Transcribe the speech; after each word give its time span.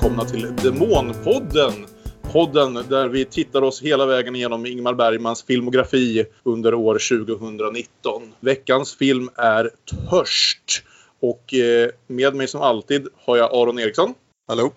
välkomna 0.00 0.24
till 0.24 0.56
Demonpodden. 0.56 1.72
Podden 2.32 2.74
där 2.74 3.08
vi 3.08 3.24
tittar 3.24 3.62
oss 3.62 3.82
hela 3.82 4.06
vägen 4.06 4.36
igenom 4.36 4.66
Ingmar 4.66 4.94
Bergmans 4.94 5.42
filmografi 5.42 6.24
under 6.42 6.74
år 6.74 7.24
2019. 7.24 8.22
Veckans 8.40 8.94
film 8.94 9.30
är 9.36 9.70
Törst. 10.10 10.82
Och 11.20 11.54
eh, 11.54 11.90
med 12.06 12.34
mig 12.34 12.48
som 12.48 12.60
alltid 12.60 13.08
har 13.24 13.36
jag 13.36 13.54
Aron 13.54 13.78
Eriksson. 13.78 14.14
Hallå. 14.48 14.72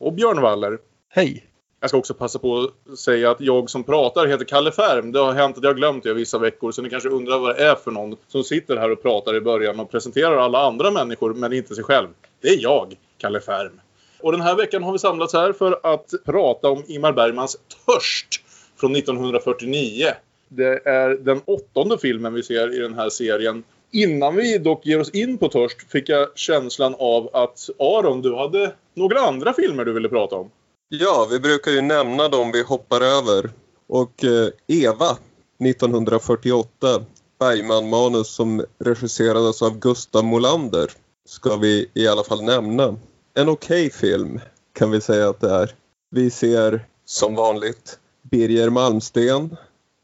Och 0.00 0.12
Björn 0.12 0.40
Waller. 0.40 0.78
Hej. 1.08 1.44
Jag 1.80 1.90
ska 1.90 1.98
också 1.98 2.14
passa 2.14 2.38
på 2.38 2.70
att 2.92 2.98
säga 2.98 3.30
att 3.30 3.40
jag 3.40 3.70
som 3.70 3.84
pratar 3.84 4.26
heter 4.26 4.44
Kalle 4.44 4.72
Färm. 4.72 5.12
Det 5.12 5.18
har 5.18 5.32
hänt 5.32 5.58
att 5.58 5.64
jag 5.64 5.76
glömt 5.76 6.04
det 6.04 6.14
vissa 6.14 6.38
veckor 6.38 6.72
så 6.72 6.82
ni 6.82 6.90
kanske 6.90 7.08
undrar 7.08 7.38
vad 7.38 7.56
det 7.56 7.64
är 7.64 7.74
för 7.74 7.90
någon 7.90 8.16
som 8.28 8.44
sitter 8.44 8.76
här 8.76 8.90
och 8.90 9.02
pratar 9.02 9.36
i 9.36 9.40
början 9.40 9.80
och 9.80 9.90
presenterar 9.90 10.36
alla 10.36 10.66
andra 10.66 10.90
människor 10.90 11.34
men 11.34 11.52
inte 11.52 11.74
sig 11.74 11.84
själv. 11.84 12.08
Det 12.40 12.48
är 12.48 12.62
jag, 12.62 12.94
Kalle 13.18 13.40
Färm. 13.40 13.80
Och 14.24 14.32
den 14.32 14.40
här 14.40 14.54
veckan 14.54 14.82
har 14.82 14.92
vi 14.92 14.98
samlats 14.98 15.32
här 15.32 15.52
för 15.52 15.80
att 15.82 16.10
prata 16.24 16.70
om 16.70 16.84
Ingmar 16.86 17.12
Bergmans 17.12 17.56
Törst 17.86 18.40
från 18.76 18.96
1949. 18.96 20.06
Det 20.48 20.88
är 20.88 21.08
den 21.24 21.40
åttonde 21.44 21.98
filmen 21.98 22.34
vi 22.34 22.42
ser 22.42 22.74
i 22.74 22.78
den 22.78 22.94
här 22.94 23.10
serien. 23.10 23.64
Innan 23.92 24.36
vi 24.36 24.58
dock 24.58 24.86
ger 24.86 25.00
oss 25.00 25.10
in 25.10 25.38
på 25.38 25.48
Törst 25.48 25.90
fick 25.90 26.08
jag 26.08 26.28
känslan 26.34 26.94
av 26.98 27.30
att 27.32 27.70
Aron, 27.78 28.22
du 28.22 28.36
hade 28.36 28.72
några 28.94 29.20
andra 29.20 29.52
filmer 29.52 29.84
du 29.84 29.92
ville 29.92 30.08
prata 30.08 30.36
om. 30.36 30.50
Ja, 30.88 31.28
vi 31.30 31.40
brukar 31.40 31.70
ju 31.70 31.80
nämna 31.80 32.28
dem 32.28 32.52
vi 32.52 32.62
hoppar 32.62 33.00
över. 33.00 33.50
Och 33.86 34.24
eh, 34.24 34.48
Eva, 34.66 35.16
1948, 35.64 37.04
Bergman-manus 37.38 38.28
som 38.28 38.64
regisserades 38.78 39.62
av 39.62 39.78
Gustav 39.78 40.24
Molander, 40.24 40.90
ska 41.28 41.56
vi 41.56 41.90
i 41.94 42.08
alla 42.08 42.24
fall 42.24 42.42
nämna. 42.42 42.96
En 43.36 43.48
okej 43.48 43.86
okay 43.86 43.90
film 43.90 44.40
kan 44.72 44.90
vi 44.90 45.00
säga 45.00 45.28
att 45.28 45.40
det 45.40 45.50
är. 45.50 45.74
Vi 46.10 46.30
ser 46.30 46.86
som 47.04 47.34
vanligt 47.34 47.98
Birger 48.22 48.70
Malmsten. 48.70 49.56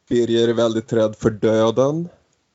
Birger 0.09 0.49
är 0.49 0.53
väldigt 0.53 0.93
rädd 0.93 1.17
för 1.17 1.31
döden. 1.31 2.09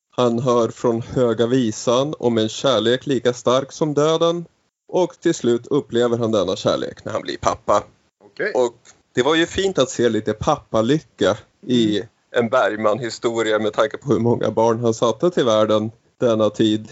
Han 0.10 0.40
hör 0.40 0.70
från 0.70 1.02
Höga 1.02 1.48
Visan 1.48 2.14
om 2.20 2.38
en 2.38 2.50
kärlek 2.50 3.06
lika 3.06 3.34
stark 3.34 3.72
som 3.72 3.94
döden. 3.94 4.46
Och 4.88 5.20
till 5.20 5.34
slut 5.34 5.68
upplever 5.68 6.18
han 6.18 6.32
denna 6.32 6.56
kärlek 6.56 7.06
när 7.06 7.12
han 7.12 7.22
blir 7.22 7.38
pappa. 7.38 7.84
Okay. 8.26 8.52
Och 8.52 8.76
det 9.14 9.24
var 9.24 9.36
ju 9.36 9.46
fint 9.46 9.80
att 9.80 9.90
se 9.90 10.10
lite 10.10 10.34
pappalycka 10.34 11.38
i 11.68 12.02
en 12.32 12.50
Bergman-historia 12.50 13.60
med 13.60 13.74
tanke 13.74 13.98
på 13.98 14.14
hur 14.14 14.20
många 14.20 14.52
barn 14.52 14.80
han 14.80 14.94
satte 14.94 15.32
till 15.32 15.46
världen 15.46 15.92
denna 16.20 16.50
tid. 16.50 16.92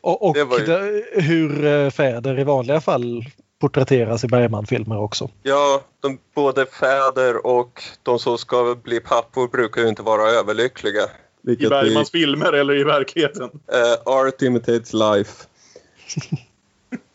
Och, 0.00 0.28
och 0.28 0.36
ju... 0.36 1.04
hur 1.12 1.64
eh, 1.64 1.90
fäder 1.90 2.38
i 2.38 2.44
vanliga 2.44 2.80
fall 2.80 3.24
porträtteras 3.60 4.24
i 4.24 4.28
Bergman-filmer 4.28 4.98
också. 4.98 5.30
Ja, 5.42 5.82
de, 6.00 6.18
både 6.34 6.66
fäder 6.66 7.46
och 7.46 7.82
de 8.02 8.18
som 8.18 8.38
ska 8.38 8.76
bli 8.82 9.00
pappor 9.00 9.48
brukar 9.48 9.82
ju 9.82 9.88
inte 9.88 10.02
vara 10.02 10.30
överlyckliga. 10.30 11.02
I 11.48 11.56
Bergmans 11.56 12.14
vi... 12.14 12.20
filmer 12.20 12.52
eller 12.52 12.76
i 12.76 12.84
verkligheten? 12.84 13.44
Uh, 13.44 14.12
art 14.12 14.42
imitates 14.42 14.92
life. 14.92 15.46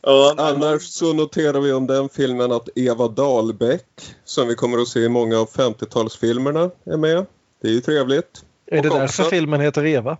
Annars 0.37 0.81
så 0.81 1.13
noterar 1.13 1.59
vi 1.59 1.73
om 1.73 1.87
den 1.87 2.09
filmen 2.09 2.51
att 2.51 2.69
Eva 2.75 3.07
Dahlbeck, 3.07 3.85
som 4.25 4.47
vi 4.47 4.55
kommer 4.55 4.77
att 4.77 4.87
se 4.87 4.99
i 4.99 5.09
många 5.09 5.39
av 5.39 5.49
50-talsfilmerna, 5.49 6.71
är 6.85 6.97
med. 6.97 7.25
Det 7.61 7.67
är 7.67 7.71
ju 7.71 7.81
trevligt. 7.81 8.45
Är 8.65 8.81
det 8.81 8.89
och 8.89 8.99
därför 8.99 9.23
också, 9.23 9.23
filmen 9.23 9.61
heter 9.61 9.85
Eva? 9.85 10.17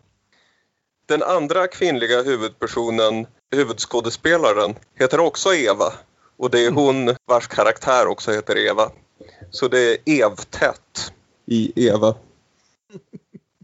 Den 1.06 1.24
andra 1.24 1.68
kvinnliga 1.68 2.22
huvudpersonen, 2.22 3.28
huvudskådespelaren, 3.52 4.76
heter 4.96 5.20
också 5.20 5.54
Eva. 5.54 5.94
Och 6.38 6.50
det 6.50 6.60
är 6.60 6.68
mm. 6.68 6.76
hon 6.76 7.16
vars 7.26 7.48
karaktär 7.48 8.08
också 8.08 8.32
heter 8.32 8.58
Eva. 8.58 8.92
Så 9.52 9.68
det 9.68 9.80
är 9.80 9.98
Evtätt 10.06 11.14
i 11.46 11.88
Eva. 11.88 12.16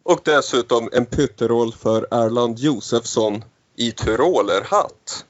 Och 0.04 0.20
dessutom 0.24 0.90
en 0.92 1.06
pytteroll 1.06 1.74
för 1.74 2.08
Erland 2.12 2.60
Josefsson 2.60 3.44
i 3.76 3.92
Tyrolerhatt. 3.92 5.26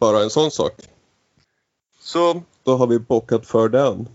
Bara 0.00 0.22
en 0.22 0.30
sån 0.30 0.50
sak. 0.50 0.72
Så 2.00 2.42
då 2.62 2.76
har 2.76 2.86
vi 2.86 2.98
bockat 2.98 3.46
för 3.46 3.68
den. 3.68 4.08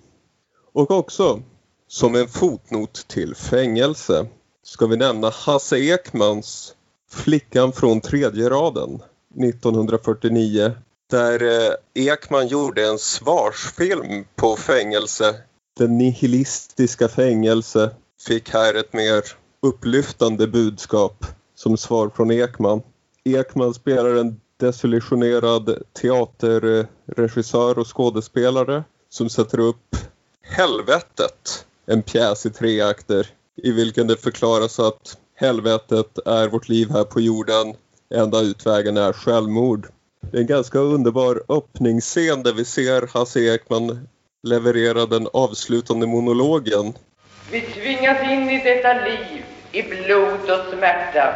Och 0.73 0.91
också 0.91 1.41
som 1.87 2.15
en 2.15 2.27
fotnot 2.27 3.07
till 3.07 3.35
fängelse 3.35 4.27
ska 4.63 4.87
vi 4.87 4.97
nämna 4.97 5.29
Hasse 5.29 5.77
Ekmans 5.77 6.75
Flickan 7.09 7.71
från 7.71 8.01
tredje 8.01 8.49
raden 8.49 9.01
1949 9.43 10.71
där 11.09 11.43
eh, 11.43 11.73
Ekman 11.93 12.47
gjorde 12.47 12.87
en 12.87 12.99
svarsfilm 12.99 14.25
på 14.35 14.55
fängelse. 14.55 15.35
Den 15.77 15.97
nihilistiska 15.97 17.07
fängelse 17.07 17.91
fick 18.27 18.49
här 18.49 18.73
ett 18.73 18.93
mer 18.93 19.23
upplyftande 19.61 20.47
budskap 20.47 21.25
som 21.55 21.77
svar 21.77 22.11
från 22.15 22.31
Ekman. 22.31 22.81
Ekman 23.23 23.73
spelar 23.73 24.15
en 24.15 24.41
desillusionerad 24.57 25.83
teaterregissör 26.01 27.79
och 27.79 27.97
skådespelare 27.97 28.83
som 29.09 29.29
sätter 29.29 29.59
upp 29.59 29.95
Helvetet, 30.41 31.65
en 31.85 32.01
pjäs 32.01 32.45
i 32.45 32.49
tre 32.49 32.81
akter 32.81 33.27
i 33.63 33.71
vilken 33.71 34.07
det 34.07 34.17
förklaras 34.17 34.79
att 34.79 35.17
helvetet 35.39 36.17
är 36.25 36.47
vårt 36.47 36.69
liv 36.69 36.91
här 36.91 37.03
på 37.03 37.21
jorden, 37.21 37.75
enda 38.15 38.39
utvägen 38.39 38.97
är 38.97 39.13
självmord. 39.13 39.87
Det 40.31 40.37
är 40.37 40.41
en 40.41 40.47
ganska 40.47 40.79
underbar 40.79 41.43
öppningsscen 41.49 42.43
där 42.43 42.53
vi 42.53 42.65
ser 42.65 43.07
Hasse 43.13 43.39
Ekman 43.39 44.07
leverera 44.43 45.05
den 45.05 45.27
avslutande 45.33 46.07
monologen. 46.07 46.93
Vi 47.51 47.61
tvingas 47.61 48.23
in 48.23 48.49
i 48.49 48.63
detta 48.63 48.93
liv 48.93 49.45
i 49.71 49.83
blod 49.83 50.59
och 50.59 50.73
smärta 50.73 51.35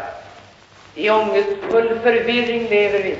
i 0.96 1.10
ångestfull 1.10 2.00
förvirring 2.04 2.70
lever 2.70 3.04
vi 3.04 3.18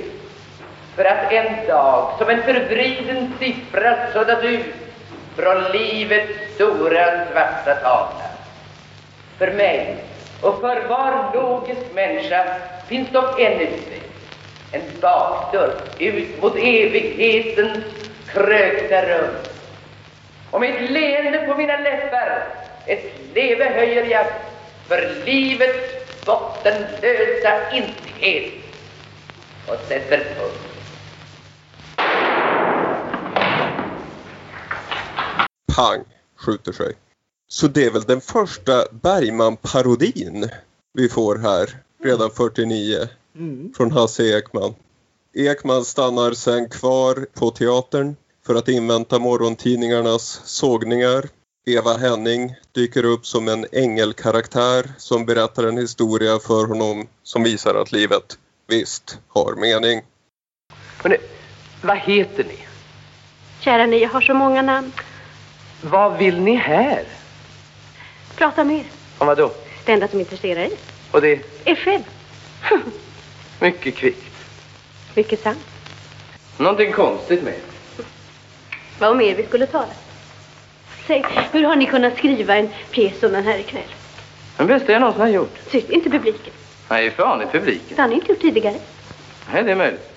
för 0.96 1.06
att 1.06 1.32
en 1.32 1.68
dag 1.68 2.18
som 2.18 2.30
en 2.30 2.44
förvriden 2.44 3.34
siffra 3.40 4.14
suddas 4.14 4.44
ut 4.44 4.66
från 5.36 5.64
livets 5.72 6.56
stora 6.56 7.26
svarta 7.32 7.76
tavla. 7.76 8.30
För 9.38 9.54
mig 9.54 10.13
och 10.44 10.62
för 10.62 10.88
var 10.88 11.32
logisk 11.34 11.82
människa 11.94 12.46
finns 12.88 13.10
dock 13.10 13.40
en 13.40 13.60
utväg. 13.60 14.02
En 14.72 14.82
bakdörr 15.02 15.74
ut 16.00 16.42
mot 16.42 16.56
evighetens 16.56 17.84
krökta 18.28 19.02
rum. 19.02 19.36
Och 20.52 20.60
med 20.60 20.76
ett 20.76 20.92
leende 20.92 21.40
på 21.40 21.56
mina 21.56 21.78
läppar 21.78 22.48
ett 22.86 23.14
leve 23.34 23.66
höjer 23.66 24.06
jag 24.06 24.26
för 24.88 25.26
livets 25.26 26.26
bottenlösa 26.26 27.72
intighet 27.72 28.54
och 29.68 29.76
sätter 29.88 30.18
punkt. 30.18 30.60
Pang, 35.76 36.04
skjuter 36.36 36.72
sig. 36.72 37.03
Så 37.54 37.68
det 37.68 37.86
är 37.86 37.92
väl 37.92 38.02
den 38.04 38.22
första 38.22 38.86
Bergman-parodin 38.92 40.50
vi 40.94 41.10
får 41.10 41.38
här 41.38 41.70
redan 42.04 42.32
49 42.32 43.08
mm. 43.36 43.74
från 43.78 43.92
Hasse 43.92 44.38
Ekman. 44.38 44.74
Ekman 45.34 45.86
stannar 45.86 46.32
sen 46.32 46.70
kvar 46.70 47.28
på 47.34 47.52
teatern 47.52 48.16
för 48.46 48.56
att 48.56 48.68
invänta 48.68 49.20
morgontidningarnas 49.20 50.42
sågningar 50.46 51.30
Eva 51.66 51.98
Henning 51.98 52.56
dyker 52.72 53.06
upp 53.06 53.26
som 53.26 53.48
en 53.48 53.66
ängelkaraktär 53.72 54.92
som 54.98 55.26
berättar 55.26 55.64
en 55.64 55.78
historia 55.78 56.40
för 56.40 56.68
honom 56.68 57.08
som 57.24 57.44
visar 57.44 57.76
att 57.76 57.92
livet 57.92 58.38
visst 58.68 59.20
har 59.28 59.56
mening. 59.56 60.02
Hörrni, 60.98 61.18
vad 61.82 61.98
heter 61.98 62.44
ni? 62.44 62.58
Kära 63.60 63.86
ni, 63.86 64.02
jag 64.02 64.10
har 64.10 64.22
så 64.22 64.34
många 64.34 64.62
namn. 64.62 64.92
Vad 65.82 66.18
vill 66.18 66.42
ni 66.42 66.56
här? 66.56 67.23
Prata 68.44 68.64
mer. 68.64 68.84
Om 69.18 69.28
vad 69.28 69.38
då? 69.38 69.52
Det 69.86 69.92
enda 69.92 70.08
som 70.08 70.20
intresserar 70.20 70.60
er. 70.60 70.72
Och 71.12 71.22
det? 71.22 71.40
Er 71.66 71.76
själv. 71.76 72.02
Mycket 73.60 73.96
kvickt. 73.96 74.24
Mycket 75.16 75.44
sant. 75.44 75.66
Någonting 76.58 76.92
konstigt 76.92 77.44
med 77.44 77.54
Vad 79.00 79.18
mer 79.18 79.36
vi 79.36 79.44
skulle 79.44 79.66
tala? 79.66 79.94
Säg, 81.08 81.26
hur 81.52 81.64
har 81.64 81.76
ni 81.76 81.86
kunnat 81.86 82.18
skriva 82.18 82.56
en 82.56 82.70
pjäs 82.92 83.20
som 83.20 83.32
den 83.32 83.44
här 83.44 83.58
ikväll? 83.58 83.94
Den 84.58 84.68
bästa 84.68 84.92
jag 84.92 85.00
någonsin 85.00 85.22
har 85.22 85.30
gjort. 85.30 85.56
Tyst, 85.72 85.90
inte 85.90 86.10
publiken. 86.10 86.54
Nej, 86.90 87.12
fan 87.12 87.42
i 87.42 87.46
publiken. 87.46 87.96
Det 87.96 88.02
har 88.02 88.10
ni 88.10 88.16
inte 88.16 88.32
gjort 88.32 88.42
tidigare. 88.42 88.76
Nej, 89.54 89.64
det 89.64 89.72
är 89.72 89.76
möjligt. 89.76 90.10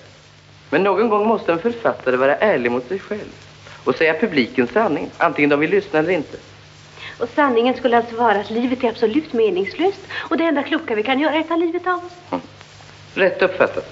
Men 0.69 0.83
någon 0.83 1.09
gång 1.09 1.27
måste 1.27 1.51
en 1.51 1.59
författare 1.59 2.15
vara 2.15 2.35
ärlig 2.35 2.71
mot 2.71 2.87
sig 2.87 2.99
själv 2.99 3.33
och 3.83 3.95
säga 3.95 4.13
publiken 4.13 4.67
sanning, 4.67 5.09
antingen 5.17 5.49
de 5.49 5.59
vill 5.59 5.69
lyssna 5.69 5.99
eller 5.99 6.11
inte. 6.11 6.37
Och 7.17 7.29
sanningen 7.35 7.77
skulle 7.77 7.97
alltså 7.97 8.15
vara 8.15 8.39
att 8.39 8.49
livet 8.49 8.83
är 8.83 8.89
absolut 8.89 9.33
meningslöst 9.33 9.99
och 10.13 10.37
det 10.37 10.43
enda 10.43 10.63
kloka 10.63 10.95
vi 10.95 11.03
kan 11.03 11.19
göra 11.19 11.35
är 11.35 11.39
att 11.39 11.47
ta 11.47 11.55
livet 11.55 11.87
av 11.87 12.05
oss. 12.05 12.11
Mm. 12.31 12.41
Rätt 13.13 13.41
uppfattat. 13.41 13.85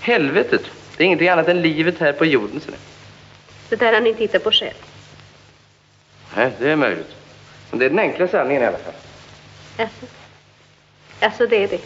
Helvetet, 0.00 0.62
det 0.96 1.02
är 1.02 1.06
ingenting 1.06 1.28
annat 1.28 1.48
än 1.48 1.62
livet 1.62 1.98
här 1.98 2.12
på 2.12 2.24
jorden. 2.24 2.60
Så 2.60 2.70
Det 3.68 3.76
där 3.76 3.92
han 3.92 4.06
inte 4.06 4.20
hittar 4.20 4.38
på 4.38 4.50
själv. 4.50 4.74
Nej, 6.36 6.52
det 6.58 6.70
är 6.70 6.76
möjligt. 6.76 7.16
Men 7.70 7.78
det 7.78 7.84
är 7.84 7.90
den 7.90 7.98
enkla 7.98 8.28
sanningen 8.28 8.62
i 8.62 8.66
alla 8.66 8.78
fall. 8.78 8.94
Alltså, 9.76 10.06
alltså 11.20 11.46
det 11.46 11.64
är 11.64 11.68
det. 11.68 11.80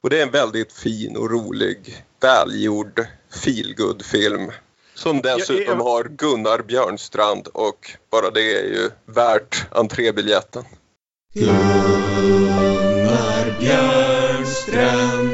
Och 0.00 0.10
det 0.10 0.18
är 0.18 0.22
en 0.22 0.30
väldigt 0.30 0.72
fin 0.72 1.16
och 1.16 1.30
rolig, 1.30 2.04
välgjord 2.20 3.06
feelgood-film. 3.44 4.50
Som 4.96 5.20
dessutom 5.22 5.80
har 5.80 6.04
Gunnar 6.04 6.62
Björnstrand 6.62 7.46
och 7.48 7.90
bara 8.10 8.30
det 8.30 8.58
är 8.58 8.64
ju 8.64 8.90
värt 9.06 9.66
entrébiljetten. 9.70 10.64
Gunnar 11.34 11.56
Björnstrand 13.60 15.30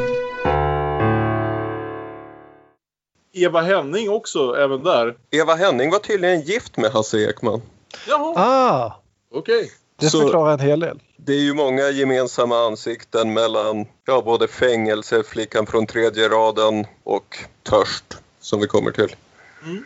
Eva 3.35 3.61
Henning 3.61 4.11
också, 4.11 4.55
även 4.56 4.82
där. 4.82 5.17
Eva 5.31 5.55
Henning 5.55 5.91
var 5.91 5.99
tydligen 5.99 6.41
gift 6.41 6.76
med 6.76 6.91
Hasse 6.91 7.19
Ekman. 7.19 7.62
Jaha, 8.08 8.32
Ah, 8.37 9.00
okej. 9.35 9.70
det 10.00 10.11
Så- 10.11 10.20
förklarar 10.20 10.53
en 10.53 10.61
hel 10.61 10.81
del. 10.81 11.00
Det 11.17 11.32
är 11.32 11.41
ju 11.41 11.55
många 11.55 11.91
gemensamma 11.91 12.67
ansikten 12.67 13.32
mellan 13.32 13.87
ja, 14.06 14.23
både 14.25 14.49
fängelse, 14.49 15.23
flickan 15.23 15.67
från 15.67 15.87
tredje 15.87 16.29
raden 16.29 16.87
och 17.05 17.38
törst 17.62 18.05
som 18.41 18.61
vi 18.61 18.67
kommer 18.67 18.91
till. 18.91 19.17
Mm. 19.64 19.85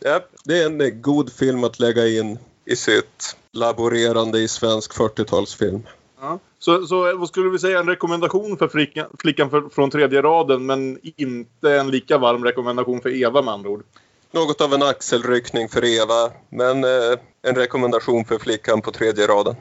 Ja, 0.00 0.20
det 0.44 0.58
är 0.58 0.66
en 0.66 0.80
eh, 0.80 0.88
god 0.88 1.32
film 1.32 1.64
att 1.64 1.80
lägga 1.80 2.08
in 2.08 2.38
i 2.64 2.76
sitt 2.76 3.36
laborerande 3.52 4.38
i 4.38 4.48
svensk 4.48 4.94
40-talsfilm. 4.94 5.82
Ja. 6.20 6.38
Så, 6.58 6.86
så 6.86 7.16
vad 7.16 7.28
skulle 7.28 7.50
vi 7.50 7.58
säga? 7.58 7.80
En 7.80 7.88
rekommendation 7.88 8.56
för 8.56 8.68
flickan, 8.68 9.06
flickan 9.18 9.50
för, 9.50 9.68
från 9.68 9.90
tredje 9.90 10.22
raden 10.22 10.66
men 10.66 10.98
inte 11.16 11.74
en 11.74 11.90
lika 11.90 12.18
varm 12.18 12.44
rekommendation 12.44 13.00
för 13.00 13.22
Eva 13.22 13.42
med 13.42 13.54
andra 13.54 13.70
ord. 13.70 13.84
Något 14.30 14.60
av 14.60 14.74
en 14.74 14.82
axelryckning 14.82 15.68
för 15.68 15.84
Eva, 15.84 16.30
men 16.48 16.84
eh, 16.84 17.18
en 17.42 17.54
rekommendation 17.54 18.24
för 18.24 18.38
flickan 18.38 18.82
på 18.82 18.92
tredje 18.92 19.26
raden. 19.26 19.54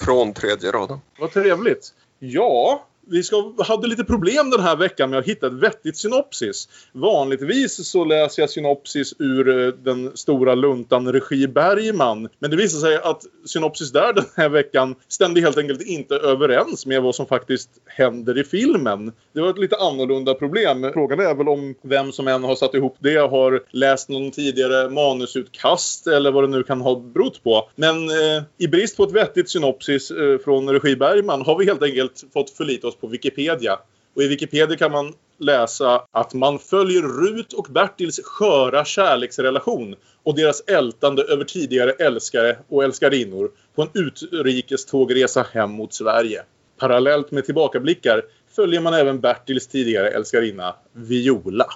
Från 0.00 0.34
tredje 0.34 0.70
raden. 0.70 1.00
Vad 1.18 1.32
trevligt. 1.32 1.94
Ja, 2.18 2.86
vi 3.10 3.22
ska, 3.22 3.54
hade 3.58 3.86
lite 3.86 4.04
problem 4.04 4.50
den 4.50 4.60
här 4.60 4.76
veckan 4.76 5.10
med 5.10 5.18
att 5.18 5.26
hitta 5.26 5.46
ett 5.46 5.52
vettigt 5.52 5.96
synopsis. 5.96 6.68
Vanligtvis 6.92 7.88
så 7.88 8.04
läser 8.04 8.42
jag 8.42 8.50
synopsis 8.50 9.14
ur 9.18 9.48
eh, 9.48 9.72
den 9.72 10.16
stora 10.16 10.54
luntan 10.54 11.12
regi 11.12 11.48
Bergman. 11.48 12.28
Men 12.38 12.50
det 12.50 12.56
visade 12.56 12.80
sig 12.80 12.96
att 12.96 13.22
synopsis 13.44 13.92
där 13.92 14.12
den 14.12 14.24
här 14.36 14.48
veckan 14.48 14.94
stämde 15.08 15.40
helt 15.40 15.58
enkelt 15.58 15.82
inte 15.82 16.14
överens 16.14 16.86
med 16.86 17.02
vad 17.02 17.14
som 17.14 17.26
faktiskt 17.26 17.70
händer 17.86 18.38
i 18.38 18.44
filmen. 18.44 19.12
Det 19.32 19.40
var 19.40 19.50
ett 19.50 19.58
lite 19.58 19.76
annorlunda 19.76 20.34
problem. 20.34 20.90
Frågan 20.92 21.20
är 21.20 21.34
väl 21.34 21.48
om 21.48 21.74
vem 21.82 22.12
som 22.12 22.28
än 22.28 22.44
har 22.44 22.54
satt 22.54 22.74
ihop 22.74 22.96
det 22.98 23.16
har 23.16 23.62
läst 23.70 24.08
någon 24.08 24.30
tidigare 24.30 24.90
manusutkast 24.90 26.06
eller 26.06 26.30
vad 26.30 26.44
det 26.44 26.48
nu 26.48 26.62
kan 26.62 26.80
ha 26.80 27.00
berott 27.00 27.42
på. 27.42 27.68
Men 27.76 28.08
eh, 28.08 28.42
i 28.58 28.68
brist 28.68 28.96
på 28.96 29.04
ett 29.04 29.12
vettigt 29.12 29.50
synopsis 29.50 30.10
eh, 30.10 30.38
från 30.38 30.70
regi 30.70 30.96
Bergman 30.96 31.42
har 31.42 31.58
vi 31.58 31.64
helt 31.64 31.82
enkelt 31.82 32.24
fått 32.32 32.50
förlita 32.50 32.88
oss 32.88 32.97
på 33.00 33.06
Wikipedia. 33.06 33.78
Och 34.14 34.22
i 34.22 34.28
Wikipedia 34.28 34.76
kan 34.76 34.92
man 34.92 35.14
läsa 35.38 36.04
att 36.10 36.34
man 36.34 36.58
följer 36.58 37.02
Rut 37.02 37.52
och 37.52 37.66
Bertils 37.70 38.20
sköra 38.24 38.84
kärleksrelation 38.84 39.94
och 40.22 40.34
deras 40.34 40.60
ältande 40.60 41.22
över 41.22 41.44
tidigare 41.44 41.90
älskare 41.90 42.58
och 42.68 42.84
älskarinnor 42.84 43.50
på 43.74 43.82
en 43.82 43.90
utrikestågresa 43.94 45.46
hem 45.52 45.70
mot 45.70 45.94
Sverige. 45.94 46.42
Parallellt 46.78 47.30
med 47.30 47.44
tillbakablickar 47.44 48.22
följer 48.56 48.80
man 48.80 48.94
även 48.94 49.20
Bertils 49.20 49.66
tidigare 49.66 50.10
älskarinna 50.10 50.74
Viola. 50.92 51.66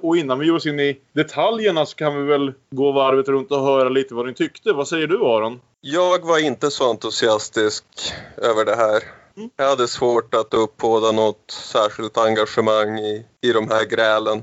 Och 0.00 0.16
innan 0.16 0.38
vi 0.38 0.46
ger 0.46 0.54
oss 0.54 0.66
in 0.66 0.80
i 0.80 1.00
detaljerna 1.12 1.86
så 1.86 1.96
kan 1.96 2.16
vi 2.16 2.22
väl 2.22 2.52
gå 2.70 2.92
varvet 2.92 3.28
runt 3.28 3.50
och 3.50 3.64
höra 3.64 3.88
lite 3.88 4.14
vad 4.14 4.26
ni 4.26 4.34
tyckte. 4.34 4.72
Vad 4.72 4.88
säger 4.88 5.06
du 5.06 5.16
Aron? 5.16 5.60
Jag 5.80 6.26
var 6.26 6.38
inte 6.38 6.70
så 6.70 6.90
entusiastisk 6.90 7.84
över 8.36 8.64
det 8.64 8.76
här. 8.76 9.21
Mm. 9.36 9.50
Jag 9.56 9.68
hade 9.68 9.88
svårt 9.88 10.34
att 10.34 10.54
uppbåda 10.54 11.12
något 11.12 11.50
särskilt 11.50 12.18
engagemang 12.18 12.98
i, 12.98 13.26
i 13.40 13.52
de 13.52 13.68
här 13.68 13.84
grälen. 13.84 14.42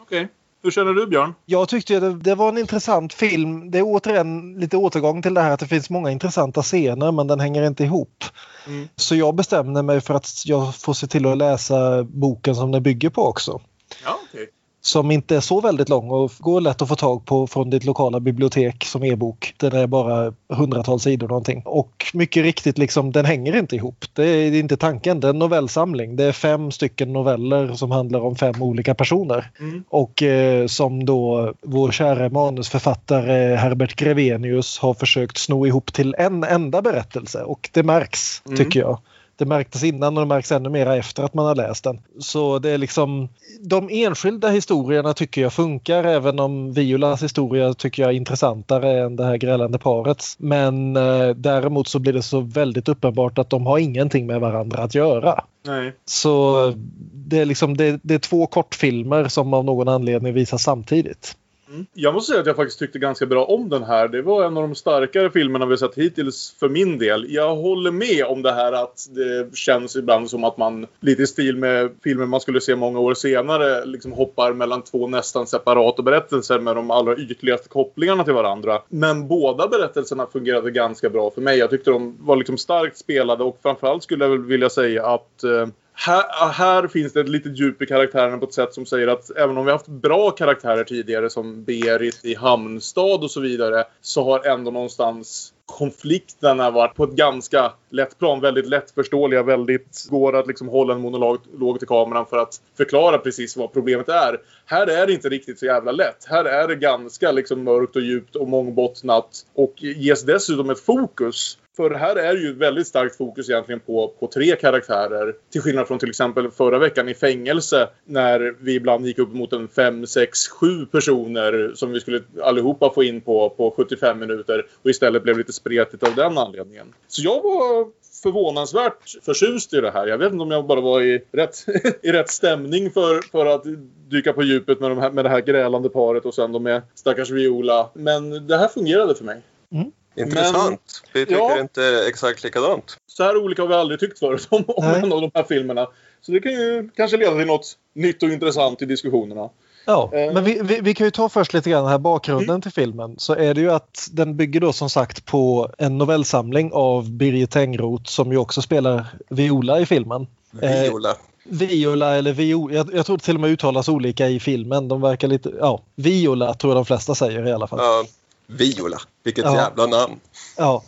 Okej. 0.00 0.28
Hur 0.62 0.70
känner 0.70 0.92
du 0.92 1.06
Björn? 1.06 1.34
Jag 1.44 1.68
tyckte 1.68 2.00
det, 2.00 2.14
det 2.14 2.34
var 2.34 2.48
en 2.48 2.58
intressant 2.58 3.12
film. 3.12 3.70
Det 3.70 3.78
är 3.78 3.82
återigen 3.82 4.54
lite 4.54 4.76
återgång 4.76 5.22
till 5.22 5.34
det 5.34 5.40
här 5.40 5.50
att 5.50 5.60
det 5.60 5.66
finns 5.66 5.90
många 5.90 6.10
intressanta 6.10 6.62
scener 6.62 7.12
men 7.12 7.26
den 7.26 7.40
hänger 7.40 7.66
inte 7.66 7.84
ihop. 7.84 8.24
Mm. 8.66 8.88
Så 8.96 9.16
jag 9.16 9.34
bestämde 9.34 9.82
mig 9.82 10.00
för 10.00 10.14
att 10.14 10.46
jag 10.46 10.76
får 10.76 10.94
se 10.94 11.06
till 11.06 11.26
att 11.26 11.38
läsa 11.38 12.04
boken 12.04 12.54
som 12.54 12.72
den 12.72 12.82
bygger 12.82 13.10
på 13.10 13.22
också. 13.22 13.60
Ja, 14.04 14.18
okej. 14.28 14.48
Som 14.86 15.10
inte 15.10 15.36
är 15.36 15.40
så 15.40 15.60
väldigt 15.60 15.88
lång 15.88 16.10
och 16.10 16.32
går 16.38 16.60
lätt 16.60 16.82
att 16.82 16.88
få 16.88 16.94
tag 16.96 17.24
på 17.24 17.46
från 17.46 17.70
ditt 17.70 17.84
lokala 17.84 18.20
bibliotek 18.20 18.84
som 18.84 19.04
e-bok. 19.04 19.54
Den 19.56 19.72
är 19.72 19.86
bara 19.86 20.32
hundratals 20.48 21.02
sidor 21.02 21.28
någonting. 21.28 21.62
Och 21.64 22.06
mycket 22.14 22.42
riktigt, 22.42 22.78
liksom, 22.78 23.12
den 23.12 23.24
hänger 23.24 23.56
inte 23.56 23.76
ihop. 23.76 24.04
Det 24.12 24.26
är 24.26 24.54
inte 24.54 24.76
tanken. 24.76 25.20
Det 25.20 25.26
är 25.26 25.30
en 25.30 25.38
novellsamling. 25.38 26.16
Det 26.16 26.24
är 26.24 26.32
fem 26.32 26.70
stycken 26.70 27.12
noveller 27.12 27.72
som 27.74 27.90
handlar 27.90 28.20
om 28.20 28.36
fem 28.36 28.62
olika 28.62 28.94
personer. 28.94 29.50
Mm. 29.60 29.84
Och 29.88 30.22
eh, 30.22 30.66
som 30.66 31.04
då 31.04 31.52
vår 31.62 31.90
kära 31.90 32.28
manusförfattare 32.28 33.56
Herbert 33.56 33.96
Grevenius 33.96 34.78
har 34.78 34.94
försökt 34.94 35.38
sno 35.38 35.66
ihop 35.66 35.92
till 35.92 36.14
en 36.18 36.44
enda 36.44 36.82
berättelse. 36.82 37.42
Och 37.42 37.70
det 37.72 37.82
märks, 37.82 38.42
Mm. 38.46 38.56
tycker 38.58 38.80
jag. 38.80 38.98
Det 39.38 39.44
märktes 39.44 39.84
innan 39.84 40.16
och 40.16 40.22
det 40.22 40.26
märks 40.26 40.52
ännu 40.52 40.68
mer 40.68 40.86
efter 40.86 41.22
att 41.22 41.34
man 41.34 41.46
har 41.46 41.54
läst 41.54 41.84
den. 41.84 42.00
Så 42.18 42.58
det 42.58 42.70
är 42.70 42.78
liksom 42.78 43.28
de 43.60 43.88
enskilda 43.90 44.48
historierna 44.48 45.14
tycker 45.14 45.42
jag 45.42 45.52
funkar 45.52 46.04
även 46.04 46.40
om 46.40 46.72
Violas 46.72 47.22
historia 47.22 47.74
tycker 47.74 48.02
jag 48.02 48.12
är 48.12 48.16
intressantare 48.16 49.00
än 49.00 49.16
det 49.16 49.24
här 49.24 49.36
grälande 49.36 49.78
parets. 49.78 50.36
Men 50.38 50.96
eh, 50.96 51.28
däremot 51.28 51.88
så 51.88 51.98
blir 51.98 52.12
det 52.12 52.22
så 52.22 52.40
väldigt 52.40 52.88
uppenbart 52.88 53.38
att 53.38 53.50
de 53.50 53.66
har 53.66 53.78
ingenting 53.78 54.26
med 54.26 54.40
varandra 54.40 54.82
att 54.82 54.94
göra. 54.94 55.44
Nej. 55.66 55.92
Så 56.04 56.72
det 57.12 57.38
är 57.38 57.44
liksom 57.44 57.76
det, 57.76 58.00
det 58.02 58.14
är 58.14 58.18
två 58.18 58.46
kortfilmer 58.46 59.28
som 59.28 59.54
av 59.54 59.64
någon 59.64 59.88
anledning 59.88 60.32
visas 60.32 60.62
samtidigt. 60.62 61.36
Mm. 61.68 61.86
Jag 61.94 62.14
måste 62.14 62.30
säga 62.30 62.40
att 62.40 62.46
jag 62.46 62.56
faktiskt 62.56 62.78
tyckte 62.78 62.98
ganska 62.98 63.26
bra 63.26 63.44
om 63.44 63.68
den 63.68 63.82
här. 63.82 64.08
Det 64.08 64.22
var 64.22 64.44
en 64.44 64.56
av 64.56 64.62
de 64.62 64.74
starkare 64.74 65.30
filmerna 65.30 65.66
vi 65.66 65.78
sett 65.78 65.94
hittills 65.94 66.56
för 66.60 66.68
min 66.68 66.98
del. 66.98 67.26
Jag 67.28 67.56
håller 67.56 67.90
med 67.90 68.24
om 68.24 68.42
det 68.42 68.52
här 68.52 68.72
att 68.72 69.06
det 69.10 69.56
känns 69.56 69.96
ibland 69.96 70.30
som 70.30 70.44
att 70.44 70.56
man, 70.56 70.86
lite 71.00 71.22
i 71.22 71.26
stil 71.26 71.56
med 71.56 71.90
filmer 72.04 72.26
man 72.26 72.40
skulle 72.40 72.60
se 72.60 72.76
många 72.76 72.98
år 72.98 73.14
senare, 73.14 73.84
liksom 73.84 74.12
hoppar 74.12 74.52
mellan 74.52 74.82
två 74.82 75.08
nästan 75.08 75.46
separata 75.46 76.02
berättelser 76.02 76.58
med 76.58 76.76
de 76.76 76.90
allra 76.90 77.16
ytligaste 77.16 77.68
kopplingarna 77.68 78.24
till 78.24 78.34
varandra. 78.34 78.82
Men 78.88 79.28
båda 79.28 79.68
berättelserna 79.68 80.26
fungerade 80.26 80.70
ganska 80.70 81.10
bra 81.10 81.30
för 81.30 81.40
mig. 81.40 81.58
Jag 81.58 81.70
tyckte 81.70 81.90
de 81.90 82.16
var 82.20 82.36
liksom 82.36 82.58
starkt 82.58 82.98
spelade 82.98 83.44
och 83.44 83.58
framförallt 83.62 84.02
skulle 84.02 84.24
jag 84.24 84.30
väl 84.30 84.44
vilja 84.44 84.70
säga 84.70 85.06
att 85.06 85.44
eh, 85.44 85.66
här, 85.96 86.50
här 86.52 86.88
finns 86.88 87.12
det 87.12 87.20
ett 87.20 87.28
litet 87.28 87.58
djup 87.58 87.82
i 87.82 87.86
karaktärerna 87.86 88.38
på 88.38 88.46
ett 88.46 88.54
sätt 88.54 88.74
som 88.74 88.86
säger 88.86 89.08
att 89.08 89.30
även 89.30 89.58
om 89.58 89.64
vi 89.64 89.72
haft 89.72 89.86
bra 89.86 90.30
karaktärer 90.30 90.84
tidigare 90.84 91.30
som 91.30 91.64
Berit 91.64 92.24
i 92.24 92.34
Hamnstad 92.34 93.24
och 93.24 93.30
så 93.30 93.40
vidare 93.40 93.84
så 94.00 94.24
har 94.24 94.46
ändå 94.46 94.70
någonstans 94.70 95.52
konflikterna 95.66 96.70
varit 96.70 96.94
på 96.94 97.04
ett 97.04 97.10
ganska 97.10 97.72
lätt 97.90 98.18
plan. 98.18 98.40
Väldigt 98.40 98.66
lättförståeliga, 98.66 99.42
väldigt 99.42 100.06
går 100.10 100.36
att 100.36 100.46
liksom 100.46 100.68
hålla 100.68 100.94
en 100.94 101.00
monolog 101.00 101.38
låg 101.58 101.78
till 101.78 101.88
kameran 101.88 102.26
för 102.26 102.38
att 102.38 102.60
förklara 102.76 103.18
precis 103.18 103.56
vad 103.56 103.72
problemet 103.72 104.08
är. 104.08 104.40
Här 104.66 104.86
är 104.86 105.06
det 105.06 105.12
inte 105.12 105.28
riktigt 105.28 105.58
så 105.58 105.66
jävla 105.66 105.92
lätt. 105.92 106.26
Här 106.28 106.44
är 106.44 106.68
det 106.68 106.76
ganska 106.76 107.32
liksom 107.32 107.64
mörkt 107.64 107.96
och 107.96 108.02
djupt 108.02 108.36
och 108.36 108.48
mångbottnat 108.48 109.46
och 109.54 109.74
ges 109.78 110.22
dessutom 110.22 110.70
ett 110.70 110.80
fokus 110.80 111.58
för 111.76 111.90
här 111.90 112.16
är 112.16 112.34
ju 112.34 112.54
väldigt 112.54 112.86
starkt 112.86 113.16
fokus 113.16 113.50
egentligen 113.50 113.80
på, 113.80 114.08
på 114.20 114.26
tre 114.26 114.56
karaktärer. 114.56 115.34
Till 115.52 115.60
skillnad 115.60 115.86
från 115.86 115.98
till 115.98 116.08
exempel 116.08 116.50
förra 116.50 116.78
veckan 116.78 117.08
i 117.08 117.14
fängelse 117.14 117.88
när 118.04 118.54
vi 118.60 118.74
ibland 118.74 119.06
gick 119.06 119.18
upp 119.18 119.32
mot 119.32 119.52
en 119.52 119.68
fem, 119.68 120.06
sex, 120.06 120.48
sju 120.48 120.86
personer 120.86 121.72
som 121.74 121.92
vi 121.92 122.00
skulle 122.00 122.22
allihopa 122.42 122.92
få 122.94 123.02
in 123.04 123.20
på, 123.20 123.50
på 123.50 123.70
75 123.76 124.18
minuter 124.18 124.66
och 124.82 124.90
istället 124.90 125.22
blev 125.22 125.38
lite 125.38 125.52
spretigt 125.52 126.02
av 126.02 126.14
den 126.14 126.38
anledningen. 126.38 126.94
Så 127.08 127.22
jag 127.22 127.42
var 127.42 127.86
förvånansvärt 128.22 129.24
förtjust 129.24 129.74
i 129.74 129.80
det 129.80 129.90
här. 129.90 130.06
Jag 130.06 130.18
vet 130.18 130.32
inte 130.32 130.42
om 130.42 130.50
jag 130.50 130.66
bara 130.66 130.80
var 130.80 131.02
i 131.02 131.24
rätt, 131.32 131.66
i 132.02 132.12
rätt 132.12 132.30
stämning 132.30 132.90
för, 132.90 133.30
för 133.30 133.46
att 133.46 133.64
dyka 134.08 134.32
på 134.32 134.42
djupet 134.42 134.80
med, 134.80 134.90
de 134.90 134.98
här, 134.98 135.10
med 135.10 135.24
det 135.24 135.28
här 135.28 135.40
grälande 135.40 135.88
paret 135.88 136.24
och 136.24 136.34
sen 136.34 136.52
då 136.52 136.58
med 136.58 136.82
stackars 136.94 137.30
Viola. 137.30 137.90
Men 137.94 138.46
det 138.46 138.56
här 138.56 138.68
fungerade 138.68 139.14
för 139.14 139.24
mig. 139.24 139.42
Mm. 139.72 139.92
Intressant. 140.16 141.02
Vi 141.12 141.26
tycker 141.26 141.40
Ja. 141.40 141.60
inte 141.60 142.04
exakt 142.08 142.44
likadant. 142.44 142.96
Så 143.06 143.22
här 143.24 143.36
olika 143.36 143.62
har 143.62 143.68
vi 143.68 143.74
aldrig 143.74 144.00
tyckt 144.00 144.18
förut 144.18 144.46
om, 144.50 144.64
om 144.66 144.84
en 144.84 145.12
av 145.12 145.20
de 145.20 145.30
här 145.34 145.42
filmerna. 145.42 145.86
Så 146.20 146.32
det 146.32 146.40
kan 146.40 146.52
ju 146.52 146.90
kanske 146.96 147.16
leda 147.16 147.36
till 147.36 147.46
något 147.46 147.76
nytt 147.94 148.22
och 148.22 148.28
intressant 148.28 148.82
i 148.82 148.84
diskussionerna. 148.84 149.48
Ja, 149.88 150.10
Eh. 150.12 150.32
men 150.34 150.44
vi, 150.44 150.60
vi, 150.62 150.80
vi 150.80 150.94
kan 150.94 151.06
ju 151.06 151.10
ta 151.10 151.28
först 151.28 151.52
lite 151.54 151.70
grann 151.70 151.82
den 151.82 151.90
här 151.90 151.98
bakgrunden 151.98 152.48
Mm. 152.50 152.60
till 152.60 152.72
filmen. 152.72 153.14
Så 153.18 153.34
är 153.34 153.54
det 153.54 153.60
ju 153.60 153.70
att 153.72 154.08
den 154.12 154.36
bygger 154.36 154.60
då 154.60 154.72
som 154.72 154.90
sagt 154.90 155.24
på 155.24 155.70
en 155.78 155.98
novellsamling 155.98 156.70
av 156.72 157.10
Birgit 157.10 157.50
Tengroth 157.50 158.04
som 158.10 158.32
ju 158.32 158.38
också 158.38 158.62
spelar 158.62 159.06
Viola 159.28 159.80
i 159.80 159.86
filmen. 159.86 160.26
Eh, 160.62 160.82
Viola. 160.82 161.16
Viola 161.44 162.16
eller 162.16 162.32
Viola. 162.32 162.74
Jag, 162.74 162.94
jag 162.94 163.06
tror 163.06 163.16
det 163.16 163.24
till 163.24 163.34
och 163.34 163.40
med 163.40 163.50
uttalas 163.50 163.88
olika 163.88 164.28
i 164.28 164.40
filmen. 164.40 164.88
De 164.88 165.00
verkar 165.00 165.28
lite, 165.28 165.52
ja, 165.60 165.82
Viola 165.94 166.54
tror 166.54 166.70
jag 166.72 166.76
de 166.78 166.84
flesta 166.86 167.14
säger 167.14 167.46
i 167.48 167.52
alla 167.52 167.66
fall. 167.66 167.78
Ja, 167.82 168.04
Viola, 168.46 168.98
vilket 169.24 169.44
Ja. 169.44 169.54
jävla 169.56 169.86
namn. 169.86 170.20
Ja. 170.56 170.82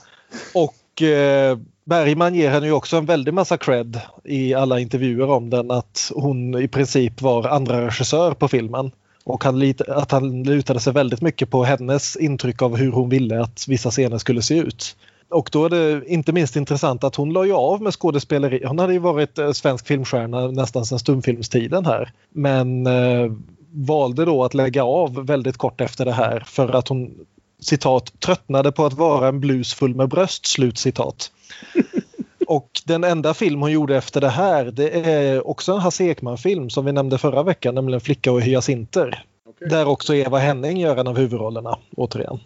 Och 0.54 1.02
eh, 1.02 1.58
Bergman 1.84 2.34
ger 2.34 2.50
henne 2.50 2.66
ju 2.66 2.72
också 2.72 2.96
en 2.96 3.06
väldig 3.06 3.34
massa 3.34 3.56
cred 3.56 4.00
i 4.24 4.54
alla 4.54 4.80
intervjuer 4.80 5.30
om 5.30 5.50
den 5.50 5.70
att 5.70 6.12
hon 6.14 6.62
i 6.62 6.68
princip 6.68 7.22
var 7.22 7.48
andra 7.48 7.86
regissör 7.86 8.34
på 8.34 8.48
filmen. 8.48 8.90
Och 9.24 9.44
han 9.44 9.74
att 9.88 10.10
han 10.10 10.42
lutade 10.42 10.80
sig 10.80 10.92
väldigt 10.92 11.20
mycket 11.20 11.50
på 11.50 11.64
hennes 11.64 12.16
intryck 12.16 12.62
av 12.62 12.76
hur 12.76 12.92
hon 12.92 13.08
ville 13.08 13.42
att 13.42 13.64
vissa 13.68 13.90
scener 13.90 14.18
skulle 14.18 14.42
se 14.42 14.58
ut. 14.58 14.96
Och 15.30 15.48
då 15.52 15.64
är 15.64 15.70
det 15.70 16.06
inte 16.06 16.32
minst 16.32 16.56
intressant 16.56 17.04
att 17.04 17.14
hon 17.14 17.32
la 17.32 17.44
ju 17.44 17.52
av 17.52 17.82
med 17.82 17.94
skådespeleri. 17.94 18.64
Hon 18.64 18.78
hade 18.78 18.92
ju 18.92 18.98
varit 18.98 19.38
eh, 19.38 19.52
svensk 19.52 19.86
filmstjärna 19.86 20.46
nästan 20.46 20.86
sedan 20.86 20.98
stumfilmstiden 20.98 21.86
här. 21.86 22.12
Men 22.30 22.86
eh, 22.86 23.32
valde 23.70 24.24
då 24.24 24.44
att 24.44 24.54
lägga 24.54 24.84
av 24.84 25.26
väldigt 25.26 25.56
kort 25.56 25.80
efter 25.80 26.04
det 26.04 26.12
här 26.12 26.44
för 26.46 26.68
att 26.74 26.88
hon 26.88 27.14
citat 27.60 28.20
tröttnade 28.20 28.72
på 28.72 28.86
att 28.86 28.92
vara 28.92 29.28
en 29.28 29.40
blus 29.40 29.74
full 29.74 29.94
med 29.94 30.08
bröst. 30.08 30.46
Slut 30.46 30.78
citat. 30.78 31.32
Och 32.46 32.70
den 32.84 33.04
enda 33.04 33.34
film 33.34 33.60
hon 33.60 33.72
gjorde 33.72 33.96
efter 33.96 34.20
det 34.20 34.28
här 34.28 34.64
det 34.64 34.90
är 34.90 35.48
också 35.48 35.72
en 35.72 35.80
Hasse 35.80 36.04
Ekman-film 36.04 36.70
som 36.70 36.84
vi 36.84 36.92
nämnde 36.92 37.18
förra 37.18 37.42
veckan, 37.42 37.74
nämligen 37.74 38.00
Flicka 38.00 38.32
och 38.32 38.42
hyacinter. 38.42 39.24
Okej. 39.48 39.68
Där 39.68 39.88
också 39.88 40.14
Eva 40.14 40.38
Henning 40.38 40.80
gör 40.80 40.96
en 40.96 41.06
av 41.06 41.16
huvudrollerna, 41.16 41.78
återigen. 41.96 42.40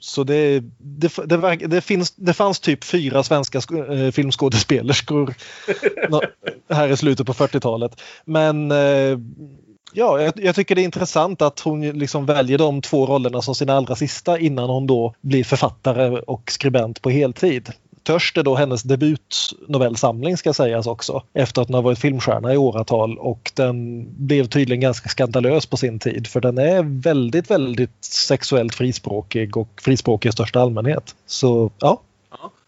Så 0.00 0.24
det, 0.24 0.60
det, 0.78 1.12
det, 1.26 1.56
det, 1.56 1.80
finns, 1.80 2.10
det 2.10 2.32
fanns 2.32 2.60
typ 2.60 2.84
fyra 2.84 3.22
svenska 3.22 3.58
sk- 3.58 4.06
eh, 4.06 4.10
filmskådespelerskor 4.10 5.34
här 6.68 6.88
i 6.88 6.96
slutet 6.96 7.26
på 7.26 7.32
40-talet. 7.32 8.00
Men 8.24 8.70
eh, 8.70 9.18
ja, 9.94 10.20
jag, 10.20 10.32
jag 10.36 10.54
tycker 10.54 10.74
det 10.74 10.82
är 10.82 10.84
intressant 10.84 11.42
att 11.42 11.60
hon 11.60 11.88
liksom 11.88 12.26
väljer 12.26 12.58
de 12.58 12.82
två 12.82 13.06
rollerna 13.06 13.42
som 13.42 13.54
sina 13.54 13.74
allra 13.74 13.96
sista 13.96 14.38
innan 14.38 14.70
hon 14.70 14.86
då 14.86 15.14
blir 15.20 15.44
författare 15.44 16.20
och 16.20 16.50
skribent 16.50 17.02
på 17.02 17.10
heltid. 17.10 17.72
Törst 18.02 18.36
är 18.36 18.42
då 18.42 18.54
hennes 18.54 18.82
debutnovellsamling 18.82 20.36
ska 20.36 20.52
sägas 20.52 20.86
också. 20.86 21.22
Efter 21.34 21.62
att 21.62 21.68
hon 21.68 21.74
har 21.74 21.82
varit 21.82 21.98
filmstjärna 21.98 22.54
i 22.54 22.56
åratal 22.56 23.18
och 23.18 23.52
den 23.54 24.06
blev 24.26 24.46
tydligen 24.46 24.80
ganska 24.80 25.08
skandalös 25.08 25.66
på 25.66 25.76
sin 25.76 25.98
tid 25.98 26.26
för 26.26 26.40
den 26.40 26.58
är 26.58 26.82
väldigt, 27.02 27.50
väldigt 27.50 28.04
sexuellt 28.04 28.74
frispråkig 28.74 29.56
och 29.56 29.68
frispråkig 29.82 30.28
i 30.28 30.32
största 30.32 30.60
allmänhet. 30.60 31.14
Så 31.26 31.70
Ja. 31.78 32.00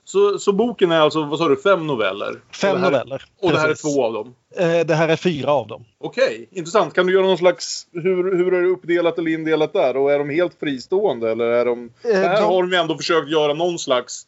Så, 0.09 0.39
så 0.39 0.53
boken 0.53 0.93
är 0.93 1.01
alltså, 1.01 1.25
vad 1.25 1.39
sa 1.39 1.49
du, 1.49 1.57
fem 1.57 1.87
noveller? 1.87 2.41
fem 2.53 2.75
och 2.75 2.81
här, 2.81 2.91
noveller. 2.91 3.25
Och 3.43 3.51
det 3.53 3.59
här 3.59 3.65
är 3.65 3.69
Precis. 3.69 3.95
två 3.95 4.05
av 4.05 4.13
dem? 4.13 4.35
Eh, 4.57 4.87
Det 4.87 4.95
här 4.95 5.09
är 5.09 5.17
fyra 5.17 5.53
av 5.53 5.67
dem. 5.67 5.85
Okej, 6.01 6.49
intressant. 6.53 6.95
Kan 6.95 7.07
du 7.07 7.13
göra 7.13 7.27
någon 7.27 7.39
slags... 7.39 7.87
Hur, 7.93 8.37
hur 8.37 8.55
är 8.55 8.63
det 8.63 8.69
uppdelat 8.69 9.19
eller 9.19 9.31
indelat 9.31 9.73
där? 9.73 9.97
Och 9.97 10.13
är 10.13 10.19
de 10.19 10.31
helt 10.31 10.55
fristående 10.61 11.31
eller 11.33 11.45
är 11.45 11.65
de... 11.65 11.91
Eh, 12.05 12.15
här 12.17 12.37
de- 12.41 12.45
har 12.45 12.63
de 12.63 12.77
ändå 12.77 12.97
försökt 12.97 13.31
göra 13.31 13.55
någon 13.55 13.79
slags 13.79 14.27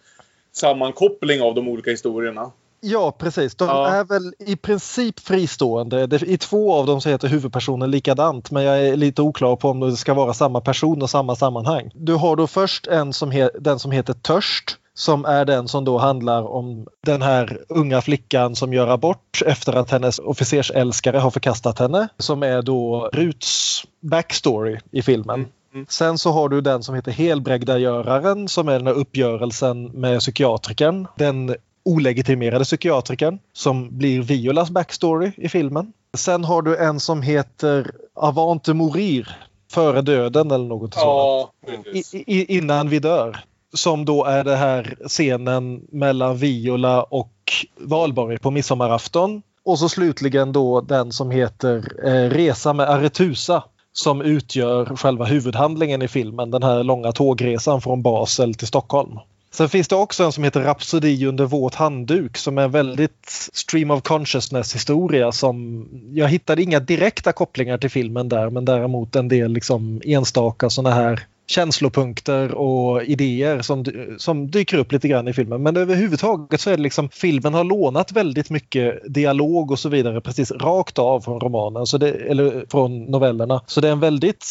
sammankoppling 0.53 1.43
av 1.43 1.55
de 1.55 1.69
olika 1.69 1.91
historierna. 1.91 2.51
Ja, 2.81 3.17
precis. 3.19 3.55
De 3.55 3.69
Ja. 3.69 3.89
är 3.89 4.05
väl 4.05 4.35
i 4.39 4.57
princip 4.57 5.21
fristående. 5.21 6.19
I 6.27 6.39
två 6.39 6.75
av 6.75 6.87
dem 6.87 7.01
så 7.01 7.09
heter 7.09 7.29
huvudpersonen 7.29 7.91
likadant 7.91 8.51
men 8.51 8.63
jag 8.63 8.87
är 8.87 8.97
lite 8.97 9.23
oklar 9.23 9.57
på 9.57 9.69
om 9.71 9.81
det 9.81 9.97
ska 9.97 10.15
vara 10.15 10.35
samma 10.35 10.61
person 10.61 11.03
och 11.03 11.11
samma 11.11 11.37
sammanhang. 11.37 11.91
Du 11.95 12.15
har 12.15 12.37
då 12.37 12.47
först 12.47 12.87
en 12.87 13.13
som 13.13 13.49
den 13.61 13.79
som 13.79 13.91
heter 13.91 14.13
Törst 14.15 14.77
som 14.99 15.25
är 15.25 15.45
den 15.45 15.69
som 15.69 15.85
då 15.85 15.99
handlar 15.99 16.43
om 16.43 16.87
den 17.05 17.23
här 17.23 17.59
unga 17.69 18.01
flickan 18.01 18.57
som 18.57 18.73
gör 18.73 18.89
abort 18.89 19.43
efter 19.47 19.73
att 19.73 19.91
hennes 19.91 20.19
officersälskare 20.19 21.19
har 21.19 21.31
förkastat 21.31 21.79
henne. 21.79 22.09
Som 22.19 22.43
är 22.43 22.63
då 22.63 23.11
Ruts 23.13 23.85
backstory 24.01 24.79
i 24.91 25.03
filmen. 25.03 25.47
Mm. 25.75 25.87
Sen 25.89 26.19
så 26.19 26.31
har 26.31 26.49
du 26.49 26.61
den 26.61 26.83
som 26.83 26.95
heter 26.95 27.13
Helbrägdagöraren 27.13 28.49
som 28.49 28.69
är 28.69 28.73
den 28.73 28.87
här 28.87 28.95
uppgörelsen 28.95 29.85
med 29.85 30.21
psykiatrikern. 30.21 31.07
Den 31.17 31.55
olegitimerade 31.85 32.65
psykiatrikern 32.65 33.39
som 33.53 33.99
blir 33.99 34.23
Violas 34.23 34.71
backstory 34.71 35.33
i 35.37 35.49
filmen. 35.49 35.93
Sen 36.17 36.45
har 36.45 36.63
du 36.63 36.77
en 36.77 37.01
som 37.01 37.23
heter 37.23 37.91
Avante 38.15 38.75
Mourir, 38.75 39.37
Före 39.71 40.03
döden 40.03 40.51
eller 40.51 40.65
något 40.65 40.95
sådant. 40.95 41.07
Ja, 41.07 41.51
I, 41.93 42.05
i, 42.27 42.57
innan 42.57 42.89
vi 42.89 42.99
dör. 42.99 43.45
Som 43.75 44.05
då 44.05 44.25
är 44.25 44.45
det 44.45 44.57
här 44.57 44.97
scenen 45.07 45.81
mellan 45.93 46.37
Viola 46.37 47.03
och 47.03 47.33
Valborg 47.77 48.39
på 48.39 48.51
midsommarafton. 48.51 49.43
Och 49.65 49.79
så 49.79 49.89
slutligen 49.89 50.53
då 50.53 50.81
den 50.81 51.13
som 51.13 51.31
heter 51.31 51.77
eh, 52.05 52.31
Resa 52.31 52.73
med 52.73 52.91
Aretusa 52.91 53.63
som 53.93 54.23
utgör 54.23 54.97
själva 54.97 55.25
huvudhandlingen 55.25 56.03
i 56.03 56.09
filmen. 56.09 56.51
Den 56.51 56.63
här 56.63 56.83
långa 56.83 57.13
tågresan 57.13 57.81
från 57.81 58.03
Basel 58.03 58.55
till 58.55 58.67
Stockholm. 58.67 59.19
Sen 59.51 59.69
finns 59.69 59.89
det 59.89 59.97
också 59.97 60.25
en 60.25 60.33
som 60.33 60.45
heter 60.45 60.61
Rapsodi 60.61 61.27
under 61.27 61.45
våt 61.45 61.75
handduk 61.75 62.37
som 62.37 62.59
är 62.59 62.63
en 62.63 62.71
väldigt 62.71 63.51
stream 63.53 63.91
of 63.91 64.03
consciousness 64.03 64.75
historia 64.75 65.33
som 65.33 65.87
jag 66.13 66.29
hittade 66.29 66.63
inga 66.63 66.81
direkta 66.81 67.33
kopplingar 67.33 67.79
till 67.79 67.91
filmen 67.91 68.29
där 68.29 68.51
men 68.51 68.65
däremot 68.65 69.17
en 69.17 69.29
del 69.29 69.53
liksom 69.53 70.01
enstaka 70.05 70.71
sådana 70.71 70.95
här 70.95 71.27
känslopunkter 71.49 72.55
och 72.55 73.03
idéer 73.03 73.63
som, 73.63 73.85
som 74.19 74.51
dyker 74.51 74.79
upp 74.79 74.93
lite 74.93 75.09
grann 75.09 75.29
i 75.29 75.33
filmen. 75.33 75.63
Men 75.63 75.77
överhuvudtaget 75.77 76.61
så 76.61 76.71
är 76.71 76.77
det 76.77 76.83
liksom 76.83 77.09
filmen 77.09 77.55
har 77.55 77.65
lånat 77.65 78.13
väldigt 78.13 78.51
mycket 78.51 79.15
dialog 79.15 79.71
och 79.71 79.79
så 79.79 79.89
vidare 79.89 80.21
precis 80.21 80.51
rakt 80.51 80.99
av 80.99 81.21
från 81.21 81.41
romanen, 81.41 81.87
så 81.87 81.99
det, 81.99 82.11
eller 82.11 82.65
från 82.71 83.05
novellerna. 83.05 83.63
Så 83.67 83.81
det 83.81 83.89
är 83.89 83.93
en 83.93 84.01
väldigt 84.01 84.47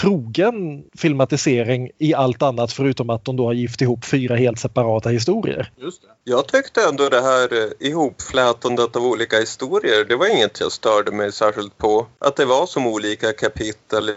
trogen 0.00 0.84
filmatisering 0.98 1.90
i 1.98 2.14
allt 2.14 2.42
annat 2.42 2.72
förutom 2.72 3.10
att 3.10 3.24
de 3.24 3.36
då 3.36 3.46
har 3.46 3.52
gift 3.52 3.82
ihop 3.82 4.04
fyra 4.04 4.36
helt 4.36 4.58
separata 4.58 5.08
historier. 5.08 5.70
Just 5.76 6.02
det. 6.02 6.08
Jag 6.26 6.48
tyckte 6.48 6.80
ändå 6.88 7.08
det 7.08 7.20
här 7.20 7.48
eh, 7.52 7.88
ihopflätandet 7.88 8.96
av 8.96 9.06
olika 9.06 9.36
historier, 9.36 10.04
det 10.04 10.16
var 10.16 10.26
inget 10.26 10.60
jag 10.60 10.72
störde 10.72 11.12
mig 11.12 11.32
särskilt 11.32 11.78
på. 11.78 12.06
Att 12.18 12.36
det 12.36 12.44
var 12.44 12.66
som 12.66 12.86
olika 12.86 13.32
kapitel, 13.32 14.08
eh, 14.08 14.14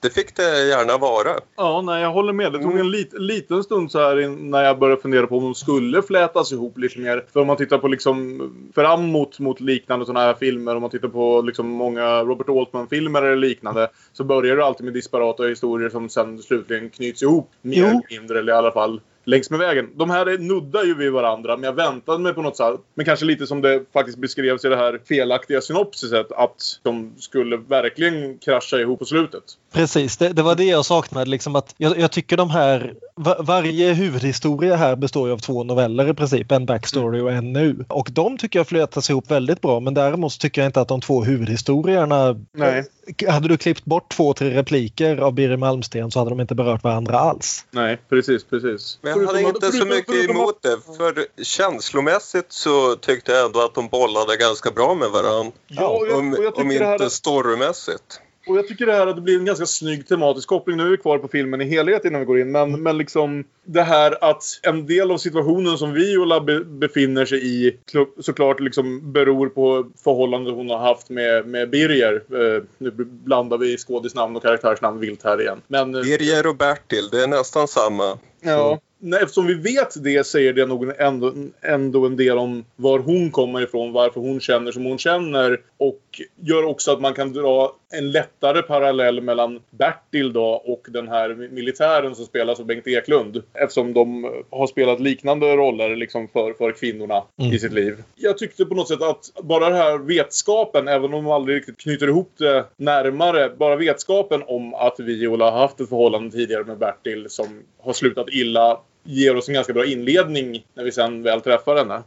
det 0.00 0.10
fick 0.10 0.36
det 0.36 0.66
gärna 0.66 0.98
vara. 0.98 1.30
Ja, 1.56 1.67
nej, 1.82 2.02
jag 2.02 2.10
håller 2.12 2.32
med. 2.32 2.52
Det 2.52 2.58
tog 2.58 2.70
Mm. 2.70 2.80
en 2.80 2.90
lit, 2.90 3.12
liten 3.12 3.62
stund 3.62 3.90
så 3.90 3.98
här 3.98 4.28
när 4.28 4.64
jag 4.64 4.78
började 4.78 5.02
fundera 5.02 5.26
på 5.26 5.36
om 5.38 5.44
de 5.44 5.54
skulle 5.54 6.02
flätas 6.02 6.52
ihop 6.52 6.78
lite 6.78 6.98
mer. 6.98 7.24
För 7.32 7.40
om 7.40 7.46
man 7.46 7.56
tittar 7.56 7.78
på 7.78 7.88
liksom 7.88 8.40
framåt 8.74 9.38
mot 9.38 9.60
liknande 9.60 10.06
sådana 10.06 10.20
här 10.26 10.34
filmer, 10.34 10.74
om 10.76 10.80
man 10.82 10.90
tittar 10.90 11.08
på 11.08 11.40
liksom 11.42 11.68
många 11.68 12.22
Robert 12.24 12.48
Altman-filmer 12.48 13.22
eller 13.22 13.36
liknande, 13.36 13.88
så 14.12 14.24
börjar 14.24 14.56
det 14.56 14.64
alltid 14.64 14.84
med 14.84 14.94
disparata 14.94 15.42
historier 15.42 15.88
som 15.88 16.08
sen 16.08 16.38
slutligen 16.38 16.90
knyts 16.90 17.22
ihop 17.22 17.50
mer 17.62 17.76
Jo. 17.78 17.86
eller 17.86 18.20
mindre, 18.20 18.38
eller 18.38 18.52
i 18.52 18.56
alla 18.56 18.72
fall 18.72 19.00
längs 19.28 19.50
med 19.50 19.58
vägen. 19.58 19.90
De 19.94 20.10
här 20.10 20.38
nuddar 20.38 20.84
ju 20.84 20.94
vid 20.94 21.12
varandra, 21.12 21.56
men 21.56 21.64
jag 21.64 21.72
väntade 21.72 22.18
mig 22.18 22.34
på 22.34 22.42
något 22.42 22.56
sätt. 22.56 22.80
Men 22.94 23.06
kanske 23.06 23.26
lite 23.26 23.46
som 23.46 23.62
det 23.62 23.84
faktiskt 23.92 24.18
beskrevs 24.18 24.64
i 24.64 24.68
det 24.68 24.76
här 24.76 25.00
felaktiga 25.08 25.60
synopsiset, 25.60 26.32
att 26.32 26.80
de 26.82 27.12
skulle 27.18 27.56
verkligen 27.56 28.38
krascha 28.38 28.76
ihop 28.76 28.98
på 28.98 29.04
slutet. 29.04 29.42
Precis, 29.72 30.16
det, 30.16 30.28
det 30.28 30.42
var 30.42 30.54
det 30.54 30.64
jag 30.64 30.84
saknade. 30.84 31.30
Liksom 31.30 31.56
att 31.56 31.74
jag, 31.78 31.98
jag 31.98 32.10
tycker 32.12 32.36
de 32.36 32.50
här, 32.50 32.94
varje 33.38 33.92
huvudhistoria 33.92 34.76
här 34.76 34.96
består 34.96 35.28
ju 35.28 35.34
av 35.34 35.38
två 35.38 35.64
noveller 35.64 36.10
i 36.10 36.14
princip, 36.14 36.52
en 36.52 36.66
backstory 36.66 37.20
och 37.20 37.32
en 37.32 37.52
nu. 37.52 37.84
Och 37.88 38.08
de 38.12 38.38
tycker 38.38 38.58
jag 38.58 38.68
flätas 38.68 39.10
ihop 39.10 39.30
väldigt 39.30 39.60
bra 39.60 39.80
men 39.80 39.94
däremot 39.94 40.32
så 40.32 40.38
tycker 40.38 40.60
jag 40.60 40.68
inte 40.68 40.80
att 40.80 40.88
de 40.88 41.00
två 41.00 41.24
huvudhistorierna 41.24 42.36
Nej. 42.52 42.84
Hade 43.28 43.48
du 43.48 43.56
klippt 43.56 43.84
bort 43.84 44.12
två, 44.12 44.34
tre 44.34 44.50
repliker 44.50 45.16
av 45.16 45.32
Birger 45.32 45.56
Malmsten 45.56 46.10
så 46.10 46.18
hade 46.18 46.30
de 46.30 46.40
inte 46.40 46.54
berört 46.54 46.84
varandra 46.84 47.18
alls. 47.18 47.64
Nej, 47.70 47.98
precis, 48.08 48.44
precis. 48.44 48.98
Men 49.02 49.20
jag 49.20 49.26
hade 49.26 49.40
inte 49.40 49.72
så 49.72 49.84
mycket 49.84 50.30
emot 50.30 50.62
det, 50.62 50.96
för 50.96 51.44
känslomässigt 51.44 52.52
så 52.52 52.96
tyckte 52.96 53.32
jag 53.32 53.46
ändå 53.46 53.60
att 53.64 53.74
de 53.74 53.88
bollade 53.88 54.36
ganska 54.36 54.70
bra 54.70 54.94
med 54.94 55.10
varandra. 55.10 55.52
Ja, 55.66 55.88
och 55.88 56.06
jag, 56.06 56.18
om 56.18 56.32
och 56.32 56.44
jag 56.44 56.58
om 56.58 56.68
det 56.68 56.74
inte 56.74 56.84
här, 56.84 57.08
storymässigt 57.08 58.20
och 58.48 58.58
jag 58.58 58.68
tycker 58.68 58.86
det 58.86 58.92
här 58.92 59.06
att 59.06 59.16
det 59.16 59.22
blir 59.22 59.38
en 59.38 59.44
ganska 59.44 59.66
snygg 59.66 60.08
tematisk 60.08 60.48
koppling. 60.48 60.76
Nu 60.76 60.86
är 60.86 60.90
vi 60.90 60.96
kvar 60.96 61.18
på 61.18 61.28
filmen 61.28 61.60
i 61.60 61.64
helhet 61.64 62.04
innan 62.04 62.20
vi 62.20 62.26
går 62.26 62.40
in. 62.40 62.52
Men, 62.52 62.82
men 62.82 62.98
liksom 62.98 63.44
det 63.64 63.82
här 63.82 64.30
att 64.30 64.44
en 64.62 64.86
del 64.86 65.10
av 65.10 65.18
situationen 65.18 65.78
som 65.78 65.92
Viola 65.92 66.40
be, 66.40 66.60
befinner 66.60 67.26
sig 67.26 67.46
i 67.46 67.76
såklart 68.20 68.60
liksom 68.60 69.12
beror 69.12 69.48
på 69.48 69.90
förhållandet 70.04 70.54
hon 70.54 70.70
har 70.70 70.78
haft 70.78 71.10
med, 71.10 71.46
med 71.46 71.70
Birger. 71.70 72.14
Eh, 72.14 72.62
nu 72.78 72.90
blandar 72.96 73.58
vi 73.58 73.76
skådisnamn 73.76 74.36
och 74.36 74.42
karaktärsnamn 74.42 75.00
vilt 75.00 75.24
här 75.24 75.40
igen. 75.40 75.60
Men, 75.66 75.94
eh, 75.94 76.02
Birger 76.02 76.46
och 76.46 76.56
Bertil, 76.56 77.08
det 77.10 77.22
är 77.22 77.26
nästan 77.26 77.68
samma. 77.68 78.18
Ja. 78.40 78.78
Nej, 79.00 79.20
eftersom 79.22 79.46
vi 79.46 79.54
vet 79.54 80.04
det 80.04 80.26
säger 80.26 80.52
det 80.52 80.66
nog 80.66 80.92
ändå, 80.98 81.32
ändå 81.62 82.06
en 82.06 82.16
del 82.16 82.38
om 82.38 82.64
var 82.76 82.98
hon 82.98 83.30
kommer 83.30 83.62
ifrån, 83.62 83.92
varför 83.92 84.20
hon 84.20 84.40
känner 84.40 84.72
som 84.72 84.84
hon 84.84 84.98
känner 84.98 85.60
och 85.76 86.00
gör 86.40 86.64
också 86.64 86.92
att 86.92 87.00
man 87.00 87.14
kan 87.14 87.32
dra 87.32 87.72
en 87.90 88.10
lättare 88.10 88.62
parallell 88.62 89.20
mellan 89.20 89.60
Bertil 89.70 90.32
då 90.32 90.44
och 90.44 90.86
den 90.88 91.08
här 91.08 91.34
militären 91.34 92.14
som 92.14 92.24
spelas 92.24 92.60
av 92.60 92.66
Bengt 92.66 92.86
Eklund. 92.86 93.42
Eftersom 93.54 93.92
de 93.92 94.32
har 94.50 94.66
spelat 94.66 95.00
liknande 95.00 95.56
roller 95.56 95.96
liksom 95.96 96.28
för, 96.28 96.52
för 96.52 96.72
kvinnorna 96.72 97.24
Mm. 97.38 97.52
i 97.52 97.58
sitt 97.58 97.72
liv. 97.72 98.02
Jag 98.16 98.38
tyckte 98.38 98.64
på 98.64 98.74
något 98.74 98.88
sätt 98.88 99.02
att 99.02 99.30
bara 99.42 99.68
den 99.68 99.78
här 99.78 99.98
vetskapen, 99.98 100.88
även 100.88 101.04
om 101.14 101.24
de 101.24 101.30
aldrig 101.30 101.56
riktigt 101.56 101.78
knyter 101.78 102.08
ihop 102.08 102.32
det 102.36 102.64
närmare, 102.76 103.50
bara 103.58 103.76
vetskapen 103.76 104.42
om 104.46 104.74
att 104.74 105.00
Viola 105.00 105.50
har 105.50 105.58
haft 105.58 105.80
ett 105.80 105.88
förhållande 105.88 106.30
tidigare 106.30 106.64
med 106.64 106.78
Bertil 106.78 107.26
som 107.28 107.62
har 107.82 107.92
slutat 107.92 108.27
illa 108.32 108.80
ger 109.04 109.36
oss 109.36 109.48
en 109.48 109.54
ganska 109.54 109.72
bra 109.72 109.86
inledning 109.86 110.66
när 110.74 110.84
vi 110.84 110.92
sen 110.92 111.22
väl 111.22 111.40
träffar 111.40 111.76
henne. 111.76 112.02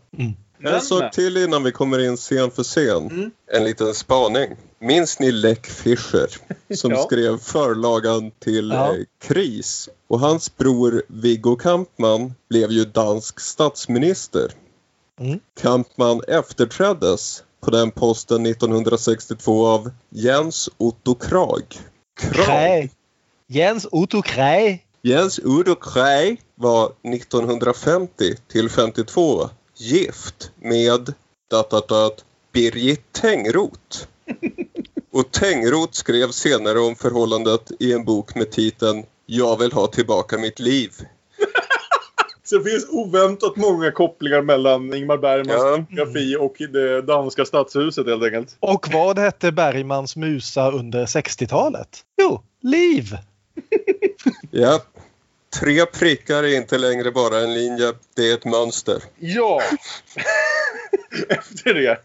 En 0.63 0.81
sak 0.81 1.11
till 1.13 1.37
innan 1.37 1.63
vi 1.63 1.71
kommer 1.71 1.99
in 1.99 2.17
scen 2.17 2.51
för 2.51 2.63
scen. 2.63 3.05
Mm. 3.11 3.31
En 3.51 3.63
liten 3.63 3.93
spaning. 3.93 4.49
Minns 4.79 5.19
ni 5.19 5.31
Leck 5.31 5.67
Fischer 5.67 6.27
som 6.75 6.91
Ja. 6.95 6.97
skrev 7.03 7.37
förlagan 7.37 8.31
till 8.39 8.69
Ja. 8.71 8.93
eh, 8.95 9.03
Kris? 9.21 9.89
Och 10.07 10.19
hans 10.19 10.57
bror 10.57 11.03
Viggo 11.07 11.55
Kampmann 11.55 12.33
blev 12.49 12.71
ju 12.71 12.85
dansk 12.85 13.39
statsminister. 13.39 14.51
Mm. 15.19 15.39
Kampmann 15.61 16.21
efterträddes 16.27 17.43
på 17.61 17.71
den 17.71 17.91
posten 17.91 18.45
1962 18.45 19.65
av 19.67 19.91
Jens 20.09 20.69
Otto 20.77 21.15
Krag. 21.15 21.63
Krag. 22.19 22.89
Jens 23.47 23.87
Otto 23.91 24.21
Krä. 24.21 24.79
Jens 25.03 25.39
Udo 25.43 25.75
Kraj 25.75 26.41
var 26.55 26.86
1950 26.86 28.36
till 28.48 28.70
52 28.70 29.50
gift 29.77 30.51
med 30.60 31.13
dat, 31.50 31.70
dat, 31.70 31.88
dat, 31.88 32.25
Birgit 32.53 33.13
Tengroth. 33.13 34.08
Och 35.12 35.31
Tengroth 35.31 35.93
skrev 35.93 36.27
senare 36.31 36.79
om 36.79 36.96
förhållandet 36.96 37.72
i 37.79 37.93
en 37.93 38.05
bok 38.05 38.36
med 38.36 38.51
titeln 38.51 39.03
Jag 39.25 39.60
vill 39.60 39.72
ha 39.72 39.88
tillbaka 39.88 40.38
mitt 40.38 40.60
liv. 40.60 40.91
Så 42.43 42.58
det 42.58 42.70
finns 42.70 42.88
oväntat 42.89 43.55
många 43.55 43.91
kopplingar 43.91 44.41
mellan 44.41 44.93
Ingmar 44.93 45.17
Bergmans 45.17 45.62
Ja. 45.62 45.86
biografi 45.89 46.36
och 46.39 46.55
det 46.58 47.01
danska 47.01 47.46
stadshuset 47.46 48.08
helt 48.08 48.24
enkelt. 48.24 48.58
Och 48.60 48.88
vad 48.93 49.20
hette 49.20 49.51
Bergmans 49.51 50.15
musa 50.15 50.72
under 50.72 51.05
60-talet? 51.05 52.00
Jo, 52.22 52.41
Liv! 52.62 53.17
Ja, 54.51 54.79
tre 55.60 55.86
prickar 55.86 56.43
är 56.43 56.58
inte 56.58 56.77
längre 56.77 57.12
bara 57.12 57.39
en 57.39 57.53
linje, 57.53 57.93
det 58.15 58.31
är 58.31 58.34
ett 58.34 58.46
mönster. 58.46 59.03
Ja! 59.20 59.62
Efter 61.29 61.74
det 61.74 61.98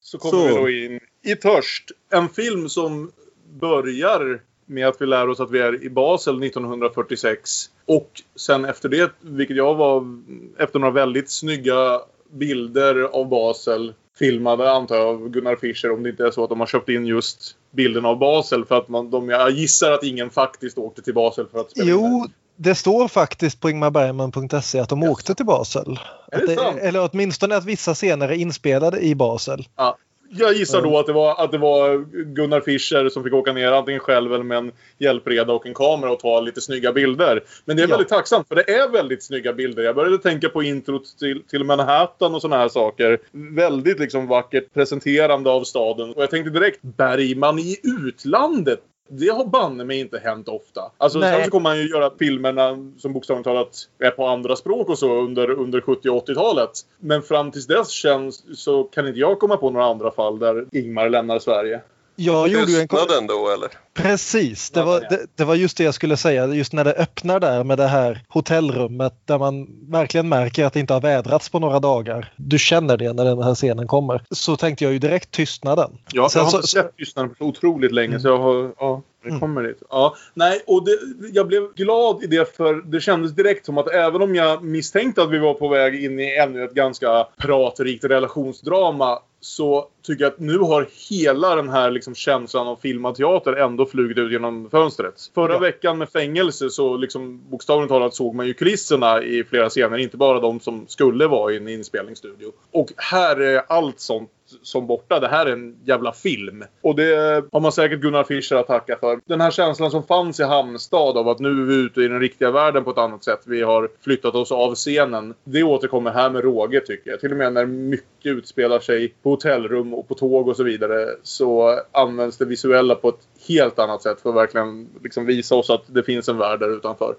så 0.00 0.18
kommer 0.18 0.48
Så. 0.48 0.48
vi 0.48 0.54
då 0.54 0.70
in 0.70 1.00
i 1.22 1.36
Törst. 1.36 1.90
En 2.10 2.28
film 2.28 2.68
som 2.68 3.12
börjar 3.60 4.40
med 4.66 4.88
att 4.88 5.00
vi 5.00 5.06
lär 5.06 5.28
oss 5.28 5.40
att 5.40 5.50
vi 5.50 5.58
är 5.58 5.84
i 5.84 5.90
Basel 5.90 6.42
1946. 6.42 7.70
Och 7.86 8.22
sen 8.36 8.64
efter 8.64 8.88
det, 8.88 9.12
vilket 9.20 9.56
jag 9.56 9.74
var 9.74 10.22
efter 10.58 10.78
några 10.78 10.92
väldigt 10.94 11.30
snygga 11.30 12.00
bilder 12.32 13.02
av 13.02 13.28
Basel 13.28 13.94
filmade 14.18 14.70
antar 14.70 14.96
jag 14.96 15.06
av 15.06 15.28
Gunnar 15.28 15.56
Fischer 15.56 15.90
om 15.90 16.02
det 16.02 16.10
inte 16.10 16.26
är 16.26 16.30
så 16.30 16.44
att 16.44 16.50
de 16.50 16.60
har 16.60 16.66
köpt 16.66 16.88
in 16.88 17.06
just 17.06 17.56
bilden 17.70 18.04
av 18.04 18.18
Basel 18.18 18.64
för 18.64 18.78
att 18.78 18.88
man, 18.88 19.10
de, 19.10 19.28
jag 19.28 19.50
gissar 19.50 19.92
att 19.92 20.04
ingen 20.04 20.30
faktiskt 20.30 20.78
åkte 20.78 21.02
till 21.02 21.14
Basel 21.14 21.46
för 21.52 21.60
att 21.60 21.70
spela 21.70 21.90
in 21.90 21.92
Jo, 21.92 22.26
det 22.56 22.74
står 22.74 23.08
faktiskt 23.08 23.60
på 23.60 23.70
ingmarbergman.se 23.70 24.78
att 24.78 24.88
de 24.88 25.02
åkte 25.02 25.34
till 25.34 25.46
Basel. 25.46 25.98
Det 26.30 26.52
eller 26.80 27.08
åtminstone 27.12 27.56
att 27.56 27.64
vissa 27.64 27.94
scener 27.94 28.28
är 28.28 28.32
inspelade 28.32 29.00
i 29.00 29.14
Basel. 29.14 29.68
Ja. 29.76 29.96
Jag 30.36 30.52
gissar 30.54 30.82
då 30.82 30.98
att 30.98 31.06
det, 31.06 31.12
var, 31.12 31.44
att 31.44 31.52
det 31.52 31.58
var 31.58 31.98
Gunnar 32.34 32.60
Fischer 32.60 33.08
som 33.08 33.24
fick 33.24 33.32
åka 33.32 33.52
ner 33.52 33.72
antingen 33.72 34.00
själv 34.00 34.34
eller 34.34 34.44
med 34.44 34.58
en 34.58 34.72
hjälpreda 34.98 35.52
och 35.52 35.66
en 35.66 35.74
kamera 35.74 36.12
och 36.12 36.20
ta 36.20 36.40
lite 36.40 36.60
snygga 36.60 36.92
bilder. 36.92 37.44
Men 37.64 37.76
det 37.76 37.82
är 37.82 37.88
Ja. 37.88 37.90
väldigt 37.90 38.08
tacksamt 38.08 38.48
för 38.48 38.54
det 38.54 38.70
är 38.70 38.88
väldigt 38.88 39.22
snygga 39.22 39.52
bilder. 39.52 39.82
Jag 39.82 39.94
började 39.94 40.18
tänka 40.18 40.48
på 40.48 40.62
introt 40.62 41.18
till, 41.18 41.42
till 41.50 41.64
Manhattan 41.64 42.34
och 42.34 42.42
såna 42.42 42.56
här 42.56 42.68
saker. 42.68 43.18
Väldigt 43.32 43.98
liksom 43.98 44.26
vackert 44.26 44.74
presenterande 44.74 45.50
av 45.50 45.64
staden. 45.64 46.14
Och 46.14 46.22
jag 46.22 46.30
tänkte 46.30 46.50
direkt 46.50 46.82
Bergman 46.82 47.58
i 47.58 47.76
utlandet. 47.82 48.80
Det 49.08 49.28
har 49.28 49.44
banne 49.44 49.84
mig 49.84 50.00
inte 50.00 50.18
hänt 50.18 50.48
ofta. 50.48 50.92
Alltså 50.98 51.18
Nej. 51.18 51.34
sen 51.34 51.44
så 51.44 51.50
kommer 51.50 51.70
man 51.70 51.78
ju 51.78 51.88
göra 51.88 52.10
filmerna 52.18 52.92
som 52.98 53.12
bokstavligt 53.12 53.44
talat 53.44 53.88
är 53.98 54.10
på 54.10 54.26
andra 54.26 54.56
språk 54.56 54.88
och 54.88 54.98
så 54.98 55.14
under, 55.22 55.50
under 55.50 55.80
70 55.80 56.08
och 56.08 56.28
80-talet. 56.28 56.70
Men 56.98 57.22
fram 57.22 57.50
tills 57.50 57.66
dess 57.66 57.90
känns 57.90 58.60
så 58.60 58.84
kan 58.84 59.06
inte 59.08 59.20
jag 59.20 59.38
komma 59.38 59.56
på 59.56 59.70
några 59.70 59.86
andra 59.86 60.10
fall 60.10 60.38
där 60.38 60.66
Ingmar 60.72 61.08
lämnar 61.08 61.38
Sverige. 61.38 61.80
Jag 62.16 62.48
gjorde 62.48 62.72
ju 62.72 62.78
en 62.80 62.88
Tystnaden 62.88 63.26
då 63.26 63.50
eller? 63.50 63.68
Precis, 63.94 64.70
det 64.70 64.82
var, 64.82 65.00
det, 65.00 65.26
det 65.36 65.44
var 65.44 65.54
just 65.54 65.76
det 65.76 65.84
jag 65.84 65.94
skulle 65.94 66.16
säga. 66.16 66.46
Just 66.46 66.72
när 66.72 66.84
det 66.84 66.92
öppnar 66.92 67.40
där 67.40 67.64
med 67.64 67.78
det 67.78 67.86
här 67.86 68.24
hotellrummet 68.28 69.14
där 69.24 69.38
man 69.38 69.66
verkligen 69.90 70.28
märker 70.28 70.64
att 70.64 70.72
det 70.72 70.80
inte 70.80 70.92
har 70.94 71.00
vädrats 71.00 71.48
på 71.48 71.58
några 71.58 71.80
dagar. 71.80 72.32
Du 72.36 72.58
känner 72.58 72.96
det 72.96 73.12
när 73.12 73.24
den 73.24 73.42
här 73.42 73.54
scenen 73.54 73.86
kommer. 73.86 74.22
Så 74.30 74.56
tänkte 74.56 74.84
jag 74.84 74.92
ju 74.92 74.98
direkt 74.98 75.30
tystnaden. 75.30 75.90
Ja, 76.12 76.28
Sen 76.28 76.38
jag 76.40 76.44
har 76.44 76.50
så- 76.50 76.56
inte 76.56 76.68
sett 76.68 76.96
Tystnaden 76.96 77.30
på 77.30 77.34
så 77.38 77.44
otroligt 77.44 77.92
länge 77.92 78.20
så 78.20 78.28
jag 78.28 78.38
har... 78.38 78.72
Ja, 78.78 79.02
det 79.22 79.28
Mm. 79.28 79.40
kommer 79.40 79.62
dit. 79.62 79.82
Ja, 79.90 80.16
nej, 80.34 80.62
och 80.66 80.84
det, 80.84 80.98
jag 81.32 81.46
blev 81.46 81.74
glad 81.74 82.22
i 82.22 82.26
det 82.26 82.56
för 82.56 82.74
det 82.74 83.00
kändes 83.00 83.32
direkt 83.32 83.66
som 83.66 83.78
att 83.78 83.88
även 83.88 84.22
om 84.22 84.34
jag 84.34 84.64
misstänkte 84.64 85.22
att 85.22 85.30
vi 85.30 85.38
var 85.38 85.54
på 85.54 85.68
väg 85.68 86.04
in 86.04 86.20
i 86.20 86.36
ännu 86.36 86.64
ett 86.64 86.74
ganska 86.74 87.26
pratrikt 87.38 88.04
relationsdrama 88.04 89.18
så 89.44 89.88
tycker 90.02 90.24
jag 90.24 90.32
att 90.32 90.40
nu 90.40 90.58
har 90.58 90.88
hela 91.10 91.56
den 91.56 91.68
här 91.68 91.90
liksom 91.90 92.14
känslan 92.14 92.66
av 92.68 92.76
filmad 92.76 93.14
teater 93.14 93.52
ändå 93.52 93.86
flugit 93.86 94.18
ut 94.18 94.32
genom 94.32 94.70
fönstret. 94.70 95.30
Förra 95.34 95.52
Ja. 95.52 95.58
veckan 95.58 95.98
med 95.98 96.08
fängelse 96.08 96.70
så 96.70 96.96
liksom 96.96 97.50
bokstavligt 97.50 97.88
talat 97.90 98.14
såg 98.14 98.34
man 98.34 98.46
ju 98.46 98.54
kulisserna 98.54 99.22
i 99.22 99.44
flera 99.44 99.68
scener, 99.68 99.98
inte 99.98 100.16
bara 100.16 100.40
de 100.40 100.60
som 100.60 100.84
skulle 100.88 101.26
vara 101.26 101.52
i 101.52 101.56
en 101.56 101.68
inspelningsstudio. 101.68 102.52
Och 102.70 102.92
här 102.96 103.40
är 103.40 103.62
allt 103.68 104.00
sånt 104.00 104.30
som 104.62 104.86
borta. 104.86 105.20
Det 105.20 105.28
här 105.28 105.46
är 105.46 105.52
en 105.52 105.76
jävla 105.84 106.12
film. 106.12 106.64
Och 106.80 106.96
det 106.96 107.44
har 107.52 107.60
man 107.60 107.72
säkert 107.72 108.00
Gunnar 108.00 108.24
Fischer 108.24 108.56
att 108.56 108.66
tacka 108.66 108.96
för. 109.00 109.20
Den 109.24 109.40
här 109.40 109.50
känslan 109.50 109.90
som 109.90 110.02
fanns 110.02 110.40
i 110.40 110.42
Hamnstad 110.42 111.18
av 111.18 111.28
att 111.28 111.38
nu 111.38 111.48
är 111.48 111.66
vi 111.66 111.74
ute 111.74 112.00
i 112.00 112.08
den 112.08 112.20
riktiga 112.20 112.50
världen 112.50 112.84
på 112.84 112.90
ett 112.90 112.98
annat 112.98 113.24
sätt. 113.24 113.40
Vi 113.46 113.62
har 113.62 113.88
flyttat 114.00 114.34
oss 114.34 114.52
av 114.52 114.74
scenen. 114.74 115.34
Det 115.44 115.62
återkommer 115.62 116.10
här 116.10 116.30
med 116.30 116.44
råge 116.44 116.80
tycker 116.80 117.10
jag. 117.10 117.20
Till 117.20 117.32
och 117.32 117.38
med 117.38 117.52
när 117.52 117.66
mycket 117.66 118.32
utspelar 118.32 118.80
sig 118.80 119.14
på 119.22 119.30
hotellrum 119.30 119.94
och 119.94 120.08
på 120.08 120.14
tåg 120.14 120.48
och 120.48 120.56
så 120.56 120.62
vidare 120.62 121.06
så 121.22 121.80
används 121.92 122.38
det 122.38 122.44
visuella 122.44 122.94
på 122.94 123.08
ett 123.08 123.48
helt 123.48 123.78
annat 123.78 124.02
sätt 124.02 124.20
för 124.20 124.30
att 124.30 124.36
verkligen 124.36 124.88
liksom 125.02 125.26
visa 125.26 125.54
oss 125.54 125.70
att 125.70 125.84
det 125.86 126.02
finns 126.02 126.28
en 126.28 126.38
värld 126.38 126.60
där 126.60 126.76
utanför. 126.76 127.14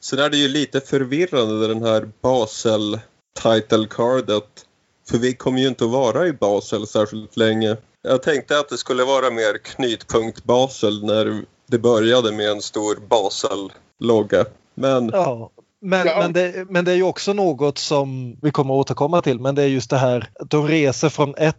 Sen 0.00 0.18
är 0.18 0.30
det 0.30 0.36
ju 0.36 0.48
lite 0.48 0.80
förvirrande 0.80 1.68
den 1.68 1.82
här 1.82 2.08
Basel 2.22 2.98
title 3.42 3.86
cardet. 3.90 4.66
För 5.10 5.18
vi 5.18 5.34
kommer 5.34 5.60
ju 5.60 5.68
inte 5.68 5.84
att 5.84 5.90
vara 5.90 6.26
i 6.26 6.32
Basel 6.32 6.86
särskilt 6.86 7.36
länge. 7.36 7.76
Jag 8.02 8.22
tänkte 8.22 8.58
att 8.58 8.68
det 8.68 8.78
skulle 8.78 9.04
vara 9.04 9.30
mer 9.30 9.58
knytpunkt 9.58 10.44
Basel 10.44 11.04
när 11.04 11.44
det 11.66 11.78
började 11.78 12.32
med 12.32 12.50
en 12.50 12.62
stor 12.62 12.98
Basel-logga. 13.08 14.44
Men 14.74 15.10
Ja. 15.12 15.50
Men, 15.82 16.06
Ja. 16.06 16.18
men, 16.18 16.32
det, 16.32 16.70
men 16.70 16.84
det 16.84 16.92
är 16.92 16.96
ju 16.96 17.02
också 17.02 17.32
något 17.32 17.78
som 17.78 18.36
vi 18.42 18.50
kommer 18.50 18.74
att 18.74 18.80
återkomma 18.80 19.22
till. 19.22 19.40
Men 19.40 19.54
det 19.54 19.62
är 19.62 19.66
just 19.66 19.90
det 19.90 19.98
här 19.98 20.28
att 20.40 20.50
de 20.50 20.68
reser 20.68 21.08
från 21.08 21.34
ett 21.38 21.56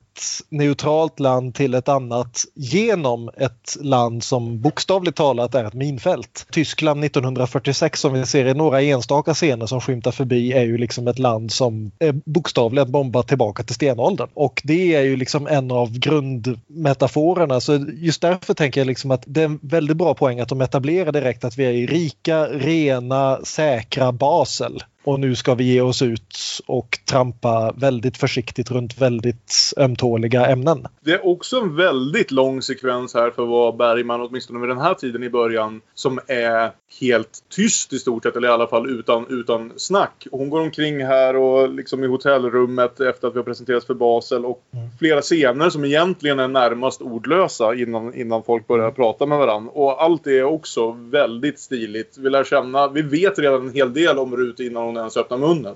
neutralt 0.49 1.19
land 1.19 1.55
till 1.55 1.73
ett 1.73 1.89
annat 1.89 2.41
genom 2.55 3.29
ett 3.38 3.77
land 3.79 4.23
som 4.23 4.62
bokstavligt 4.62 5.17
talat 5.17 5.55
är 5.55 5.63
ett 5.63 5.73
minfält. 5.73 6.45
Tyskland 6.51 7.03
1946 7.03 7.99
som 7.99 8.13
vi 8.13 8.25
ser 8.25 8.45
i 8.45 8.53
några 8.53 8.81
enstaka 8.81 9.34
scener 9.34 9.65
som 9.65 9.81
skymtar 9.81 10.12
förbi 10.12 10.53
är 10.53 10.63
ju 10.63 10.77
liksom 10.77 11.07
ett 11.07 11.19
land 11.19 11.51
som 11.51 11.91
är 11.99 12.12
bokstavligt 12.25 12.88
bombat 12.88 13.27
tillbaka 13.27 13.63
till 13.63 13.75
stenåldern. 13.75 14.29
Och 14.34 14.62
det 14.65 14.95
är 14.95 15.01
ju 15.01 15.15
liksom 15.17 15.47
en 15.47 15.71
av 15.71 15.91
grundmetaforerna. 15.91 17.60
Så 17.60 17.86
just 17.93 18.21
därför 18.21 18.53
tänker 18.53 18.81
jag 18.81 18.88
liksom 18.88 19.12
att 19.12 19.23
det 19.25 19.41
är 19.41 19.45
en 19.45 19.60
väldigt 19.62 19.97
bra 19.97 20.13
poäng 20.13 20.39
att 20.39 20.49
de 20.49 20.62
etablerar 20.62 21.12
direkt 21.12 21.43
att 21.43 21.57
vi 21.57 21.65
är 21.65 21.88
rika, 21.88 22.45
rena, 22.45 23.39
säkra 23.43 24.11
Basel 24.12 24.78
och 25.04 25.20
nu 25.20 25.36
ska 25.36 25.56
vi 25.56 25.64
ge 25.64 25.82
oss 25.82 26.02
ut 26.02 26.38
och 26.68 27.00
trampa 27.10 27.74
väldigt 27.78 28.18
försiktigt 28.18 28.72
runt 28.72 29.02
väldigt 29.02 29.74
ömtåliga 29.78 30.46
ämnen. 30.46 30.88
Det 31.02 31.12
är 31.12 31.28
också 31.28 31.58
en 31.58 31.76
väldigt 31.76 32.32
lång 32.32 32.62
sekvens 32.62 33.14
här 33.14 33.32
för 33.32 33.46
vara 33.46 33.72
Bergman, 33.72 34.22
åtminstone 34.22 34.60
vid 34.60 34.70
den 34.70 34.82
här 34.82 34.94
tiden 34.94 35.24
i 35.24 35.30
början, 35.30 35.82
som 35.94 36.20
är 36.28 36.72
helt 37.02 37.40
tyst 37.50 37.94
i 37.94 38.00
stort 38.00 38.24
sett, 38.24 38.36
eller 38.36 38.48
i 38.48 38.52
alla 38.52 38.68
fall 38.68 38.90
utan, 38.90 39.26
utan 39.30 39.72
snack. 39.76 40.28
Hon 40.32 40.50
går 40.50 40.62
omkring 40.62 41.06
här 41.06 41.36
och 41.36 41.70
liksom 41.70 42.04
i 42.04 42.08
hotellrummet 42.08 43.00
efter 43.00 43.28
att 43.28 43.34
vi 43.34 43.38
har 43.38 43.44
presenterats 43.44 43.86
för 43.86 43.94
Basel 43.94 44.46
och 44.46 44.62
Mm. 44.74 44.90
flera 45.00 45.22
scener 45.22 45.70
som 45.70 45.86
egentligen 45.86 46.40
är 46.40 46.48
närmast 46.48 47.02
ordlösa 47.02 47.76
innan, 47.76 48.14
innan 48.14 48.44
folk 48.44 48.68
börjar 48.68 48.92
prata 48.92 49.26
med 49.26 49.38
varandra. 49.38 49.72
Och 49.72 50.04
allt 50.04 50.24
det 50.24 50.40
är 50.40 50.44
också 50.44 50.92
väldigt 50.92 51.60
stiligt. 51.60 52.18
Vi 52.18 52.30
lär 52.30 52.44
känna, 52.44 52.88
vi 52.88 53.02
vet 53.02 53.40
redan 53.40 53.68
en 53.68 53.74
hel 53.74 53.94
del 53.94 54.20
om 54.20 54.38
Rut 54.38 54.60
innan 54.60 54.90
hon 54.91 54.97
ens 54.97 55.17
öppnar 55.17 55.38
munnen. 55.38 55.75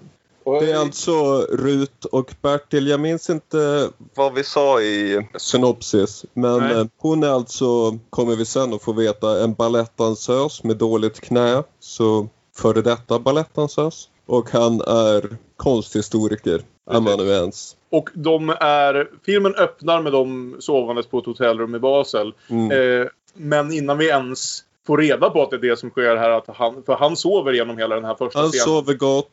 Det 0.59 0.71
är 0.71 0.77
alltså 0.77 1.41
Rut 1.41 2.05
och 2.05 2.33
Bertil. 2.41 2.87
Jag 2.87 2.99
minns 2.99 3.29
inte 3.29 3.89
vad 4.15 4.33
vi 4.33 4.43
sa 4.43 4.81
i 4.81 5.27
synopsis. 5.37 6.25
Men 6.33 6.59
Nej. 6.59 6.89
hon 6.97 7.23
är 7.23 7.27
alltså, 7.27 7.97
kommer 8.09 8.35
vi 8.35 8.45
sen 8.45 8.73
att 8.73 8.83
få 8.83 8.93
veta, 8.93 9.43
en 9.43 9.53
balettdansös 9.53 10.63
med 10.63 10.77
dåligt 10.77 11.21
knä. 11.21 11.63
Så 11.79 12.27
före 12.57 12.81
detta 12.81 13.19
balettdansös. 13.19 14.09
Och 14.25 14.51
han 14.51 14.81
är 14.81 15.37
konsthistoriker, 15.57 16.61
amanuens. 16.85 17.75
Och 17.91 18.09
de 18.13 18.49
är... 18.49 19.09
Filmen 19.25 19.55
öppnar 19.55 20.01
med 20.01 20.11
dem 20.11 20.55
sovandes 20.59 21.07
på 21.07 21.19
ett 21.19 21.25
hotellrum 21.25 21.75
i 21.75 21.79
Basel. 21.79 22.33
Mm. 22.49 22.71
Eh, 22.71 23.07
men 23.33 23.73
innan 23.73 23.97
vi 23.97 24.07
ens 24.07 24.64
får 24.87 24.97
reda 24.97 25.29
på 25.29 25.43
att 25.43 25.49
det 25.49 25.55
är 25.55 25.59
det 25.69 25.79
som 25.79 25.89
sker 25.89 26.15
här, 26.15 26.29
att 26.29 26.47
han, 26.47 26.83
för 26.85 26.93
han 26.95 27.15
sover 27.17 27.53
genom 27.53 27.77
hela 27.77 27.95
den 27.95 28.05
här 28.05 28.15
första 28.15 28.39
Han 28.39 28.49
scenen. 28.49 28.65
sover 28.65 28.93
gott. 28.93 29.25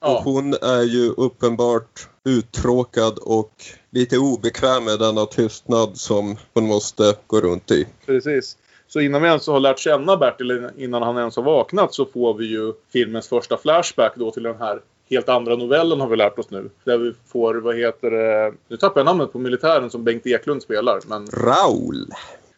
Och 0.00 0.08
Ja. 0.08 0.20
hon 0.24 0.54
är 0.54 0.82
ju 0.82 1.10
uppenbart 1.16 2.08
uttråkad 2.24 3.18
och 3.18 3.52
lite 3.90 4.18
obekväm 4.18 4.84
med 4.84 4.98
denna 4.98 5.26
tystnad 5.26 5.96
som 5.96 6.36
hon 6.54 6.66
måste 6.66 7.14
gå 7.26 7.40
runt 7.40 7.70
i. 7.70 7.86
Precis. 8.06 8.56
Så 8.88 9.00
innan 9.00 9.22
vi 9.22 9.28
ens 9.28 9.46
har 9.46 9.60
lärt 9.60 9.78
känna 9.78 10.16
Bertil, 10.16 10.68
innan 10.76 11.02
han 11.02 11.16
ens 11.18 11.36
har 11.36 11.42
vaknat, 11.42 11.94
så 11.94 12.04
får 12.06 12.34
vi 12.34 12.46
ju 12.46 12.72
filmens 12.92 13.28
första 13.28 13.56
flashback 13.56 14.12
då 14.16 14.30
till 14.30 14.42
den 14.42 14.56
här 14.58 14.80
helt 15.10 15.28
andra 15.28 15.56
novellen 15.56 16.00
har 16.00 16.08
vi 16.08 16.16
lärt 16.16 16.38
oss 16.38 16.50
nu. 16.50 16.70
Där 16.84 16.98
vi 16.98 17.12
får, 17.32 17.54
vad 17.54 17.76
heter 17.76 18.10
det, 18.10 18.52
nu 18.68 18.76
tappar 18.76 19.00
jag 19.00 19.04
namnet 19.06 19.32
på 19.32 19.38
militären 19.38 19.90
som 19.90 20.04
Bengt 20.04 20.26
Eklund 20.26 20.62
spelar, 20.62 21.00
men 21.06 21.26
Raul! 21.32 22.06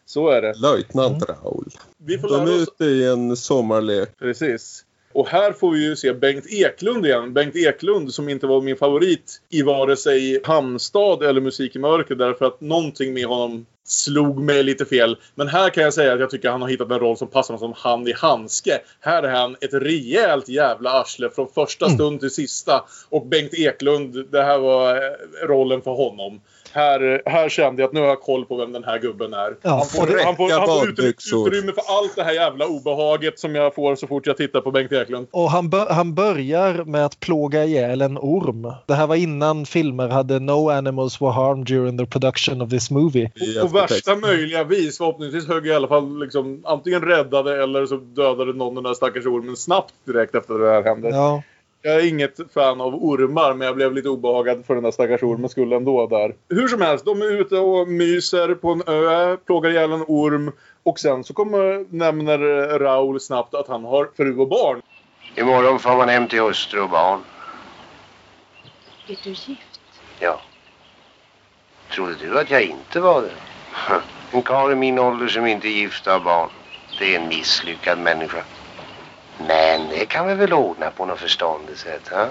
Så 0.09 0.29
är 0.29 0.41
det. 0.41 0.53
Löjtnant 0.53 1.23
Raul. 1.29 1.69
Vi 1.97 2.17
får 2.17 2.29
De 2.29 2.47
är 2.47 2.61
oss 2.61 2.61
ute 2.61 2.85
i 2.85 3.05
en 3.05 3.37
sommarlek. 3.37 4.09
Precis. 4.19 4.85
Och 5.13 5.27
här 5.27 5.53
får 5.53 5.71
vi 5.71 5.83
ju 5.83 5.95
se 5.95 6.13
Bengt 6.13 6.45
Eklund 6.45 7.05
igen. 7.05 7.33
Bengt 7.33 7.55
Eklund 7.55 8.13
som 8.13 8.29
inte 8.29 8.47
var 8.47 8.61
min 8.61 8.77
favorit 8.77 9.41
i 9.49 9.61
vare 9.61 9.97
sig 9.97 10.41
Hamnstad 10.43 11.23
eller 11.23 11.41
Musik 11.41 11.75
i 11.75 11.79
mörker 11.79 12.15
därför 12.15 12.45
att 12.45 12.61
någonting 12.61 13.13
med 13.13 13.25
honom 13.25 13.65
slog 13.83 14.39
mig 14.39 14.63
lite 14.63 14.85
fel. 14.85 15.17
Men 15.35 15.47
här 15.47 15.69
kan 15.69 15.83
jag 15.83 15.93
säga 15.93 16.13
att 16.13 16.19
jag 16.19 16.29
tycker 16.29 16.49
han 16.49 16.61
har 16.61 16.69
hittat 16.69 16.91
en 16.91 16.99
roll 16.99 17.17
som 17.17 17.27
passar 17.27 17.53
honom 17.53 17.73
som 17.73 17.91
hand 17.91 18.09
i 18.09 18.13
handske. 18.13 18.81
Här 18.99 19.23
är 19.23 19.31
han 19.31 19.55
ett 19.61 19.73
rejält 19.73 20.49
jävla 20.49 20.89
arsle 20.89 21.29
från 21.29 21.47
första 21.47 21.89
stund 21.89 22.19
till 22.19 22.31
sista. 22.31 22.85
Och 23.09 23.25
Bengt 23.25 23.53
Eklund, 23.53 24.25
det 24.31 24.43
här 24.43 24.59
var 24.59 24.95
eh, 24.95 25.47
rollen 25.47 25.81
för 25.81 25.91
honom. 25.91 26.41
Här, 26.73 27.21
här 27.25 27.49
kände 27.49 27.81
jag 27.81 27.87
att 27.87 27.93
nu 27.93 27.99
har 27.99 28.07
jag 28.07 28.21
koll 28.21 28.45
på 28.45 28.55
vem 28.55 28.71
den 28.71 28.83
här 28.83 28.99
gubben 28.99 29.33
är. 29.33 29.55
Ja, 29.61 29.69
han 29.69 29.85
får, 29.85 30.25
han 30.25 30.35
får, 30.35 30.59
han 30.59 30.67
får 30.67 30.89
utrymme 30.89 31.71
för 31.71 31.83
allt 31.97 32.15
det 32.15 32.23
här 32.23 32.33
jävla 32.33 32.67
obehaget 32.67 33.39
som 33.39 33.55
jag 33.55 33.75
får 33.75 33.95
så 33.95 34.07
fort 34.07 34.27
jag 34.27 34.37
tittar 34.37 34.61
på 34.61 34.71
Bengt 34.71 34.91
Eklund. 34.91 35.27
Och 35.31 35.51
han, 35.51 35.71
han 35.89 36.15
börjar 36.15 36.83
med 36.83 37.05
att 37.05 37.19
plåga 37.19 37.65
ihjäl 37.65 38.01
en 38.01 38.17
orm. 38.17 38.73
Det 38.85 38.93
här 38.93 39.07
var 39.07 39.15
innan 39.15 39.65
filmer 39.65 40.07
hade 40.09 40.39
No 40.39 40.69
animals 40.69 41.21
were 41.21 41.31
harmed 41.31 41.65
during 41.65 41.97
the 41.97 42.05
production 42.05 42.61
of 42.61 42.69
this 42.69 42.91
movie. 42.91 43.31
På 43.61 43.67
värsta 43.67 44.15
möjliga 44.15 44.63
vis. 44.63 44.97
Förhoppningsvis 44.97 45.47
högg 45.47 45.65
jag 45.65 45.73
i 45.73 45.75
alla 45.75 45.87
fall 45.87 46.19
liksom, 46.19 46.61
antingen 46.65 47.01
räddade 47.01 47.63
eller 47.63 47.85
så 47.85 47.95
dödade 47.95 48.53
någon 48.53 48.75
den 48.75 48.83
där 48.83 48.93
stackars 48.93 49.25
ormen 49.25 49.55
snabbt 49.55 49.93
direkt 50.05 50.35
efter 50.35 50.53
det 50.53 50.71
här 50.71 50.83
hände. 50.83 51.09
Ja, 51.09 51.43
Jag 51.81 51.95
är 51.95 52.07
inget 52.09 52.53
fan 52.53 52.81
av 52.81 52.95
ormar 52.95 53.53
men 53.53 53.65
jag 53.67 53.75
blev 53.75 53.93
lite 53.93 54.09
obehagad 54.09 54.65
för 54.65 54.75
den 54.75 54.83
där 54.83 54.91
stackars 54.91 55.23
ormen 55.23 55.49
skull 55.49 55.73
ändå 55.73 56.07
där. 56.07 56.35
Hur 56.49 56.67
som 56.67 56.81
helst, 56.81 57.05
de 57.05 57.21
är 57.21 57.41
ute 57.41 57.57
och 57.57 57.87
myser 57.87 58.55
på 58.55 58.69
en 58.69 58.83
ö, 58.87 59.37
plågar 59.37 59.69
ihjäl 59.69 59.91
en 59.91 60.03
orm 60.07 60.51
och 60.83 60.99
sen 60.99 61.23
så 61.23 61.33
kommer, 61.33 61.85
nämner 61.95 62.37
Raul 62.79 63.19
snabbt 63.19 63.53
att 63.53 63.67
han 63.67 63.85
har 63.85 64.09
fru 64.17 64.37
och 64.37 64.47
barn. 64.47 64.81
Imorgon 65.35 65.79
får 65.79 65.97
man 65.97 66.09
hem 66.09 66.27
till 66.27 66.39
hustru 66.41 66.81
och 66.81 66.89
barn. 66.89 67.19
Är 69.07 69.17
du 69.23 69.29
gift? 69.29 69.61
Ja. 70.19 70.41
Trodde 71.95 72.15
du 72.21 72.39
att 72.39 72.51
jag 72.51 72.63
inte 72.63 72.99
var 72.99 73.21
det? 73.21 73.31
En 74.31 74.41
karl 74.41 74.71
i 74.71 74.75
min 74.75 74.99
ålder 74.99 75.27
som 75.27 75.45
inte 75.45 75.67
är 75.67 75.71
gift 75.71 76.07
och 76.07 76.13
har 76.13 76.19
barn. 76.19 76.49
Det 76.99 77.15
är 77.15 77.19
en 77.19 77.27
misslyckad 77.27 77.99
människa. 77.99 78.43
Men 79.47 79.89
det 79.89 80.05
kan 80.05 80.27
vi 80.27 80.33
väl 80.33 80.53
ordna 80.53 80.91
på 80.91 81.05
något 81.05 81.19
förståndigt 81.19 81.79
sätt, 81.79 82.07
ha? 82.07 82.27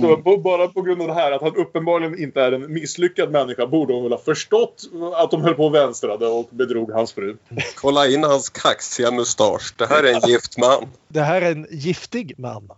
Så 0.00 0.16
på, 0.16 0.36
bara 0.36 0.68
på 0.68 0.82
grund 0.82 1.02
av 1.02 1.08
det 1.08 1.14
här 1.14 1.32
att 1.32 1.42
han 1.42 1.56
uppenbarligen 1.56 2.22
inte 2.22 2.40
är 2.40 2.52
en 2.52 2.72
misslyckad 2.72 3.30
människa 3.30 3.66
borde 3.66 3.94
hon 3.94 4.02
väl 4.02 4.12
ha 4.12 4.18
förstått 4.18 4.82
att 5.14 5.30
de 5.30 5.42
höll 5.42 5.54
på 5.54 5.66
och 5.66 5.74
vänstrade 5.74 6.26
och 6.26 6.48
bedrog 6.50 6.92
hans 6.92 7.12
fru. 7.12 7.36
Kolla 7.74 8.06
in 8.06 8.24
hans 8.24 8.48
kaxiga 8.50 9.10
mustasch. 9.10 9.74
Det 9.76 9.86
här 9.86 10.02
är 10.04 10.14
en 10.14 10.28
gift 10.28 10.58
man. 10.58 10.88
det 11.08 11.20
här 11.20 11.42
är 11.42 11.52
en 11.52 11.66
giftig 11.70 12.34
man. 12.38 12.68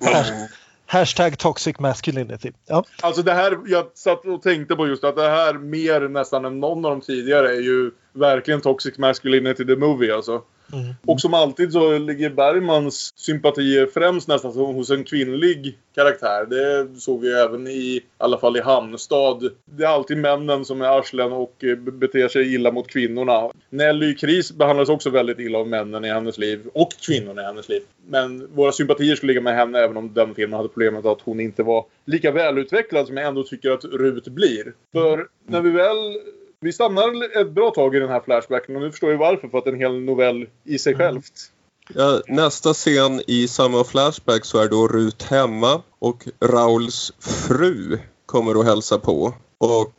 Hash- 0.00 0.48
Hashtag 0.86 1.38
toxic 1.38 1.78
masculinity. 1.78 2.52
Ja. 2.66 2.84
Alltså 3.02 3.22
det 3.22 3.32
här, 3.32 3.58
jag 3.66 3.86
satt 3.94 4.24
och 4.24 4.42
tänkte 4.42 4.76
på 4.76 4.86
just 4.86 5.04
att 5.04 5.16
det 5.16 5.28
här 5.28 5.54
mer 5.54 6.00
nästan 6.00 6.44
än 6.44 6.60
någon 6.60 6.84
av 6.84 6.90
de 6.90 7.00
tidigare 7.00 7.48
är 7.48 7.60
ju 7.60 7.90
verkligen 8.12 8.60
Toxic 8.60 8.98
Masculinity 8.98 9.66
the 9.66 9.76
Movie 9.76 10.14
alltså. 10.14 10.42
Mm. 10.72 10.94
Och 11.06 11.20
som 11.20 11.34
alltid 11.34 11.72
så 11.72 11.98
ligger 11.98 12.30
Bergmans 12.30 13.12
sympatier 13.16 13.86
främst 13.94 14.28
nästan 14.28 14.52
hos 14.52 14.90
en 14.90 15.04
kvinnlig 15.04 15.78
karaktär. 15.94 16.46
Det 16.46 17.00
såg 17.00 17.20
vi 17.20 17.32
även 17.32 17.66
i, 17.66 17.70
i 17.70 18.02
alla 18.18 18.38
fall 18.38 18.56
i 18.56 18.60
Hamnstad. 18.60 19.50
Det 19.64 19.84
är 19.84 19.88
alltid 19.88 20.18
männen 20.18 20.64
som 20.64 20.82
är 20.82 20.98
arslen 20.98 21.32
och 21.32 21.64
eh, 21.64 21.76
beter 21.76 22.28
sig 22.28 22.54
illa 22.54 22.72
mot 22.72 22.88
kvinnorna. 22.88 23.50
Nelly 23.70 24.14
Kris 24.14 24.52
behandlas 24.52 24.88
också 24.88 25.10
väldigt 25.10 25.38
illa 25.38 25.58
av 25.58 25.68
männen 25.68 26.04
i 26.04 26.08
hennes 26.08 26.38
liv 26.38 26.60
och 26.74 26.92
kvinnorna 27.06 27.42
i 27.42 27.44
hennes 27.44 27.68
liv. 27.68 27.82
Men 28.06 28.48
våra 28.54 28.72
sympatier 28.72 29.16
skulle 29.16 29.30
ligga 29.30 29.40
med 29.40 29.54
henne 29.54 29.78
även 29.78 29.96
om 29.96 30.14
den 30.14 30.34
filmen 30.34 30.56
hade 30.56 30.68
problemet 30.68 31.06
att 31.06 31.20
hon 31.20 31.40
inte 31.40 31.62
var 31.62 31.84
lika 32.04 32.30
välutvecklad 32.30 33.06
som 33.06 33.16
jag 33.16 33.26
ändå 33.26 33.42
tycker 33.42 33.70
att 33.70 33.84
Rut 33.84 34.28
blir. 34.28 34.72
För 34.92 35.26
när 35.46 35.60
vi 35.60 35.70
väl 35.70 36.20
vi 36.60 36.72
stannar 36.72 37.40
ett 37.40 37.50
bra 37.50 37.70
tag 37.70 37.96
i 37.96 37.98
den 37.98 38.08
här 38.08 38.20
flashbacken 38.20 38.76
och 38.76 38.82
nu 38.82 38.90
förstår 38.90 39.10
jag 39.10 39.18
varför. 39.18 39.48
För 39.48 39.58
att 39.58 39.66
en 39.66 39.78
hel 39.78 40.00
novell 40.00 40.46
i 40.64 40.78
sig 40.78 40.94
självt. 40.94 41.52
Ja, 41.94 42.22
nästa 42.26 42.74
scen 42.74 43.22
i 43.26 43.48
samma 43.48 43.84
flashback 43.84 44.44
så 44.44 44.58
är 44.58 44.68
då 44.68 44.88
Rut 44.88 45.22
hemma 45.22 45.82
och 45.98 46.28
Rauls 46.40 47.12
fru 47.18 47.98
kommer 48.26 48.60
att 48.60 48.66
hälsa 48.66 48.98
på. 48.98 49.34
Och 49.58 49.94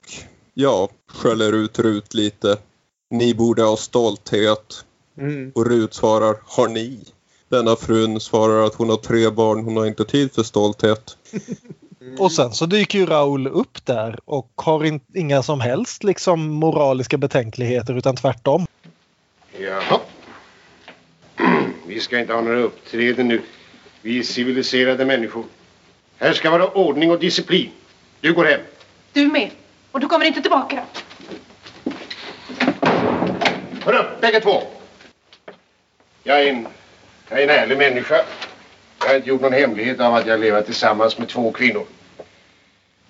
ja, 0.53 0.89
skäller 1.07 1.53
ut 1.53 1.79
Rut 1.79 2.13
lite. 2.13 2.57
Ni 3.09 3.33
borde 3.33 3.63
ha 3.63 3.77
stolthet. 3.77 4.85
Mm. 5.17 5.51
Och 5.55 5.65
Rut 5.65 5.93
svarar, 5.93 6.37
har 6.45 6.67
ni? 6.67 6.99
Denna 7.49 7.75
frun 7.75 8.19
svarar 8.19 8.65
att 8.65 8.75
hon 8.75 8.89
har 8.89 8.97
tre 8.97 9.29
barn, 9.29 9.63
hon 9.63 9.77
har 9.77 9.85
inte 9.85 10.05
tid 10.05 10.31
för 10.31 10.43
stolthet. 10.43 11.17
Och 12.17 12.31
sen 12.31 12.51
så 12.51 12.65
dyker 12.65 12.99
ju 12.99 13.05
Raul 13.05 13.47
upp 13.47 13.85
där 13.85 14.19
och 14.25 14.51
har 14.55 14.85
in, 14.85 14.99
inga 15.13 15.43
som 15.43 15.59
helst 15.59 16.03
liksom 16.03 16.49
moraliska 16.49 17.17
betänkligheter 17.17 17.97
utan 17.97 18.15
tvärtom. 18.15 18.67
Jaha. 19.57 19.99
Vi 21.87 21.99
ska 21.99 22.19
inte 22.19 22.33
ha 22.33 22.41
några 22.41 22.59
uppträden 22.59 23.27
nu. 23.27 23.41
Vi 24.01 24.19
är 24.19 24.23
civiliserade 24.23 25.05
människor. 25.05 25.43
Här 26.17 26.33
ska 26.33 26.49
vara 26.49 26.67
ordning 26.67 27.11
och 27.11 27.19
disciplin. 27.19 27.69
Du 28.21 28.33
går 28.33 28.45
hem. 28.45 28.61
Du 29.13 29.27
med. 29.27 29.49
Och 29.91 29.99
du 29.99 30.07
kommer 30.07 30.25
inte 30.25 30.41
tillbaka. 30.41 30.83
Hör 33.85 33.93
upp, 33.93 34.21
bägge 34.21 34.39
två. 34.39 34.63
Jag 36.23 36.43
är 36.43 36.49
en, 36.49 36.67
jag 37.29 37.39
är 37.39 37.43
en 37.43 37.49
ärlig 37.49 37.77
människa. 37.77 38.25
Jag 38.99 39.07
har 39.07 39.15
inte 39.15 39.29
gjort 39.29 39.41
någon 39.41 39.53
hemlighet 39.53 39.99
av 39.99 40.15
att 40.15 40.27
jag 40.27 40.39
lever 40.39 40.61
tillsammans 40.61 41.17
med 41.17 41.27
två 41.27 41.51
kvinnor. 41.51 41.85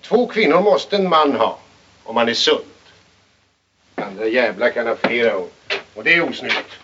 Två 0.02 0.26
kvinnor 0.26 0.60
måste 0.60 0.96
en 0.96 1.08
man 1.08 1.36
ha, 1.36 1.58
om 2.04 2.16
han 2.16 2.28
är 2.28 2.34
sund. 2.34 2.64
Andra 3.94 4.26
jävlar 4.26 4.70
kan 4.70 4.86
ha 4.86 4.96
flera 4.96 5.36
och, 5.36 5.52
och 5.94 6.04
det 6.04 6.14
är 6.14 6.28
osnyggt. 6.28 6.78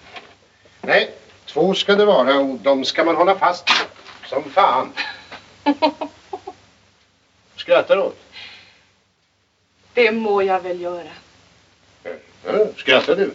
Nej, 0.81 1.11
två 1.47 1.75
ska 1.75 1.95
det 1.95 2.05
vara 2.05 2.39
och 2.39 2.59
de 2.59 2.85
ska 2.85 3.05
man 3.05 3.17
hålla 3.17 3.39
fast 3.39 3.71
vid. 3.71 3.87
Som 4.29 4.51
fan. 4.51 4.93
Skrattar 7.57 7.99
åt? 7.99 8.19
Det 9.95 10.13
må 10.13 10.43
jag 10.43 10.61
väl 10.61 10.81
göra. 10.81 11.09
Ja, 12.45 12.67
skrattar 12.77 13.17
du? 13.17 13.35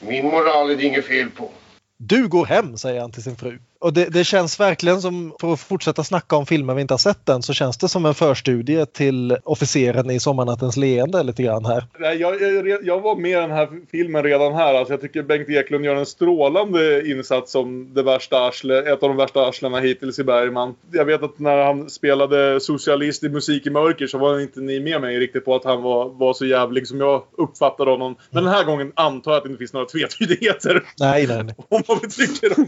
Min 0.00 0.26
moral 0.26 0.70
är 0.70 0.76
det 0.76 0.84
inget 0.84 1.06
fel 1.06 1.30
på. 1.30 1.50
Du 1.96 2.28
går 2.28 2.46
hem, 2.46 2.78
säger 2.78 3.00
han 3.00 3.12
till 3.12 3.22
sin 3.22 3.36
fru. 3.36 3.58
Och 3.80 3.92
det, 3.92 4.04
det, 4.04 4.24
känns 4.24 4.60
verkligen 4.60 5.00
som, 5.00 5.34
för 5.40 5.52
att 5.52 5.60
fortsätta 5.60 6.04
snacka 6.04 6.36
om 6.36 6.46
filmer 6.46 6.74
vi 6.74 6.80
inte 6.80 6.94
har 6.94 6.98
sett 6.98 7.28
än, 7.28 7.42
så 7.42 7.52
känns 7.52 7.78
det 7.78 7.88
som 7.88 8.06
en 8.06 8.14
förstudie 8.14 8.86
till 8.86 9.36
Officeren 9.44 10.10
i 10.10 10.20
Sommarnattens 10.20 10.76
leende 10.76 11.22
lite 11.22 11.42
grann 11.42 11.64
här. 11.64 11.84
Nej, 11.98 12.16
jag, 12.16 12.42
jag, 12.42 12.84
jag 12.84 13.00
var 13.00 13.16
med 13.16 13.30
i 13.30 13.34
den 13.34 13.50
här 13.50 13.68
filmen 13.90 14.22
redan 14.22 14.54
här. 14.54 14.74
Alltså, 14.74 14.92
jag 14.92 15.00
tycker 15.00 15.22
Bengt 15.22 15.48
Eklund 15.48 15.84
gör 15.84 15.96
en 15.96 16.06
strålande 16.06 17.10
insats 17.10 17.52
som 17.52 17.94
det 17.94 18.02
värsta 18.02 18.46
arsle, 18.46 18.78
ett 18.92 19.02
av 19.02 19.08
de 19.08 19.16
värsta 19.16 19.46
arslena 19.46 19.80
hittills 19.80 20.18
i 20.18 20.24
Bergman. 20.24 20.74
Jag 20.92 21.04
vet 21.04 21.22
att 21.22 21.38
när 21.38 21.64
han 21.64 21.90
spelade 21.90 22.60
socialist 22.60 23.24
i 23.24 23.28
Musik 23.28 23.66
i 23.66 23.70
mörker 23.70 24.06
så 24.06 24.18
var 24.18 24.40
inte 24.40 24.60
ni 24.60 24.80
med 24.80 25.00
mig 25.00 25.18
riktigt 25.18 25.44
på 25.44 25.54
att 25.54 25.64
han 25.64 25.82
var, 25.82 26.08
var 26.08 26.32
så 26.32 26.46
jävlig 26.46 26.86
som 26.86 27.00
jag 27.00 27.22
uppfattade 27.38 27.90
honom. 27.90 28.16
Men 28.30 28.44
den 28.44 28.52
här 28.52 28.64
gången 28.64 28.92
antar 28.94 29.30
jag 29.30 29.38
att 29.38 29.44
det 29.44 29.48
inte 29.48 29.58
finns 29.58 29.72
några 29.72 29.86
tvetydigheter. 29.86 30.82
Nej, 30.98 31.26
nej, 31.26 31.44
nej. 31.44 31.54
Om 31.68 31.82
vad 31.88 31.98
vi 32.02 32.08
tycker 32.08 32.58
om, 32.58 32.66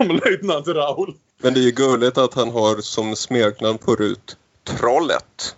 om 0.00 0.20
löjtnant 0.52 0.76
Raul. 0.76 1.14
Men 1.42 1.54
det 1.54 1.60
är 1.60 1.64
ju 1.64 1.70
gulligt 1.70 2.18
att 2.18 2.34
han 2.34 2.50
har 2.50 2.80
som 2.80 3.16
smeknamn 3.16 3.78
på 3.78 3.94
Rut 3.94 4.36
Trollet. 4.64 5.56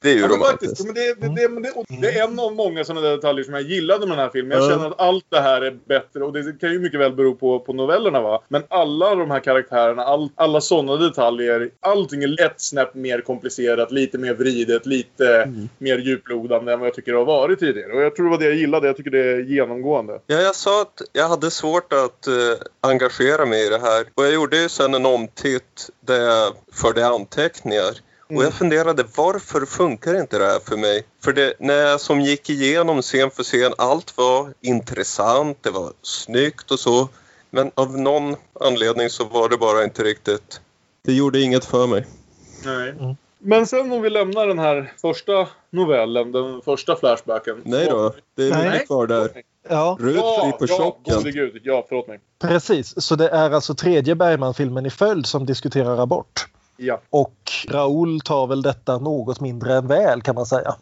Det 0.00 0.10
är 0.10 0.14
ju 0.14 0.20
Ja, 0.20 0.28
romantiskt. 0.28 0.84
men 0.84 0.94
det, 0.94 1.14
det, 1.20 1.28
det, 1.28 1.60
det, 1.60 1.70
och 1.70 1.86
det 2.00 2.18
är 2.18 2.24
en 2.24 2.38
av 2.38 2.54
många 2.54 2.84
sådana 2.84 3.08
detaljer 3.08 3.44
som 3.44 3.54
jag 3.54 3.62
gillade 3.62 4.06
med 4.06 4.18
den 4.18 4.24
här 4.24 4.30
filmen. 4.32 4.58
Jag 4.58 4.70
känner 4.70 4.86
att 4.86 5.00
allt 5.00 5.24
det 5.28 5.40
här 5.40 5.62
är 5.62 5.78
bättre 5.88 6.24
och 6.24 6.32
det 6.32 6.60
kan 6.60 6.72
ju 6.72 6.78
mycket 6.78 7.00
väl 7.00 7.12
bero 7.12 7.34
på, 7.34 7.60
på 7.60 7.72
novellerna 7.72 8.20
va. 8.20 8.42
Men 8.48 8.62
alla 8.68 9.14
de 9.14 9.30
här 9.30 9.40
karaktärerna, 9.40 10.02
all, 10.04 10.28
alla 10.34 10.60
sådana 10.60 10.96
detaljer, 10.96 11.70
allting 11.80 12.22
är 12.22 12.42
ett 12.46 12.60
snäpp 12.60 12.94
mer 12.94 13.20
komplicerat, 13.20 13.92
lite 13.92 14.18
mer 14.18 14.34
vridet, 14.34 14.86
lite 14.86 15.52
mer 15.78 15.98
djuplodande 15.98 16.72
än 16.72 16.78
vad 16.80 16.86
jag 16.86 16.94
tycker 16.94 17.12
det 17.12 17.18
har 17.18 17.24
varit 17.24 17.58
tidigare. 17.58 17.92
Och 17.92 18.02
jag 18.02 18.16
tror 18.16 18.24
det 18.26 18.30
var 18.30 18.38
det 18.38 18.44
jag 18.44 18.54
gillade, 18.54 18.86
jag 18.86 18.96
tycker 18.96 19.10
det 19.10 19.32
är 19.32 19.38
genomgående. 19.40 20.20
Ja, 20.26 20.36
jag 20.40 20.54
sa 20.54 20.82
att 20.82 21.02
jag 21.12 21.28
hade 21.28 21.50
svårt 21.50 21.92
att 21.92 22.26
eh, 22.26 22.34
engagera 22.80 23.46
mig 23.46 23.66
i 23.66 23.68
det 23.68 23.78
här. 23.80 24.04
Och 24.14 24.24
jag 24.24 24.32
gjorde 24.32 24.56
ju 24.62 24.68
sen 24.68 24.94
en 24.94 25.06
omtitt 25.06 25.90
där 26.06 26.20
jag 26.20 26.52
förde 26.72 27.06
anteckningar. 27.06 27.90
Och 28.30 28.44
jag 28.44 28.54
funderade, 28.54 29.04
varför 29.16 29.66
funkar 29.66 30.20
inte 30.20 30.38
det 30.38 30.44
här 30.46 30.60
för 30.68 30.76
mig? 30.76 31.04
För 31.24 31.32
det, 31.32 31.54
när 31.58 31.74
jag 31.74 32.00
som 32.00 32.20
gick 32.20 32.50
igenom 32.50 33.02
scen 33.02 33.30
för 33.30 33.42
scen, 33.42 33.72
allt 33.78 34.16
var 34.16 34.54
intressant, 34.60 35.58
det 35.60 35.70
var 35.70 35.92
snyggt 36.02 36.70
och 36.70 36.80
så. 36.80 37.08
Men 37.50 37.70
av 37.74 37.98
någon 37.98 38.36
anledning 38.60 39.10
så 39.10 39.24
var 39.24 39.48
det 39.48 39.56
bara 39.56 39.84
inte 39.84 40.02
riktigt... 40.02 40.60
Det 41.04 41.12
gjorde 41.12 41.40
inget 41.40 41.64
för 41.64 41.86
mig. 41.86 42.06
Nej. 42.64 43.16
Men 43.38 43.66
sen 43.66 43.92
om 43.92 44.02
vi 44.02 44.10
lämnar 44.10 44.46
den 44.46 44.58
här 44.58 44.92
första 45.00 45.48
novellen, 45.70 46.32
den 46.32 46.60
första 46.62 46.96
flashbacken. 46.96 47.62
Nej 47.64 47.86
då, 47.86 48.14
det 48.36 48.42
är 48.42 48.70
mycket 48.70 48.86
kvar 48.86 49.06
där. 49.06 49.30
Ja, 49.68 49.96
Rut 50.00 50.12
blir 50.12 50.52
på 50.52 50.66
ja, 50.68 50.76
chocken. 50.76 51.14
gode 51.16 51.30
gud. 51.30 51.60
Ja, 51.64 51.86
förlåt 51.88 52.08
mig. 52.08 52.20
precis. 52.38 53.02
Så 53.02 53.16
det 53.16 53.28
är 53.28 53.50
alltså 53.50 53.74
tredje 53.74 54.14
Bergman-filmen 54.14 54.86
i 54.86 54.90
följd 54.90 55.26
som 55.26 55.46
diskuterar 55.46 56.02
abort. 56.02 56.46
Ja. 56.82 57.00
Och 57.10 57.34
Raoul 57.68 58.20
tar 58.20 58.46
väl 58.46 58.62
detta 58.62 58.98
något 58.98 59.40
mindre 59.40 59.74
än 59.74 59.86
väl 59.86 60.22
kan 60.22 60.34
man 60.34 60.46
säga. 60.46 60.74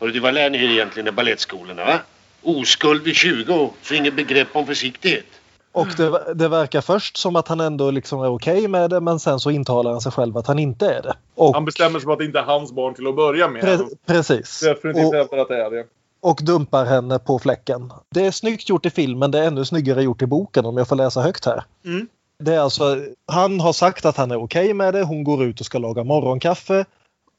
Hörru, 0.00 0.12
du, 0.12 0.20
vad 0.20 0.34
lär 0.34 0.50
ni 0.50 0.58
er 0.64 0.70
egentligen 0.70 1.08
i 1.08 1.12
ballettskolorna, 1.12 1.84
va? 1.84 2.00
Oskuld 2.42 3.02
vid 3.02 3.14
20, 3.14 3.70
så 3.82 3.94
inget 3.94 4.16
begrepp 4.16 4.48
om 4.56 4.66
försiktighet. 4.66 5.24
Och 5.72 5.88
det, 5.96 6.34
det 6.34 6.48
verkar 6.48 6.80
först 6.80 7.16
som 7.16 7.36
att 7.36 7.48
han 7.48 7.60
ändå 7.60 7.90
liksom 7.90 8.22
är 8.22 8.28
okej 8.28 8.68
med 8.68 8.90
det 8.90 9.00
men 9.00 9.20
sen 9.20 9.40
så 9.40 9.50
intalar 9.50 9.90
han 9.90 10.00
sig 10.00 10.12
själv 10.12 10.36
att 10.36 10.46
han 10.46 10.58
inte 10.58 10.86
är 10.86 11.02
det. 11.02 11.14
Och, 11.34 11.54
Han 11.54 11.64
bestämmer 11.64 11.98
sig 11.98 12.04
för 12.04 12.12
att 12.12 12.18
det 12.18 12.24
inte 12.24 12.38
är 12.38 12.42
hans 12.42 12.72
barn 12.72 12.94
till 12.94 13.06
att 13.06 13.16
börja 13.16 13.48
med. 13.48 13.62
pre, 13.62 13.78
precis. 14.06 14.60
Definitivt 14.60 15.06
Och, 15.06 15.14
hävdar 15.14 15.38
att 15.38 15.48
det 15.48 15.64
är 15.64 15.70
det. 15.70 15.84
och 16.20 16.38
dumpar 16.42 16.84
henne 16.84 17.18
på 17.18 17.38
fläcken. 17.38 17.92
Det 18.10 18.26
är 18.26 18.30
snyggt 18.30 18.68
gjort 18.68 18.86
i 18.86 18.90
filmen, 18.90 19.30
det 19.30 19.38
är 19.38 19.42
ännu 19.46 19.64
snyggare 19.64 20.02
gjort 20.02 20.22
i 20.22 20.26
boken 20.26 20.66
om 20.66 20.76
jag 20.76 20.88
får 20.88 20.96
läsa 20.96 21.20
högt 21.20 21.44
här. 21.44 21.64
Mm. 21.84 22.08
Det 22.42 22.54
är 22.54 22.58
alltså, 22.58 22.96
han 23.26 23.60
har 23.60 23.72
sagt 23.72 24.04
att 24.04 24.16
han 24.16 24.30
är 24.30 24.42
okej 24.42 24.74
med 24.74 24.94
det, 24.94 25.02
hon 25.02 25.24
går 25.24 25.44
ut 25.44 25.60
och 25.60 25.66
ska 25.66 25.78
laga 25.78 26.04
morgonkaffe. 26.04 26.84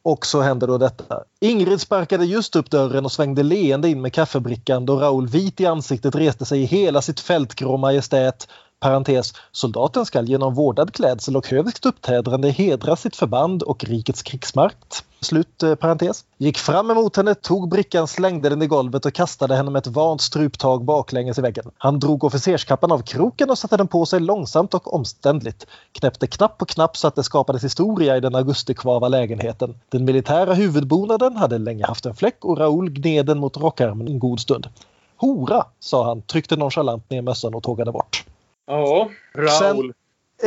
Och 0.06 0.26
så 0.26 0.42
händer 0.42 0.68
då 0.68 0.78
detta. 0.78 1.24
Ingrid 1.42 1.82
sparkade 1.82 2.26
just 2.26 2.56
upp 2.56 2.70
dörren 2.70 3.06
och 3.06 3.12
svängde 3.12 3.44
leende 3.44 3.90
in 3.90 4.02
med 4.02 4.14
kaffebrickan 4.14 4.86
då 4.86 5.00
Raoul 5.00 5.28
vit 5.28 5.62
i 5.62 5.66
ansiktet 5.66 6.16
reste 6.16 6.46
sig 6.46 6.62
i 6.62 6.66
hela 6.66 7.02
sitt 7.02 7.20
fältgrå 7.20 7.78
majestät 7.78 8.48
Parentes, 8.84 9.34
soldaten 9.52 10.06
skall 10.06 10.30
genom 10.30 10.54
vårdad 10.54 10.94
klädsel 10.94 11.38
och 11.38 11.48
högt 11.48 11.86
uppträdande 11.86 12.50
hedra 12.50 12.96
sitt 12.96 13.16
förband 13.16 13.64
och 13.64 13.84
rikets 13.84 14.24
krigsmakt. 14.24 15.04
Slut 15.20 15.64
eh, 15.64 15.76
parentes. 15.76 16.26
Gick 16.38 16.58
fram 16.58 16.92
emot 16.92 17.18
henne, 17.18 17.36
tog 17.36 17.70
brickan, 17.70 18.08
slängde 18.08 18.50
den 18.50 18.62
i 18.62 18.68
golvet 18.68 19.06
och 19.06 19.14
kastade 19.14 19.56
henne 19.56 19.72
med 19.72 19.80
ett 19.80 19.88
vant 19.88 20.22
struptag 20.22 20.84
baklänges 20.86 21.38
i 21.38 21.42
väggen. 21.42 21.72
Han 21.78 22.00
drog 22.00 22.24
officerskappan 22.24 22.92
av 22.92 23.00
kroken 23.00 23.50
och 23.50 23.58
satte 23.58 23.78
den 23.78 23.88
på 23.88 24.06
sig 24.06 24.20
långsamt 24.20 24.74
och 24.74 24.94
omständligt. 24.94 25.68
Knäppte 25.92 26.28
knapp 26.28 26.58
på 26.58 26.66
knapp 26.66 26.98
så 26.98 27.08
att 27.08 27.16
det 27.16 27.24
skapades 27.24 27.64
historia 27.64 28.18
i 28.18 28.20
den 28.20 28.36
augustikvava 28.36 29.08
lägenheten. 29.08 29.76
Den 29.90 30.06
militära 30.06 30.54
huvudbonaden 30.54 31.36
hade 31.36 31.58
länge 31.58 31.86
haft 31.86 32.06
en 32.06 32.16
fläck 32.16 32.46
och 32.46 32.58
Raoul 32.58 32.90
gned 32.90 33.26
den 33.26 33.40
mot 33.40 33.58
rockarmen 33.58 34.08
en 34.08 34.20
god 34.20 34.40
stund. 34.40 34.68
Hora, 35.18 35.66
sa 35.80 36.06
han, 36.06 36.22
tryckte 36.22 36.56
nonchalant 36.56 37.10
ner 37.10 37.22
mössan 37.22 37.54
och 37.54 37.64
tågade 37.64 37.92
bort. 37.92 38.26
Ja, 38.68 39.10
Raul. 39.36 39.50
Sen- 39.50 39.94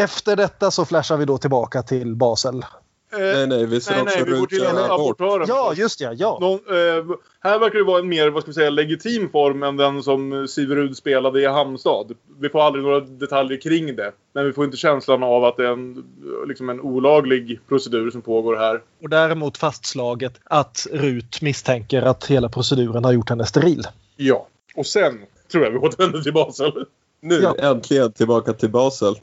Efter 0.03 0.37
detta 0.37 0.71
så 0.71 0.85
flashar 0.85 1.17
vi 1.17 1.25
då 1.25 1.39
tillbaka 1.39 1.83
till 1.83 2.15
Basel. 2.15 2.65
Nej, 3.13 3.47
nej, 3.47 3.67
vi 3.67 3.81
ser 3.81 3.93
nej, 3.93 4.03
också 4.03 4.19
nej, 4.19 4.25
vi 4.33 4.39
går 4.39 4.47
till 4.47 4.67
abortören. 4.67 5.47
Ja, 5.49 5.73
just 5.77 6.01
ja. 6.01 6.13
ja. 6.13 6.39
Någon, 6.41 6.55
eh, 6.69 7.17
här 7.41 7.59
verkar 7.59 7.79
det 7.79 7.85
vara 7.85 7.99
en 7.99 8.09
mer 8.09 8.31
vad 8.31 8.43
ska 8.43 8.51
vi 8.51 8.55
säga, 8.55 8.71
legitim 8.71 9.31
form 9.31 9.63
än 9.63 9.77
den 9.77 10.03
som 10.03 10.49
Siverud 10.49 10.97
spelade 10.97 11.41
i 11.43 11.47
Hamnstad. 11.47 12.07
Vi 12.41 12.49
får 12.49 12.61
aldrig 12.61 12.85
några 12.85 13.01
detaljer 13.01 13.61
kring 13.61 13.97
det. 13.97 14.13
Men 14.33 14.47
vi 14.47 14.53
får 14.53 14.65
inte 14.65 14.77
känslan 14.77 15.23
av 15.23 15.45
att 15.45 15.57
det 15.57 15.67
är 15.67 15.73
en, 15.73 16.05
liksom 16.49 16.69
en 16.69 16.81
olaglig 16.81 17.61
procedur 17.69 18.11
som 18.11 18.23
pågår 18.23 18.57
här. 18.57 18.83
Och 19.03 19.09
däremot 19.09 19.59
fastslaget 19.59 20.41
att 20.45 20.87
Rut 20.93 21.43
misstänker 21.43 22.03
att 22.03 22.27
hela 22.27 22.49
proceduren 22.49 23.05
har 23.05 23.13
gjort 23.13 23.31
henne 23.31 23.47
steril. 23.47 23.83
Ja. 24.17 24.47
Och 24.77 24.87
sen 24.87 25.19
tror 25.53 25.65
jag 25.65 25.71
vi 25.71 25.79
återvänder 25.79 26.21
till 26.21 26.33
Basel. 26.33 26.87
Nu 27.21 27.35
Ja. 27.43 27.55
äntligen 27.59 28.13
tillbaka 28.13 28.53
till 28.53 28.71
Basel. 28.71 29.15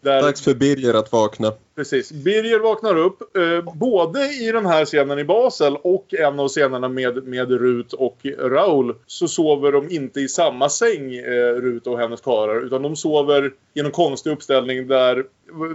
Där, 0.00 0.22
Dags 0.22 0.42
för 0.42 0.54
Birger 0.54 0.94
att 0.94 1.12
vakna. 1.12 1.52
Precis. 1.76 2.12
Birger 2.12 2.60
vaknar 2.60 2.96
upp 2.98 3.36
eh, 3.36 3.74
både 3.74 4.20
i 4.24 4.52
den 4.52 4.66
här 4.66 4.84
scenen 4.84 5.18
i 5.18 5.24
Basel 5.24 5.76
och 5.82 6.14
en 6.14 6.40
av 6.40 6.48
scenerna 6.48 6.88
med, 6.88 7.24
med 7.26 7.50
Rut 7.50 7.92
och 7.92 8.18
Raul 8.38 8.94
så 9.06 9.28
sover 9.28 9.72
de 9.72 9.90
inte 9.90 10.20
i 10.20 10.28
samma 10.28 10.68
säng, 10.68 11.14
eh, 11.14 11.54
Rut 11.54 11.86
och 11.86 11.98
hennes 11.98 12.20
karlar 12.20 12.66
utan 12.66 12.82
de 12.82 12.96
sover 12.96 13.52
i 13.74 13.80
en 13.80 13.90
konstig 13.90 14.30
uppställning 14.30 14.86
där, 14.88 15.24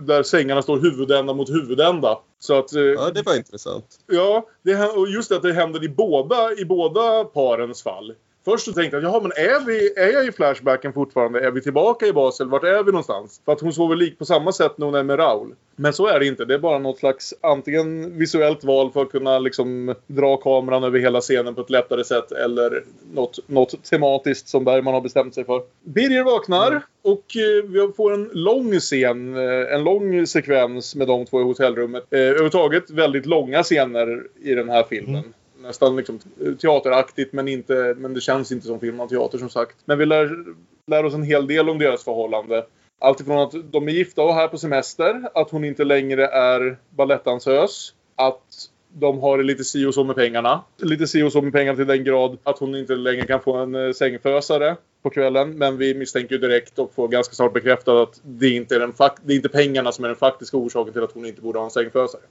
där 0.02 0.24
sängarna 0.24 0.62
står 0.62 0.80
huvudända 0.80 1.34
mot 1.34 1.50
huvudända. 1.50 2.20
Så 2.40 2.60
att, 2.60 2.76
eh, 2.76 2.82
Ja, 2.82 3.10
det 3.10 3.26
var 3.26 3.36
intressant. 3.36 3.86
Ja, 4.08 4.46
det, 4.62 4.86
och 4.86 5.08
just 5.10 5.30
det 5.30 5.36
att 5.36 5.44
det 5.44 5.54
händer 5.54 5.84
i 5.84 5.90
båda, 5.90 6.54
i 6.58 6.66
båda 6.66 7.24
parens 7.24 7.84
fall. 7.84 8.14
Först 8.46 8.66
så 8.66 8.74
tänkte 8.74 8.98
jag, 8.98 9.04
jaha 9.04 9.22
men 9.22 9.32
är, 9.32 9.66
vi, 9.66 9.94
är 9.96 10.14
jag 10.14 10.28
i 10.28 10.32
Flashbacken 10.32 10.94
fortfarande? 10.94 11.48
Är 11.48 11.52
vi 11.52 11.62
tillbaka 11.62 12.06
i 12.08 12.14
Basel? 12.14 12.50
Vart 12.50 12.64
är 12.64 12.84
vi 12.84 12.92
någonstans? 12.92 13.42
För 13.46 13.52
att 13.52 13.62
hon 13.62 13.74
sover 13.74 13.96
lik 13.96 14.20
på 14.20 14.26
samma 14.26 14.52
sätt 14.52 14.78
när 14.78 14.86
hon 14.86 14.96
är 14.96 15.04
med 15.04 15.20
Raul. 15.20 15.56
Men 15.76 15.94
så 15.94 16.08
är 16.08 16.20
det 16.20 16.26
inte. 16.26 16.46
Det 16.46 16.54
är 16.54 16.60
bara 16.60 16.80
något 16.80 17.00
slags 17.00 17.34
antingen 17.42 18.18
visuellt 18.18 18.64
val 18.64 18.92
för 18.92 19.02
att 19.02 19.12
kunna 19.12 19.40
liksom 19.40 19.96
dra 20.08 20.38
kameran 20.38 20.84
över 20.84 21.00
hela 21.00 21.22
scenen 21.22 21.56
på 21.56 21.62
ett 21.62 21.70
lättare 21.70 22.04
sätt 22.04 22.32
eller 22.32 22.84
något, 23.14 23.40
något 23.48 23.84
tematiskt 23.84 24.48
som 24.48 24.64
Bergman 24.64 24.94
har 24.94 25.02
bestämt 25.02 25.36
sig 25.36 25.46
för. 25.46 25.62
Birger 25.84 26.24
vaknar 26.24 26.82
och 27.02 27.38
eh, 27.38 27.64
vi 27.64 27.94
får 27.98 28.14
en 28.14 28.30
lång 28.34 28.80
scen, 28.80 29.36
eh, 29.36 29.74
en 29.74 29.84
lång 29.84 30.28
sekvens 30.28 30.96
med 30.96 31.08
de 31.08 31.26
två 31.26 31.42
i 31.42 31.44
hotellrummet. 31.44 32.04
Eh, 32.10 32.20
överhuvudtaget 32.20 32.90
väldigt 32.90 33.26
långa 33.26 33.64
scener 33.64 34.24
i 34.42 34.56
den 34.56 34.70
här 34.70 34.84
filmen. 34.90 35.34
Nästan 35.62 35.96
liksom 35.96 36.20
teateraktigt 36.62 37.34
men, 37.34 37.48
inte, 37.48 37.96
men 37.98 38.14
det 38.14 38.22
känns 38.22 38.52
inte 38.52 38.68
som 38.68 38.80
film 38.80 39.00
av 39.00 39.08
teater 39.08 39.38
som 39.38 39.50
sagt. 39.50 39.76
Men 39.86 39.98
vi 39.98 40.06
lär, 40.06 40.46
lär 40.88 41.06
oss 41.06 41.14
en 41.14 41.24
hel 41.24 41.48
del 41.48 41.70
om 41.70 41.80
deras 41.80 42.04
förhållande. 42.04 42.66
Alltifrån 43.00 43.40
att 43.40 43.72
de 43.72 43.88
är 43.88 43.92
gifta 43.92 44.22
och 44.22 44.34
här 44.34 44.48
på 44.48 44.58
semester, 44.58 45.30
att 45.34 45.50
hon 45.50 45.66
inte 45.66 45.84
längre 45.84 46.28
är 46.28 46.78
balettdansös, 46.90 47.94
att 48.16 48.70
de 48.94 49.20
har 49.20 49.38
det 49.38 49.44
lite 49.44 49.64
si 49.64 49.86
och 49.86 49.94
så 49.94 50.04
med 50.04 50.16
pengarna. 50.16 50.64
Lite 50.78 51.08
si 51.08 51.24
och 51.24 51.32
så 51.32 51.42
med 51.42 51.54
pengarna 51.54 51.76
till 51.76 51.88
den 51.88 52.04
grad 52.04 52.38
att 52.44 52.60
hon 52.60 52.76
inte 52.76 52.96
längre 52.96 53.28
kan 53.28 53.42
få 53.42 53.58
en 53.58 53.76
eh, 53.76 53.92
sängfösare 53.92 54.76
på 55.04 55.10
kvällen. 55.10 55.58
Men 55.58 55.78
vi 55.78 55.94
misstänker 55.94 56.36
ju 56.36 56.42
direkt 56.42 56.80
och 56.80 56.94
får 56.94 57.08
ganska 57.08 57.36
snart 57.36 57.54
bekräftat 57.54 57.96
att 57.96 58.22
det 58.24 58.50
inte 58.50 58.76
är, 58.76 58.80
den 58.80 58.94
det 59.24 59.34
är 59.34 59.36
inte 59.36 59.50
pengarna 59.50 59.92
som 59.92 60.04
är 60.04 60.10
den 60.10 60.18
faktiska 60.18 60.58
orsaken 60.58 60.94
till 60.94 61.04
att 61.04 61.12
hon 61.12 61.26
inte 61.26 61.42
borde 61.42 61.60
ha 61.60 61.66
en 61.66 61.72
sängfösare. 61.72 62.22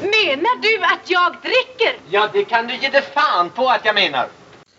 Menar 0.00 0.62
du 0.62 0.84
att 0.84 1.10
jag 1.10 1.32
dricker? 1.32 2.00
Ja, 2.10 2.28
det 2.32 2.44
kan 2.44 2.66
du 2.66 2.76
ge 2.76 2.88
dig 2.88 3.02
fan 3.02 3.50
på 3.50 3.68
att 3.68 3.80
jag 3.84 3.94
menar. 3.94 4.28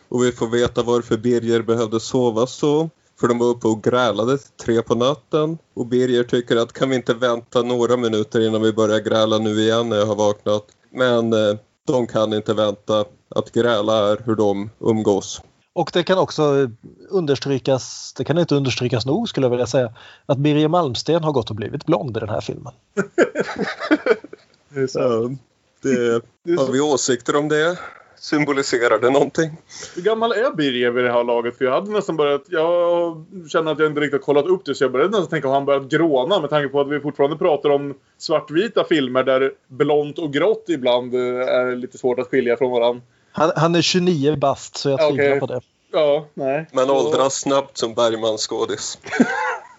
Och 0.09 0.23
vi 0.23 0.31
får 0.31 0.47
veta 0.47 0.83
varför 0.83 1.17
Birger 1.17 1.61
behövde 1.61 1.99
sova 1.99 2.47
så. 2.47 2.89
För 3.19 3.27
de 3.27 3.37
var 3.37 3.47
uppe 3.47 3.67
och 3.67 3.83
grälade 3.83 4.37
till 4.37 4.51
tre 4.65 4.81
på 4.81 4.95
natten. 4.95 5.57
Och 5.75 5.85
Birger 5.85 6.23
tycker 6.23 6.55
att 6.55 6.73
kan 6.73 6.89
vi 6.89 6.95
inte 6.95 7.13
vänta 7.13 7.61
några 7.61 7.97
minuter 7.97 8.47
innan 8.47 8.61
vi 8.61 8.73
börjar 8.73 8.99
gräla 8.99 9.37
nu 9.37 9.61
igen 9.61 9.89
när 9.89 9.97
jag 9.97 10.05
har 10.05 10.15
vaknat. 10.15 10.65
Men 10.91 11.33
eh, 11.33 11.57
de 11.87 12.07
kan 12.07 12.33
inte 12.33 12.53
vänta. 12.53 13.05
Att 13.35 13.51
gräla 13.51 14.11
är 14.11 14.21
hur 14.25 14.35
de 14.35 14.69
umgås. 14.79 15.41
Och 15.73 15.89
det 15.93 16.03
kan 16.03 16.17
också 16.17 16.69
understrykas, 17.09 18.13
det 18.17 18.23
kan 18.23 18.37
inte 18.37 18.55
understrykas 18.55 19.05
nog 19.05 19.29
skulle 19.29 19.45
jag 19.45 19.51
vilja 19.51 19.67
säga, 19.67 19.93
att 20.25 20.37
Birger 20.37 20.67
Malmsten 20.67 21.23
har 21.23 21.31
gått 21.31 21.49
och 21.49 21.55
blivit 21.55 21.85
blond 21.85 22.17
i 22.17 22.19
den 22.19 22.29
här 22.29 22.41
filmen. 22.41 22.73
det 24.77 24.83
är 24.83 24.87
så. 24.87 25.35
Det, 25.81 26.57
har 26.57 26.71
vi 26.71 26.79
åsikter 26.79 27.35
om 27.35 27.49
det? 27.49 27.77
Symboliserar 28.19 28.99
det 28.99 29.09
någonting? 29.09 29.57
Hur 29.95 30.01
gammal 30.01 30.31
är 30.31 30.55
Birger 30.55 30.91
vid 30.91 31.03
det 31.03 31.11
här 31.11 31.23
laget? 31.23 31.57
För 31.57 31.65
jag 31.65 31.71
hade 31.71 31.91
nästan 31.91 32.17
börjat... 32.17 32.43
Jag 32.47 33.25
känner 33.49 33.71
att 33.71 33.79
jag 33.79 33.87
inte 33.87 34.01
riktigt 34.01 34.21
kollat 34.21 34.45
upp 34.45 34.65
det 34.65 34.75
så 34.75 34.83
jag 34.83 34.91
började 34.91 35.09
nästan 35.09 35.27
tänka 35.27 35.47
att 35.47 35.53
han 35.53 35.65
börjat 35.65 35.89
gråna 35.89 36.39
med 36.39 36.49
tanke 36.49 36.69
på 36.69 36.81
att 36.81 36.89
vi 36.89 36.99
fortfarande 36.99 37.37
pratar 37.37 37.69
om 37.69 37.93
svartvita 38.17 38.83
filmer 38.83 39.23
där 39.23 39.51
blont 39.67 40.19
och 40.19 40.33
grått 40.33 40.65
ibland 40.67 41.15
eh, 41.15 41.21
är 41.21 41.75
lite 41.75 41.97
svårt 41.97 42.19
att 42.19 42.27
skilja 42.27 42.57
från 42.57 42.71
varandra. 42.71 43.01
Han, 43.31 43.51
han 43.55 43.75
är 43.75 43.81
29 43.81 44.35
bast 44.35 44.77
så 44.77 44.89
jag 44.89 44.99
tvivlar 44.99 45.27
okay. 45.27 45.39
på 45.39 45.45
det. 45.45 45.61
Ja, 45.91 46.27
nej. 46.33 46.67
Men 46.71 46.89
åldras 46.89 47.33
snabbt 47.33 47.77
som 47.77 47.93
Bergmans 47.93 48.47
skådis. 48.47 48.99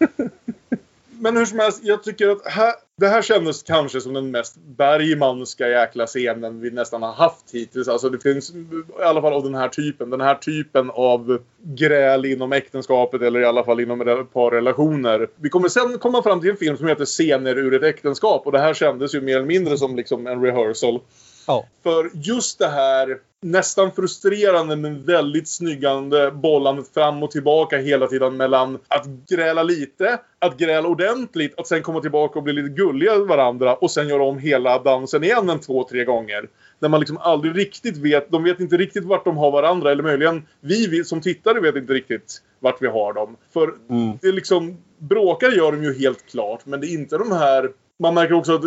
Men 1.21 1.37
hur 1.37 1.47
som 1.47 1.59
helst, 1.59 1.81
jag 1.83 2.03
tycker 2.03 2.29
att 2.29 2.47
här, 2.47 2.75
det 2.99 3.09
här 3.09 3.23
kändes 3.23 3.63
kanske 3.63 4.01
som 4.01 4.15
den 4.15 4.31
mest 4.31 4.57
Bergmanska 4.57 5.69
jäkla 5.69 6.07
scenen 6.07 6.61
vi 6.61 6.71
nästan 6.71 7.03
har 7.03 7.13
haft 7.13 7.51
hittills. 7.53 7.89
Alltså 7.89 8.09
det 8.11 8.19
finns 8.19 8.51
i 8.51 9.03
alla 9.05 9.21
fall 9.21 9.33
av 9.33 9.43
den 9.43 9.55
här 9.55 9.69
typen. 9.69 10.11
Den 10.11 10.21
här 10.21 10.35
typen 10.35 10.91
av 10.91 11.39
gräl 11.63 12.25
inom 12.25 12.53
äktenskapet 12.53 13.23
eller 13.23 13.41
i 13.41 13.45
alla 13.45 13.65
fall 13.65 13.81
inom 13.81 14.01
ett 14.01 14.33
par 14.33 14.51
relationer. 14.51 15.29
Vi 15.37 15.49
kommer 15.49 15.69
sen 15.69 15.99
komma 15.99 16.23
fram 16.23 16.41
till 16.41 16.51
en 16.51 16.57
film 16.57 16.77
som 16.77 16.87
heter 16.87 17.05
Scener 17.05 17.59
ur 17.59 17.75
ett 17.75 17.83
äktenskap 17.83 18.47
och 18.47 18.53
det 18.53 18.59
här 18.59 18.75
kändes 18.75 19.15
ju 19.15 19.21
mer 19.21 19.37
eller 19.37 19.47
mindre 19.47 19.79
som 19.79 19.97
liksom 19.97 20.27
en 20.27 20.43
rehearsal. 20.43 21.01
Ja. 21.49 21.67
För 21.83 22.11
just 22.15 22.59
det 22.59 22.69
här 22.69 23.19
nästan 23.43 23.93
frustrerande 23.93 24.77
men 24.77 25.05
väldigt 25.05 25.49
snyggande 25.49 26.31
bollandet 26.31 26.95
fram 26.95 27.23
och 27.23 27.31
tillbaka 27.31 27.79
hela 27.79 28.07
tiden 28.07 28.37
mellan 28.37 28.79
att 28.89 29.07
gräla 29.07 29.63
lite, 29.63 30.19
att 30.39 30.59
gräla 30.59 30.89
ordentligt, 30.89 31.59
att 31.61 31.67
sen 31.67 31.83
komma 31.83 32.01
tillbaka 32.01 32.39
och 32.39 32.43
bli 32.43 32.53
lite 32.53 32.69
gulliga 32.69 33.19
varandra 33.19 33.75
och 33.75 33.91
sen 33.91 34.09
göra 34.09 34.25
om 34.25 34.39
hela 34.39 34.79
dansen 34.79 35.25
igen 35.25 35.51
en 35.51 35.61
två, 35.61 35.85
tre 35.85 36.05
gånger. 36.05 36.49
När 36.79 36.89
man 36.89 37.01
liksom 37.01 37.19
aldrig 37.19 37.57
riktigt 37.57 37.97
vet, 37.97 38.31
de 38.31 38.45
vet 38.45 38.61
inte 38.61 38.77
riktigt 38.77 39.05
vart 39.05 39.25
de 39.25 39.37
har 39.37 39.51
varandra 39.51 39.93
eller 39.93 40.03
möjligen 40.03 40.47
vi 40.61 41.05
som 41.05 41.21
tittare 41.21 41.61
vet 41.61 41.77
inte 41.77 41.93
riktigt 41.93 42.43
vart 42.61 42.83
vi 42.83 42.87
har 42.87 43.13
dem. 43.13 43.37
För 43.53 43.75
mm. 43.91 44.19
det 44.23 44.29
är 44.29 44.33
liksom, 44.33 44.77
bråkar 44.99 45.51
gör 45.51 45.73
de 45.73 45.85
ju 45.85 45.99
helt 45.99 46.27
klart 46.27 46.67
men 46.67 46.81
det 46.81 46.87
är 46.87 46.93
inte 46.93 47.19
de 47.19 47.33
här 47.33 47.71
man 47.99 48.15
märker 48.15 48.35
också 48.35 48.55
att 48.55 48.63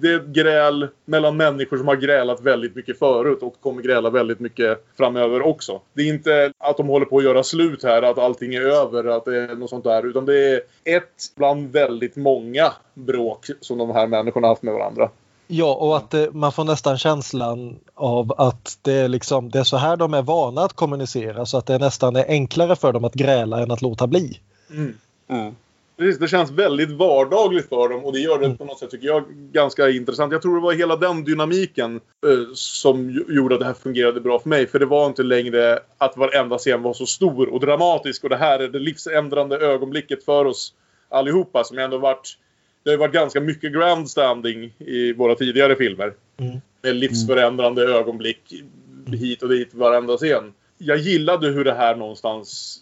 det 0.00 0.08
är 0.12 0.16
ett 0.16 0.26
gräl 0.26 0.88
mellan 1.04 1.36
människor 1.36 1.76
som 1.76 1.88
har 1.88 1.96
grälat 1.96 2.40
väldigt 2.40 2.76
mycket 2.76 2.98
förut 2.98 3.42
och 3.42 3.60
kommer 3.60 3.82
gräla 3.82 4.10
väldigt 4.10 4.40
mycket 4.40 4.84
framöver 4.96 5.42
också. 5.42 5.80
Det 5.92 6.02
är 6.02 6.08
inte 6.08 6.52
att 6.58 6.76
de 6.76 6.88
håller 6.88 7.06
på 7.06 7.18
att 7.18 7.24
göra 7.24 7.42
slut 7.42 7.82
här, 7.82 8.02
att 8.02 8.18
allting 8.18 8.54
är 8.54 8.60
över, 8.60 9.04
att 9.04 9.24
det 9.24 9.36
är 9.36 9.54
något 9.54 9.70
sånt 9.70 9.84
där. 9.84 10.06
Utan 10.06 10.26
det 10.26 10.54
är 10.54 10.60
ett 10.84 11.32
bland 11.36 11.72
väldigt 11.72 12.16
många 12.16 12.72
bråk 12.94 13.46
som 13.60 13.78
de 13.78 13.90
här 13.90 14.06
människorna 14.06 14.46
har 14.46 14.52
haft 14.52 14.62
med 14.62 14.74
varandra. 14.74 15.10
Ja, 15.46 15.74
och 15.74 15.96
att 15.96 16.10
det, 16.10 16.30
man 16.32 16.52
får 16.52 16.64
nästan 16.64 16.98
känslan 16.98 17.76
av 17.94 18.34
att 18.38 18.78
det 18.82 18.92
är, 18.92 19.08
liksom, 19.08 19.50
det 19.50 19.58
är 19.58 19.64
så 19.64 19.76
här 19.76 19.96
de 19.96 20.14
är 20.14 20.22
vana 20.22 20.60
att 20.62 20.72
kommunicera 20.72 21.46
så 21.46 21.58
att 21.58 21.66
det 21.66 21.78
nästan 21.78 22.16
är 22.16 22.24
enklare 22.28 22.76
för 22.76 22.92
dem 22.92 23.04
att 23.04 23.14
gräla 23.14 23.62
än 23.62 23.70
att 23.70 23.82
låta 23.82 24.06
bli. 24.06 24.40
Mm. 24.70 24.98
Mm. 25.28 25.54
Precis, 25.98 26.18
det 26.18 26.28
känns 26.28 26.50
väldigt 26.50 26.90
vardagligt 26.90 27.68
för 27.68 27.88
dem 27.88 28.04
och 28.04 28.12
det 28.12 28.18
gör 28.18 28.38
det 28.38 28.54
på 28.54 28.64
något 28.64 28.78
sätt 28.78 28.90
tycker 28.90 29.06
jag 29.06 29.24
ganska 29.52 29.90
intressant. 29.90 30.32
Jag 30.32 30.42
tror 30.42 30.54
det 30.54 30.62
var 30.62 30.72
hela 30.72 30.96
den 30.96 31.24
dynamiken 31.24 31.96
eh, 31.96 32.52
som 32.54 33.24
gjorde 33.28 33.54
att 33.54 33.60
det 33.60 33.66
här 33.66 33.74
fungerade 33.74 34.20
bra 34.20 34.38
för 34.38 34.48
mig. 34.48 34.66
För 34.66 34.78
det 34.78 34.86
var 34.86 35.06
inte 35.06 35.22
längre 35.22 35.78
att 35.98 36.16
varenda 36.16 36.58
scen 36.58 36.82
var 36.82 36.92
så 36.92 37.06
stor 37.06 37.48
och 37.48 37.60
dramatisk 37.60 38.24
och 38.24 38.30
det 38.30 38.36
här 38.36 38.60
är 38.60 38.68
det 38.68 38.78
livsändrande 38.78 39.58
ögonblicket 39.58 40.24
för 40.24 40.44
oss 40.44 40.74
allihopa 41.08 41.64
som 41.64 41.78
ändå 41.78 41.98
varit 41.98 42.38
det 42.82 42.90
har 42.90 42.98
varit 42.98 43.12
ganska 43.12 43.40
mycket 43.40 43.72
grandstanding 43.72 44.74
i 44.78 45.12
våra 45.12 45.34
tidigare 45.34 45.76
filmer. 45.76 46.14
Mm. 46.36 46.60
Med 46.82 46.96
livsförändrande 46.96 47.84
mm. 47.84 47.96
ögonblick 47.96 48.62
hit 49.06 49.42
och 49.42 49.48
dit 49.48 49.74
varenda 49.74 50.16
scen. 50.16 50.52
Jag 50.78 50.98
gillade 50.98 51.48
hur 51.48 51.64
det 51.64 51.74
här 51.74 51.96
någonstans 51.96 52.80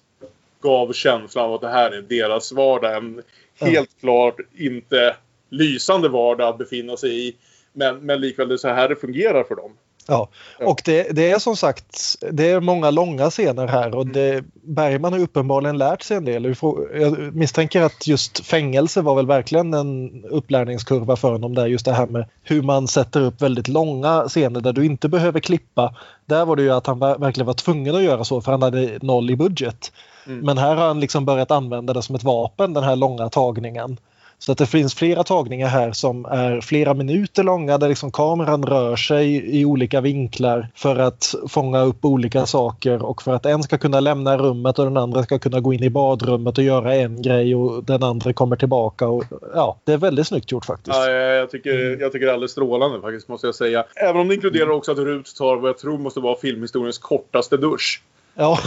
gav 0.62 0.92
känslan 0.92 1.44
av 1.44 1.54
att 1.54 1.60
det 1.60 1.68
här 1.68 1.90
är 1.90 2.02
deras 2.02 2.52
vardag. 2.52 2.96
En 2.96 3.22
helt 3.60 3.90
ja. 3.92 4.00
klart 4.00 4.36
inte 4.58 5.16
lysande 5.50 6.08
vardag 6.08 6.48
att 6.48 6.58
befinna 6.58 6.96
sig 6.96 7.28
i. 7.28 7.36
Men, 7.72 7.98
men 7.98 8.20
likväl 8.20 8.48
det 8.48 8.54
är 8.54 8.58
så 8.58 8.68
här 8.68 8.88
det 8.88 8.96
fungerar 8.96 9.44
för 9.44 9.54
dem. 9.54 9.72
Ja, 10.08 10.28
och 10.60 10.82
det, 10.84 11.08
det, 11.10 11.30
är 11.30 11.38
som 11.38 11.56
sagt 11.56 12.16
det 12.30 12.50
är 12.50 12.60
många 12.60 12.90
långa 12.90 13.30
scener 13.30 13.66
här 13.66 13.94
och 13.94 14.06
det, 14.06 14.44
Bergman 14.62 15.12
har 15.12 15.20
uppenbarligen 15.20 15.78
lärt 15.78 16.02
sig 16.02 16.16
en 16.16 16.24
del. 16.24 16.54
Jag 16.94 17.34
misstänker 17.34 17.82
att 17.82 18.06
just 18.06 18.46
fängelse 18.46 19.02
var 19.02 19.14
väl 19.14 19.26
verkligen 19.26 19.74
en 19.74 20.24
upplärningskurva 20.24 21.16
för 21.16 21.32
honom 21.32 21.54
där 21.54 21.66
just 21.66 21.84
det 21.84 21.92
här 21.92 22.06
med 22.06 22.28
hur 22.42 22.62
man 22.62 22.88
sätter 22.88 23.20
upp 23.20 23.42
väldigt 23.42 23.68
långa 23.68 24.24
scener 24.28 24.60
där 24.60 24.72
du 24.72 24.84
inte 24.84 25.08
behöver 25.08 25.40
klippa. 25.40 25.94
Där 26.26 26.44
var 26.44 26.56
det 26.56 26.62
ju 26.62 26.70
att 26.70 26.86
han 26.86 26.98
verkligen 26.98 27.46
var 27.46 27.54
tvungen 27.54 27.94
att 27.94 28.02
göra 28.02 28.24
så 28.24 28.40
för 28.40 28.52
han 28.52 28.62
hade 28.62 28.98
noll 29.02 29.30
i 29.30 29.36
budget. 29.36 29.92
Mm. 30.26 30.40
Men 30.40 30.58
här 30.58 30.76
har 30.76 30.86
han 30.86 31.00
liksom 31.00 31.24
börjat 31.24 31.50
använda 31.50 31.92
det 31.92 32.02
som 32.02 32.14
ett 32.14 32.24
vapen, 32.24 32.72
den 32.72 32.84
här 32.84 32.96
långa 32.96 33.28
tagningen. 33.28 33.96
Så 34.38 34.52
att 34.52 34.58
det 34.58 34.66
finns 34.66 34.94
flera 34.94 35.24
tagningar 35.24 35.68
här 35.68 35.92
som 35.92 36.24
är 36.24 36.60
flera 36.60 36.94
minuter 36.94 37.42
långa 37.42 37.78
där 37.78 37.88
liksom 37.88 38.12
kameran 38.12 38.66
rör 38.66 38.96
sig 38.96 39.58
i 39.60 39.64
olika 39.64 40.00
vinklar 40.00 40.68
för 40.74 40.96
att 40.96 41.34
fånga 41.48 41.82
upp 41.82 42.04
olika 42.04 42.46
saker 42.46 43.02
och 43.02 43.22
för 43.22 43.34
att 43.34 43.46
en 43.46 43.62
ska 43.62 43.78
kunna 43.78 44.00
lämna 44.00 44.38
rummet 44.38 44.78
och 44.78 44.84
den 44.84 44.96
andra 44.96 45.22
ska 45.22 45.38
kunna 45.38 45.60
gå 45.60 45.72
in 45.72 45.82
i 45.82 45.90
badrummet 45.90 46.58
och 46.58 46.64
göra 46.64 46.94
en 46.94 47.22
grej 47.22 47.54
och 47.54 47.84
den 47.84 48.02
andra 48.02 48.32
kommer 48.32 48.56
tillbaka. 48.56 49.08
Och, 49.08 49.24
ja, 49.54 49.78
det 49.84 49.92
är 49.92 49.98
väldigt 49.98 50.26
snyggt 50.26 50.52
gjort 50.52 50.64
faktiskt. 50.64 50.96
Ja, 50.96 51.10
jag, 51.10 51.50
tycker, 51.50 52.00
jag 52.00 52.12
tycker 52.12 52.26
det 52.26 52.32
är 52.32 52.34
alldeles 52.34 52.52
strålande 52.52 53.00
faktiskt 53.00 53.28
måste 53.28 53.46
jag 53.46 53.54
säga. 53.54 53.84
Även 53.94 54.20
om 54.20 54.28
det 54.28 54.34
inkluderar 54.34 54.70
också 54.70 54.92
att 54.92 54.98
Rut 54.98 55.36
tar 55.38 55.56
vad 55.56 55.68
jag 55.68 55.78
tror 55.78 55.98
måste 55.98 56.20
vara 56.20 56.36
filmhistoriens 56.36 56.98
kortaste 56.98 57.56
dusch. 57.56 58.02
Ja. 58.36 58.58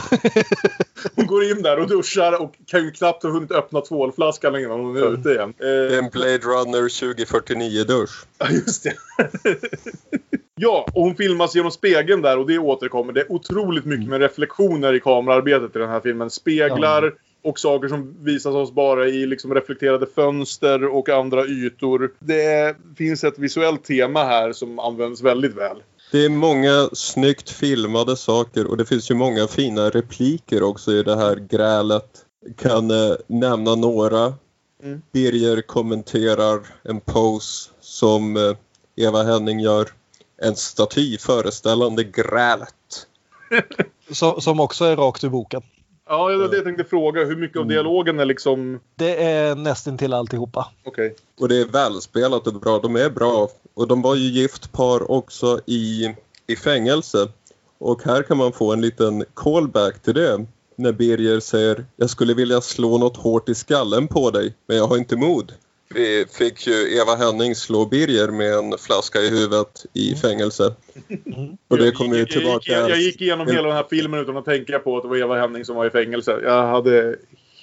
hon 1.15 1.27
går 1.27 1.43
in 1.43 1.61
där 1.61 1.79
och 1.79 1.87
duschar 1.87 2.41
och 2.41 2.55
kan 2.65 2.83
ju 2.83 2.91
knappt 2.91 3.23
ha 3.23 3.29
hunnit 3.29 3.51
öppna 3.51 3.81
tvålflaskan 3.81 4.55
innan 4.55 4.79
hon 4.79 4.97
är 4.97 5.01
mm. 5.01 5.19
ute 5.19 5.29
igen. 5.29 5.53
Eh, 5.59 5.97
en 5.97 6.09
Blade 6.09 6.37
Runner 6.37 6.81
2049-dusch. 6.81 8.25
Ja, 8.37 8.49
just 8.49 8.83
det. 8.83 8.93
ja, 10.55 10.85
och 10.93 11.03
hon 11.03 11.15
filmas 11.15 11.55
genom 11.55 11.71
spegeln 11.71 12.21
där 12.21 12.37
och 12.37 12.47
det 12.47 12.57
återkommer. 12.57 13.13
Det 13.13 13.21
är 13.21 13.31
otroligt 13.31 13.85
mycket 13.85 14.09
med 14.09 14.21
reflektioner 14.21 14.93
i 14.93 14.99
kamerarbetet 14.99 15.75
i 15.75 15.79
den 15.79 15.89
här 15.89 15.99
filmen. 15.99 16.29
Speglar 16.29 17.03
ja. 17.03 17.49
och 17.49 17.59
saker 17.59 17.87
som 17.87 18.15
visas 18.23 18.55
oss 18.55 18.71
bara 18.71 19.07
i 19.07 19.25
liksom 19.25 19.53
reflekterade 19.53 20.07
fönster 20.15 20.85
och 20.85 21.09
andra 21.09 21.45
ytor. 21.45 22.11
Det 22.19 22.75
finns 22.97 23.23
ett 23.23 23.39
visuellt 23.39 23.83
tema 23.83 24.23
här 24.23 24.53
som 24.53 24.79
används 24.79 25.21
väldigt 25.21 25.57
väl. 25.57 25.77
Det 26.11 26.25
är 26.25 26.29
många 26.29 26.89
snyggt 26.93 27.49
filmade 27.49 28.15
saker 28.15 28.67
och 28.67 28.77
det 28.77 28.85
finns 28.85 29.11
ju 29.11 29.15
många 29.15 29.47
fina 29.47 29.89
repliker 29.89 30.63
också 30.63 30.91
i 30.91 31.03
det 31.03 31.15
här 31.15 31.35
grälet. 31.35 32.25
Kan 32.57 32.91
eh, 32.91 33.15
nämna 33.27 33.75
några. 33.75 34.33
Mm. 34.83 35.01
Birger 35.11 35.61
kommenterar 35.61 36.59
en 36.83 36.99
pose 36.99 37.69
som 37.81 38.37
eh, 38.37 38.55
Eva 38.95 39.23
Henning 39.23 39.59
gör. 39.59 39.89
En 40.41 40.55
staty 40.55 41.17
föreställande 41.17 42.03
grälet. 42.03 43.07
som, 44.11 44.41
som 44.41 44.59
också 44.59 44.85
är 44.85 44.95
rakt 44.95 45.23
ur 45.23 45.29
boken. 45.29 45.61
Ja, 46.11 46.29
det 46.29 46.55
jag 46.55 46.65
tänkte 46.65 46.83
fråga. 46.83 47.25
Hur 47.25 47.35
mycket 47.35 47.57
av 47.57 47.63
mm. 47.63 47.73
dialogen 47.73 48.19
är 48.19 48.25
liksom... 48.25 48.79
Det 48.95 49.23
är 49.23 49.55
nästintill 49.55 50.13
alltihopa. 50.13 50.71
Okej. 50.83 51.05
Okay. 51.05 51.17
Och 51.39 51.49
det 51.49 51.61
är 51.61 51.65
välspelat 51.65 52.47
och 52.47 52.53
bra. 52.53 52.79
De 52.79 52.95
är 52.95 53.09
bra. 53.09 53.49
Och 53.73 53.87
de 53.87 54.01
var 54.01 54.15
ju 54.15 54.29
gift 54.29 54.71
par 54.71 55.11
också 55.11 55.59
i, 55.65 56.15
i 56.47 56.55
fängelse. 56.55 57.27
Och 57.77 58.03
här 58.03 58.23
kan 58.23 58.37
man 58.37 58.51
få 58.51 58.73
en 58.73 58.81
liten 58.81 59.25
callback 59.33 60.01
till 60.01 60.13
det. 60.13 60.45
När 60.75 60.91
Birger 60.91 61.39
säger 61.39 61.85
jag 61.95 62.09
skulle 62.09 62.33
vilja 62.33 62.61
slå 62.61 62.97
något 62.97 63.17
hårt 63.17 63.49
i 63.49 63.55
skallen 63.55 64.07
på 64.07 64.31
dig, 64.31 64.53
men 64.67 64.77
jag 64.77 64.87
har 64.87 64.97
inte 64.97 65.15
mod. 65.15 65.53
Vi 65.95 66.25
fick 66.31 66.67
ju 66.67 66.97
Eva 66.97 67.15
Henning 67.15 67.55
slå 67.55 67.85
Birger 67.85 68.27
med 68.27 68.53
en 68.53 68.77
flaska 68.77 69.19
i 69.19 69.29
huvudet 69.29 69.85
i 69.93 70.07
mm. 70.07 70.19
fängelse. 70.19 70.73
Mm. 71.25 71.57
Och 71.67 71.77
det 71.77 71.91
kom 71.91 72.13
ju 72.13 72.25
tillbaka. 72.25 72.71
Jag 72.71 72.81
gick, 72.81 72.91
jag 72.91 73.01
gick 73.01 73.21
igenom 73.21 73.47
hela 73.47 73.67
den 73.67 73.77
här 73.77 73.85
filmen 73.89 74.19
utan 74.19 74.37
att 74.37 74.45
tänka 74.45 74.79
på 74.79 74.97
att 74.97 75.03
det 75.03 75.09
var 75.09 75.17
Eva 75.17 75.39
Henning 75.39 75.65
som 75.65 75.75
var 75.75 75.85
i 75.85 75.89
fängelse. 75.89 76.39
Jag 76.43 76.67
hade 76.67 77.15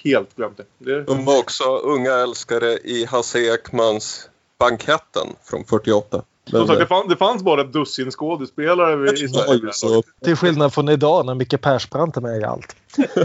helt 0.03 0.35
glömt 0.35 0.57
det. 0.57 0.65
det... 0.77 1.03
De 1.03 1.25
var 1.25 1.39
också 1.39 1.63
unga 1.77 2.11
älskare 2.11 2.77
i 2.77 3.05
Hasse 3.05 3.39
Ekmans 3.39 4.29
Banketten 4.59 5.27
från 5.43 5.65
48. 5.65 6.21
Men, 6.51 6.67
sagt, 6.67 6.79
det, 6.79 6.87
fann, 6.87 7.07
det 7.07 7.15
fanns 7.15 7.43
bara 7.43 7.61
ett 7.61 7.73
dussin 7.73 8.11
skådespelare 8.11 9.13
i 9.13 9.27
Sverige. 9.27 9.73
Så... 9.73 10.03
Till 10.23 10.35
skillnad 10.35 10.73
från 10.73 10.89
idag 10.89 11.25
när 11.25 11.35
Micke 11.35 11.61
Persbrandt 11.61 12.17
är 12.17 12.21
med 12.21 12.41
i 12.41 12.43
allt. 12.43 12.75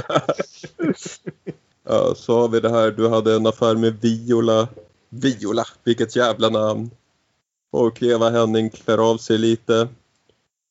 ja, 1.88 2.14
så 2.16 2.40
har 2.40 2.48
vi 2.48 2.60
det 2.60 2.70
här. 2.70 2.90
Du 2.90 3.08
hade 3.08 3.34
en 3.34 3.46
affär 3.46 3.74
med 3.74 4.00
Viola 4.00 4.68
Viola, 5.14 5.66
vilket 5.84 6.16
jävla 6.16 6.48
namn. 6.48 6.90
Och 7.70 8.02
Eva 8.02 8.30
Henning 8.30 8.70
klär 8.70 8.98
av 8.98 9.16
sig 9.16 9.38
lite. 9.38 9.88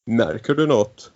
Märker 0.06 0.56
du 0.56 0.68
något? 0.68 1.12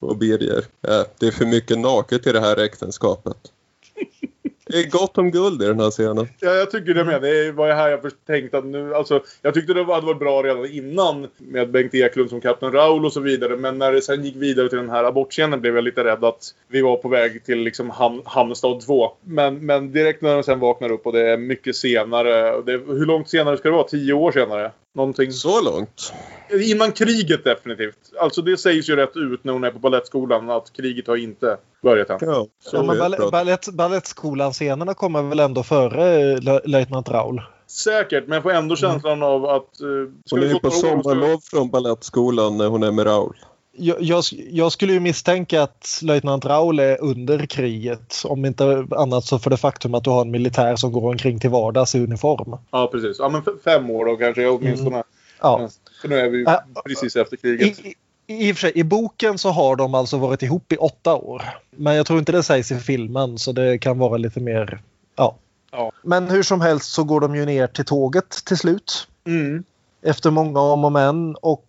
Och 0.00 0.16
Birger, 0.16 0.64
äh, 0.82 1.02
det 1.18 1.26
är 1.26 1.30
för 1.30 1.46
mycket 1.46 1.78
naket 1.78 2.26
i 2.26 2.32
det 2.32 2.40
här 2.40 2.56
äktenskapet. 2.56 3.52
Det 4.68 4.78
är 4.78 4.90
gott 4.90 5.18
om 5.18 5.30
guld 5.30 5.62
i 5.62 5.66
den 5.66 5.80
här 5.80 5.90
scenen. 5.90 6.28
Ja, 6.40 6.50
jag 6.50 6.70
tycker 6.70 6.94
det 6.94 7.04
med. 7.04 7.22
Det 7.22 7.52
var 7.52 7.66
ju 7.66 7.72
här 7.72 7.88
jag 7.90 8.02
först 8.02 8.16
tänkte 8.26 8.58
att 8.58 8.64
nu, 8.64 8.94
alltså, 8.94 9.22
jag 9.42 9.54
tyckte 9.54 9.74
det 9.74 9.84
hade 9.84 10.06
varit 10.06 10.18
bra 10.18 10.42
redan 10.42 10.66
innan 10.66 11.26
med 11.38 11.70
Bengt 11.70 11.94
Eklund 11.94 12.30
som 12.30 12.40
Kapten 12.40 12.72
Raul 12.72 13.04
och 13.04 13.12
så 13.12 13.20
vidare. 13.20 13.56
Men 13.56 13.78
när 13.78 13.92
det 13.92 14.02
sen 14.02 14.24
gick 14.24 14.36
vidare 14.36 14.68
till 14.68 14.78
den 14.78 14.90
här 14.90 15.04
abortscenen 15.04 15.60
blev 15.60 15.74
jag 15.74 15.84
lite 15.84 16.04
rädd 16.04 16.24
att 16.24 16.42
vi 16.68 16.82
var 16.82 16.96
på 16.96 17.08
väg 17.08 17.44
till 17.44 17.58
liksom 17.58 17.90
Ham 17.90 18.22
Hamnstad 18.24 18.80
2. 18.80 19.12
Men, 19.24 19.66
men 19.66 19.92
direkt 19.92 20.22
när 20.22 20.34
de 20.34 20.42
sen 20.42 20.60
vaknar 20.60 20.92
upp 20.92 21.06
och 21.06 21.12
det 21.12 21.30
är 21.30 21.36
mycket 21.36 21.76
senare. 21.76 22.62
Det, 22.62 22.72
hur 22.72 23.06
långt 23.06 23.28
senare 23.28 23.56
ska 23.56 23.68
det 23.68 23.74
vara? 23.74 23.88
Tio 23.88 24.12
år 24.12 24.32
senare? 24.32 24.70
Någonting. 24.94 25.32
Så 25.32 25.62
långt? 25.62 26.12
Innan 26.60 26.92
kriget 26.92 27.44
definitivt. 27.44 27.98
Alltså 28.20 28.42
det 28.42 28.56
sägs 28.56 28.88
ju 28.88 28.96
rätt 28.96 29.16
ut 29.16 29.44
när 29.44 29.52
hon 29.52 29.64
är 29.64 29.70
på 29.70 29.78
balettskolan 29.78 30.50
att 30.50 30.72
kriget 30.72 31.06
har 31.06 31.16
inte 31.16 31.56
börjat 31.82 32.10
än. 32.10 32.18
Ja, 32.20 32.46
Ja, 32.72 32.82
men 32.82 32.98
ball- 32.98 33.30
ballett, 33.30 33.68
Balettskolan-scenerna 33.72 34.94
kommer 34.94 35.22
väl 35.22 35.40
ändå 35.40 35.62
före 35.62 36.32
eh, 36.32 36.60
löjtnant 36.64 37.08
Raul? 37.08 37.42
Säkert, 37.66 38.26
men 38.26 38.34
jag 38.34 38.42
får 38.42 38.50
ändå 38.52 38.76
känslan 38.76 39.22
av 39.22 39.44
att... 39.44 39.80
Uh, 39.82 40.08
Hon 40.30 40.42
är 40.42 40.46
ju 40.46 40.58
på 40.58 40.70
sommarlov 40.70 41.38
från 41.42 41.70
balettskolan 41.70 42.58
när 42.58 42.66
hon 42.66 42.82
är 42.82 42.90
med 42.92 43.06
Raul. 43.06 43.36
Jag, 43.80 43.96
jag, 44.02 44.24
jag 44.50 44.72
skulle 44.72 44.92
ju 44.92 45.00
misstänka 45.00 45.62
att 45.62 46.00
löjtnant 46.02 46.44
Raul 46.44 46.78
är 46.78 47.00
under 47.00 47.46
kriget. 47.46 48.22
Om 48.24 48.44
inte 48.44 48.86
annat 48.96 49.24
så 49.24 49.38
för 49.38 49.50
det 49.50 49.56
faktum 49.56 49.94
att 49.94 50.04
du 50.04 50.10
har 50.10 50.20
en 50.20 50.30
militär 50.30 50.76
som 50.76 50.92
går 50.92 51.10
omkring 51.10 51.40
till 51.40 51.50
vardags 51.50 51.94
i 51.94 52.00
uniform. 52.00 52.56
Ja, 52.70 52.88
precis. 52.92 53.16
Ja, 53.18 53.28
men 53.28 53.42
fem 53.64 53.90
år 53.90 54.06
då 54.06 54.16
kanske 54.16 54.48
åtminstone. 54.48 54.90
Mm. 54.90 55.04
Ja. 55.40 55.68
För 56.02 56.08
nu 56.08 56.18
är 56.18 56.28
vi 56.30 56.44
precis 56.84 57.16
efter 57.16 57.36
kriget. 57.36 57.80
I, 57.84 57.94
i, 58.26 58.48
I 58.48 58.52
och 58.52 58.56
för 58.56 58.60
sig, 58.60 58.72
i 58.78 58.84
boken 58.84 59.38
så 59.38 59.50
har 59.50 59.76
de 59.76 59.94
alltså 59.94 60.18
varit 60.18 60.42
ihop 60.42 60.72
i 60.72 60.76
åtta 60.76 61.14
år. 61.14 61.42
Men 61.70 61.96
jag 61.96 62.06
tror 62.06 62.18
inte 62.18 62.32
det 62.32 62.42
sägs 62.42 62.72
i 62.72 62.78
filmen 62.78 63.38
så 63.38 63.52
det 63.52 63.78
kan 63.78 63.98
vara 63.98 64.16
lite 64.16 64.40
mer... 64.40 64.80
Ja. 65.16 65.36
Ja. 65.70 65.92
Men 66.02 66.30
hur 66.30 66.42
som 66.42 66.60
helst 66.60 66.92
så 66.92 67.04
går 67.04 67.20
de 67.20 67.36
ju 67.36 67.46
ner 67.46 67.66
till 67.66 67.84
tåget 67.84 68.30
till 68.44 68.56
slut. 68.56 69.08
Mm. 69.26 69.64
Efter 70.02 70.30
många 70.30 70.60
om 70.60 70.84
och 70.84 70.92
men. 70.92 71.36
Och 71.36 71.64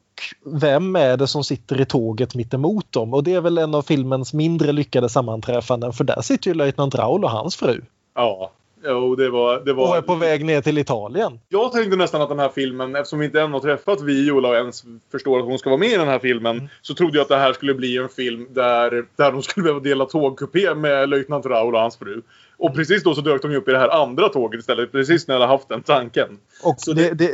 vem 0.45 0.95
är 0.95 1.17
det 1.17 1.27
som 1.27 1.43
sitter 1.43 1.81
i 1.81 1.85
tåget 1.85 2.35
mitt 2.35 2.53
emot 2.53 2.91
dem? 2.91 3.13
Och 3.13 3.23
det 3.23 3.33
är 3.33 3.41
väl 3.41 3.57
en 3.57 3.75
av 3.75 3.81
filmens 3.81 4.33
mindre 4.33 4.71
lyckade 4.71 5.09
sammanträffanden 5.09 5.93
för 5.93 6.03
där 6.03 6.21
sitter 6.21 6.47
ju 6.47 6.53
löjtnant 6.53 6.95
Raul 6.95 7.23
och 7.23 7.31
hans 7.31 7.55
fru. 7.55 7.81
Ja. 8.15 8.51
Jo, 8.85 9.15
det 9.15 9.29
var... 9.29 9.59
Det 9.65 9.73
var... 9.73 9.89
Och 9.89 9.97
är 9.97 10.01
på 10.01 10.15
väg 10.15 10.45
ner 10.45 10.61
till 10.61 10.77
Italien. 10.77 11.39
Jag 11.49 11.71
tänkte 11.71 11.95
nästan 11.97 12.21
att 12.21 12.29
den 12.29 12.39
här 12.39 12.49
filmen, 12.55 12.95
eftersom 12.95 13.19
vi 13.19 13.25
inte 13.25 13.41
än 13.41 13.53
har 13.53 13.59
träffat 13.59 14.01
Viola 14.01 14.47
och 14.49 14.55
ens 14.55 14.83
förstår 15.11 15.39
att 15.39 15.45
hon 15.45 15.59
ska 15.59 15.69
vara 15.69 15.79
med 15.79 15.89
i 15.91 15.97
den 15.97 16.07
här 16.07 16.19
filmen, 16.19 16.57
Mm. 16.57 16.69
så 16.81 16.93
trodde 16.93 17.17
jag 17.17 17.21
att 17.21 17.29
det 17.29 17.37
här 17.37 17.53
skulle 17.53 17.73
bli 17.73 17.97
en 17.97 18.09
film 18.09 18.47
där, 18.49 19.05
där 19.15 19.31
de 19.31 19.41
skulle 19.43 19.63
behöva 19.63 19.79
dela 19.79 20.05
tågkupé 20.05 20.75
med 20.75 21.09
löjtnant 21.09 21.45
Raul 21.45 21.75
och 21.75 21.81
hans 21.81 21.97
fru. 21.97 22.21
Och 22.57 22.75
precis 22.75 23.03
då 23.03 23.15
så 23.15 23.21
dök 23.21 23.41
de 23.41 23.51
ju 23.51 23.57
upp 23.57 23.67
i 23.67 23.71
det 23.71 23.79
här 23.79 24.01
andra 24.01 24.29
tåget 24.29 24.59
istället, 24.59 24.91
precis 24.91 25.27
när 25.27 25.35
jag 25.35 25.41
hade 25.41 25.53
haft 25.53 25.69
den 25.69 25.81
tanken. 25.83 26.27
Och 26.63 26.95
det, 26.95 27.11
det, 27.13 27.31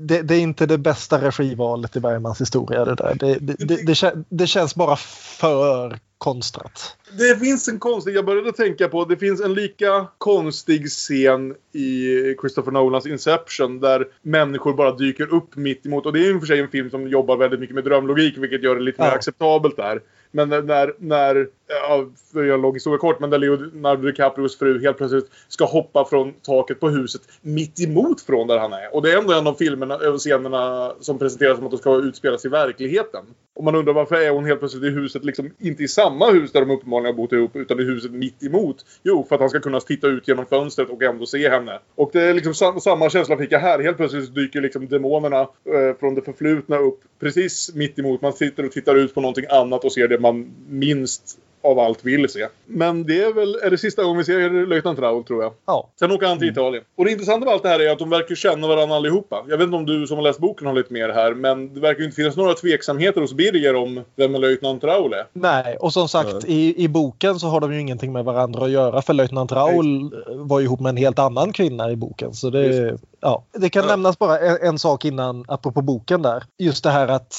det, 0.00 0.22
det 0.22 0.34
är 0.34 0.40
inte 0.40 0.66
det 0.66 0.78
bästa 0.78 1.18
regivalet 1.18 1.96
i 1.96 2.00
Bergmans 2.00 2.40
historia 2.40 2.84
det 2.84 2.94
där. 2.94 3.14
Det, 3.14 3.38
det, 3.86 3.92
kän- 3.92 4.24
det 4.28 4.46
känns 4.46 4.74
bara 4.74 4.96
för 4.96 5.98
konstrat. 6.18 6.96
Det 7.18 7.36
finns 7.38 7.68
en 7.68 7.78
konstig, 7.78 8.16
jag 8.16 8.24
började 8.24 8.52
tänka 8.52 8.88
på, 8.88 9.04
det 9.04 9.16
finns 9.16 9.40
en 9.40 9.54
lika 9.54 10.06
konstig 10.18 10.88
scen 10.88 11.54
i 11.72 12.08
Christopher 12.40 12.72
Nolans 12.72 13.06
Inception 13.06 13.80
där 13.80 14.06
människor 14.22 14.74
bara 14.74 14.92
dyker 14.92 15.34
upp 15.34 15.56
mitt 15.56 15.86
emot. 15.86 16.06
Och 16.06 16.12
det 16.12 16.18
är 16.18 16.24
ju 16.24 16.30
i 16.30 16.36
och 16.36 16.40
för 16.40 16.46
sig 16.46 16.60
en 16.60 16.68
film 16.68 16.90
som 16.90 17.08
jobbar 17.08 17.36
väldigt 17.36 17.60
mycket 17.60 17.74
med 17.74 17.84
drömlogik 17.84 18.38
vilket 18.38 18.62
gör 18.62 18.74
det 18.76 18.82
lite 18.82 19.02
mer 19.02 19.08
Ja. 19.08 19.14
acceptabelt 19.14 19.76
där. 19.76 20.00
Men 20.30 20.48
när, 20.48 20.94
när 20.98 21.48
ja, 21.68 22.06
för 22.32 22.44
jag 22.44 22.60
låg 22.62 22.76
historia 22.76 22.98
kort, 22.98 23.20
men 23.20 23.30
där 23.30 23.38
Leonardo 23.38 24.02
DiCaprios 24.02 24.58
fru 24.58 24.82
helt 24.82 24.96
plötsligt 24.96 25.30
ska 25.48 25.64
hoppa 25.64 26.04
från 26.04 26.32
taket 26.32 26.80
på 26.80 26.88
huset 26.88 27.22
mitt 27.42 27.80
emot 27.80 28.20
från 28.20 28.46
där 28.46 28.58
han 28.58 28.72
är. 28.72 28.94
Och 28.94 29.02
det 29.02 29.12
är 29.12 29.18
ändå 29.18 29.32
en 29.32 29.46
av 29.46 29.54
filmerna, 29.54 29.94
över 29.94 30.18
scenerna 30.18 30.92
som 31.00 31.18
presenteras 31.18 31.56
som 31.56 31.64
att 31.64 31.70
de 31.70 31.78
ska 31.78 31.96
utspelas 31.96 32.44
i 32.44 32.48
verkligheten. 32.48 33.24
Och 33.56 33.64
man 33.64 33.74
undrar 33.74 33.92
varför 33.92 34.16
är 34.16 34.30
hon 34.30 34.44
helt 34.44 34.58
plötsligt 34.60 34.84
i 34.84 34.88
huset, 34.88 35.24
liksom 35.24 35.50
inte 35.58 35.82
i 35.82 35.88
samma 35.88 36.30
hus 36.30 36.52
där 36.52 36.60
de 36.60 36.70
uppenbarligen 36.70 37.14
har 37.14 37.22
bott 37.22 37.32
ihop, 37.32 37.56
utan 37.56 37.80
i 37.80 37.84
huset 37.84 38.10
mitt 38.12 38.42
emot. 38.42 38.76
Jo, 39.02 39.26
för 39.28 39.34
att 39.34 39.40
han 39.40 39.50
ska 39.50 39.60
kunna 39.60 39.80
titta 39.80 40.06
ut 40.06 40.28
genom 40.28 40.46
fönstret 40.46 40.90
och 40.90 41.02
ändå 41.02 41.26
se 41.26 41.48
henne. 41.48 41.78
Och 41.94 42.10
det 42.12 42.22
är 42.22 42.34
liksom 42.34 42.54
sam- 42.54 42.80
samma 42.80 43.10
känsla 43.10 43.36
fick 43.36 43.52
jag 43.52 43.60
här. 43.60 43.78
Helt 43.78 43.96
plötsligt 43.96 44.34
dyker 44.34 44.60
liksom 44.60 44.88
demonerna 44.88 45.40
eh, 45.40 45.96
från 46.00 46.14
det 46.14 46.22
förflutna 46.22 46.78
upp 46.78 47.00
precis 47.20 47.74
mitt 47.74 47.98
emot. 47.98 48.22
Man 48.22 48.32
sitter 48.32 48.64
och 48.64 48.72
tittar 48.72 48.94
ut 48.94 49.14
på 49.14 49.20
någonting 49.20 49.44
annat 49.50 49.84
och 49.84 49.92
ser 49.92 50.08
det 50.08 50.18
man 50.18 50.50
minst 50.68 51.38
av 51.62 51.78
allt 51.78 52.04
vill 52.04 52.28
se. 52.28 52.46
Men 52.66 53.06
det 53.06 53.22
är 53.22 53.32
väl 53.32 53.54
är 53.54 53.70
det 53.70 53.78
sista 53.78 54.02
gången 54.02 54.18
vi 54.18 54.24
ser 54.24 54.66
löjtnant 54.66 54.98
Raul 54.98 55.24
tror 55.24 55.42
jag. 55.42 55.52
Ja. 55.66 55.88
Sen 55.98 56.12
åker 56.12 56.26
han 56.26 56.38
till 56.38 56.48
Italien. 56.48 56.84
Och 56.96 57.04
det 57.04 57.10
intressanta 57.10 57.44
med 57.44 57.54
allt 57.54 57.62
det 57.62 57.68
här 57.68 57.80
är 57.80 57.92
att 57.92 57.98
de 57.98 58.10
verkar 58.10 58.34
känna 58.34 58.66
varandra 58.66 58.96
allihopa. 58.96 59.44
Jag 59.48 59.58
vet 59.58 59.64
inte 59.64 59.76
om 59.76 59.86
du 59.86 60.06
som 60.06 60.16
har 60.16 60.24
läst 60.24 60.38
boken 60.38 60.66
har 60.66 60.74
lite 60.74 60.92
mer 60.92 61.08
här, 61.08 61.34
men 61.34 61.74
det 61.74 61.80
verkar 61.80 61.98
ju 61.98 62.04
inte 62.04 62.16
finnas 62.16 62.36
några 62.36 62.54
tveksamheter 62.54 63.20
hos 63.20 63.32
Birger 63.32 63.74
om 63.74 64.04
vem 64.16 64.32
löjtnant 64.32 64.84
Raul 64.84 65.12
är. 65.12 65.26
Nej, 65.32 65.76
och 65.76 65.92
som 65.92 66.08
sagt 66.08 66.44
i, 66.44 66.84
i 66.84 66.88
boken 66.88 67.38
så 67.38 67.46
har 67.46 67.60
de 67.60 67.74
ju 67.74 67.80
ingenting 67.80 68.12
med 68.12 68.24
varandra 68.24 68.64
att 68.64 68.70
göra 68.70 69.02
för 69.02 69.14
löjtnant 69.14 69.52
Raul 69.52 70.14
var 70.28 70.60
ju 70.60 70.64
ihop 70.64 70.80
med 70.80 70.90
en 70.90 70.96
helt 70.96 71.18
annan 71.18 71.52
kvinna 71.52 71.90
i 71.90 71.96
boken. 71.96 72.34
Så 72.34 72.50
det, 72.50 72.98
ja. 73.20 73.44
det 73.52 73.70
kan 73.70 73.86
nämnas 73.86 74.18
bara 74.18 74.38
en, 74.38 74.68
en 74.68 74.78
sak 74.78 75.04
innan, 75.04 75.44
apropå 75.48 75.82
boken 75.82 76.22
där. 76.22 76.42
Just 76.58 76.84
det 76.84 76.90
här 76.90 77.08
att 77.08 77.36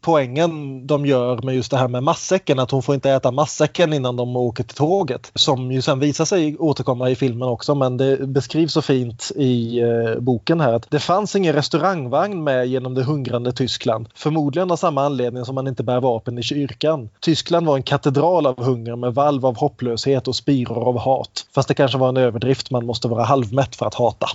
poängen 0.00 0.86
de 0.86 1.06
gör 1.06 1.42
med 1.42 1.54
just 1.54 1.70
det 1.70 1.76
här 1.76 1.88
med 1.88 2.02
matsäcken, 2.02 2.58
att 2.58 2.70
hon 2.70 2.82
får 2.82 2.94
inte 2.94 3.10
äta 3.10 3.30
matsäcken 3.30 3.92
innan 3.92 4.16
de 4.16 4.36
åker 4.36 4.64
till 4.64 4.76
tåget. 4.76 5.32
Som 5.34 5.72
ju 5.72 5.82
sen 5.82 5.98
visar 5.98 6.24
sig 6.24 6.56
återkomma 6.58 7.10
i 7.10 7.14
filmen 7.14 7.48
också, 7.48 7.74
men 7.74 7.96
det 7.96 8.28
beskrivs 8.28 8.72
så 8.72 8.82
fint 8.82 9.32
i 9.36 9.80
eh, 9.80 10.20
boken 10.20 10.60
här 10.60 10.72
att 10.72 10.90
det 10.90 10.98
fanns 10.98 11.36
ingen 11.36 11.54
restaurangvagn 11.54 12.44
med 12.44 12.66
genom 12.66 12.94
det 12.94 13.02
hungrande 13.02 13.52
Tyskland. 13.52 14.08
Förmodligen 14.14 14.70
av 14.70 14.76
samma 14.76 15.04
anledning 15.04 15.44
som 15.44 15.54
man 15.54 15.68
inte 15.68 15.82
bär 15.82 16.00
vapen 16.00 16.38
i 16.38 16.42
kyrkan. 16.42 17.08
Tyskland 17.20 17.66
var 17.66 17.76
en 17.76 17.82
katedral 17.82 18.46
av 18.46 18.64
hunger 18.64 18.96
med 18.96 19.14
valv 19.14 19.46
av 19.46 19.56
hopplöshet 19.56 20.28
och 20.28 20.36
spiror 20.36 20.88
av 20.88 20.98
hat. 20.98 21.46
Fast 21.54 21.68
det 21.68 21.74
kanske 21.74 21.98
var 21.98 22.08
en 22.08 22.16
överdrift, 22.16 22.70
man 22.70 22.86
måste 22.86 23.08
vara 23.08 23.24
halvmätt 23.24 23.76
för 23.76 23.86
att 23.86 23.94
hata. 23.94 24.26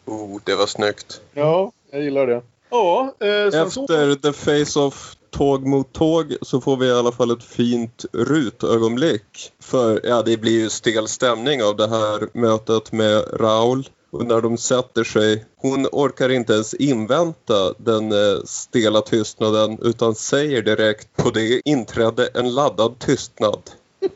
Oh, 0.06 0.40
det 0.44 0.56
var 0.56 0.66
snyggt. 0.66 1.22
Ja, 1.34 1.72
jag 1.92 2.04
gillar 2.04 2.28
det. 2.28 2.42
Ja, 2.72 3.16
eh, 3.20 3.52
sen 3.52 3.72
så... 3.72 3.82
Efter 3.82 4.16
The 4.16 4.34
Face-Off 4.34 5.16
tåg 5.32 5.66
mot 5.68 5.94
tåg 5.94 6.36
så 6.42 6.62
får 6.62 6.78
vi 6.78 6.88
i 6.88 6.92
alla 6.92 7.12
fall 7.12 7.32
ett 7.32 7.44
fint 7.44 8.06
rutögonblick. 8.14 9.52
För 9.60 10.02
ja, 10.04 10.22
det 10.22 10.38
blir 10.38 10.60
ju 10.60 10.70
stel 10.70 11.08
stämning 11.08 11.64
av 11.64 11.76
det 11.76 11.88
här 11.88 12.30
mötet 12.34 12.92
med 12.92 13.24
Raul. 13.34 13.90
Och 14.12 14.26
när 14.26 14.42
de 14.42 14.58
sätter 14.58 15.04
sig, 15.04 15.46
hon 15.58 15.88
orkar 15.92 16.30
inte 16.30 16.54
ens 16.54 16.74
invänta 16.74 17.74
den 17.78 18.12
eh, 18.12 18.44
stela 18.46 19.02
tystnaden 19.02 19.80
utan 19.82 20.16
säger 20.16 20.62
direkt 20.62 21.18
på 21.18 21.30
det 21.30 21.62
inträdde 21.66 22.28
en 22.34 22.54
laddad 22.54 23.00
tystnad. 23.00 23.60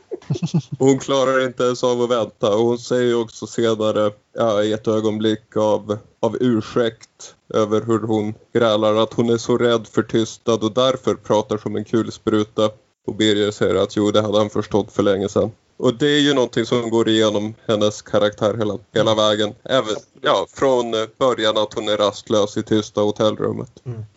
Hon 0.79 0.99
klarar 0.99 1.45
inte 1.45 1.63
ens 1.63 1.83
av 1.83 2.01
att 2.01 2.09
vänta 2.09 2.55
och 2.55 2.65
hon 2.65 2.79
säger 2.79 3.21
också 3.21 3.47
senare 3.47 4.11
ja, 4.33 4.63
i 4.63 4.73
ett 4.73 4.87
ögonblick 4.87 5.57
av, 5.57 5.97
av 6.19 6.37
ursäkt 6.39 7.34
över 7.49 7.81
hur 7.81 7.99
hon 7.99 8.33
grälar 8.53 8.95
att 8.95 9.13
hon 9.13 9.29
är 9.29 9.37
så 9.37 9.57
rädd 9.57 9.87
för 9.87 10.03
tystnad 10.03 10.63
och 10.63 10.73
därför 10.73 11.15
pratar 11.15 11.57
som 11.57 11.75
en 11.75 11.85
kulspruta. 11.85 12.69
Och 13.07 13.15
Birger 13.15 13.51
säger 13.51 13.75
att 13.75 13.95
jo, 13.95 14.11
det 14.11 14.21
hade 14.21 14.37
han 14.37 14.49
förstått 14.49 14.91
för 14.91 15.03
länge 15.03 15.29
sedan. 15.29 15.51
Och 15.77 15.93
det 15.93 16.07
är 16.07 16.19
ju 16.19 16.33
någonting 16.33 16.65
som 16.65 16.89
går 16.89 17.09
igenom 17.09 17.53
hennes 17.67 18.01
karaktär 18.01 18.57
hela, 18.57 18.77
hela 18.93 19.15
vägen. 19.15 19.53
Även, 19.63 19.95
ja, 20.21 20.47
från 20.53 20.93
eh, 20.93 20.99
början 21.19 21.57
att 21.57 21.73
hon 21.73 21.89
är 21.89 21.97
rastlös 21.97 22.57
i 22.57 22.63
tysta 22.63 23.01
hotellrummet. 23.01 23.69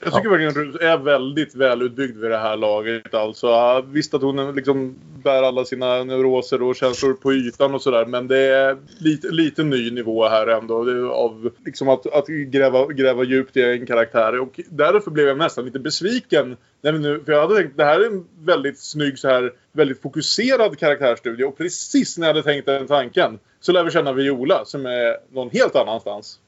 Jag 0.05 0.15
tycker 0.15 0.29
verkligen 0.29 0.51
att 0.51 0.57
Rut 0.57 0.81
är 0.81 0.99
väldigt 0.99 1.55
välutbyggd 1.55 2.17
vid 2.17 2.31
det 2.31 2.39
här 2.39 2.57
laget. 2.57 3.15
Alltså, 3.15 3.47
ja, 3.47 3.85
visst 3.87 4.15
att 4.15 4.23
hon 4.23 4.55
liksom 4.55 4.95
bär 5.25 5.43
alla 5.43 5.65
sina 5.65 6.05
neuroser 6.05 6.63
och 6.63 6.77
känslor 6.77 7.13
på 7.13 7.33
ytan 7.33 7.75
och 7.75 7.83
sådär. 7.83 8.07
Men 8.07 8.29
det 8.29 8.39
är 8.39 8.77
lite, 8.99 9.29
lite 9.29 9.63
ny 9.63 9.91
nivå 9.91 10.29
här 10.29 10.47
ändå. 10.47 11.11
Av 11.13 11.51
liksom 11.65 11.89
att, 11.89 12.07
att 12.07 12.27
gräva, 12.27 12.87
gräva 12.87 13.25
djupt 13.25 13.57
i 13.57 13.63
en 13.63 13.87
karaktär. 13.87 14.41
Och 14.41 14.61
därför 14.71 15.11
blev 15.11 15.27
jag 15.27 15.39
nästan 15.39 15.65
lite 15.65 15.79
besviken. 15.79 16.57
När 16.83 16.93
vi 16.93 16.99
nu, 16.99 17.23
för 17.25 17.33
jag 17.33 17.41
hade 17.41 17.57
tänkt 17.57 17.77
det 17.77 17.85
här 17.85 18.01
är 18.01 18.07
en 18.07 18.25
väldigt 18.45 18.79
snygg 18.79 19.19
så 19.19 19.29
här 19.29 19.53
väldigt 19.79 20.03
fokuserad 20.03 20.79
karaktärsstudie. 20.79 21.45
Och 21.45 21.57
precis 21.57 22.19
när 22.19 22.27
jag 22.27 22.35
hade 22.35 22.43
tänkt 22.43 22.67
den 22.67 22.87
tanken 22.87 23.39
så 23.61 23.73
lär 23.73 23.85
vi 23.85 23.91
känna 23.91 24.13
Viola 24.13 24.65
som 24.65 24.87
är 24.87 25.17
någon 25.35 25.51
helt 25.51 25.77
annanstans. 25.77 26.39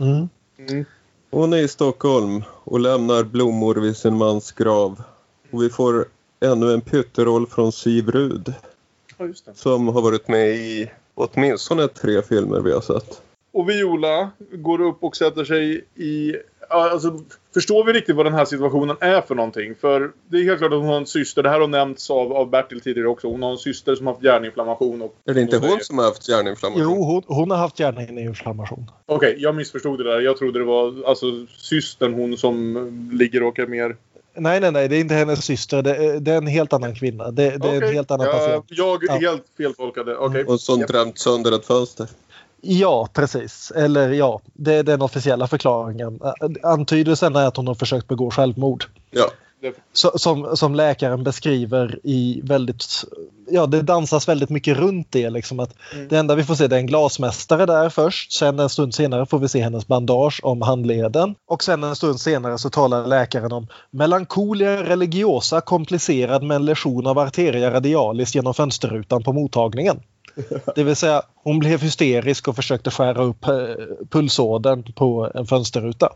Mm. 0.00 0.28
Mm. 0.68 0.84
Hon 1.30 1.52
är 1.52 1.58
i 1.58 1.68
Stockholm 1.68 2.42
och 2.64 2.80
lämnar 2.80 3.24
blommor 3.24 3.74
vid 3.74 3.96
sin 3.96 4.16
mans 4.16 4.52
grav. 4.52 5.02
Och 5.50 5.62
vi 5.62 5.70
får 5.70 6.06
ännu 6.40 6.72
en 6.72 6.80
pytteroll 6.80 7.46
från 7.46 7.72
Siv 7.72 8.10
Rud. 8.10 8.54
Ja. 9.18 9.26
Som 9.54 9.88
har 9.88 10.02
varit 10.02 10.28
med 10.28 10.48
i 10.48 10.90
åtminstone 11.14 11.88
tre 11.88 12.22
filmer 12.22 12.60
vi 12.60 12.72
har 12.72 12.80
sett. 12.80 13.22
Och 13.52 13.68
Viola 13.68 14.30
går 14.52 14.80
upp 14.80 15.04
och 15.04 15.16
sätter 15.16 15.44
sig 15.44 15.84
i 15.94 16.36
alltså, 16.68 17.20
förstår 17.54 17.84
vi 17.84 17.92
riktigt 17.92 18.16
vad 18.16 18.26
den 18.26 18.34
här 18.34 18.44
situationen 18.44 18.96
är 19.00 19.20
för 19.20 19.34
någonting? 19.34 19.74
För 19.80 20.10
det 20.28 20.36
är 20.36 20.44
helt 20.44 20.58
klart 20.58 20.72
att 20.72 20.78
hon 20.78 20.88
har 20.88 20.96
en 20.96 21.06
syster, 21.06 21.42
det 21.42 21.48
här 21.50 21.60
har 21.60 21.66
nämnts 21.68 22.10
av, 22.10 22.32
av 22.32 22.50
Bertil 22.50 22.80
tidigare 22.80 23.08
också. 23.08 23.28
Hon 23.28 23.42
har 23.42 23.50
en 23.50 23.58
syster 23.58 23.94
som 23.94 24.06
har 24.06 24.14
haft 24.14 24.24
hjärninflammation. 24.24 25.02
Och, 25.02 25.14
Är 25.24 25.34
det 25.34 25.40
inte 25.40 25.56
och 25.56 25.62
hon 25.62 25.80
som 25.80 25.98
har 25.98 26.04
haft 26.04 26.28
hjärninflammation? 26.28 26.82
Jo, 26.82 27.04
hon, 27.04 27.22
hon 27.26 27.50
har 27.50 27.58
haft 27.58 27.80
hjärninflammation. 27.80 28.90
Okej, 29.06 29.36
jag 29.38 29.54
missförstod 29.54 29.98
det 29.98 30.04
där. 30.04 30.20
Jag 30.20 30.36
trodde 30.36 30.58
det 30.58 30.64
var 30.64 30.94
alltså 31.06 31.26
systern 31.56 32.14
hon 32.14 32.36
som 32.36 33.10
ligger 33.12 33.42
och 33.42 33.58
är 33.58 33.66
mer... 33.66 33.96
Nej, 34.40 34.60
nej, 34.60 34.72
nej, 34.72 34.88
det 34.88 34.96
är 34.96 35.00
inte 35.00 35.14
hennes 35.14 35.44
syster. 35.44 35.82
Det 35.82 35.96
är, 35.96 36.20
det 36.20 36.32
är 36.32 36.36
en 36.36 36.46
helt 36.46 36.72
annan 36.72 36.94
kvinna. 36.94 37.30
Det, 37.30 37.50
det 37.58 37.68
är 37.68 37.82
en 37.82 37.92
helt 37.92 38.10
annan 38.10 38.26
jag, 38.26 38.36
patient. 38.36 38.64
jag 38.68 38.98
Ja. 39.02 39.12
helt 39.12 39.44
feltolkade. 39.56 40.16
Okej. 40.16 40.44
Och 40.44 40.60
som 40.60 40.80
drämt 40.80 41.18
sönder 41.18 41.52
ett 41.52 41.66
fönster. 41.66 42.08
Ja, 42.60 43.08
precis. 43.12 43.70
Eller 43.70 44.10
ja, 44.10 44.40
det 44.52 44.74
är 44.74 44.82
den 44.82 45.02
officiella 45.02 45.46
förklaringen. 45.46 46.20
Antydelsen 46.62 47.36
är 47.36 47.46
att 47.46 47.56
hon 47.56 47.66
har 47.66 47.74
försökt 47.74 48.08
begå 48.08 48.30
självmord. 48.30 48.84
Ja. 49.10 49.30
Så, 49.92 50.18
som, 50.18 50.56
som 50.56 50.74
läkaren 50.74 51.24
beskriver 51.24 51.98
i 52.02 52.40
väldigt... 52.44 53.04
Ja, 53.50 53.66
det 53.66 53.82
dansas 53.82 54.28
väldigt 54.28 54.50
mycket 54.50 54.76
runt 54.76 55.06
det. 55.10 55.30
Liksom 55.30 55.60
att 55.60 55.74
Det 56.08 56.16
enda 56.16 56.34
vi 56.34 56.44
får 56.44 56.54
se 56.54 56.66
det 56.66 56.76
är 56.76 56.80
en 56.80 56.86
glasmästare 56.86 57.66
där 57.66 57.88
först. 57.88 58.32
Sen 58.32 58.58
en 58.58 58.68
stund 58.68 58.94
senare 58.94 59.26
får 59.26 59.38
vi 59.38 59.48
se 59.48 59.62
hennes 59.62 59.86
bandage 59.86 60.40
om 60.42 60.62
handleden. 60.62 61.34
Och 61.46 61.62
sen 61.62 61.84
en 61.84 61.96
stund 61.96 62.20
senare 62.20 62.58
så 62.58 62.70
talar 62.70 63.06
läkaren 63.06 63.52
om 63.52 63.66
melankolia 63.90 64.82
religiosa 64.84 65.60
komplicerad 65.60 66.42
med 66.42 66.54
en 66.54 66.64
lesion 66.64 67.06
av 67.06 67.18
arteria 67.18 67.70
radialis 67.70 68.34
genom 68.34 68.54
fönsterrutan 68.54 69.22
på 69.22 69.32
mottagningen. 69.32 70.00
Det 70.74 70.84
vill 70.84 70.96
säga 70.96 71.22
hon 71.34 71.58
blev 71.58 71.80
hysterisk 71.80 72.48
och 72.48 72.56
försökte 72.56 72.90
skära 72.90 73.22
upp 73.22 73.44
eh, 73.48 73.54
pulsådern 74.10 74.92
på 74.92 75.30
en 75.34 75.46
fönsterruta. 75.46 76.12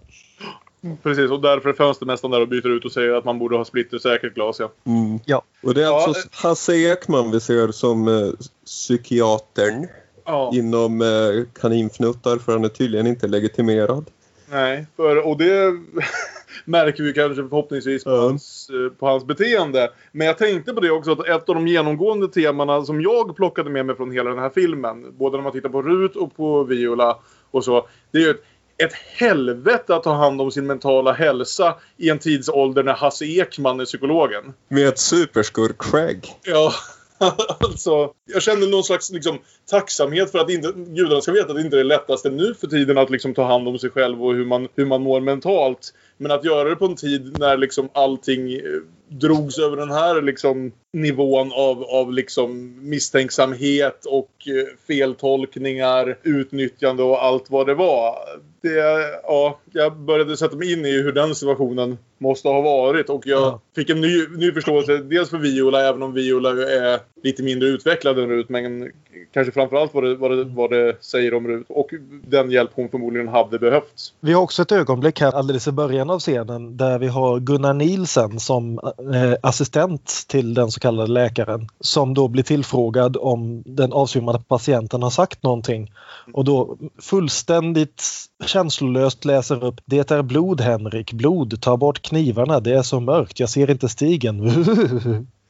Precis, 1.02 1.30
och 1.30 1.40
därför 1.40 1.68
är 1.68 1.72
fönstermästaren 1.72 2.30
där 2.32 2.40
och 2.40 2.48
byter 2.48 2.68
ut 2.68 2.84
och 2.84 2.92
säger 2.92 3.12
att 3.14 3.24
man 3.24 3.38
borde 3.38 3.56
ha 3.56 3.64
splittersäkert 3.64 4.34
glas. 4.34 4.60
Ja. 4.60 4.72
Mm. 4.86 5.18
Ja. 5.24 5.42
Och 5.62 5.74
det 5.74 5.80
är 5.80 5.84
Ja, 5.84 6.04
alltså 6.06 6.28
Hasse 6.32 6.74
Ekman 6.76 7.30
vi 7.30 7.40
ser 7.40 7.72
som 7.72 8.08
eh, 8.08 8.28
psykiatern 8.66 9.86
Ja. 10.24 10.50
inom 10.54 11.00
eh, 11.02 11.60
kaninfnuttar 11.60 12.36
för 12.38 12.52
han 12.52 12.64
är 12.64 12.68
tydligen 12.68 13.06
inte 13.06 13.26
legitimerad. 13.28 14.04
Nej, 14.50 14.86
för, 14.96 15.26
och 15.26 15.38
det 15.38 15.72
märker 16.64 17.02
vi 17.02 17.12
kanske 17.12 17.42
förhoppningsvis 17.48 18.04
på, 18.04 18.10
Ja. 18.10 18.16
hans, 18.20 18.70
eh, 18.70 18.92
på 18.98 19.06
hans 19.06 19.24
beteende. 19.24 19.90
Men 20.12 20.26
jag 20.26 20.38
tänkte 20.38 20.72
på 20.72 20.80
det 20.80 20.90
också 20.90 21.12
att 21.12 21.28
ett 21.28 21.48
av 21.48 21.54
de 21.54 21.68
genomgående 21.68 22.28
temana 22.28 22.84
som 22.84 23.00
jag 23.00 23.36
plockade 23.36 23.70
med 23.70 23.86
mig 23.86 23.96
från 23.96 24.10
hela 24.10 24.30
den 24.30 24.38
här 24.38 24.50
filmen, 24.50 25.18
både 25.18 25.36
när 25.36 25.42
man 25.42 25.52
tittar 25.52 25.68
på 25.68 25.82
Rut 25.82 26.16
och 26.16 26.36
på 26.36 26.64
Viola 26.64 27.18
och 27.50 27.64
så, 27.64 27.88
det 28.10 28.18
är 28.18 28.22
ju 28.22 28.30
ett, 28.30 28.42
ett 28.78 28.92
helvete 28.92 29.94
att 29.96 30.02
ta 30.02 30.12
hand 30.14 30.40
om 30.40 30.50
sin 30.50 30.66
mentala 30.66 31.12
hälsa 31.12 31.74
i 31.96 32.10
en 32.10 32.18
tidsålder 32.18 32.82
när 32.82 32.92
Hasse 32.94 33.24
Ekman 33.24 33.80
är 33.80 33.84
psykologen. 33.84 34.52
Med 34.68 34.98
superskurk 34.98 35.78
Craig. 35.78 36.26
Ja, 36.42 36.72
alltså. 37.60 38.12
Jag 38.32 38.42
känner 38.42 38.66
någon 38.66 38.84
slags 38.84 39.10
liksom, 39.10 39.38
tacksamhet 39.70 40.30
för 40.30 40.38
att 40.38 40.50
inte, 40.50 40.72
gudarna 40.76 41.20
ska 41.20 41.32
veta 41.32 41.48
att 41.48 41.54
det 41.54 41.60
inte 41.62 41.76
är 41.76 41.78
det 41.78 41.84
lättaste 41.84 42.30
nu 42.30 42.54
för 42.54 42.66
tiden 42.66 42.98
att 42.98 43.10
liksom, 43.10 43.34
ta 43.34 43.44
hand 43.44 43.68
om 43.68 43.78
sig 43.78 43.90
själv 43.90 44.24
och 44.24 44.34
hur 44.34 44.44
man, 44.44 44.68
hur 44.76 44.86
man 44.86 45.02
mår 45.02 45.20
mentalt. 45.20 45.94
Men 46.22 46.30
att 46.30 46.44
göra 46.44 46.68
det 46.68 46.76
på 46.76 46.84
en 46.84 46.96
tid 46.96 47.36
när 47.38 47.56
liksom, 47.56 47.88
allting 47.92 48.52
eh, 48.52 48.60
drogs 49.08 49.58
över 49.58 49.76
den 49.76 49.90
här 49.90 50.22
liksom, 50.22 50.72
nivån 50.92 51.52
av, 51.52 51.82
av 51.84 52.12
liksom, 52.12 52.74
misstänksamhet 52.90 54.04
och 54.06 54.30
eh, 54.48 54.76
feltolkningar, 54.86 56.18
utnyttjande 56.22 57.02
och 57.02 57.24
allt 57.24 57.50
vad 57.50 57.66
det 57.66 57.74
var. 57.74 58.14
Det, 58.60 58.74
ja, 59.22 59.58
jag 59.72 59.96
började 59.96 60.36
sätta 60.36 60.56
mig 60.56 60.72
in 60.72 60.86
i 60.86 61.02
hur 61.02 61.12
den 61.12 61.34
situationen 61.34 61.98
måste 62.18 62.48
ha 62.48 62.60
varit 62.60 63.10
och 63.10 63.26
jag 63.26 63.40
Ja. 63.42 63.60
fick 63.74 63.90
en 63.90 64.00
ny, 64.00 64.26
ny 64.36 64.52
förståelse. 64.52 64.96
Dels 64.98 65.30
för 65.30 65.38
Viola, 65.38 65.88
även 65.88 66.02
om 66.02 66.12
Viola 66.12 66.50
är 66.50 67.00
lite 67.22 67.42
mindre 67.42 67.68
utvecklad 67.68 68.18
än 68.18 68.28
Rut. 68.28 68.48
Men 68.48 68.92
kanske 69.34 69.52
framförallt 69.52 69.94
vad 69.94 70.04
det, 70.04 70.14
vad, 70.14 70.30
det, 70.30 70.44
vad 70.44 70.70
det 70.70 70.96
säger 71.00 71.34
om 71.34 71.48
Rut. 71.48 71.66
Och 71.68 71.90
den 72.28 72.50
hjälp 72.50 72.70
hon 72.74 72.88
förmodligen 72.88 73.28
hade 73.28 73.58
behövt. 73.58 74.14
Vi 74.20 74.32
har 74.32 74.42
också 74.42 74.62
ett 74.62 74.72
ögonblick 74.72 75.20
här 75.20 75.32
alldeles 75.32 75.68
i 75.68 75.72
början 75.72 76.10
av 76.12 76.18
scenen 76.18 76.76
där 76.76 76.98
vi 76.98 77.08
har 77.08 77.40
Gunnar 77.40 77.74
Nielsen 77.74 78.40
som 78.40 78.78
eh, 79.14 79.34
assistent 79.42 80.24
till 80.28 80.54
den 80.54 80.70
så 80.70 80.80
kallade 80.80 81.12
läkaren 81.12 81.68
som 81.80 82.14
då 82.14 82.28
blir 82.28 82.42
tillfrågad 82.42 83.16
om 83.16 83.62
den 83.66 83.92
avsvimmade 83.92 84.38
patienten 84.48 85.02
har 85.02 85.10
sagt 85.10 85.42
någonting. 85.42 85.92
Och 86.32 86.44
då 86.44 86.76
fullständigt 86.98 88.04
känslolöst 88.46 89.24
läser 89.24 89.64
upp 89.64 89.80
Det 89.84 90.10
är 90.10 90.22
blod 90.22 90.60
Henrik, 90.60 91.12
blod, 91.12 91.60
ta 91.62 91.76
bort 91.76 92.02
knivarna, 92.02 92.60
det 92.60 92.72
är 92.72 92.82
så 92.82 93.00
mörkt, 93.00 93.40
jag 93.40 93.48
ser 93.48 93.70
inte 93.70 93.88
stigen. 93.88 94.40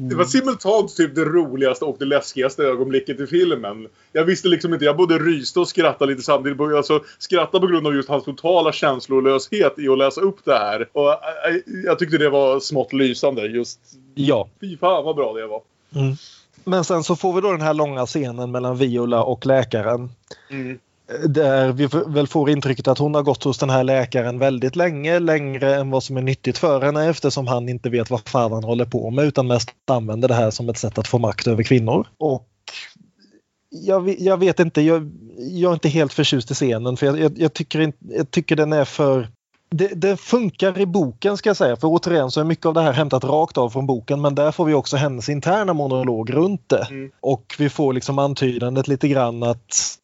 Det 0.00 0.14
var 0.14 0.24
simultant 0.24 0.96
typ 0.96 1.14
det 1.14 1.24
roligaste 1.24 1.84
och 1.84 1.96
det 1.98 2.04
läskigaste 2.04 2.62
ögonblicket 2.62 3.20
i 3.20 3.26
filmen. 3.26 3.88
Jag 4.12 4.24
visste 4.24 4.48
liksom 4.48 4.72
inte, 4.72 4.84
jag 4.84 4.96
både 4.96 5.18
ryste 5.18 5.60
och 5.60 5.68
skrattade 5.68 6.12
lite 6.12 6.22
samtidigt. 6.22 6.60
Alltså 6.60 7.04
skratta 7.18 7.60
på 7.60 7.66
grund 7.66 7.86
av 7.86 7.94
just 7.94 8.08
hans 8.08 8.24
totala 8.24 8.72
känslolöshet 8.72 9.78
i 9.78 9.88
att 9.88 9.98
läsa 9.98 10.20
upp 10.20 10.44
det 10.44 10.58
här. 10.58 10.88
Och 10.92 11.10
äh, 11.10 11.16
jag 11.84 11.98
tyckte 11.98 12.18
det 12.18 12.30
var 12.30 12.60
smått 12.60 12.92
lysande. 12.92 13.46
Just, 13.46 13.80
ja. 14.14 14.48
fy 14.60 14.76
fan 14.76 15.04
vad 15.04 15.16
bra 15.16 15.32
det 15.32 15.46
var. 15.46 15.62
Mm. 15.94 16.16
Men 16.64 16.84
sen 16.84 17.04
så 17.04 17.16
får 17.16 17.32
vi 17.32 17.40
då 17.40 17.52
den 17.52 17.60
här 17.60 17.74
långa 17.74 18.06
scenen 18.06 18.50
mellan 18.50 18.76
Viola 18.76 19.22
och 19.22 19.46
läkaren. 19.46 20.10
Mm. 20.50 20.78
Där 21.28 21.72
vi 21.72 21.88
väl 22.06 22.26
får 22.26 22.50
intrycket 22.50 22.88
att 22.88 22.98
hon 22.98 23.14
har 23.14 23.22
gått 23.22 23.44
hos 23.44 23.58
den 23.58 23.70
här 23.70 23.84
läkaren 23.84 24.38
väldigt 24.38 24.76
länge, 24.76 25.18
längre 25.18 25.74
än 25.74 25.90
vad 25.90 26.02
som 26.02 26.16
är 26.16 26.22
nyttigt 26.22 26.58
för 26.58 26.80
henne 26.80 27.08
eftersom 27.08 27.46
han 27.46 27.68
inte 27.68 27.90
vet 27.90 28.10
vad 28.10 28.28
fan 28.28 28.52
han 28.52 28.64
håller 28.64 28.84
på 28.84 29.10
med 29.10 29.24
utan 29.24 29.46
mest 29.46 29.70
använder 29.90 30.28
det 30.28 30.34
här 30.34 30.50
som 30.50 30.68
ett 30.68 30.78
sätt 30.78 30.98
att 30.98 31.08
få 31.08 31.18
makt 31.18 31.46
över 31.46 31.62
kvinnor. 31.62 32.06
Och 32.18 32.48
jag, 33.70 34.20
jag 34.20 34.36
vet 34.36 34.60
inte, 34.60 34.82
jag, 34.82 35.10
jag 35.38 35.70
är 35.70 35.74
inte 35.74 35.88
helt 35.88 36.12
förtjust 36.12 36.50
i 36.50 36.54
scenen 36.54 36.96
för 36.96 37.06
jag, 37.06 37.20
jag, 37.20 37.38
jag, 37.38 37.52
tycker, 37.52 37.80
inte, 37.80 37.98
jag 38.08 38.30
tycker 38.30 38.56
den 38.56 38.72
är 38.72 38.84
för 38.84 39.28
det, 39.70 39.88
det 39.88 40.16
funkar 40.16 40.78
i 40.78 40.86
boken 40.86 41.36
ska 41.36 41.48
jag 41.48 41.56
säga 41.56 41.76
för 41.76 41.88
återigen 41.88 42.30
så 42.30 42.40
är 42.40 42.44
mycket 42.44 42.66
av 42.66 42.74
det 42.74 42.82
här 42.82 42.92
hämtat 42.92 43.24
rakt 43.24 43.58
av 43.58 43.70
från 43.70 43.86
boken 43.86 44.20
men 44.20 44.34
där 44.34 44.52
får 44.52 44.64
vi 44.64 44.74
också 44.74 44.96
hennes 44.96 45.28
interna 45.28 45.72
monolog 45.72 46.34
runt 46.34 46.68
det. 46.68 46.86
Mm. 46.90 47.10
Och 47.20 47.54
vi 47.58 47.68
får 47.68 47.92
liksom 47.92 48.18
antydandet 48.18 48.88
lite 48.88 49.08
grann 49.08 49.42
att 49.42 49.98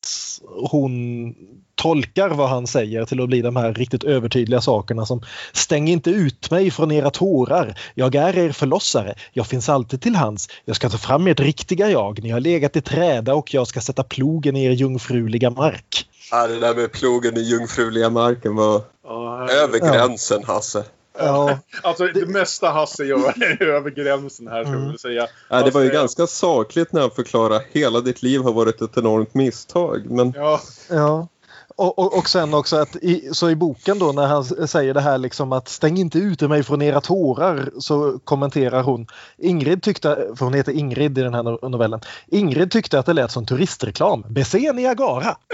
hon 0.71 1.35
tolkar 1.75 2.29
vad 2.29 2.49
han 2.49 2.67
säger 2.67 3.05
till 3.05 3.21
att 3.21 3.29
bli 3.29 3.43
de 3.43 3.57
här 3.57 3.75
riktigt 3.75 4.05
övertydliga 4.05 4.61
sakerna 4.61 5.07
som 5.07 5.23
Stäng 5.53 5.89
inte 5.89 6.11
ut 6.11 6.51
mig 6.51 6.71
från 6.71 6.93
era 6.93 7.11
tårar. 7.11 7.79
Jag 7.95 8.15
är 8.15 8.39
er 8.39 8.53
förlossare. 8.53 9.15
Jag 9.33 9.47
finns 9.47 9.69
alltid 9.69 10.01
till 10.01 10.17
hands. 10.17 10.49
Jag 10.65 10.77
ska 10.77 10.89
ta 10.89 10.99
fram 10.99 11.27
ert 11.27 11.41
riktiga 11.41 11.91
jag. 11.91 12.23
Ni 12.23 12.31
har 12.31 12.41
legat 12.41 12.77
i 12.77 12.81
träda 12.81 13.35
och 13.35 13.55
jag 13.55 13.67
ska 13.67 13.81
sätta 13.81 14.03
plogen 14.03 14.57
i 14.57 14.65
er 14.65 14.71
jungfruliga 14.71 15.51
mark. 15.51 16.07
Ja, 16.31 16.47
det 16.47 16.61
där 16.61 16.75
med 16.75 16.93
plogen 16.93 17.37
i 17.37 17.41
jungfruliga 17.41 18.11
marken 18.11 18.57
var 18.57 18.83
Ja, 19.05 19.49
över 19.51 19.79
gränsen 19.79 20.45
Hasse. 20.45 20.85
Ja, 21.19 21.59
Alltså 21.83 22.07
det 22.07 22.27
mesta 22.27 22.71
Hasse 22.71 23.05
gör 23.05 23.43
är 23.43 23.63
över 23.63 23.91
gränsen 23.91 24.49
här 24.49 24.65
skulle 24.65 24.77
jag 24.77 24.77
Mm. 24.77 24.85
vilja 24.85 24.99
säga. 24.99 25.27
Ja, 25.49 25.63
det 25.63 25.71
var 25.71 25.81
ju 25.83 25.91
ganska 25.91 26.27
sakligt 26.27 26.93
när 26.93 27.01
han 27.01 27.11
förklarade 27.11 27.65
hela 27.73 28.01
ditt 28.01 28.23
liv 28.23 28.41
har 28.43 28.53
varit 28.53 28.83
ett 28.83 28.97
enormt 28.97 29.35
misstag. 29.35 30.11
Men 30.11 30.33
Ja, 30.37 30.61
Ja. 30.91 31.29
Och, 31.77 31.99
och, 31.99 32.19
och 32.19 32.29
sen 32.29 32.55
också 32.55 32.77
att 32.77 32.97
i, 32.97 33.29
så 33.33 33.51
i 33.51 33.57
boken 33.57 33.99
då 33.99 34.13
när 34.13 34.27
han 34.27 34.45
säger 34.45 34.95
det 34.95 35.01
här 35.01 35.19
liksom 35.19 35.53
att 35.53 35.69
stäng 35.69 35.99
inte 35.99 36.19
ute 36.19 36.49
mig 36.49 36.63
från 36.63 36.83
era 36.83 37.01
tårar 37.01 37.71
så 37.79 38.19
kommenterar 38.25 38.83
hon 38.83 39.07
Ingrid 39.39 39.83
tyckte, 39.83 40.29
för 40.37 40.45
hon 40.45 40.55
heter 40.55 40.73
Ingrid 40.73 41.19
i 41.19 41.23
den 41.23 41.35
här 41.35 41.69
novellen, 41.69 42.01
Ingrid 42.27 42.71
tyckte 42.71 42.99
att 42.99 43.07
det 43.07 43.13
lät 43.13 43.31
som 43.31 43.47
turistreklam. 43.47 44.25
Bese 44.29 44.73
Niagara! 44.73 45.37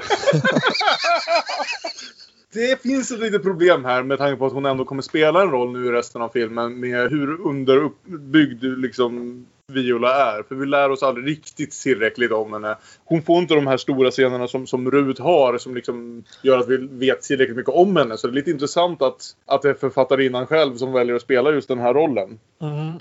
Det 2.53 2.83
finns 2.83 3.11
ett 3.11 3.21
litet 3.21 3.43
problem 3.43 3.85
här 3.85 4.03
med 4.03 4.19
tanke 4.19 4.37
på 4.37 4.47
att 4.47 4.53
hon 4.53 4.67
ändå 4.67 4.85
kommer 4.85 5.03
spela 5.03 5.43
en 5.43 5.51
roll 5.51 5.73
nu 5.73 5.87
i 5.87 5.91
resten 5.91 6.23
av 6.23 6.29
filmen 6.29 6.81
med 6.81 7.11
hur 7.11 7.41
underuppbyggd 7.47 8.65
liksom 8.65 9.47
Viola 9.71 10.15
är. 10.37 10.43
För 10.43 10.55
vi 10.55 10.67
lär 10.67 10.91
oss 10.91 11.03
aldrig 11.03 11.29
riktigt 11.29 11.71
tillräckligt 11.83 12.33
om 12.33 12.53
henne. 12.53 12.77
Hon 13.05 13.23
får 13.23 13.39
inte 13.39 13.55
de 13.55 13.67
här 13.67 13.77
stora 13.77 14.11
scenerna 14.11 14.49
som, 14.49 14.67
som 14.67 14.91
Rut 14.91 15.19
har 15.19 15.59
som 15.59 15.75
liksom 15.75 16.25
gör 16.43 16.59
att 16.59 16.69
vi 16.69 16.77
vet 16.77 17.23
tillräckligt 17.23 17.57
mycket 17.57 17.75
om 17.75 17.97
henne. 17.97 18.19
Så 18.19 18.27
det 18.27 18.33
är 18.33 18.35
lite 18.35 18.51
intressant 18.51 19.03
att, 19.03 19.23
att 19.47 19.63
det 19.63 19.71
är 19.71 19.75
författarinnan 19.75 20.47
själv 20.47 20.77
som 20.77 20.93
väljer 20.93 21.17
att 21.17 21.23
spela 21.23 21.51
just 21.51 21.69
den 21.69 21.79
här 21.79 21.95
rollen. 21.95 22.39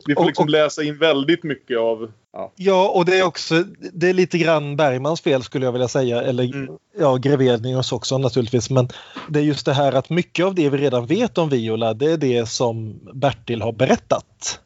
Vi 0.05 0.13
får 0.15 0.21
Och- 0.21 0.27
liksom 0.27 0.43
och- 0.43 0.49
läsa 0.49 0.83
in 0.83 0.97
väldigt 0.97 1.43
mycket 1.43 1.79
av... 1.79 2.11
Ja. 2.33 2.51
Ja, 2.55 2.89
och 2.95 3.05
det 3.05 3.19
är 3.19 3.23
också 3.25 3.63
det 3.93 4.09
är 4.09 4.13
lite 4.13 4.37
grann 4.37 4.75
Bergmans 4.75 5.21
fel 5.21 5.43
skulle 5.43 5.65
jag 5.65 5.71
vilja 5.71 5.87
säga. 5.87 6.21
Eller 6.21 6.43
Mm. 6.43 6.69
ja, 6.99 7.15
Grevenius 7.15 7.91
också 7.91 8.17
naturligtvis. 8.17 8.69
Men 8.69 8.87
det 9.29 9.39
är 9.39 9.43
just 9.43 9.65
det 9.65 9.73
här 9.73 9.91
att 9.93 10.09
mycket 10.09 10.45
av 10.45 10.55
det 10.55 10.69
vi 10.69 10.77
redan 10.77 11.05
vet 11.05 11.37
om 11.37 11.49
Viola, 11.49 11.93
det 11.93 12.11
är 12.11 12.17
det 12.17 12.49
som 12.49 12.99
Bertil 13.13 13.61
har 13.61 13.71
berättat. 13.71 14.59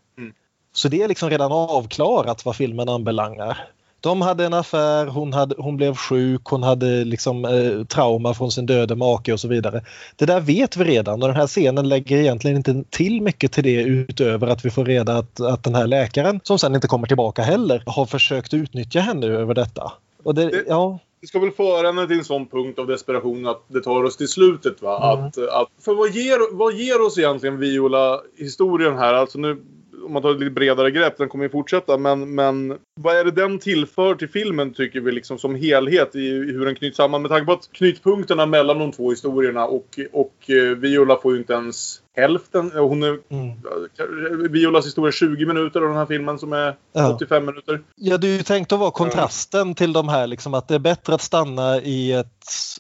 Så 0.74 0.88
det 0.88 1.02
är 1.02 1.08
liksom 1.08 1.30
redan 1.30 1.52
avklarat 1.52 2.46
vad 2.46 2.56
filmen 2.56 2.90
anbelangar. 2.90 3.58
De 4.00 4.22
hade 4.22 4.46
en 4.46 4.54
affär, 4.54 5.06
hon, 5.08 5.34
hade, 5.34 5.56
hon 5.58 5.78
blev 5.78 5.96
sjuk, 5.96 6.42
hon 6.46 6.64
hade 6.64 7.04
liksom 7.06 7.46
eh, 7.46 7.86
trauma 7.86 8.34
från 8.34 8.52
sin 8.52 8.66
döde 8.66 8.96
make 8.96 9.34
och 9.34 9.40
så 9.40 9.48
vidare. 9.48 9.82
Det 10.16 10.26
där 10.26 10.40
vet 10.42 10.78
vi 10.78 10.84
redan 10.84 11.22
och 11.22 11.28
den 11.28 11.38
här 11.38 11.48
scenen 11.48 11.90
lägger 11.90 12.18
egentligen 12.18 12.58
inte 12.58 12.84
till 12.90 13.22
mycket 13.22 13.52
till 13.52 13.64
det 13.64 13.82
utöver 13.84 14.48
att 14.48 14.66
vi 14.66 14.70
får 14.70 14.86
reda 14.86 15.18
att, 15.18 15.42
att 15.42 15.64
den 15.64 15.76
här 15.76 15.88
läkaren, 15.88 16.40
som 16.44 16.60
sen 16.60 16.76
inte 16.76 16.88
kommer 16.88 17.08
tillbaka 17.08 17.42
heller, 17.42 17.84
har 17.86 18.06
försökt 18.06 18.54
utnyttja 18.54 19.00
henne 19.00 19.28
över 19.28 19.54
detta. 19.54 19.92
Och 20.24 20.36
det, 20.36 20.50
Det- 20.50 20.64
ja, 20.68 21.00
Det 21.22 21.28
ska 21.28 21.40
väl 21.40 21.52
föra 21.52 21.88
henne 21.88 22.08
till 22.08 22.18
en 22.18 22.24
sån 22.26 22.48
punkt 22.48 22.80
av 22.80 22.88
desperation 22.88 23.48
att 23.48 23.62
det 23.68 23.82
tar 23.82 24.04
oss 24.04 24.18
till 24.18 24.28
slutet. 24.28 24.82
Va? 24.82 25.14
Mm. 25.14 25.26
Att, 25.26 25.38
att, 25.38 25.68
för 25.86 25.96
vad 25.96 26.10
ger, 26.12 26.56
vad 26.58 26.74
ger 26.74 27.02
oss 27.06 27.18
egentligen 27.18 27.60
Viola-historien 27.60 28.98
här? 28.98 29.14
Alltså 29.14 29.38
nu, 29.40 29.62
om 30.06 30.14
man 30.14 30.22
tar 30.22 30.32
ett 30.32 30.40
lite 30.40 30.52
bredare 30.52 30.92
grepp, 30.92 31.18
den 31.18 31.30
kommer 31.30 31.44
ju 31.44 31.50
fortsätta. 31.50 31.98
Men, 31.98 32.36
men 32.36 32.78
vad 33.00 33.16
är 33.16 33.24
det 33.24 33.32
den 33.32 33.60
tillför 33.60 34.16
till 34.16 34.30
filmen 34.30 34.74
tycker 34.74 35.02
vi 35.02 35.12
liksom 35.12 35.38
som 35.38 35.56
helhet 35.56 36.16
i, 36.16 36.20
i 36.20 36.52
hur 36.52 36.66
den 36.66 36.76
knyts 36.76 36.98
samman? 36.98 37.22
Med 37.22 37.32
tanke 37.32 37.46
på 37.46 37.52
att 37.52 37.70
knytpunkterna 37.72 38.46
mellan 38.46 38.80
de 38.80 38.92
två 38.92 39.10
historierna 39.10 39.66
och, 39.66 40.00
och 40.12 40.50
eh, 40.50 40.78
Viola 40.78 41.18
får 41.22 41.34
ju 41.34 41.38
inte 41.38 41.54
ens 41.54 42.02
hälften. 42.16 42.72
Hon 42.72 43.04
är, 43.04 43.20
mm. 43.30 44.52
Violas 44.52 44.86
historia 44.86 45.08
är 45.08 45.12
20 45.12 45.46
minuter 45.46 45.82
och 45.82 45.88
den 45.88 45.98
här 45.98 46.06
filmen 46.06 46.40
som 46.40 46.54
är 46.54 46.76
Ja. 46.94 47.16
85 47.16 47.46
minuter. 47.46 47.82
Ja, 47.96 48.18
det 48.18 48.28
är 48.28 48.38
ju 48.38 48.44
tänkt 48.44 48.72
att 48.72 48.80
vara 48.80 48.92
kontrasten 48.92 49.76
till 49.76 49.94
de 49.94 50.10
här 50.10 50.28
liksom 50.28 50.54
att 50.54 50.68
det 50.68 50.76
är 50.76 50.80
bättre 50.80 51.14
att 51.14 51.22
stanna 51.22 51.82
i 51.82 52.12
ett 52.12 52.28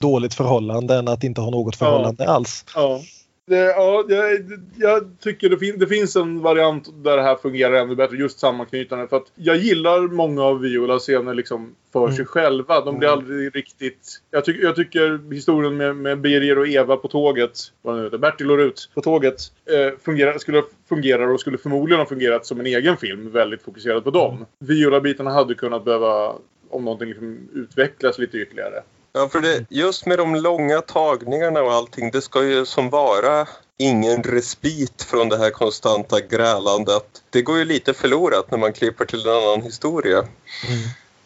dåligt 0.02 0.34
förhållande 0.34 0.96
än 0.96 1.08
att 1.08 1.24
inte 1.24 1.42
ha 1.42 1.50
något 1.50 1.76
förhållande 1.76 2.28
alls. 2.28 2.66
Ja. 2.76 3.02
Det, 3.46 3.58
ja, 3.58 4.06
jag, 4.08 4.39
jag 4.78 5.20
tycker 5.20 5.50
det, 5.50 5.58
fin, 5.58 5.80
det 5.80 5.88
finns 5.88 6.16
en 6.16 6.41
variant 6.41 7.04
där 7.04 7.18
det 7.18 7.24
här 7.24 7.36
fungerar 7.36 7.74
ännu 7.74 7.96
bättre. 7.96 8.18
Just 8.18 8.39
sammanknytande. 8.39 9.08
För 9.08 9.18
att 9.18 9.32
jag 9.36 9.58
gillar 9.58 10.08
många 10.08 10.44
av 10.44 10.60
Violas 10.60 11.04
scener 11.04 11.34
liksom 11.34 11.76
för 11.94 12.12
sig 12.12 12.26
själva. 12.26 12.82
De 12.82 13.00
blir 13.00 13.10
aldrig 13.10 13.56
riktigt... 13.56 14.22
Jag, 14.32 14.46
tyck, 14.46 14.64
jag 14.64 14.76
tycker 14.76 15.34
historien 15.34 15.78
med, 15.78 15.96
med 15.96 16.22
Birger 16.22 16.58
och 16.60 16.68
Eva 16.68 16.98
på 16.98 17.08
tåget, 17.08 17.60
vad 17.82 17.98
nu 17.98 18.04
heter, 18.04 18.18
Bertil 18.18 18.52
och 18.52 18.58
Rut 18.58 18.89
på 18.94 19.02
tåget, 19.02 19.36
eh, 19.66 20.00
fungerar, 20.06 20.38
skulle 20.38 20.64
fungera 20.89 21.32
och 21.32 21.39
skulle 21.39 21.58
förmodligen 21.58 22.00
ha 22.00 22.06
fungerat 22.06 22.46
som 22.46 22.60
en 22.60 22.66
egen 22.66 22.98
film. 22.98 23.32
Väldigt 23.32 23.62
fokuserad 23.62 24.04
på 24.04 24.12
dem. 24.12 24.46
Viola-bitarna 24.60 25.32
hade 25.32 25.56
kunnat 25.56 25.86
behöva, 25.86 26.34
om 26.70 26.86
någonting, 26.86 27.08
liksom, 27.08 27.50
utvecklas 27.54 28.20
lite 28.20 28.38
ytterligare. 28.38 28.84
Ja, 29.14 29.30
för 29.30 29.39
det, 29.39 29.66
just 29.70 30.05
med 30.05 30.18
de 30.18 30.36
långa 30.36 30.82
tagningarna 30.82 31.61
och 31.61 31.74
allting, 31.74 32.11
det 32.11 32.22
ska 32.22 32.43
ju 32.43 32.66
som 32.66 32.89
vara 32.89 33.47
ingen 33.78 34.24
respit 34.24 35.03
från 35.03 35.30
det 35.30 35.38
här 35.38 35.49
konstanta 35.49 36.20
grälandet. 36.20 37.24
Det 37.30 37.41
går 37.41 37.57
ju 37.57 37.66
lite 37.66 37.93
förlorat 37.93 38.51
när 38.51 38.57
man 38.57 38.74
klipper 38.74 39.05
till 39.05 39.28
en 39.28 39.34
annan 39.34 39.61
historia. 39.61 40.28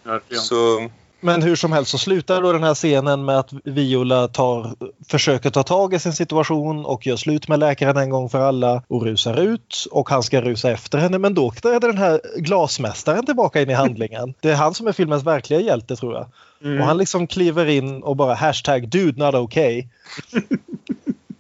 Verkligen. 0.04 0.44
Så 0.44 0.90
Men 1.20 1.42
hur 1.42 1.56
som 1.56 1.72
helst 1.72 1.92
så 1.92 1.98
slutar 1.98 2.42
då 2.42 2.52
den 2.52 2.64
här 2.64 2.74
scenen 2.74 3.26
med 3.26 3.40
att 3.40 3.54
Viola 3.64 4.28
tar, 4.28 4.76
försöker 5.08 5.50
ta 5.50 5.64
tag 5.64 5.94
i 5.94 6.00
sin 6.00 6.14
situation 6.14 6.86
och 6.86 7.08
gör 7.08 7.16
slut 7.16 7.48
med 7.48 7.60
läkaren 7.60 7.98
en 7.98 8.10
gång 8.10 8.30
för 8.30 8.40
alla 8.40 8.84
och 8.88 9.04
rusar 9.04 9.40
ut 9.40 9.88
och 9.92 10.10
han 10.10 10.24
ska 10.24 10.42
rusa 10.42 10.72
efter 10.72 10.98
henne. 10.98 11.18
Men 11.18 11.34
då 11.34 11.52
träder 11.52 11.88
den 11.88 11.98
här 11.98 12.22
glasmästaren 12.38 13.26
tillbaka 13.26 13.62
in 13.62 13.70
i 13.70 13.74
handlingen. 13.74 14.34
Det 14.40 14.52
är 14.52 14.56
han 14.56 14.74
som 14.74 14.88
är 14.88 14.92
filmens 14.92 15.24
verkliga 15.24 15.60
hjälte 15.60 15.96
tror 15.96 16.14
jag. 16.14 16.28
Mm. 16.64 16.82
Och 16.82 16.88
han 16.88 16.98
liksom 16.98 17.28
kliver 17.28 17.66
in 17.66 18.04
och 18.04 18.16
bara 18.16 18.34
hashtag 18.34 18.90
dude 18.90 19.26
not 19.26 19.36
okay. 19.36 19.84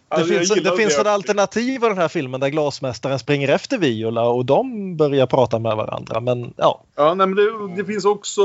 Det 0.09 0.15
Alltså, 0.15 0.33
jag 0.33 0.47
finns, 0.47 0.63
det 0.63 0.77
finns 0.77 0.95
det. 0.95 1.01
ett 1.01 1.07
alternativ 1.07 1.83
av 1.83 1.89
den 1.89 1.97
här 1.99 2.07
filmen 2.07 2.39
där 2.39 2.49
glasmästaren 2.49 3.19
springer 3.19 3.49
efter 3.49 3.77
Viola 3.77 4.21
och 4.29 4.45
de 4.45 4.95
börjar 4.97 5.27
prata 5.27 5.59
med 5.59 5.75
varandra. 5.75 6.19
Men 6.19 6.53
ja, 6.57 6.83
Ja, 6.95 7.13
nej, 7.13 7.27
men 7.27 7.35
det, 7.35 7.75
det 7.75 7.85
finns 7.85 8.05
också... 8.05 8.41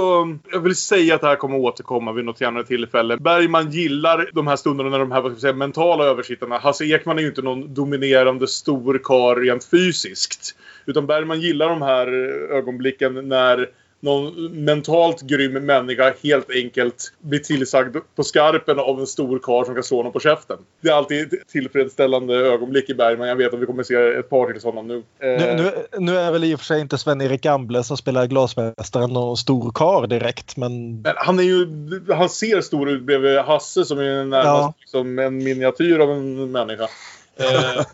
Jag 0.53 0.61
vill 0.61 0.77
säga 0.77 1.15
att 1.15 1.21
det 1.21 1.27
här 1.27 1.37
kommer 1.37 1.59
återkomma 1.59 2.13
vid 2.13 2.25
något 2.25 2.39
senare 2.39 2.65
tillfälle. 2.65 3.17
Bergman 3.17 3.71
gillar 3.71 4.31
de 4.33 4.47
här 4.47 4.57
stunderna 4.57 4.91
när 4.91 4.99
de 4.99 5.13
här 5.13 5.21
vad 5.21 5.33
ska 5.33 5.41
säga, 5.41 5.53
mentala 5.53 6.05
översittarna. 6.05 6.59
Hasse 6.59 6.85
Ekman 6.85 7.19
är 7.19 7.23
ju 7.23 7.29
inte 7.29 7.43
någon 7.43 7.75
dominerande 7.75 8.49
stor 8.49 9.01
karl 9.05 9.39
rent 9.39 9.65
fysiskt. 9.65 10.57
Utan 10.87 11.07
Bergman 11.07 11.41
gillar 11.41 11.69
de 11.69 11.83
här 11.83 12.07
ögonblicken 12.53 13.29
när 13.29 13.69
någon 14.03 14.65
mentalt 14.65 15.21
grym 15.23 15.53
människa 15.53 16.15
helt 16.23 16.51
enkelt 16.51 17.13
blir 17.19 17.39
tillsagd 17.39 17.97
på 18.17 18.25
skarpen 18.25 18.79
av 18.79 19.01
en 19.01 19.07
stor 19.07 19.39
karl 19.39 19.65
som 19.65 19.75
kan 19.75 19.85
slå 19.85 19.97
honom 19.97 20.13
på 20.13 20.21
käften. 20.21 20.57
Det 20.81 20.89
är 20.89 20.93
alltid 20.93 21.33
ett 21.35 21.49
tillfredsställande 21.49 22.35
ögonblick 22.35 22.91
i 22.91 22.95
Bergman. 22.95 23.29
Jag 23.29 23.37
vet 23.37 23.55
att 23.55 23.61
vi 23.61 23.67
kommer 23.67 23.83
se 23.83 23.95
ett 23.95 24.31
par 24.31 24.53
till 24.53 24.61
sådana 24.61 24.83
nu. 24.83 25.03
nu, 25.21 25.29
Eh, 25.29 25.57
nu, 25.57 25.73
nu 25.99 26.17
är 26.17 26.33
väl 26.33 26.45
i 26.45 26.55
och 26.55 26.59
för 26.59 26.65
sig 26.67 26.81
inte 26.81 26.99
Sven-Erik 26.99 27.43
Gamble 27.43 27.85
som 27.85 27.97
spelar 27.97 28.27
glasmästaren 28.27 29.11
någon 29.11 29.37
stor 29.37 29.73
kar 29.75 30.07
direkt 30.07 30.57
men 30.57 31.03
Men 31.03 31.15
han 31.17 31.39
är 31.39 31.43
ju... 31.43 31.67
Han 32.15 32.29
ser 32.29 32.61
stor 32.61 32.91
ut 32.91 33.03
bredvid 33.03 33.39
Hasse 33.39 33.85
som 33.85 33.99
är 33.99 34.25
närmast 34.25 34.45
Ja. 34.45 34.75
liksom 34.81 35.19
en 35.19 35.45
miniatyr 35.45 35.99
av 35.99 36.11
en 36.11 36.53
människa. 36.53 36.89
Eh, 37.37 37.85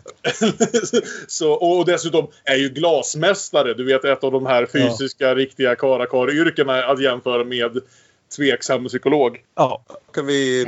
så, 1.27 1.51
och 1.51 1.85
dessutom 1.85 2.27
är 2.43 2.55
ju 2.55 2.69
glasmästare. 2.69 3.73
Du 3.73 3.85
vet 3.85 4.05
ett 4.05 4.23
av 4.23 4.31
de 4.31 4.45
här 4.45 4.65
fysiska 4.65 5.35
riktiga 5.35 5.75
karakar-yrkena 5.75 6.83
att 6.83 7.01
jämföra 7.01 7.43
med 7.43 7.79
tveksam 8.35 8.87
psykolog. 8.87 9.43
ja. 9.55 9.83
ska 10.11 10.21
vi 10.21 10.65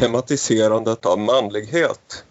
tematiserandet 0.00 1.06
av 1.06 1.18
manlighet 1.18 2.24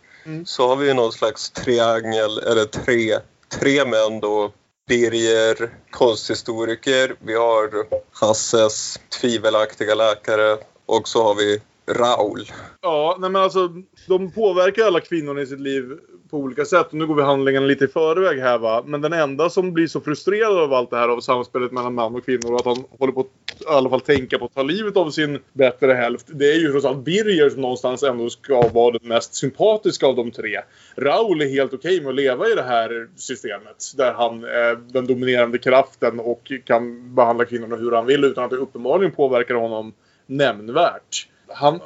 så 0.45 0.67
har 0.67 0.75
vi 0.75 0.93
någon 0.93 1.11
slags 1.11 1.51
triangel, 1.51 2.37
eller 2.37 2.65
tre, 2.65 3.19
tre 3.61 3.85
män 3.85 4.19
då. 4.19 4.51
Birger, 4.87 5.69
konsthistoriker, 5.89 7.15
vi 7.19 7.35
har 7.35 7.69
Hasses 8.11 8.99
tvivelaktiga 9.21 9.95
läkare 9.95 10.57
och 10.85 11.07
så 11.07 11.23
har 11.23 11.35
vi 11.35 11.61
Raul. 11.91 12.41
Ja, 12.81 13.17
nej 13.19 13.29
men 13.29 13.41
alltså 13.41 13.69
de 14.07 14.31
påverkar 14.31 14.85
alla 14.85 14.99
kvinnor 14.99 15.39
i 15.39 15.45
sitt 15.45 15.59
liv 15.59 15.91
på 16.29 16.37
olika 16.37 16.65
sätt. 16.65 16.87
Och 16.87 16.93
nu 16.93 17.07
går 17.07 17.15
vi 17.15 17.21
handlingen 17.21 17.67
lite 17.67 17.85
i 17.85 17.87
förväg 17.87 18.39
här 18.39 18.57
va. 18.57 18.83
Men 18.85 19.01
den 19.01 19.13
enda 19.13 19.49
som 19.49 19.73
blir 19.73 19.87
så 19.87 20.01
frustrerad 20.01 20.57
av 20.57 20.73
allt 20.73 20.89
det 20.89 20.97
här 20.97 21.09
av 21.09 21.19
samspelet 21.19 21.71
mellan 21.71 21.93
man 21.93 22.15
och 22.15 22.25
kvinnor 22.25 22.53
och 22.53 22.59
att 22.59 22.65
han 22.65 22.83
håller 22.99 23.13
på 23.13 23.19
att 23.19 23.61
i 23.61 23.65
alla 23.67 23.89
fall 23.89 24.01
tänka 24.01 24.39
på 24.39 24.45
att 24.45 24.55
ta 24.55 24.63
livet 24.63 24.97
av 24.97 25.09
sin 25.09 25.39
bättre 25.53 25.93
hälft. 25.93 26.27
Det 26.33 26.51
är 26.51 26.59
ju 26.59 26.71
trots 26.71 26.85
allt 26.85 27.05
Birger 27.05 27.49
som 27.49 27.61
någonstans 27.61 28.03
ändå 28.03 28.29
ska 28.29 28.67
vara 28.67 28.91
den 28.91 29.07
mest 29.07 29.35
sympatiska 29.35 30.07
av 30.07 30.15
de 30.15 30.31
tre. 30.31 30.59
Raul 30.95 31.41
är 31.41 31.49
helt 31.49 31.73
okej 31.73 32.01
med 32.01 32.09
att 32.09 32.15
leva 32.15 32.47
i 32.47 32.55
det 32.55 32.63
här 32.63 33.07
systemet. 33.15 33.93
Där 33.97 34.13
han 34.13 34.43
är 34.43 34.75
den 34.75 35.07
dominerande 35.07 35.57
kraften 35.57 36.19
och 36.19 36.51
kan 36.65 37.15
behandla 37.15 37.45
kvinnorna 37.45 37.75
hur 37.75 37.91
han 37.91 38.05
vill 38.05 38.23
utan 38.23 38.43
att 38.43 38.49
det 38.49 38.57
uppenbarligen 38.57 39.11
påverkar 39.11 39.55
honom 39.55 39.93
nämnvärt. 40.25 41.27
Han, 41.49 41.79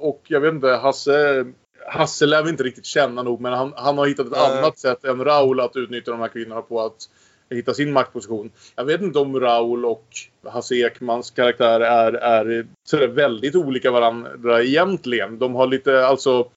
och, 0.00 0.22
jag 0.28 0.40
vet 0.40 0.54
inte, 0.54 0.68
Hasse, 0.68 1.44
Hasse 1.86 2.26
lär 2.26 2.42
vi 2.42 2.50
inte 2.50 2.62
riktigt 2.62 2.86
känna 2.86 3.22
nog 3.22 3.40
men 3.40 3.52
han, 3.52 3.72
han 3.76 3.98
har 3.98 4.06
hittat 4.06 4.26
ett 4.26 4.32
Nej. 4.32 4.58
annat 4.58 4.78
sätt 4.78 5.04
än 5.04 5.24
Raul 5.24 5.60
att 5.60 5.76
utnyttja 5.76 6.10
de 6.10 6.20
här 6.20 6.28
kvinnorna 6.28 6.62
på 6.62 6.80
att 6.80 7.08
hitta 7.50 7.74
sin 7.74 7.92
maktposition. 7.92 8.50
Jag 8.76 8.84
vet 8.84 9.00
inte 9.00 9.18
om 9.18 9.40
Raul 9.40 9.84
och 9.84 10.06
Hasse 10.48 10.74
Ekmans 10.74 11.30
karaktär 11.30 11.80
är, 11.80 12.12
är 12.12 13.06
väldigt 13.06 13.54
olika 13.54 13.90
varandra 13.90 14.62
egentligen. 14.62 15.38
De 15.38 15.54
har 15.54 15.66
lite, 15.66 16.06
alltså 16.06 16.48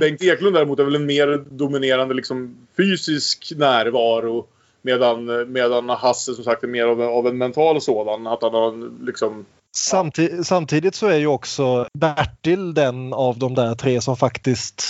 Bengt 0.00 0.22
Eklund 0.22 0.56
däremot 0.56 0.78
är 0.78 0.84
väl 0.84 0.94
en 0.94 1.06
mer 1.06 1.44
dominerande 1.50 2.14
liksom, 2.14 2.66
fysisk 2.76 3.52
närvaro. 3.56 4.46
Medan, 4.82 5.52
medan 5.52 5.88
Hasse 5.88 6.34
som 6.34 6.44
sagt 6.44 6.64
är 6.64 6.68
mer 6.68 6.84
av 6.84 7.02
en, 7.02 7.08
av 7.08 7.26
en 7.26 7.38
mental 7.38 7.80
sådan. 7.80 8.26
Att 8.26 8.42
han 8.42 8.54
har 8.54 9.04
liksom... 9.04 9.46
Samti- 9.76 10.44
samtidigt 10.44 10.94
så 10.94 11.06
är 11.06 11.16
ju 11.16 11.26
också 11.26 11.88
Bertil 11.94 12.74
den 12.74 13.12
av 13.12 13.38
de 13.38 13.54
där 13.54 13.74
tre 13.74 14.00
som 14.00 14.16
faktiskt 14.16 14.84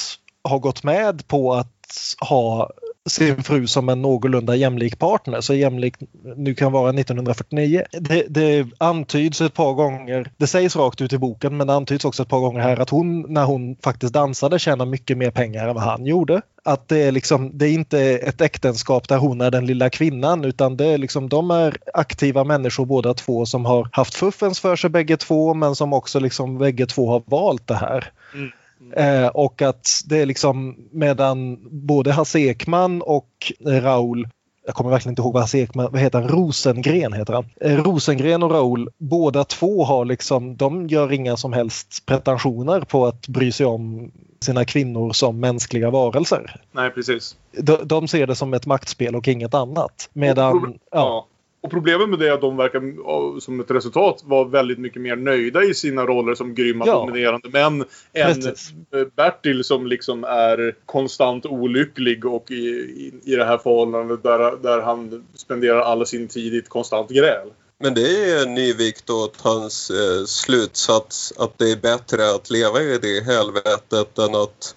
har 0.49 0.59
gått 0.59 0.82
med 0.82 1.26
på 1.26 1.55
att 1.55 2.16
ha 2.20 2.70
sin 3.07 3.42
fru 3.42 3.66
som 3.66 3.88
en 3.88 4.02
någorlunda 4.02 4.54
jämlik 4.57 4.98
partner. 4.98 5.40
Så 5.40 5.54
jämlik 5.54 5.94
nu 6.36 6.54
kan 6.54 6.72
vara 6.72 6.90
1949. 6.90 7.82
Det, 7.92 8.24
det 8.28 8.66
antyds 8.78 9.40
ett 9.40 9.54
par 9.54 9.72
gånger, 9.72 10.30
det 10.36 10.46
sägs 10.46 10.76
rakt 10.76 11.00
ut 11.00 11.12
i 11.12 11.18
boken 11.18 11.57
men 11.57 11.66
det 11.66 11.74
antyds 11.74 12.04
också 12.04 12.22
ett 12.22 12.28
par 12.28 12.40
gånger 12.40 12.61
här 12.61 12.80
att 12.80 12.90
hon 12.90 13.32
när 13.32 13.44
hon 13.44 13.76
faktiskt 13.84 14.14
dansade 14.14 14.59
tjänar 14.59 14.86
mycket 14.86 15.18
mer 15.18 15.30
pengar 15.30 15.68
än 15.68 15.74
vad 15.74 15.84
han 15.84 16.07
gjorde. 16.07 16.42
Att 16.64 16.88
det 16.88 16.98
är 16.98 17.12
liksom, 17.12 17.59
det 17.59 17.68
är 17.68 17.72
inte 17.72 18.00
ett 18.00 18.40
äktenskap 18.40 19.09
där 19.09 19.18
hon 19.18 19.40
är 19.40 19.50
den 19.50 19.66
lilla 19.66 19.90
kvinnan 19.90 20.44
utan 20.44 20.76
det 20.76 20.86
är 20.86 20.98
liksom, 20.98 21.28
de 21.28 21.50
är 21.50 21.76
aktiva 21.94 22.44
människor 22.44 22.84
båda 22.84 23.14
två 23.14 23.46
som 23.46 23.64
har 23.64 23.88
haft 23.92 24.14
fuffens 24.14 24.61
för 24.61 24.76
sig 24.76 24.90
bägge 24.90 25.16
två 25.16 25.54
men 25.54 25.74
som 25.74 25.92
också 25.92 26.20
liksom 26.20 26.59
bägge 26.59 26.86
två 26.86 27.11
har 27.11 27.22
valt 27.26 27.66
det 27.66 27.74
här. 27.74 28.12
Mm. 28.34 28.50
Eh, 28.93 29.26
och 29.26 29.62
att 29.62 29.89
det 30.07 30.18
är 30.18 30.26
liksom 30.26 30.76
medan 30.93 31.59
både 31.70 32.12
Hasse 32.12 32.39
Ekman 32.39 33.03
och 33.03 33.53
Raul 33.66 34.28
jag 34.66 34.74
kommer 34.74 34.91
verkligen 34.91 35.12
inte 35.12 35.22
ihåg 35.22 35.32
vad 35.32 35.43
Hasse 35.43 35.59
Ekman, 35.59 35.89
vad 35.93 36.01
heter 36.01 36.20
han? 36.20 36.28
Rosengren 36.28 37.12
heter 37.12 37.32
han. 37.32 37.45
Eh, 37.61 37.84
Rosengren 37.84 38.43
och 38.43 38.51
Raul, 38.51 38.89
båda 38.99 39.45
två 39.45 39.84
har 39.84 40.05
liksom, 40.05 40.57
de 40.57 40.87
gör 40.87 41.12
inga 41.12 41.37
som 41.37 41.53
helst 41.53 42.07
pretensioner 42.07 42.80
på 42.80 43.07
att 43.07 43.28
bry 43.28 43.53
sig 43.53 43.66
om 43.66 44.12
sina 44.41 44.64
kvinnor 44.64 45.12
som 45.12 45.41
mänskliga 45.41 45.91
varelser. 45.91 46.61
Nej, 46.72 46.91
precis. 46.91 47.37
De, 47.53 47.76
de 47.84 48.09
ser 48.09 48.26
det 48.26 48.34
som 48.34 48.55
ett 48.55 48.66
maktspel 48.66 49.16
och 49.16 49.28
inget 49.28 49.55
annat. 49.55 50.09
Medan, 50.12 50.78
ja. 50.91 50.91
Ja. 50.91 51.26
Och 51.66 51.70
problemet 51.72 52.08
med 52.08 52.18
det 52.18 52.28
är 52.28 52.32
att 52.32 52.40
de 52.40 52.56
verkar 52.56 53.40
som 53.40 53.60
ett 53.60 53.70
resultat 53.70 54.22
vara 54.24 54.44
väldigt 54.48 54.78
mycket 54.78 55.02
mer 55.02 55.16
nöjda 55.16 55.62
i 55.64 55.74
sina 55.74 56.06
roller 56.06 56.34
som 56.34 56.54
grymma 56.54 56.86
Ja. 56.86 56.92
dominerande 56.94 57.48
män 57.48 57.84
än 58.12 58.34
Precis. 58.34 58.70
eh, 58.94 59.04
Bertil 59.16 59.64
som 59.64 59.86
liksom 59.86 60.24
är 60.24 60.74
konstant 60.86 61.46
olycklig 61.46 62.24
och 62.24 62.50
i, 62.50 62.54
i, 62.54 63.12
i 63.24 63.36
det 63.36 63.44
här 63.44 63.58
förhållandet 63.58 64.22
där, 64.22 64.56
där 64.62 64.80
han 64.80 65.26
spenderar 65.34 65.80
all 65.80 66.06
sin 66.06 66.28
tid 66.28 66.54
i 66.54 66.58
ett 66.58 66.68
konstant 66.68 67.10
gräl. 67.10 67.48
Men 67.80 67.94
det 67.94 68.30
är 68.32 68.42
en 68.46 68.54
ny 68.54 68.72
vikt 68.72 69.10
åt 69.10 69.40
hans 69.40 69.90
eh, 69.90 70.24
slutsats 70.24 71.32
att 71.38 71.58
det 71.58 71.70
är 71.72 71.76
bättre 71.76 72.30
att 72.34 72.50
leva 72.50 72.80
i 72.80 72.98
det 72.98 73.24
helvetet 73.24 74.18
än 74.18 74.34
att 74.34 74.76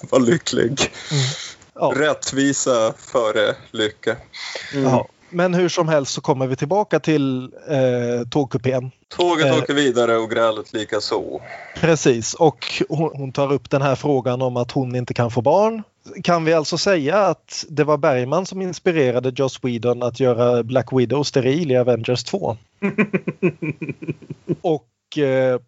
vara 0.10 0.22
lycklig. 0.22 0.80
Ja. 1.74 1.92
Rättvisa 1.96 2.92
före 2.98 3.54
lycka. 3.70 4.16
Ja. 4.74 5.08
Men 5.30 5.54
hur 5.54 5.68
som 5.68 5.88
helst 5.88 6.12
så 6.12 6.20
kommer 6.20 6.46
vi 6.46 6.56
tillbaka 6.56 7.00
till 7.00 7.42
eh, 7.68 8.28
tågkupén. 8.30 8.90
Tåget 9.08 9.46
Eh. 9.46 9.58
åker 9.58 9.74
vidare 9.74 10.16
och 10.16 10.30
grälet 10.30 10.72
lika 10.72 11.00
så. 11.00 11.40
Precis, 11.80 12.34
och 12.34 12.66
hon, 12.88 13.10
hon 13.14 13.32
tar 13.32 13.52
upp 13.52 13.70
den 13.70 13.82
här 13.82 13.94
frågan 13.94 14.42
om 14.42 14.56
att 14.56 14.72
hon 14.72 14.96
inte 14.96 15.14
kan 15.14 15.30
få 15.30 15.42
barn. 15.42 15.82
Kan 16.22 16.44
vi 16.44 16.52
alltså 16.52 16.78
säga 16.78 17.18
att 17.18 17.64
det 17.68 17.84
var 17.84 17.96
Bergman 17.96 18.46
som 18.46 18.62
inspirerade 18.62 19.32
Joss 19.36 19.64
Whedon 19.64 20.02
att 20.02 20.20
göra 20.20 20.62
Black 20.62 20.92
Widow 20.92 21.22
steril 21.22 21.70
i 21.70 21.76
Avengers 21.76 22.24
2? 22.24 22.56
och 24.60 25.18
eh, 25.18 25.60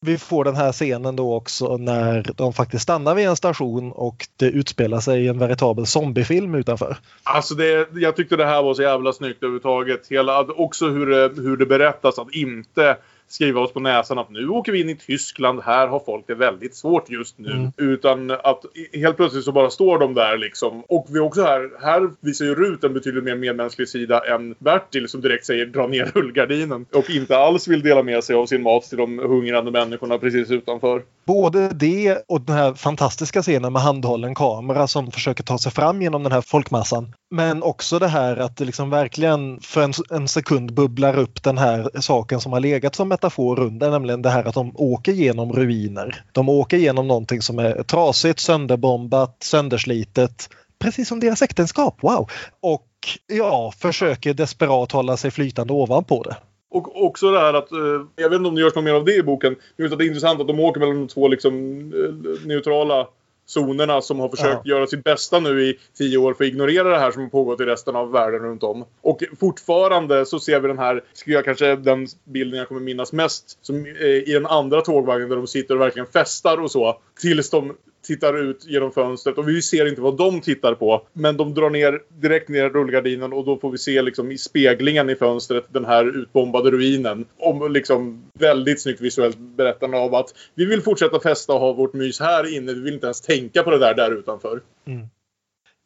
vi 0.00 0.18
får 0.18 0.44
den 0.44 0.56
här 0.56 0.72
scenen 0.72 1.16
då 1.16 1.34
också 1.34 1.76
när 1.76 2.26
de 2.36 2.52
faktiskt 2.52 2.82
stannar 2.82 3.14
vid 3.14 3.26
en 3.26 3.36
station 3.36 3.92
och 3.92 4.28
det 4.36 4.46
utspelar 4.46 5.00
sig 5.00 5.28
en 5.28 5.38
veritabel 5.38 5.86
zombiefilm 5.86 6.54
utanför. 6.54 6.96
Alltså 7.22 7.54
det, 7.54 7.88
jag 7.94 8.16
tyckte 8.16 8.36
det 8.36 8.46
här 8.46 8.62
var 8.62 8.74
så 8.74 8.82
jävla 8.82 9.12
snyggt 9.12 9.42
överhuvudtaget. 9.42 10.06
Hela, 10.10 10.40
också 10.40 10.88
hur 10.88 11.06
hur 11.42 11.56
det 11.56 11.66
berättas 11.66 12.18
att 12.18 12.34
inte 12.34 12.96
skriva 13.28 13.60
oss 13.60 13.72
på 13.72 13.80
näsan 13.80 14.18
att 14.18 14.30
nu 14.30 14.48
åker 14.48 14.72
vi 14.72 14.80
in 14.80 14.88
i 14.88 14.96
Tyskland, 14.96 15.60
här 15.64 15.88
har 15.88 16.00
folk 16.00 16.26
det 16.26 16.34
väldigt 16.34 16.76
svårt 16.76 17.10
just 17.10 17.38
nu. 17.38 17.50
Mm. 17.50 17.72
Utan 17.76 18.30
att 18.30 18.64
helt 18.92 19.16
plötsligt 19.16 19.44
så 19.44 19.52
bara 19.52 19.70
står 19.70 19.98
de 19.98 20.14
där 20.14 20.38
liksom. 20.38 20.82
Och 20.88 21.06
vi 21.08 21.20
också 21.20 21.42
här, 21.42 21.70
här 21.82 22.10
visar 22.20 22.44
ju 22.44 22.54
Rut 22.54 22.84
en 22.84 22.94
betydligt 22.94 23.24
mer 23.24 23.36
medmänsklig 23.36 23.88
sida 23.88 24.34
än 24.34 24.54
Bertil 24.58 25.08
som 25.08 25.20
direkt 25.20 25.46
säger 25.46 25.66
dra 25.66 25.86
ner 25.86 26.04
rullgardinen. 26.14 26.86
Och 26.92 27.10
inte 27.10 27.38
alls 27.38 27.68
vill 27.68 27.82
dela 27.82 28.02
med 28.02 28.24
sig 28.24 28.36
av 28.36 28.46
sin 28.46 28.62
mat 28.62 28.82
till 28.82 28.98
de 28.98 29.18
hungrande 29.18 29.70
människorna 29.70 30.18
precis 30.18 30.50
utanför. 30.50 31.02
Både 31.24 31.68
det 31.68 32.18
och 32.28 32.40
den 32.40 32.56
här 32.56 32.74
fantastiska 32.74 33.42
scenen 33.42 33.72
med 33.72 33.82
handhållen 33.82 34.34
kamera 34.34 34.86
som 34.86 35.10
försöker 35.10 35.44
ta 35.44 35.58
sig 35.58 35.72
fram 35.72 36.02
genom 36.02 36.22
den 36.22 36.32
här 36.32 36.40
folkmassan. 36.40 37.14
Men 37.30 37.62
också 37.62 37.98
det 37.98 38.08
här 38.08 38.36
att 38.36 38.56
det 38.56 38.64
liksom 38.64 38.90
verkligen 38.90 39.60
för 39.60 39.82
en, 39.82 39.92
en 40.10 40.28
sekund 40.28 40.74
bubblar 40.74 41.18
upp 41.18 41.42
den 41.42 41.58
här 41.58 41.90
saken 42.00 42.40
som 42.40 42.52
har 42.52 42.60
legat 42.60 42.94
som 42.94 43.12
metafor 43.16 43.60
under, 43.60 43.90
nämligen 43.90 44.22
det 44.22 44.30
här 44.30 44.44
att 44.44 44.54
de 44.54 44.72
åker 44.74 45.12
genom 45.12 45.52
ruiner. 45.52 46.24
De 46.32 46.48
åker 46.48 46.76
genom 46.76 47.08
någonting 47.08 47.42
som 47.42 47.58
är 47.58 47.82
trasigt, 47.82 48.40
sönderbombat, 48.40 49.36
sönderslitet. 49.40 50.48
Precis 50.78 51.08
som 51.08 51.20
deras 51.20 51.42
äktenskap, 51.42 51.98
wow! 52.00 52.30
Och 52.60 52.86
ja, 53.26 53.72
försöker 53.78 54.34
desperat 54.34 54.92
hålla 54.92 55.16
sig 55.16 55.30
flytande 55.30 55.72
ovanpå 55.72 56.22
det. 56.22 56.36
Och 56.70 57.04
också 57.04 57.30
det 57.30 57.38
här 57.38 57.54
att, 57.54 57.72
eh, 57.72 57.78
jag 58.16 58.30
vet 58.30 58.36
inte 58.36 58.48
om 58.48 58.54
det 58.54 58.60
görs 58.60 58.74
något 58.74 58.84
mer 58.84 58.94
av 58.94 59.04
det 59.04 59.14
i 59.14 59.22
boken, 59.22 59.56
men 59.76 59.84
just 59.84 59.92
att 59.92 59.98
det 59.98 60.04
är 60.04 60.06
intressant 60.06 60.40
att 60.40 60.46
de 60.46 60.60
åker 60.60 60.80
mellan 60.80 60.96
de 60.96 61.08
två 61.08 61.28
liksom 61.28 61.54
eh, 61.92 62.46
neutrala 62.46 63.06
zonerna 63.46 64.02
som 64.02 64.20
har 64.20 64.28
försökt 64.28 64.66
göra 64.66 64.86
sitt 64.86 65.04
bästa 65.04 65.40
nu 65.40 65.62
i 65.62 65.78
tio 65.98 66.18
år 66.18 66.34
för 66.34 66.44
att 66.44 66.48
ignorera 66.48 66.88
det 66.88 66.98
här 66.98 67.10
som 67.10 67.22
har 67.22 67.28
pågått 67.28 67.60
i 67.60 67.64
resten 67.64 67.96
av 67.96 68.12
världen 68.12 68.40
runt 68.40 68.62
om. 68.62 68.84
Och 69.00 69.22
fortfarande 69.40 70.26
så 70.26 70.38
ser 70.38 70.60
vi 70.60 70.68
den 70.68 70.78
här, 70.78 71.04
skulle 71.12 71.36
jag 71.36 71.44
kanske 71.44 71.76
den 71.76 72.06
bilden 72.24 72.58
jag 72.58 72.68
kommer 72.68 72.80
minnas 72.80 73.12
mest, 73.12 73.58
som 73.62 73.86
eh, 73.86 74.06
i 74.06 74.32
den 74.32 74.46
andra 74.46 74.80
tågvagnen 74.80 75.28
där 75.28 75.36
de 75.36 75.46
sitter 75.46 75.74
och 75.74 75.80
verkligen 75.80 76.06
festar 76.06 76.60
och 76.60 76.70
så. 76.70 77.00
Tills 77.20 77.50
de 77.50 77.76
tittar 78.06 78.38
ut 78.38 78.66
genom 78.66 78.92
fönstret 78.92 79.38
och 79.38 79.48
vi 79.48 79.62
ser 79.62 79.88
inte 79.88 80.00
vad 80.00 80.16
de 80.16 80.40
tittar 80.40 80.74
på. 80.74 81.06
Men 81.12 81.36
de 81.36 81.54
drar 81.54 81.70
ner 81.70 82.00
direkt 82.08 82.48
ner 82.48 82.70
rullgardinen 82.70 83.32
och 83.32 83.44
då 83.44 83.58
får 83.58 83.70
vi 83.70 83.78
se 83.78 84.02
liksom 84.02 84.32
i 84.32 84.38
speglingen 84.38 85.10
i 85.10 85.14
fönstret 85.14 85.64
den 85.68 85.84
här 85.84 86.20
utbombade 86.20 86.70
ruinen. 86.70 87.24
Om 87.38 87.72
liksom 87.72 88.24
väldigt 88.38 88.82
snyggt 88.82 89.00
visuellt 89.00 89.38
berättande 89.38 89.98
av 89.98 90.14
att 90.14 90.34
vi 90.54 90.64
vill 90.64 90.82
fortsätta 90.82 91.20
festa 91.20 91.52
och 91.52 91.60
ha 91.60 91.72
vårt 91.72 91.92
mys 91.92 92.20
här 92.20 92.56
inne. 92.56 92.72
Vi 92.72 92.80
vill 92.80 92.94
inte 92.94 93.06
ens 93.06 93.20
tänka 93.20 93.62
på 93.62 93.70
det 93.70 93.78
där 93.78 93.94
där 93.94 94.18
utanför. 94.18 94.60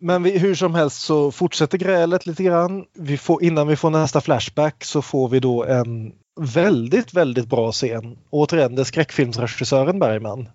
Men 0.00 0.22
vi, 0.22 0.38
hur 0.38 0.54
som 0.54 0.74
helst 0.74 1.02
så 1.02 1.32
fortsätter 1.32 1.78
grälet 1.78 2.26
lite 2.26 2.42
grann. 2.42 2.84
Vi 2.94 3.18
får, 3.18 3.42
innan 3.42 3.68
vi 3.68 3.76
får 3.76 3.90
nästa 3.90 4.20
flashback 4.20 4.84
så 4.84 5.02
får 5.02 5.28
vi 5.28 5.40
då 5.40 5.64
en 5.64 6.12
väldigt, 6.40 7.14
väldigt 7.14 7.46
bra 7.46 7.72
scen. 7.72 8.18
Återigen, 8.30 8.74
det 8.74 8.82
är 8.82 8.84
skräckfilmsregissören 8.84 9.98
Bergman. 9.98 10.48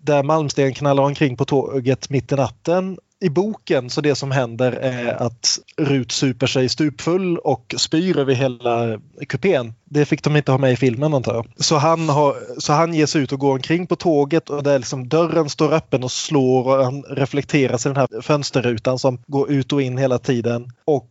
Där 0.00 0.22
Malmsten 0.22 0.74
knallar 0.74 1.02
omkring 1.02 1.36
på 1.36 1.44
tåget 1.44 2.10
mitt 2.10 2.32
i 2.32 2.34
natten. 2.34 2.98
I 3.20 3.28
boken 3.28 3.90
så 3.90 4.00
det 4.00 4.14
som 4.14 4.30
händer 4.30 4.72
är 4.72 5.22
att 5.22 5.58
Rut 5.76 6.12
super 6.12 6.46
sig 6.46 6.68
stupfull 6.68 7.38
och 7.38 7.74
spyr 7.78 8.18
över 8.18 8.34
hela 8.34 9.00
kupén. 9.28 9.74
Det 9.84 10.04
fick 10.04 10.24
de 10.24 10.36
inte 10.36 10.52
ha 10.52 10.58
med 10.58 10.72
i 10.72 10.76
filmen 10.76 11.14
antar 11.14 11.34
jag. 11.34 11.46
Så 11.56 11.76
han, 11.76 12.08
har, 12.08 12.36
så 12.58 12.72
han 12.72 12.94
ger 12.94 13.06
sig 13.06 13.22
ut 13.22 13.32
och 13.32 13.38
går 13.38 13.52
omkring 13.52 13.86
på 13.86 13.96
tåget 13.96 14.50
och 14.50 14.62
där 14.62 14.78
liksom 14.78 15.08
dörren 15.08 15.48
står 15.48 15.72
öppen 15.72 16.04
och 16.04 16.12
slår 16.12 16.78
och 16.78 16.84
han 16.84 17.02
reflekteras 17.02 17.86
i 17.86 17.88
den 17.88 17.96
här 17.96 18.22
fönsterrutan 18.22 18.98
som 18.98 19.18
går 19.26 19.50
ut 19.50 19.72
och 19.72 19.82
in 19.82 19.98
hela 19.98 20.18
tiden. 20.18 20.72
Och 20.84 21.10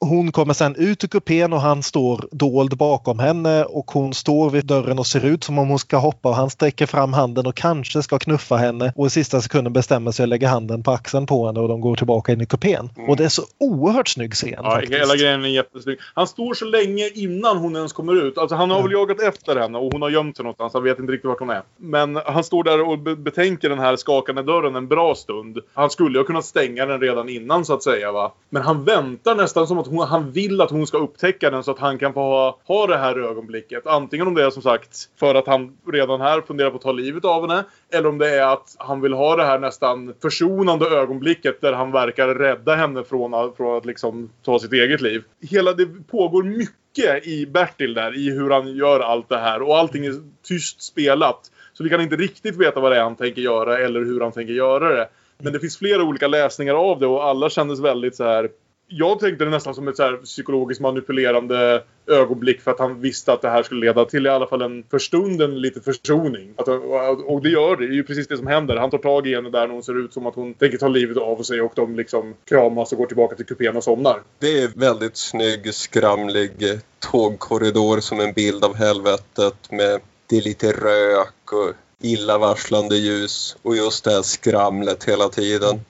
hon 0.00 0.32
kommer 0.32 0.54
sen 0.54 0.74
ut 0.76 1.04
ur 1.04 1.08
kupén 1.08 1.52
och 1.52 1.60
han 1.60 1.82
står 1.82 2.28
dold 2.30 2.76
bakom 2.76 3.18
henne 3.18 3.64
och 3.64 3.90
hon 3.90 4.14
står 4.14 4.50
vid 4.50 4.66
dörren 4.66 4.98
och 4.98 5.06
ser 5.06 5.24
ut 5.24 5.44
som 5.44 5.58
om 5.58 5.68
hon 5.68 5.78
ska 5.78 5.96
hoppa 5.96 6.28
och 6.28 6.34
han 6.34 6.50
sträcker 6.50 6.86
fram 6.86 7.12
handen 7.12 7.46
och 7.46 7.54
kanske 7.54 8.02
ska 8.02 8.18
knuffa 8.18 8.56
henne 8.56 8.92
och 8.96 9.06
i 9.06 9.10
sista 9.10 9.40
sekunden 9.40 9.72
bestämmer 9.72 10.10
sig 10.10 10.22
att 10.22 10.28
lägga 10.28 10.48
handen 10.48 10.82
på 10.82 10.90
axeln 10.90 11.26
på 11.26 11.46
henne 11.46 11.60
och 11.60 11.68
de 11.68 11.80
går 11.80 11.96
tillbaka 11.96 12.32
in 12.32 12.40
i 12.40 12.46
kupén. 12.46 12.90
Och 13.08 13.16
det 13.16 13.24
är 13.24 13.28
så 13.28 13.42
oerhört 13.60 14.08
snygg 14.08 14.34
scen. 14.34 14.54
Ja, 14.56 14.70
faktiskt. 14.70 14.92
hela 15.00 15.16
grejen 15.16 15.44
är 15.44 15.48
jättesnygg. 15.48 15.98
Han 16.14 16.26
står 16.26 16.54
så 16.54 16.64
länge 16.64 17.10
innan 17.14 17.56
hon 17.56 17.76
ens 17.76 17.92
kommer 17.92 18.26
ut. 18.26 18.38
Alltså 18.38 18.56
han 18.56 18.70
har 18.70 18.82
väl 18.82 18.92
jagat 18.92 19.20
efter 19.20 19.56
henne 19.56 19.78
och 19.78 19.92
hon 19.92 20.02
har 20.02 20.10
gömt 20.10 20.36
sig 20.36 20.42
någonstans. 20.42 20.72
Han 20.74 20.82
vet 20.82 20.98
inte 20.98 21.12
riktigt 21.12 21.28
vart 21.28 21.40
hon 21.40 21.50
är. 21.50 21.62
Men 21.76 22.16
han 22.26 22.44
står 22.44 22.64
där 22.64 22.88
och 22.88 22.98
be- 22.98 23.16
betänker 23.16 23.68
den 23.68 23.78
här 23.78 23.96
skakande 23.96 24.42
dörren 24.42 24.76
en 24.76 24.88
bra 24.88 25.14
stund. 25.14 25.58
Han 25.74 25.90
skulle 25.90 26.18
ju 26.18 26.18
ha 26.18 26.26
kunnat 26.26 26.44
stänga 26.44 26.86
den 26.86 27.00
redan 27.00 27.28
innan 27.28 27.64
så 27.64 27.74
att 27.74 27.82
säga 27.82 28.12
va. 28.12 28.32
Men 28.50 28.62
han 28.62 28.84
väntar 28.84 29.34
nästan 29.34 29.66
som 29.66 29.78
att 29.78 29.85
hon, 29.86 30.06
han 30.06 30.32
vill 30.32 30.60
att 30.60 30.70
hon 30.70 30.86
ska 30.86 30.98
upptäcka 30.98 31.50
den 31.50 31.64
så 31.64 31.70
att 31.70 31.78
han 31.78 31.98
kan 31.98 32.12
få 32.12 32.20
ha, 32.20 32.58
ha 32.64 32.86
det 32.86 32.96
här 32.96 33.18
ögonblicket. 33.18 33.86
Antingen 33.86 34.26
om 34.26 34.34
det 34.34 34.44
är 34.44 34.50
som 34.50 34.62
sagt 34.62 35.08
för 35.16 35.34
att 35.34 35.46
han 35.46 35.76
redan 35.92 36.20
här 36.20 36.40
funderar 36.40 36.70
på 36.70 36.76
att 36.76 36.82
ta 36.82 36.92
livet 36.92 37.24
av 37.24 37.48
henne. 37.48 37.64
Eller 37.92 38.08
om 38.08 38.18
det 38.18 38.30
är 38.30 38.52
att 38.52 38.76
han 38.78 39.00
vill 39.00 39.12
ha 39.12 39.36
det 39.36 39.44
här 39.44 39.58
nästan 39.58 40.14
försonande 40.22 40.86
ögonblicket 40.86 41.60
där 41.60 41.72
han 41.72 41.92
verkar 41.92 42.28
rädda 42.28 42.74
henne 42.74 43.04
från 43.04 43.34
att, 43.34 43.56
från 43.56 43.76
att 43.76 43.86
liksom 43.86 44.30
ta 44.44 44.58
sitt 44.58 44.72
eget 44.72 45.00
liv. 45.00 45.22
Hela 45.50 45.72
det 45.72 45.86
pågår 46.10 46.42
mycket 46.42 47.26
i 47.26 47.46
Bertil 47.46 47.94
där, 47.94 48.16
i 48.16 48.30
hur 48.30 48.50
han 48.50 48.76
gör 48.76 49.00
allt 49.00 49.28
det 49.28 49.38
här. 49.38 49.62
Och 49.62 49.78
allting 49.78 50.06
är 50.06 50.14
tyst 50.42 50.82
spelat. 50.82 51.50
Så 51.72 51.84
vi 51.84 51.90
kan 51.90 52.00
inte 52.00 52.16
riktigt 52.16 52.56
veta 52.56 52.80
vad 52.80 52.92
det 52.92 52.98
är 52.98 53.02
han 53.02 53.16
tänker 53.16 53.42
göra 53.42 53.78
eller 53.78 54.00
hur 54.00 54.20
han 54.20 54.32
tänker 54.32 54.52
göra 54.52 54.96
det. 54.96 55.08
Men 55.38 55.52
det 55.52 55.60
finns 55.60 55.78
flera 55.78 56.02
olika 56.02 56.28
läsningar 56.28 56.74
av 56.74 56.98
det 56.98 57.06
och 57.06 57.24
alla 57.24 57.50
kändes 57.50 57.80
väldigt 57.80 58.16
så 58.16 58.24
här. 58.24 58.48
Jag 58.88 59.20
tänkte 59.20 59.44
det 59.44 59.50
nästan 59.50 59.74
som 59.74 59.88
ett 59.88 59.96
så 59.96 60.02
här 60.02 60.16
psykologiskt 60.16 60.80
manipulerande 60.80 61.82
ögonblick 62.06 62.60
för 62.60 62.70
att 62.70 62.78
han 62.78 63.00
visste 63.00 63.32
att 63.32 63.42
det 63.42 63.50
här 63.50 63.62
skulle 63.62 63.86
leda 63.86 64.04
till 64.04 64.26
i 64.26 64.28
alla 64.28 64.46
fall 64.46 64.62
en 64.62 64.84
för 64.90 64.98
stunden 64.98 65.60
lite 65.60 65.80
försoning. 65.80 66.54
Att, 66.56 66.68
och 67.24 67.42
det 67.42 67.48
gör 67.48 67.76
det. 67.76 67.86
Det 67.86 67.92
är 67.92 67.96
ju 67.96 68.04
precis 68.04 68.28
det 68.28 68.36
som 68.36 68.46
händer. 68.46 68.76
Han 68.76 68.90
tar 68.90 68.98
tag 68.98 69.26
i 69.26 69.34
henne 69.34 69.50
där 69.50 69.66
när 69.66 69.74
hon 69.74 69.82
ser 69.82 70.04
ut 70.04 70.12
som 70.12 70.26
att 70.26 70.34
hon 70.34 70.54
tänker 70.54 70.78
ta 70.78 70.88
livet 70.88 71.16
av 71.16 71.42
sig 71.42 71.60
och 71.60 71.72
de 71.74 71.96
liksom 71.96 72.34
kramas 72.44 72.92
och 72.92 72.98
går 72.98 73.06
tillbaka 73.06 73.36
till 73.36 73.46
kupén 73.46 73.76
och 73.76 73.84
somnar. 73.84 74.22
Det 74.38 74.62
är 74.62 74.68
väldigt 74.74 75.16
snygg, 75.16 75.74
skramlig 75.74 76.52
tågkorridor 76.98 78.00
som 78.00 78.20
en 78.20 78.32
bild 78.32 78.64
av 78.64 78.74
helvetet 78.74 79.70
med 79.70 80.00
det 80.26 80.36
är 80.36 80.42
lite 80.42 80.72
rök 80.72 81.52
och 81.52 81.72
illavarslande 82.00 82.96
ljus 82.96 83.56
och 83.62 83.76
just 83.76 84.04
det 84.04 84.10
här 84.10 84.22
skramlet 84.22 85.04
hela 85.04 85.28
tiden. 85.28 85.80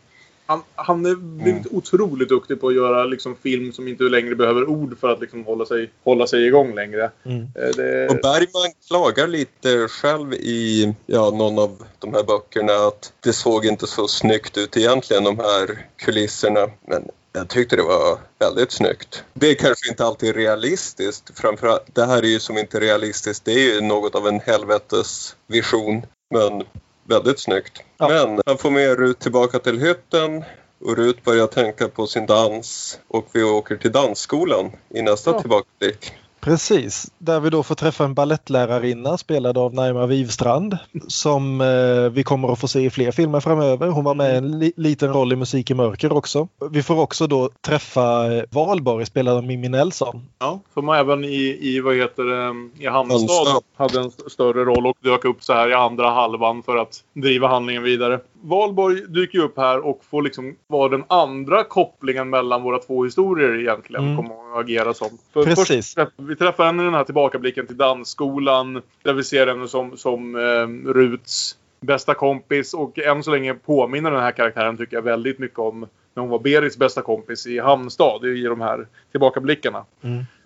Han, 0.46 0.62
han 0.74 1.06
är 1.06 1.14
blivit 1.14 1.66
otroligt 1.70 2.28
duktig 2.28 2.60
på 2.60 2.68
att 2.68 2.74
göra 2.74 3.04
liksom, 3.04 3.36
film 3.42 3.72
som 3.72 3.88
inte 3.88 4.04
längre 4.04 4.34
behöver 4.34 4.68
ord 4.68 4.98
för 4.98 5.08
att 5.08 5.20
liksom, 5.20 5.44
hålla, 5.44 5.66
sig, 5.66 5.90
hålla 6.04 6.26
sig 6.26 6.46
igång 6.46 6.74
längre. 6.74 7.10
Mm. 7.24 7.42
Eh, 7.42 7.76
Det, 7.76 8.08
Och 8.08 8.16
Bergman 8.22 8.72
klagar 8.88 9.26
lite 9.26 9.88
själv 9.88 10.32
i 10.32 10.94
ja, 11.06 11.30
någon 11.30 11.58
av 11.58 11.82
de 11.98 12.14
här 12.14 12.22
böckerna 12.22 12.72
att 12.72 13.12
det 13.20 13.32
såg 13.32 13.66
inte 13.66 13.86
så 13.86 14.08
snyggt 14.08 14.58
ut 14.58 14.76
egentligen 14.76 15.24
de 15.24 15.38
här 15.38 15.86
kulisserna. 15.96 16.66
Men 16.88 17.08
jag 17.32 17.48
tyckte 17.48 17.76
det 17.76 17.82
var 17.82 18.18
väldigt 18.38 18.72
snyggt. 18.72 19.24
Det 19.34 19.50
är 19.50 19.54
kanske 19.54 19.90
inte 19.90 20.04
alltid 20.04 20.36
realistiskt. 20.36 21.38
Framförallt, 21.38 21.94
det 21.94 22.04
här 22.04 22.22
är 22.22 22.28
ju 22.28 22.40
som 22.40 22.58
inte 22.58 22.80
realistiskt. 22.80 23.44
Det 23.44 23.52
är 23.52 23.74
ju 23.74 23.80
något 23.80 24.14
av 24.14 24.28
en 24.28 24.40
helvetesvision. 24.40 26.02
Men 26.30 26.62
väldigt 27.08 27.40
snyggt. 27.40 27.82
Ja. 27.98 28.08
Men 28.08 28.40
han 28.46 28.58
får 28.58 28.70
med 28.70 28.98
Rut 28.98 29.18
tillbaka 29.18 29.58
till 29.58 29.80
hytten. 29.80 30.44
Och 30.80 30.96
Rut 30.96 31.24
börjar 31.24 31.46
tänka 31.46 31.88
på 31.88 32.06
sin 32.06 32.26
dans 32.26 32.98
och 33.08 33.28
vi 33.32 33.42
åker 33.42 33.76
till 33.76 33.92
dansskolan 33.92 34.72
i 34.88 35.02
nästa 35.02 35.30
Ja. 35.30 35.40
tillbakablick. 35.40 36.12
Precis, 36.46 37.10
där 37.18 37.40
vi 37.40 37.50
då 37.50 37.62
får 37.62 37.74
träffa 37.74 38.04
en 38.04 38.14
ballettlärarinna 38.14 39.18
spelad 39.18 39.58
av 39.58 39.74
Naima 39.74 40.06
Wivstrand 40.06 40.78
som 41.08 41.60
eh, 41.60 42.10
vi 42.12 42.22
kommer 42.24 42.52
att 42.52 42.60
få 42.60 42.68
se 42.68 42.80
i 42.80 42.90
fler 42.90 43.10
filmer 43.10 43.40
framöver. 43.40 43.88
Hon 43.88 44.04
var 44.04 44.14
med 44.14 44.34
i 44.34 44.36
en 44.36 44.58
li- 44.58 44.72
liten 44.76 45.12
roll 45.12 45.32
i 45.32 45.36
Musik 45.36 45.70
i 45.70 45.74
mörker 45.74 46.12
också. 46.12 46.48
Vi 46.70 46.82
får 46.82 47.00
också 47.00 47.26
då 47.26 47.50
träffa 47.60 48.32
eh, 48.34 48.42
Valborg 48.50 49.06
spelad 49.06 49.36
av 49.36 49.44
Mimmi 49.44 49.68
Nelson. 49.68 50.22
Ja, 50.38 50.60
som 50.74 50.88
även 50.88 51.24
i, 51.24 51.58
i 51.60 51.80
vad 51.80 51.96
heter 51.96 52.22
det, 52.24 52.84
i 52.84 52.86
Halmstad. 52.88 53.62
hade 53.76 54.00
en 54.00 54.06
st- 54.08 54.30
större 54.30 54.64
roll 54.64 54.86
och 54.86 54.96
dök 55.00 55.24
upp 55.24 55.42
så 55.44 55.52
här 55.52 55.68
i 55.70 55.74
andra 55.74 56.10
halvan 56.10 56.62
för 56.62 56.76
att 56.76 57.04
driva 57.14 57.48
handlingen 57.48 57.82
vidare. 57.82 58.20
Valborg 58.46 59.00
dyker 59.08 59.38
ju 59.38 59.44
upp 59.44 59.56
här 59.56 59.86
och 59.86 60.04
får 60.04 60.22
liksom 60.22 60.56
vara 60.66 60.88
den 60.88 61.04
andra 61.08 61.64
kopplingen 61.64 62.30
mellan 62.30 62.62
våra 62.62 62.78
två 62.78 63.04
historier 63.04 63.60
egentligen. 63.60 64.04
Mm. 64.04 64.16
Kommer 64.16 64.52
att 64.52 64.64
agera 64.64 64.94
som. 64.94 65.18
För 65.32 65.44
Precis. 65.44 65.94
Först, 65.94 66.12
vi 66.16 66.36
träffar 66.36 66.66
henne 66.66 66.82
i 66.82 66.84
den 66.84 66.94
här 66.94 67.04
tillbakablicken 67.04 67.66
till 67.66 67.76
dansskolan 67.76 68.82
där 69.02 69.12
vi 69.12 69.24
ser 69.24 69.46
henne 69.46 69.68
som, 69.68 69.96
som 69.96 70.36
eh, 70.36 70.92
Ruts 70.92 71.56
bästa 71.80 72.14
kompis 72.14 72.74
och 72.74 72.98
än 72.98 73.22
så 73.22 73.30
länge 73.30 73.54
påminner 73.54 74.10
den 74.10 74.20
här 74.20 74.32
karaktären 74.32 74.76
tycker 74.76 74.96
jag 74.96 75.02
väldigt 75.02 75.38
mycket 75.38 75.58
om 75.58 75.86
när 76.14 76.20
hon 76.20 76.30
var 76.30 76.38
Berits 76.38 76.76
bästa 76.76 77.02
kompis 77.02 77.46
i 77.46 77.58
Halmstad 77.58 78.24
i 78.24 78.42
de 78.42 78.60
här 78.60 78.86
tillbakablickarna. 79.10 79.84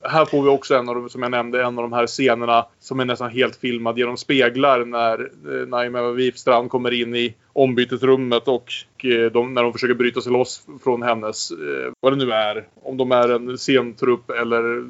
Här 0.05 0.25
får 0.25 0.43
vi 0.43 0.49
också 0.49 0.75
en 0.75 0.89
av 0.89 0.95
de, 0.95 1.09
som 1.09 1.23
jag 1.23 1.31
nämnde, 1.31 1.63
en 1.63 1.79
av 1.79 1.83
de 1.83 1.93
här 1.93 2.07
scenerna 2.07 2.67
som 2.79 3.01
är 3.01 3.05
nästan 3.05 3.31
helt 3.31 3.57
filmad 3.57 3.99
genom 3.99 4.17
speglar 4.17 4.85
när 4.85 5.21
eh, 5.21 5.69
Naima 5.69 6.11
Wifstrand 6.11 6.71
kommer 6.71 6.91
in 6.91 7.15
i 7.15 7.35
ombytesrummet 7.53 8.49
och 8.49 8.73
eh, 9.05 9.31
de, 9.33 9.55
när 9.55 9.63
de 9.63 9.73
försöker 9.73 9.95
bryta 9.95 10.21
sig 10.21 10.33
loss 10.33 10.67
från 10.85 11.03
hennes, 11.03 11.51
eh, 11.51 11.93
vad 12.01 12.13
det 12.13 12.25
nu 12.25 12.33
är, 12.33 12.67
om 12.83 12.97
de 12.97 13.13
är 13.13 13.29
en 13.29 13.57
scentrupp 13.57 14.31
eller 14.31 14.85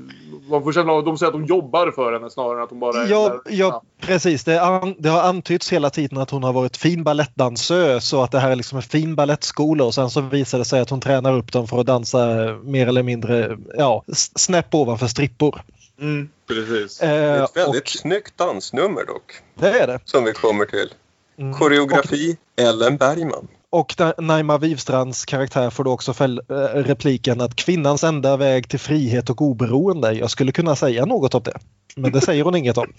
man 0.49 0.63
får 0.63 0.73
känslan 0.73 0.91
av 0.95 0.99
att 0.99 1.05
de 1.05 1.19
säger 1.19 1.29
att 1.33 1.39
de 1.41 1.45
jobbar 1.47 1.91
för 1.91 2.13
henne 2.13 2.31
snarare 2.31 2.57
än 2.57 2.63
att 2.63 2.69
de 2.69 2.81
bara 2.81 3.03
är 3.03 3.11
Ja, 3.11 3.29
där. 3.29 3.41
ja 3.55 3.83
precis. 4.01 4.45
Det, 4.45 4.63
an, 4.63 4.95
det 4.99 5.09
har 5.09 5.23
antytts 5.23 5.73
hela 5.73 5.91
tiden 5.91 6.19
att 6.19 6.31
hon 6.31 6.43
har 6.43 6.53
varit 6.53 6.77
fin 6.77 7.05
balettdansös 7.05 8.13
och 8.13 8.25
att 8.25 8.31
det 8.31 8.39
här 8.41 8.51
är 8.51 8.57
liksom 8.57 8.77
en 8.77 8.83
fin 8.83 9.15
ballettskola 9.15 9.85
och 9.85 9.95
sen 9.95 10.11
så 10.11 10.21
visar 10.21 10.59
det 10.59 10.65
sig 10.65 10.81
att 10.81 10.91
hon 10.91 11.01
tränar 11.01 11.37
upp 11.39 11.53
dem 11.53 11.67
för 11.69 11.81
att 11.81 11.87
dansa 11.87 12.27
mer 12.63 12.87
eller 12.87 13.03
mindre 13.03 13.57
ja, 13.79 14.05
snäpp 14.37 14.75
ovanför 14.75 15.07
strippor. 15.07 15.63
Mm, 16.01 16.29
precis. 16.49 16.99
Det 16.99 17.07
är 17.07 17.37
Eh, 17.39 17.45
ett 17.45 17.57
väldigt 17.57 17.83
och 17.83 17.89
snyggt 17.89 18.39
dansnummer 18.39 19.05
dock, 19.07 19.33
det 19.55 19.81
är 19.81 19.87
det. 19.87 20.01
som 20.05 20.25
vi 20.25 20.33
kommer 20.33 20.65
till. 20.65 20.95
Mm. 21.39 21.55
Koreografi 21.55 22.37
Ellen 22.57 22.97
Bergman. 22.97 23.49
Och 23.71 23.95
Na- 23.99 24.21
Naima 24.21 24.59
Wivstrands 24.59 25.25
karaktär 25.25 25.71
får 25.71 25.85
då 25.85 25.91
också 25.93 26.13
fäll, 26.15 26.41
eh, 26.51 26.55
repliken 26.75 27.41
att 27.41 27.57
kvinnans 27.57 28.05
enda 28.05 28.37
väg 28.37 28.69
till 28.69 28.79
frihet 28.81 29.31
och 29.31 29.41
oberoende. 29.43 30.13
Jag 30.13 30.31
skulle 30.31 30.53
kunna 30.53 30.77
säga 30.77 31.05
något 31.07 31.35
om 31.35 31.43
det. 31.43 31.59
Men 31.97 32.13
det 32.13 32.21
säger 32.21 32.45
hon 32.45 32.55
inget 32.57 32.79
om. 32.79 32.93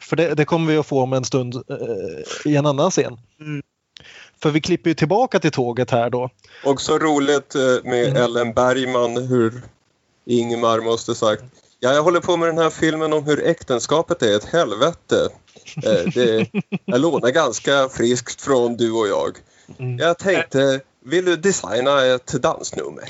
För 0.00 0.16
det, 0.16 0.34
det 0.34 0.44
kommer 0.44 0.72
vi 0.72 0.78
att 0.78 0.86
få 0.86 1.02
om 1.02 1.12
en 1.12 1.24
stund 1.24 1.54
eh, 1.54 2.52
i 2.52 2.56
en 2.56 2.66
annan 2.66 2.90
scen. 2.90 3.18
Mm. 3.40 3.62
För 4.42 4.50
vi 4.50 4.60
klipper 4.60 4.90
ju 4.90 4.94
tillbaka 4.94 5.38
till 5.38 5.50
tåget 5.50 5.90
här 5.90 6.10
då. 6.10 6.30
Och 6.64 6.80
så 6.80 6.98
roligt 6.98 7.54
eh, 7.54 7.60
med 7.84 8.08
Mm. 8.08 8.22
Ellen 8.22 8.52
Bergman 8.52 9.16
hur 9.16 9.62
Ingmar 10.26 10.80
måste 10.80 11.14
sagt 11.14 11.42
Ja, 11.80 11.92
jag 11.92 12.02
håller 12.02 12.20
på 12.20 12.36
med 12.36 12.48
den 12.48 12.58
här 12.58 12.70
filmen 12.70 13.12
om 13.12 13.24
hur 13.24 13.46
äktenskapet 13.46 14.22
är 14.22 14.36
ett 14.36 14.44
helvete. 14.44 15.28
Eh, 15.84 16.12
det, 16.14 16.46
jag 16.84 17.00
lånar 17.00 17.30
ganska 17.30 17.88
friskt 17.88 18.40
från 18.42 18.76
du 18.76 18.92
och 18.92 19.08
jag. 19.08 19.36
Mm. 19.78 19.98
Jag 19.98 20.18
tänkte, 20.18 20.80
vill 21.04 21.24
du 21.24 21.36
designa 21.36 22.04
ett 22.04 22.26
dansnummer? 22.26 23.08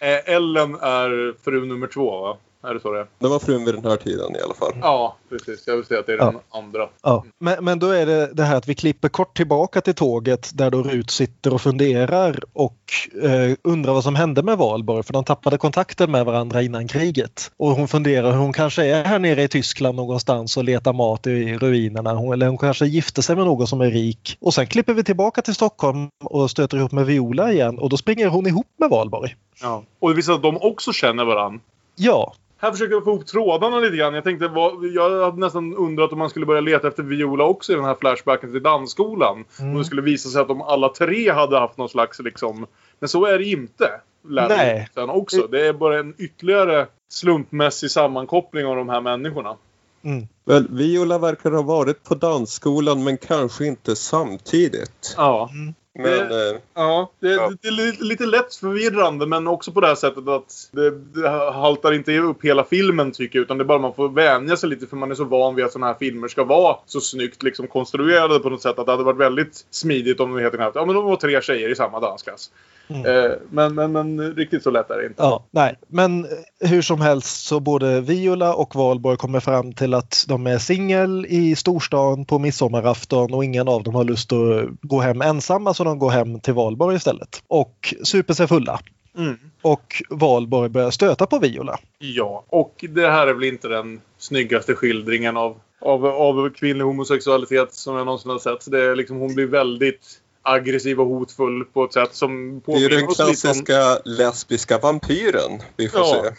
Eh, 0.00 0.34
Ellen 0.34 0.74
är 0.74 1.34
fru 1.44 1.66
nummer 1.66 1.86
två 1.86 2.20
va? 2.20 2.36
Är 2.62 2.74
det 2.74 2.80
så 2.80 2.92
det 2.92 3.00
är? 3.00 3.06
Det 3.18 3.28
var 3.28 3.38
frun 3.38 3.64
vid 3.64 3.74
den 3.74 3.84
här 3.84 3.96
tiden 3.96 4.36
i 4.36 4.40
alla 4.44 4.54
fall. 4.54 4.72
Ja, 4.80 5.16
precis. 5.28 5.66
Jag 5.66 5.76
vill 5.76 5.84
säga 5.84 6.00
att 6.00 6.06
det 6.06 6.12
är 6.12 6.18
den 6.18 6.38
andra. 6.50 6.88
Ja. 7.02 7.24
Men, 7.38 7.64
men 7.64 7.78
då 7.78 7.90
är 7.90 8.06
det 8.06 8.30
det 8.32 8.42
här 8.42 8.56
att 8.56 8.68
vi 8.68 8.74
klipper 8.74 9.08
kort 9.08 9.36
tillbaka 9.36 9.80
till 9.80 9.94
tåget 9.94 10.50
där 10.54 10.70
då 10.70 10.82
Rut 10.82 11.10
sitter 11.10 11.54
och 11.54 11.60
funderar 11.60 12.40
och 12.52 12.76
eh, 13.22 13.56
undrar 13.62 13.92
vad 13.92 14.04
som 14.04 14.14
hände 14.14 14.42
med 14.42 14.58
Valborg 14.58 15.02
för 15.02 15.12
de 15.12 15.24
tappade 15.24 15.58
kontakten 15.58 16.10
med 16.10 16.24
varandra 16.24 16.62
innan 16.62 16.88
kriget. 16.88 17.50
Och 17.56 17.70
hon 17.70 17.88
funderar 17.88 18.32
hur 18.32 18.38
hon 18.38 18.52
kanske 18.52 18.84
är 18.84 19.04
här 19.04 19.18
nere 19.18 19.42
i 19.42 19.48
Tyskland 19.48 19.96
någonstans 19.96 20.56
och 20.56 20.64
letar 20.64 20.92
mat 20.92 21.26
i 21.26 21.58
ruinerna. 21.58 22.14
Hon, 22.14 22.32
eller 22.32 22.46
hon 22.46 22.58
kanske 22.58 22.86
gifte 22.86 23.22
sig 23.22 23.36
med 23.36 23.44
någon 23.44 23.66
som 23.66 23.80
är 23.80 23.90
rik. 23.90 24.36
Och 24.40 24.54
sen 24.54 24.66
klipper 24.66 24.94
vi 24.94 25.04
tillbaka 25.04 25.42
till 25.42 25.54
Stockholm 25.54 26.08
och 26.24 26.50
stöter 26.50 26.76
ihop 26.76 26.92
med 26.92 27.06
Viola 27.06 27.52
igen 27.52 27.78
och 27.78 27.88
då 27.88 27.96
springer 27.96 28.26
hon 28.26 28.46
ihop 28.46 28.66
med 28.76 28.90
Valborg. 28.90 29.36
Ja. 29.62 29.84
Och 29.98 30.08
det 30.08 30.14
visar 30.16 30.32
att 30.32 30.42
de 30.42 30.56
också 30.56 30.92
känner 30.92 31.24
varandra. 31.24 31.60
Ja, 31.96 32.32
Här 32.62 32.72
försöker 32.72 32.94
jag 32.94 33.04
få 33.04 33.10
ihop 33.10 33.26
trådarna 33.26 33.80
lite 33.80 33.96
grann. 33.96 34.14
Jag 34.14 34.24
tänkte, 34.24 34.48
vad, 34.48 34.86
jag 34.86 35.24
hade 35.24 35.40
nästan 35.40 35.74
undrat 35.76 36.12
om 36.12 36.18
man 36.18 36.30
skulle 36.30 36.46
börja 36.46 36.60
leta 36.60 36.88
efter 36.88 37.02
Viola 37.02 37.44
också 37.44 37.72
i 37.72 37.76
den 37.76 37.84
här 37.84 37.96
flashbacken 38.00 38.52
till 38.52 38.62
dansskolan. 38.62 39.44
Mm. 39.60 39.72
Och 39.72 39.78
det 39.78 39.84
skulle 39.84 40.02
visa 40.02 40.28
sig 40.28 40.40
att 40.40 40.48
de 40.48 40.62
alla 40.62 40.88
tre 40.88 41.30
hade 41.30 41.58
haft 41.58 41.78
någon 41.78 41.88
slags 41.88 42.18
liksom... 42.18 42.66
Men 42.98 43.08
så 43.08 43.24
är 43.24 43.38
det 43.38 43.44
inte. 43.44 43.90
Nej. 44.22 44.88
Sen 44.94 45.10
också. 45.10 45.46
Det 45.46 45.66
är 45.66 45.72
bara 45.72 45.98
en 45.98 46.14
ytterligare 46.18 46.86
slumpmässig 47.08 47.90
sammankoppling 47.90 48.66
av 48.66 48.76
de 48.76 48.88
här 48.88 49.00
människorna. 49.00 49.56
mm. 50.02 50.28
Väl, 50.44 50.66
Viola 50.70 51.18
verkar 51.18 51.50
ha 51.50 51.62
varit 51.62 52.04
på 52.04 52.14
dansskolan 52.14 53.04
men 53.04 53.18
kanske 53.18 53.66
inte 53.66 53.96
samtidigt. 53.96 55.14
Ja. 55.16 55.50
Men 55.98 56.30
eh, 56.30 56.56
Ja, 56.74 57.10
det, 57.20 57.28
Ja. 57.28 57.48
det, 57.48 57.56
det 57.62 57.68
är 57.68 57.72
li- 57.72 57.96
lite 58.08 58.26
lätt 58.26 58.54
förvirrande 58.54 59.26
men 59.26 59.46
också 59.48 59.72
på 59.72 59.80
det 59.80 59.86
här 59.86 59.94
sättet 59.94 60.28
att 60.28 60.68
det, 60.72 60.90
det 60.90 61.28
haltar 61.52 61.92
inte 61.92 62.18
upp 62.18 62.44
hela 62.44 62.64
filmen 62.64 63.12
tycker 63.12 63.38
jag 63.38 63.44
utan 63.44 63.58
det 63.58 63.62
är 63.64 63.66
bara 63.66 63.78
man 63.78 63.94
får 63.94 64.08
vänja 64.08 64.56
sig 64.56 64.68
lite 64.68 64.86
för 64.86 64.96
man 64.96 65.10
är 65.10 65.14
så 65.14 65.24
van 65.24 65.54
vid 65.54 65.64
att 65.64 65.72
sådana 65.72 65.86
här 65.86 65.94
filmer 65.98 66.28
ska 66.28 66.44
vara 66.44 66.76
så 66.86 67.00
snyggt 67.00 67.42
liksom 67.42 67.66
konstruerade 67.66 68.38
på 68.38 68.50
något 68.50 68.62
sätt 68.62 68.78
att 68.78 68.86
det 68.86 68.92
hade 68.92 69.04
varit 69.04 69.18
väldigt 69.20 69.66
smidigt 69.70 70.20
om 70.20 70.38
heter 70.38 70.56
knappt, 70.56 70.76
ja 70.76 70.84
men 70.84 70.94
de 70.94 71.04
var 71.04 71.16
tre 71.16 71.42
tjejer 71.42 71.68
i 71.68 71.74
samma 71.76 72.00
dansklass. 72.00 72.50
Mm. 72.88 73.06
Eh, 73.24 73.30
men, 73.50 73.74
men, 73.74 73.92
men 73.92 74.34
riktigt 74.34 74.62
så 74.62 74.70
lätt 74.70 74.90
är 74.90 74.98
det 74.98 75.06
inte. 75.06 75.22
Ja, 75.22 75.44
nej. 75.50 75.76
Men 75.88 76.24
eh, 76.24 76.68
hur 76.70 76.82
som 76.82 77.00
helst 77.00 77.44
så 77.46 77.60
både 77.60 78.00
Viola 78.00 78.54
och 78.54 78.74
Valborg 78.74 79.16
kommer 79.16 79.40
fram 79.40 79.72
till 79.72 79.94
att 79.94 80.24
de 80.28 80.46
är 80.46 80.58
singel 80.58 81.26
i 81.28 81.56
storstan 81.56 82.24
på 82.24 82.38
midsommarafton 82.38 83.34
och 83.34 83.44
ingen 83.44 83.68
av 83.68 83.82
dem 83.82 83.94
har 83.94 84.04
lust 84.04 84.32
att 84.32 84.66
gå 84.82 85.00
hem 85.00 85.22
ensamma 85.22 85.74
så 85.74 85.84
de 85.90 85.98
går 85.98 86.10
hem 86.10 86.40
till 86.40 86.54
Valborg 86.54 86.96
istället. 86.96 87.42
Och 87.48 87.94
super 88.04 88.34
sig 88.34 88.48
fulla. 88.48 88.80
Mm. 89.18 89.38
Och 89.62 90.02
Valborg 90.10 90.68
börjar 90.68 90.90
stöta 90.90 91.26
på 91.26 91.38
Viola. 91.38 91.78
Ja, 91.98 92.44
och 92.48 92.84
det 92.88 93.08
här 93.08 93.26
är 93.26 93.34
väl 93.34 93.44
inte 93.44 93.68
den 93.68 94.00
snyggaste 94.18 94.74
skildringen 94.74 95.36
av, 95.36 95.60
av, 95.80 96.06
av 96.06 96.50
kvinnlig 96.50 96.84
homosexualitet 96.84 97.74
som 97.74 97.96
jag 97.96 98.04
någonsin 98.04 98.30
har 98.30 98.38
sett. 98.38 98.70
Det 98.70 98.84
är 98.84 98.96
liksom, 98.96 99.16
hon 99.16 99.34
blir 99.34 99.46
väldigt 99.46 100.20
aggressiv 100.42 101.00
och 101.00 101.06
hotfull 101.06 101.64
på 101.64 101.84
ett 101.84 101.92
sätt 101.92 102.14
som 102.14 102.62
det 102.66 102.72
är 102.72 102.88
den 102.88 103.04
oss 103.08 103.18
lite 103.18 103.22
om... 103.22 103.26
klassiska 103.26 103.98
lesbiska 104.04 104.78
vampyren 104.78 105.62
vi 105.76 105.88
får 105.88 106.00
Ja. 106.00 106.22
se. 106.24 106.30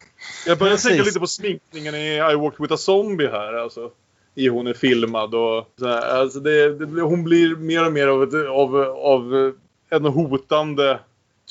Jag 0.49 0.57
börjar 0.57 0.73
Precis. 0.73 0.89
tänka 0.89 1.03
lite 1.03 1.19
på 1.19 1.27
sminkningen 1.27 1.95
i 1.95 2.15
I 2.15 2.35
walked 2.35 2.59
with 2.59 2.73
a 2.73 2.77
zombie 2.77 3.27
här. 3.27 3.53
Alltså. 3.53 3.91
I 4.35 4.47
hon 4.47 4.67
är 4.67 4.73
filmad 4.73 5.35
och 5.35 5.67
så. 5.79 5.87
Alltså 5.87 6.39
det, 6.39 6.85
det, 6.85 7.01
hon 7.01 7.23
blir 7.23 7.55
mer 7.55 7.85
och 7.85 7.93
mer 7.93 8.07
av, 8.07 8.23
ett, 8.23 8.33
av, 8.49 8.75
av 8.97 9.51
en 9.89 10.05
hotande 10.05 10.99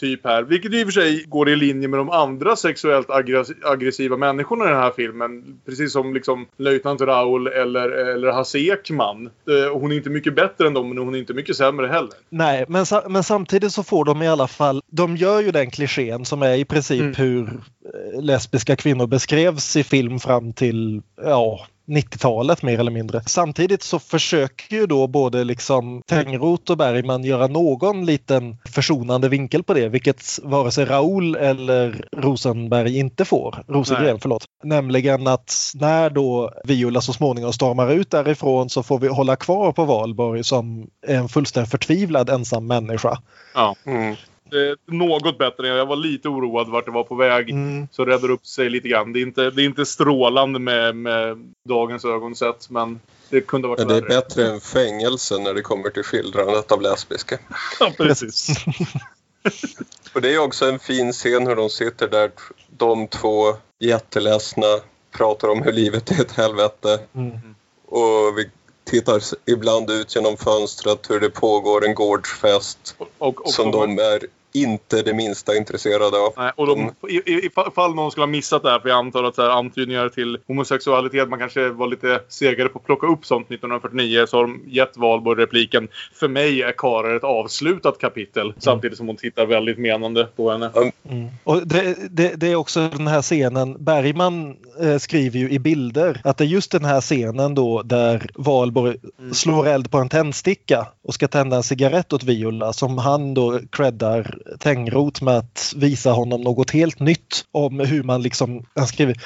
typ 0.01 0.25
här. 0.25 0.43
Vilket 0.43 0.75
i 0.75 0.83
och 0.83 0.87
för 0.87 0.93
sig 0.93 1.25
går 1.29 1.49
i 1.49 1.57
linje 1.57 1.89
med 1.89 2.01
de 2.01 2.11
andra 2.11 2.57
sexuellt 2.57 3.09
aggress- 3.09 3.65
aggressiva 3.65 4.17
människorna 4.17 4.65
i 4.65 4.69
den 4.69 4.77
här 4.77 4.93
filmen. 4.97 5.61
Precis 5.67 5.93
som 5.93 6.15
liksom 6.15 6.47
löjtnant 6.57 7.01
Raoul 7.01 7.47
eller, 7.47 7.89
eller 7.89 8.33
Hasse 8.33 8.59
Ekman. 8.59 9.27
Eh, 9.27 9.79
Hon 9.81 9.93
är 9.93 9.97
inte 9.97 10.11
mycket 10.11 10.35
bättre 10.35 10.67
än 10.67 10.75
dem 10.75 10.89
men 10.89 10.99
hon 10.99 11.15
är 11.15 11.19
inte 11.19 11.35
mycket 11.35 11.57
sämre 11.57 11.87
heller. 11.87 12.11
Nej, 12.29 12.65
men, 12.69 12.87
men 13.09 13.23
samtidigt 13.25 13.73
så 13.73 13.83
får 13.83 14.05
de 14.05 14.23
i 14.23 14.29
alla 14.29 14.49
fall, 14.49 14.83
de 14.91 15.17
gör 15.17 15.41
ju 15.41 15.51
den 15.51 15.71
klichén 15.71 16.25
som 16.25 16.43
är 16.43 16.55
i 16.55 16.65
princip 16.65 17.01
Mm. 17.01 17.15
hur 17.15 17.43
eh, 17.45 18.23
lesbiska 18.23 18.77
kvinnor 18.77 19.07
beskrevs 19.07 19.77
i 19.77 19.83
film 19.85 20.21
fram 20.21 20.53
till 20.53 21.03
ja, 21.23 21.67
90-talet 21.91 22.63
mer 22.63 22.79
eller 22.79 22.91
mindre. 22.91 23.23
Samtidigt 23.27 23.83
så 23.83 23.99
försöker 23.99 24.77
ju 24.77 24.87
då 24.87 25.07
både 25.07 25.45
liksom 25.45 26.03
Tengroth 26.07 26.71
och 26.71 26.79
Bergman 26.79 27.25
göra 27.25 27.47
någon 27.47 28.07
liten 28.07 28.57
försonande 28.65 29.29
vinkel 29.29 29.63
på 29.63 29.75
det, 29.75 29.89
vilket 29.89 30.39
vare 30.43 30.71
sig 30.71 30.85
Raoul 30.85 31.37
eller 31.37 32.05
Rosenberg 32.17 32.99
inte 32.99 33.25
får. 33.25 33.65
Rosengren, 33.69 34.05
Nej. 34.05 34.19
förlåt. 34.23 34.45
Nämligen 34.65 35.27
att 35.27 35.55
när 35.75 36.11
då 36.11 36.53
Viola 36.65 37.01
så 37.01 37.13
småningom 37.13 37.53
stormar 37.53 37.93
ut 37.93 38.11
därifrån 38.11 38.71
så 38.71 38.83
får 38.83 38.99
vi 38.99 39.09
hålla 39.09 39.37
kvar 39.37 39.73
på 39.73 39.85
Valborg 39.85 40.45
som 40.45 40.87
är 41.07 41.17
en 41.17 41.29
fullständigt 41.29 41.71
förtvivlad 41.71 42.31
ensam 42.31 42.67
människa. 42.67 43.19
Ja. 43.55 43.77
Mm. 43.87 44.17
Det 44.51 44.69
är 44.69 44.77
något 44.87 45.39
bättre. 45.39 45.69
Jag 45.69 45.87
var 45.87 45.97
lite 45.97 46.29
oroad 46.29 46.69
vart 46.69 46.85
det 46.85 46.91
var 46.91 47.05
på 47.05 47.15
väg. 47.15 47.51
Mm. 47.51 47.89
Så 47.93 48.05
räddar 48.05 48.31
upp 48.31 48.47
sig 48.47 48.71
lite 48.71 48.89
grann. 48.89 49.13
Det 49.13 49.19
är 49.21 49.23
inte, 49.23 49.51
det 49.51 49.63
är 49.63 49.67
inte 49.67 49.87
strålande 49.87 50.59
med, 50.59 50.97
med 50.97 51.53
dagens 51.69 52.05
ögon 52.05 52.37
sett, 52.37 52.71
men 52.71 53.01
det 53.29 53.41
kunde 53.41 53.69
ha 53.69 53.75
varit 53.75 53.79
Men 53.79 53.89
det 53.89 53.97
är 53.97 54.01
värre. 54.09 54.21
bättre 54.21 54.47
än 54.47 54.61
fängelse 54.61 55.39
när 55.39 55.55
det 55.55 55.63
kommer 55.63 55.91
till 55.91 56.03
skildrandet 56.03 56.73
av 56.73 56.83
lesbiska. 56.83 57.39
Ja, 57.81 57.93
precis. 57.97 58.49
Och 60.15 60.21
det 60.21 60.35
är 60.35 60.39
också 60.39 60.67
en 60.67 60.79
fin 60.79 61.13
scen 61.13 61.47
hur 61.47 61.57
de 61.57 61.71
sitter 61.71 62.09
där, 62.09 62.31
de 62.69 63.09
två 63.09 63.57
jätteledsna, 63.79 64.67
pratar 65.11 65.49
om 65.49 65.63
hur 65.63 65.73
livet 65.73 66.11
är 66.11 66.21
ett 66.21 66.33
helvete. 66.33 67.01
Mm. 67.15 67.55
Och 67.87 68.39
vi 68.39 68.51
tittar 68.85 69.23
ibland 69.47 69.91
ut 69.91 70.17
genom 70.17 70.37
fönstret 70.37 71.11
hur 71.11 71.21
det 71.21 71.31
pågår 71.31 71.87
en 71.87 71.95
gårdsfest 71.95 72.95
Och, 73.19 73.47
och, 73.47 73.51
som 73.51 73.71
de 73.71 73.99
är 73.99 74.27
inte 74.53 75.03
det 75.03 75.15
minsta 75.15 75.57
intresserade 75.57 76.17
av. 76.17 76.33
Nej, 76.37 76.53
och 76.57 76.67
de, 76.67 76.95
i, 77.09 77.17
i, 77.17 77.51
ifall 77.67 77.95
någon 77.95 78.11
skulle 78.11 78.23
ha 78.23 78.31
missat 78.31 78.63
det 78.63 78.71
här, 78.71 78.79
för 78.79 78.89
jag 78.89 78.99
antar 78.99 79.25
att 79.25 79.35
så 79.35 79.43
här, 79.43 79.51
antydningar 79.51 80.09
till 80.09 80.39
homosexualitet, 80.47 81.29
man 81.29 81.39
kanske 81.39 81.69
var 81.69 81.87
lite 81.87 82.21
segare 82.29 82.69
på 82.69 82.79
att 82.79 82.85
plocka 82.85 83.07
upp 83.07 83.27
sånt 83.27 83.47
1949, 83.47 84.27
så 84.27 84.37
har 84.37 84.43
de 84.43 84.63
gett 84.67 84.97
Valborg 84.97 85.43
repliken 85.43 85.89
För 86.15 86.29
mig 86.29 86.63
är 86.63 86.73
Karar 86.73 87.17
ett 87.17 87.25
avslutat 87.25 87.99
kapitel, 87.99 88.53
samtidigt 88.59 88.99
som 88.99 89.07
hon 89.07 89.17
tittar 89.17 89.47
väldigt 89.47 89.79
menande 89.79 90.29
på 90.37 90.51
henne. 90.51 90.71
Mm. 91.11 91.29
Och 91.45 91.67
det, 91.67 91.97
det, 92.11 92.41
det 92.41 92.53
är 92.53 92.57
också 92.57 92.89
den 92.89 93.07
här 93.07 93.23
scenen, 93.23 93.77
Bergman 93.85 94.57
eh, 94.81 94.99
skriver 94.99 95.39
ju 95.39 95.51
i 95.51 95.59
bilder 95.59 96.21
att 96.25 96.39
det 96.39 96.45
är 96.45 96.49
just 96.49 96.71
den 96.71 96.85
här 96.85 97.01
scenen 97.01 97.55
då 97.55 97.83
där 97.83 98.31
Valborg 98.35 98.97
slår 99.33 99.67
eld 99.67 99.91
på 99.91 99.99
en 99.99 100.09
tändsticka 100.09 100.87
och 101.03 101.15
ska 101.15 101.29
tända 101.29 101.57
en 101.57 101.63
cigarett 101.63 102.13
åt 102.13 102.23
Viola 102.23 102.73
som 102.73 102.99
han 102.99 103.35
då 103.35 103.61
creddar 103.71 104.40
Tengroth 104.59 105.25
med 105.25 105.39
att 105.39 105.73
visa 105.77 106.11
honom 106.11 106.41
något 106.41 106.71
helt 106.71 107.01
nytt 107.01 107.45
om 107.53 107.81
hur 107.81 108.03
man 108.03 108.23
liksom, 108.23 108.67
han 108.75 108.87
skriver 108.87 109.17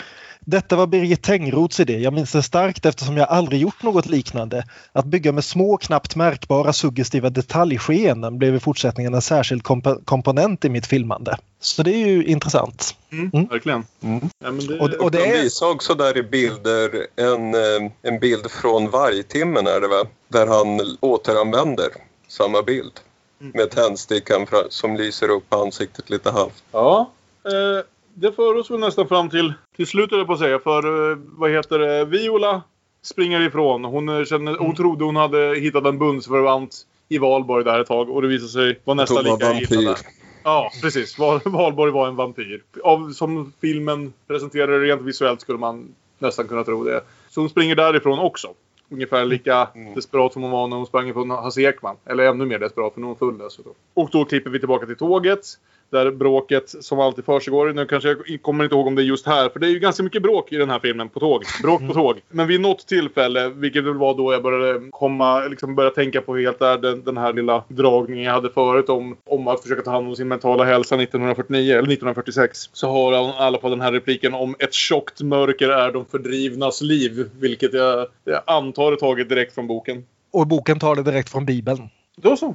detta 0.47 0.77
var 0.77 0.87
Birgit 0.87 1.23
Tengroths 1.23 1.81
idé. 1.81 1.99
Jag 1.99 2.13
minns 2.13 2.33
det 2.33 2.43
starkt 2.43 2.87
eftersom 2.87 3.17
jag 3.17 3.29
aldrig 3.29 3.61
gjort 3.61 3.83
något 3.83 4.07
liknande. 4.07 4.65
Att 4.93 5.05
bygga 5.05 5.33
med 5.33 5.45
små, 5.45 5.77
knappt 5.77 6.17
märkbara 6.17 6.73
suggestiva 6.73 7.31
detaljskeenden 7.31 8.39
blev 8.39 8.55
i 8.55 8.61
fortsättningen 8.61 9.15
en 9.15 9.23
särskild 9.23 9.63
komp 9.63 9.87
komponent 10.05 10.65
i 10.65 10.69
mitt 10.69 10.87
filmande. 10.87 11.37
Så 11.61 11.83
det 11.83 11.95
är 11.95 12.07
ju 12.07 12.25
intressant. 12.25 12.95
Mm, 13.13 13.47
Verkligen. 13.47 13.85
Ja, 14.01 14.53
men 14.53 14.67
det, 14.67 14.81
Och, 14.81 15.05
och 15.05 15.11
det 15.11 15.27
är... 15.27 15.43
visar 15.43 15.71
också 15.71 15.95
där 15.95 16.17
i 16.17 16.23
bilder 16.23 17.07
en, 17.17 17.55
eh, 17.55 17.91
en 18.03 18.19
bild 18.19 18.51
från 18.51 18.91
Vargtimmen 18.91 19.67
är 19.67 19.81
det 19.81 19.89
va? 19.89 20.05
Där 20.29 20.47
han 20.47 20.97
återanvänder 21.01 21.89
samma 22.29 22.63
bild. 22.63 22.93
Med 23.39 23.71
tändstickan 23.71 24.47
som 24.69 24.97
lyser 24.97 25.29
upp 25.29 25.55
ansiktet 25.55 26.11
lite 26.11 26.31
halvt. 26.31 26.63
Ja, 26.73 27.11
eh, 27.45 27.85
det 28.15 28.33
för 28.33 28.55
oss 28.59 28.71
väl 28.71 28.81
nästan 28.81 29.09
fram 29.09 29.31
till, 29.31 29.53
till 29.77 29.87
slutet 29.87 30.27
på 30.27 30.33
att 30.33 30.39
säga. 30.39 30.59
För 30.59 31.11
eh, 31.11 31.19
vad 31.23 31.51
heter 31.51 31.79
det? 31.79 32.05
Viola 32.05 32.63
springer 33.03 33.41
ifrån. 33.41 33.85
Hon, 33.85 34.09
eh, 34.09 34.25
känner, 34.25 34.57
hon 34.57 34.77
trodde 34.77 35.05
hon 35.05 35.17
hade 35.17 35.55
hittat 35.61 35.85
en 35.85 35.99
bundsförvant 35.99 36.87
i 37.09 37.19
Valborg 37.19 37.65
där 37.65 37.81
ett 37.81 37.87
tag 37.89 38.11
och 38.11 38.23
det 38.23 38.29
visade 38.29 38.49
sig 38.53 38.81
vara 38.85 38.95
nästan 38.95 39.25
lika 39.25 39.47
vampyr. 39.47 39.97
Ja, 40.45 40.71
precis. 40.83 41.19
Val- 41.19 41.41
Valborg 41.45 41.93
var 41.93 42.09
en 42.09 42.17
vampyr. 42.17 42.63
Av, 42.83 43.13
som 43.13 43.53
filmen 43.61 44.13
presenterar 44.27 44.79
det 44.81 44.87
rent 44.87 45.03
visuellt 45.03 45.41
skulle 45.41 45.59
man 45.59 45.95
nästan 46.19 46.49
kunna 46.49 46.65
tro 46.65 46.85
det. 46.85 47.01
Så 47.31 47.41
hon 47.41 47.51
springer 47.51 47.75
därifrån 47.77 48.19
också. 48.19 48.49
Ungefär 48.89 49.25
lika 49.25 49.69
desperat 49.95 50.33
som 50.33 50.43
hon 50.43 50.51
var 50.51 50.69
när 50.69 50.77
hon 50.77 50.87
sprang 50.87 51.09
ifrån 51.09 51.31
Hasse 51.31 51.63
Ekman. 51.63 51.97
Eller 52.07 52.25
ännu 52.25 52.47
mer 52.47 52.59
desperat 52.59 52.95
för 52.95 53.01
nu 53.01 53.07
är 53.07 53.09
hon 53.09 53.17
full 53.17 53.39
dessutom. 53.39 53.73
Och 53.95 54.11
då 54.13 54.25
klipper 54.25 54.51
vi 54.51 54.59
tillbaka 54.59 54.87
till 54.87 54.97
tåget. 54.97 55.47
Där 55.95 56.11
bråket 56.11 56.75
som 56.81 57.01
alltid 57.01 57.25
försiggår. 57.25 57.73
Nu 57.73 57.87
kanske 57.87 58.09
jag 58.09 58.43
kommer 58.43 58.65
inte 58.65 58.77
ihåg 58.77 58.87
om 58.87 58.95
det 58.95 59.03
är 59.03 59.05
just 59.05 59.27
här. 59.27 59.49
För 59.49 59.61
det 59.61 59.67
är 59.67 59.71
ju 59.71 59.79
ganska 59.79 60.03
mycket 60.03 60.23
bråk 60.23 60.53
i 60.53 60.57
den 60.57 60.71
här 60.71 60.79
filmen 60.79 61.09
på 61.09 61.21
tåg. 61.21 61.45
Bråk 61.63 61.87
på 61.87 61.95
tåg. 61.95 62.21
Men 62.29 62.47
vid 62.47 62.61
något 62.61 62.87
tillfälle, 62.87 63.49
vilket 63.49 63.85
väl 63.85 63.95
var 63.95 64.15
då 64.15 64.33
jag 64.33 64.43
började 64.43 64.91
komma, 64.91 65.41
liksom 65.41 65.75
börja 65.75 65.91
tänka 65.91 66.21
på 66.21 66.37
helt 66.37 66.59
där 66.59 66.79
den, 66.79 67.05
den 67.05 67.17
här 67.17 67.33
lilla 67.33 67.65
dragningen 67.69 68.25
jag 68.25 68.33
hade 68.33 68.51
förut 68.51 68.89
om, 68.89 69.17
om 69.25 69.49
att 69.49 69.63
försöka 69.63 69.83
ta 69.83 69.91
hand 69.91 70.09
om 70.09 70.17
sin 70.17 70.29
mentala 70.29 70.65
hälsa 70.65 70.95
1949 70.95 71.73
eller 71.73 71.93
1946. 71.93 72.71
Så 72.73 72.89
har 72.89 73.13
han 73.13 73.31
i 73.31 73.33
alla 73.39 73.59
fall 73.59 73.71
den 73.71 73.81
här 73.81 73.93
repliken 73.93 74.35
om 74.35 74.57
ett 74.59 74.75
tjockt 74.75 75.21
mörker 75.21 75.69
är 75.69 75.93
de 75.93 76.05
fördrivnas 76.05 76.81
liv. 76.81 77.31
Vilket 77.39 77.73
jag, 77.73 78.07
jag 78.25 78.43
antar 78.47 78.93
är 78.93 78.97
taget 78.97 79.29
direkt 79.29 79.55
från 79.55 79.67
boken. 79.67 80.05
Och 80.31 80.47
boken 80.47 80.79
tar 80.79 80.97
det 80.97 81.03
direkt 81.03 81.31
från 81.31 81.47
Bibeln. 81.47 81.89
Då 82.17 82.37
så. 82.37 82.55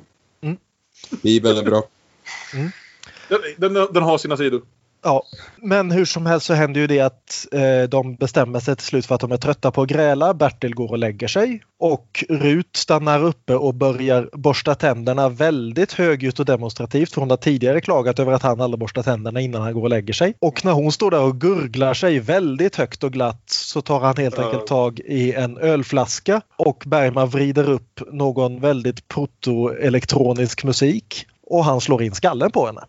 Bibeln 1.22 1.58
är 1.58 1.64
bra. 1.64 1.84
Den, 3.30 3.74
den, 3.74 3.88
den 3.94 4.04
har 4.04 4.18
sina 4.18 4.38
sidor. 4.38 4.62
Ja, 5.04 5.24
men 5.58 5.92
hur 5.92 6.06
som 6.06 6.26
helst 6.26 6.46
så 6.46 6.54
händer 6.54 6.82
ju 6.82 6.88
det 6.88 7.00
att 7.00 7.48
eh, 7.52 7.90
de 7.90 8.16
bestämmer 8.16 8.60
sig 8.60 8.76
till 8.76 8.86
slut 8.86 9.06
för 9.06 9.16
att 9.16 9.22
de 9.22 9.32
är 9.32 9.38
trötta 9.38 9.72
på 9.72 9.82
att 9.82 9.90
gräla. 9.90 10.34
Bertil 10.34 10.76
går 10.76 10.92
och 10.92 10.98
lägger 10.98 11.28
sig 11.28 11.62
och 11.80 12.24
Rut 12.30 12.76
stannar 12.76 13.24
uppe 13.24 13.56
och 13.56 13.74
börjar 13.74 14.30
borsta 14.34 14.76
tänderna 14.76 15.30
väldigt 15.30 15.94
högljutt 15.94 16.40
och 16.40 16.46
demonstrativt 16.46 17.14
för 17.14 17.22
hon 17.22 17.30
har 17.30 17.38
tidigare 17.38 17.82
klagat 17.82 18.20
över 18.20 18.32
att 18.32 18.44
han 18.44 18.62
aldrig 18.62 18.80
borstar 18.80 19.04
tänderna 19.04 19.40
innan 19.42 19.62
han 19.62 19.74
går 19.74 19.82
och 19.82 19.90
lägger 19.90 20.14
sig. 20.14 20.34
Och 20.40 20.66
när 20.66 20.72
hon 20.72 20.92
står 20.92 21.12
där 21.12 21.22
och 21.22 21.42
gurglar 21.42 21.94
sig 21.94 22.20
väldigt 22.20 22.76
högt 22.76 23.04
och 23.04 23.14
glatt 23.14 23.44
så 23.50 23.82
tar 23.82 24.00
han 24.00 24.18
helt 24.18 24.40
enkelt 24.40 24.68
tag 24.68 25.00
i 25.00 25.34
en 25.34 25.58
ölflaska 25.58 26.42
och 26.56 26.84
Bergman 26.86 27.30
vrider 27.30 27.70
upp 27.70 28.02
någon 28.12 28.62
väldigt 28.62 29.08
proto-elektronisk 29.08 30.64
musik 30.64 31.26
och 31.44 31.66
han 31.66 31.82
slår 31.82 32.04
in 32.04 32.16
skallen 32.16 32.52
på 32.52 32.66
henne. 32.66 32.82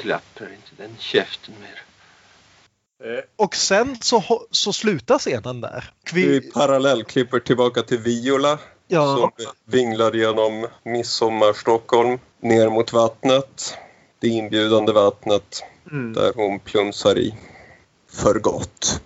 Nu 0.00 0.08
klappar 0.08 0.52
inte 0.52 0.82
den 0.82 0.96
käften 0.98 1.54
mer. 1.60 1.82
Och 3.36 3.54
sen 3.56 3.96
så, 4.00 4.46
så 4.50 4.72
slutar 4.72 5.18
scenen 5.18 5.60
där. 5.60 5.90
Vi 6.12 6.40
Kvi- 6.40 6.52
parallellklipper 6.52 7.38
tillbaka 7.40 7.82
till 7.82 7.98
Viola 7.98 8.58
Ja. 8.88 9.16
som 9.16 9.46
vinglar 9.64 10.12
genom 10.12 10.66
midsommar-Stockholm 10.84 12.18
ner 12.40 12.68
mot 12.68 12.92
vattnet. 12.92 13.74
Det 14.18 14.28
inbjudande 14.28 14.92
vattnet 14.92 15.62
Mm. 15.90 16.12
där 16.12 16.32
hon 16.36 16.58
plumsar 16.60 17.18
i 17.18 17.34
för 18.12 18.34
gott. 18.34 19.00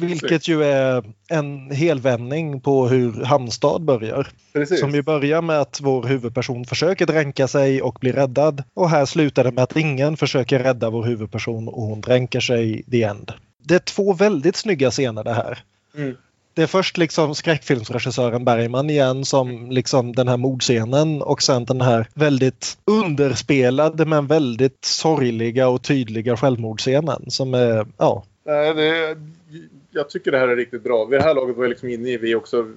Vilket 0.00 0.48
ju 0.48 0.64
är 0.64 1.04
en 1.28 1.70
helvändning 1.70 2.60
på 2.60 2.88
hur 2.88 3.24
Hamnstad 3.24 3.82
börjar. 3.82 4.28
Precis. 4.52 4.80
Som 4.80 4.94
ju 4.94 5.02
börjar 5.02 5.42
med 5.42 5.60
att 5.60 5.80
vår 5.82 6.02
huvudperson 6.02 6.64
försöker 6.64 7.06
dränka 7.06 7.48
sig 7.48 7.82
och 7.82 7.98
blir 8.00 8.12
räddad. 8.12 8.62
Och 8.74 8.90
här 8.90 9.04
slutar 9.06 9.44
det 9.44 9.52
med 9.52 9.64
att 9.64 9.76
ingen 9.76 10.16
försöker 10.16 10.58
rädda 10.58 10.90
vår 10.90 11.04
huvudperson 11.04 11.68
och 11.68 11.82
hon 11.82 12.00
dränker 12.00 12.40
sig 12.40 12.78
i 12.78 12.82
the 12.82 13.02
end. 13.02 13.32
Det 13.62 13.74
är 13.74 13.78
två 13.78 14.12
väldigt 14.12 14.56
snygga 14.56 14.90
scener 14.90 15.24
det 15.24 15.34
här. 15.34 15.58
Mm. 15.96 16.16
Det 16.54 16.62
är 16.62 16.66
först 16.66 16.96
liksom 16.96 17.34
skräckfilmsregissören 17.34 18.44
Bergman 18.44 18.90
igen 18.90 19.24
som 19.24 19.70
liksom 19.70 20.14
den 20.14 20.28
här 20.28 20.36
mordscenen 20.36 21.22
och 21.22 21.42
sen 21.42 21.64
den 21.64 21.80
här 21.80 22.08
väldigt 22.14 22.78
underspelade 22.84 24.04
men 24.04 24.26
väldigt 24.26 24.84
sorgliga 24.84 25.68
och 25.68 25.82
tydliga 25.82 26.36
självmordsscenen 26.36 27.30
som 27.30 27.54
är, 27.54 27.86
ja. 27.98 28.24
Det, 28.44 29.16
jag 29.90 30.10
tycker 30.10 30.32
det 30.32 30.38
här 30.38 30.48
är 30.48 30.56
riktigt 30.56 30.82
bra. 30.82 31.04
Vid 31.04 31.20
det 31.20 31.24
här 31.24 31.34
laget 31.34 31.56
var 31.56 31.64
jag 31.64 31.70
liksom 31.70 31.88
inne 31.88 32.10
i 32.10 32.16
vi 32.16 32.34
också. 32.34 32.72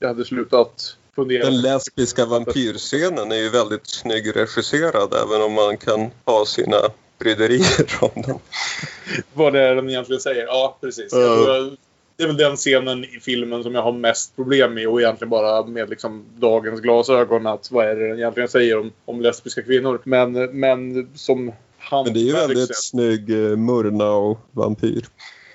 Jag 0.00 0.08
hade 0.08 0.24
slutat 0.24 0.96
fundera. 1.14 1.44
Den 1.44 1.60
lesbiska 1.60 2.26
vampyrscenen 2.26 3.32
är 3.32 3.36
ju 3.36 3.48
väldigt 3.48 3.86
snygg 3.86 4.36
regisserad 4.36 5.14
även 5.14 5.42
om 5.42 5.52
man 5.52 5.76
kan 5.76 6.10
ha 6.24 6.46
sina 6.46 6.76
bryderier 7.18 7.98
om 8.00 8.22
den. 8.22 8.38
Vad 9.34 9.52
det 9.52 9.60
är 9.60 9.74
den 9.74 9.90
egentligen 9.90 10.20
säger. 10.20 10.46
Ja, 10.46 10.78
precis. 10.80 11.12
Jag 11.12 11.48
jag, 11.48 11.76
det 12.16 12.22
är 12.22 12.26
väl 12.26 12.36
den 12.36 12.56
scenen 12.56 13.04
i 13.04 13.20
filmen 13.20 13.62
som 13.62 13.74
jag 13.74 13.82
har 13.82 13.92
mest 13.92 14.36
problem 14.36 14.74
med 14.74 14.88
och 14.88 15.00
egentligen 15.00 15.30
bara 15.30 15.66
med 15.66 15.90
liksom 15.90 16.24
dagens 16.36 16.80
glasögon. 16.80 17.46
Att 17.46 17.70
vad 17.70 17.86
är 17.86 17.96
det 17.96 18.08
den 18.08 18.18
egentligen 18.18 18.48
säger 18.48 18.78
om, 18.78 18.92
om 19.04 19.20
lesbiska 19.20 19.62
kvinnor. 19.62 20.00
Men, 20.04 20.32
men 20.60 21.08
som 21.14 21.52
han... 21.78 22.04
Men 22.04 22.14
det 22.14 22.20
är 22.20 22.24
ju 22.24 22.32
väldigt 22.32 22.76
snygg 22.76 23.30
eh, 23.30 23.56
Murnau-vampyr. 23.56 25.04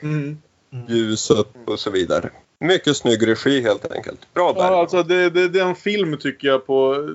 Mm. 0.02 0.38
Ljuset 0.88 1.48
och 1.66 1.80
så 1.80 1.90
vidare. 1.90 2.30
Mycket 2.60 2.98
snygg 2.98 3.28
regi 3.28 3.62
helt 3.62 3.92
enkelt. 3.92 4.34
Bra 4.34 4.54
Bergman. 4.54 4.72
Ja, 4.72 4.80
alltså 4.80 5.04
det, 5.04 5.30
det, 5.30 5.48
det 5.48 5.60
är 5.60 5.66
en 5.66 5.76
film 5.76 6.18
tycker 6.18 6.48
jag 6.48 6.66
på... 6.66 7.10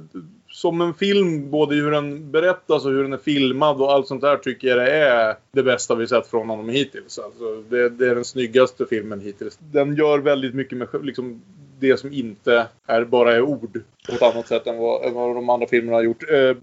Som 0.48 0.80
en 0.80 0.94
film, 0.94 1.50
både 1.50 1.74
hur 1.74 1.90
den 1.90 2.30
berättas 2.30 2.84
och 2.84 2.90
hur 2.90 3.02
den 3.02 3.12
är 3.12 3.18
filmad 3.18 3.80
och 3.80 3.92
allt 3.92 4.08
sånt 4.08 4.20
där 4.20 4.36
tycker 4.36 4.68
jag 4.68 4.78
det 4.78 4.92
är 4.92 5.36
det 5.52 5.62
bästa 5.62 5.94
vi 5.94 6.06
sett 6.06 6.26
från 6.26 6.48
honom 6.48 6.68
hittills. 6.68 7.18
Alltså 7.18 7.62
det, 7.68 7.88
det 7.88 8.08
är 8.08 8.14
den 8.14 8.24
snyggaste 8.24 8.86
filmen 8.86 9.20
hittills. 9.20 9.58
Den 9.72 9.96
gör 9.96 10.18
väldigt 10.18 10.54
mycket 10.54 10.78
med 10.78 10.88
liksom, 11.02 11.42
det 11.78 11.96
som 11.96 12.12
inte 12.12 12.66
är 12.86 13.04
bara 13.04 13.34
är 13.34 13.40
ord. 13.40 13.80
På 14.08 14.14
ett 14.14 14.22
annat 14.22 14.48
sätt 14.48 14.66
än 14.66 14.78
vad, 14.78 15.04
än 15.04 15.14
vad 15.14 15.34
de 15.34 15.50
andra 15.50 15.66
filmerna 15.66 15.96
har 15.96 16.02
gjort. 16.02 16.30
Eh, 16.30 16.56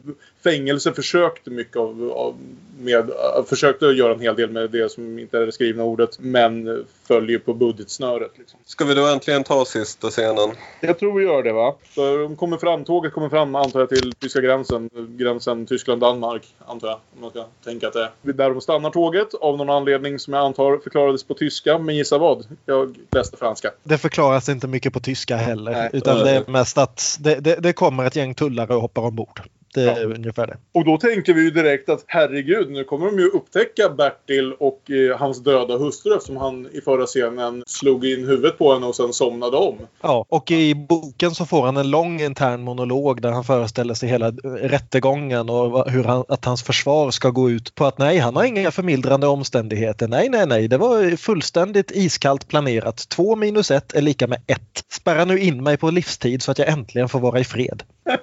fängelse 0.44 0.94
försökte 0.94 1.50
mycket 1.50 1.78
av, 1.78 2.12
av 2.16 2.36
med, 2.82 3.10
uh, 3.10 3.46
försökte 3.46 3.86
göra 3.86 4.14
en 4.14 4.20
hel 4.20 4.36
del 4.36 4.50
med 4.50 4.72
det 4.72 4.92
som 4.92 5.20
inte 5.20 5.38
är 5.38 5.46
det 5.46 5.52
skrivna 5.52 5.84
ordet 5.84 6.20
men 6.20 6.86
följer 7.08 7.39
på 7.39 7.54
budgetsnöret. 7.54 8.32
Liksom. 8.38 8.60
Ska 8.66 8.86
vi 8.86 8.94
då 8.94 9.08
äntligen 9.08 9.44
ta 9.44 9.66
sista 9.66 10.10
scenen? 10.10 10.50
Jag 10.80 11.00
tror 11.00 11.20
vi 11.20 11.26
gör 11.26 11.44
det 11.44 11.52
va. 11.52 11.76
Så 11.96 12.18
de 12.18 12.36
kommer 12.36 12.58
fram, 12.58 12.86
tåget 12.86 13.14
kommer 13.14 13.30
fram 13.30 13.56
antar 13.56 13.80
jag 13.80 13.89
till 13.89 14.14
tyska 14.14 14.42
gränsen. 14.42 14.89
Gränsen 14.94 15.66
Tyskland-Danmark 15.66 16.44
antar 16.66 16.88
jag. 16.88 17.00
Om 17.16 17.22
man 17.22 17.30
ska 17.30 17.46
tänka 17.64 17.88
att 17.88 17.94
det 17.94 18.04
är. 18.04 18.34
Där 18.34 18.50
de 18.50 18.62
stannar 18.62 18.89
tåget 18.89 19.34
av 19.34 19.58
någon 19.58 19.70
anledning 19.70 20.20
som 20.20 20.34
jag 20.34 20.46
antar 20.46 20.78
förklarades 20.84 21.24
på 21.24 21.34
tyska. 21.34 21.78
Men 21.78 21.96
gissa 21.96 22.18
vad? 22.18 22.46
Jag 22.66 22.98
läste 23.12 23.38
franska. 23.38 23.72
Det 23.84 23.98
förklaras 23.98 24.50
inte 24.50 24.68
mycket 24.68 24.94
på 24.94 25.00
tyska 25.00 25.36
heller. 25.36 25.72
Nej, 25.72 25.89
utan 25.94 26.18
det 26.18 26.30
är 26.30 26.52
mest 26.52 26.78
att 26.78 27.18
det, 27.20 27.31
det, 27.40 27.56
det 27.56 27.74
kommer 27.74 28.06
ett 28.06 28.16
gäng 28.16 28.36
tullare 28.36 28.76
och 28.76 28.82
hoppar 28.82 29.02
ombord. 29.02 29.42
Det 29.74 29.82
är 29.82 30.02
ja. 30.02 30.16
ungefär 30.16 30.48
det. 30.48 30.58
Och 30.74 30.86
då 30.86 30.98
tänker 30.98 31.34
vi 31.34 31.42
ju 31.42 31.52
direkt 31.52 31.90
att 31.90 32.04
herregud, 32.08 32.72
nu 32.72 32.84
kommer 32.84 33.06
de 33.06 33.20
ju 33.20 33.28
upptäcka 33.28 33.90
Bertil 33.90 34.54
och 34.54 34.92
eh, 34.92 35.18
hans 35.18 35.44
döda 35.44 35.78
hustru 35.78 36.16
eftersom 36.16 36.38
han 36.38 36.68
i 36.72 36.82
förra 36.82 37.06
scenen 37.06 37.64
slog 37.68 38.06
in 38.06 38.28
huvudet 38.28 38.58
på 38.58 38.74
henne 38.74 38.86
och 38.86 38.96
sen 38.96 39.14
somnade 39.14 39.58
om. 39.58 39.78
Ja, 40.02 40.26
och 40.30 40.52
i 40.52 40.76
boken 40.76 41.36
så 41.36 41.46
får 41.46 41.66
han 41.66 41.78
en 41.78 41.90
lång 41.90 42.22
intern 42.22 42.62
monolog 42.62 43.22
där 43.22 43.32
han 43.32 43.44
föreställer 43.44 43.94
sig 43.94 44.10
hela 44.10 44.32
rättegången 44.44 45.50
och 45.50 45.92
hur 45.92 46.04
han, 46.04 46.24
att 46.28 46.46
hans 46.46 46.64
försvar 46.64 47.12
ska 47.12 47.30
gå 47.30 47.50
ut 47.50 47.76
på 47.76 47.86
att 47.86 47.98
nej, 47.98 48.18
han 48.18 48.36
har 48.36 48.44
inga 48.44 48.72
förmildrande 48.72 49.28
omständigheter. 49.28 50.08
Nej, 50.08 50.30
nej, 50.30 50.48
nej, 50.48 50.68
det 50.68 50.78
var 50.78 51.16
fullständigt 51.18 51.92
iskallt 51.92 52.48
planerat. 52.48 53.10
Två 53.10 53.36
minus 53.36 53.72
ett 53.72 53.94
är 53.94 54.02
lika 54.02 54.28
med 54.28 54.42
ett. 54.48 54.84
Spärra 54.92 55.26
nu 55.26 55.40
in 55.40 55.64
mig 55.64 55.78
på 55.78 55.92
livstid 55.92 56.44
så 56.44 56.52
att 56.52 56.60
jag 56.60 56.68
äntligen 56.68 57.10
får 57.10 57.20
vara 57.20 57.40
i 57.40 57.44
fred. 57.44 57.84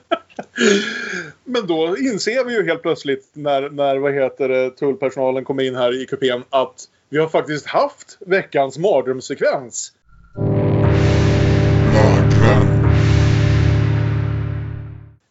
Men 1.51 1.67
då 1.67 1.97
inser 1.99 2.45
vi 2.45 2.55
ju 2.55 2.67
helt 2.67 2.83
plötsligt 2.83 3.31
när, 3.33 3.71
när 3.71 3.97
vad 3.97 4.15
heter 4.15 4.49
det, 4.49 4.71
tullpersonalen 4.71 5.45
kommer 5.45 5.63
in 5.63 5.77
här 5.77 6.03
i 6.03 6.07
kupén 6.07 6.43
att 6.51 6.85
vi 7.09 7.19
har 7.19 7.29
faktiskt 7.29 7.67
haft 7.67 8.19
veckans 8.21 8.79
mardrömssekvens. 8.79 9.93
Mardröm. 11.95 12.91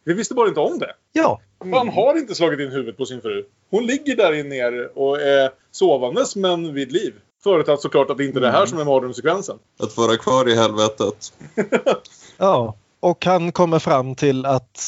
Vi 0.03 0.13
visste 0.13 0.33
bara 0.33 0.47
inte 0.47 0.59
om 0.59 0.79
det. 0.79 0.93
Ja. 1.11 1.41
Han 1.59 1.89
har 1.89 2.17
inte 2.17 2.35
slagit 2.35 2.59
in 2.59 2.71
huvudet 2.71 2.97
på 2.97 3.05
sin 3.05 3.21
fru. 3.21 3.45
Hon 3.69 3.85
ligger 3.85 4.15
där 4.15 4.43
nere 4.43 4.87
och 4.87 5.21
är 5.21 5.49
sovandes 5.71 6.35
men 6.35 6.73
vid 6.73 6.91
liv. 6.91 7.13
Förutsatt 7.43 7.81
såklart 7.81 8.09
att 8.09 8.17
det 8.17 8.25
inte 8.25 8.39
är 8.39 8.41
det 8.41 8.51
här 8.51 8.65
som 8.65 8.79
är 8.79 8.85
mardrömssekvensen. 8.85 9.59
Att 9.79 9.97
vara 9.97 10.17
kvar 10.17 10.49
i 10.49 10.55
helvetet. 10.55 11.33
ja. 12.37 12.75
Och 12.99 13.25
han 13.25 13.51
kommer 13.51 13.79
fram 13.79 14.15
till 14.15 14.45
att 14.45 14.79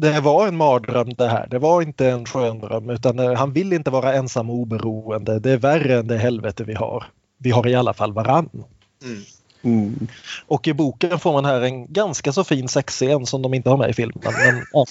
det 0.00 0.20
var 0.20 0.48
en 0.48 0.56
mardröm 0.56 1.14
det 1.14 1.28
här. 1.28 1.46
Det 1.50 1.58
var 1.58 1.82
inte 1.82 2.10
en 2.10 2.26
skön 2.26 2.58
dröm 2.58 2.90
utan 2.90 3.18
eh, 3.18 3.34
han 3.34 3.52
vill 3.52 3.72
inte 3.72 3.90
vara 3.90 4.14
ensam 4.14 4.50
och 4.50 4.56
oberoende. 4.56 5.38
Det 5.38 5.50
är 5.50 5.58
värre 5.58 5.98
än 5.98 6.06
det 6.06 6.18
helvete 6.18 6.64
vi 6.64 6.74
har. 6.74 7.04
Vi 7.38 7.50
har 7.50 7.66
i 7.66 7.74
alla 7.74 7.94
fall 7.94 8.12
varann. 8.12 8.48
Mm. 9.04 9.22
Mm. 9.62 10.08
Och 10.46 10.68
i 10.68 10.72
boken 10.72 11.18
får 11.18 11.32
man 11.32 11.44
här 11.44 11.60
en 11.60 11.92
ganska 11.92 12.32
så 12.32 12.44
fin 12.44 12.68
sexscen 12.68 13.26
som 13.26 13.42
de 13.42 13.54
inte 13.54 13.70
har 13.70 13.76
med 13.76 13.90
i 13.90 13.92
filmen. 13.92 14.18
Men, 14.22 14.64
ja. 14.72 14.86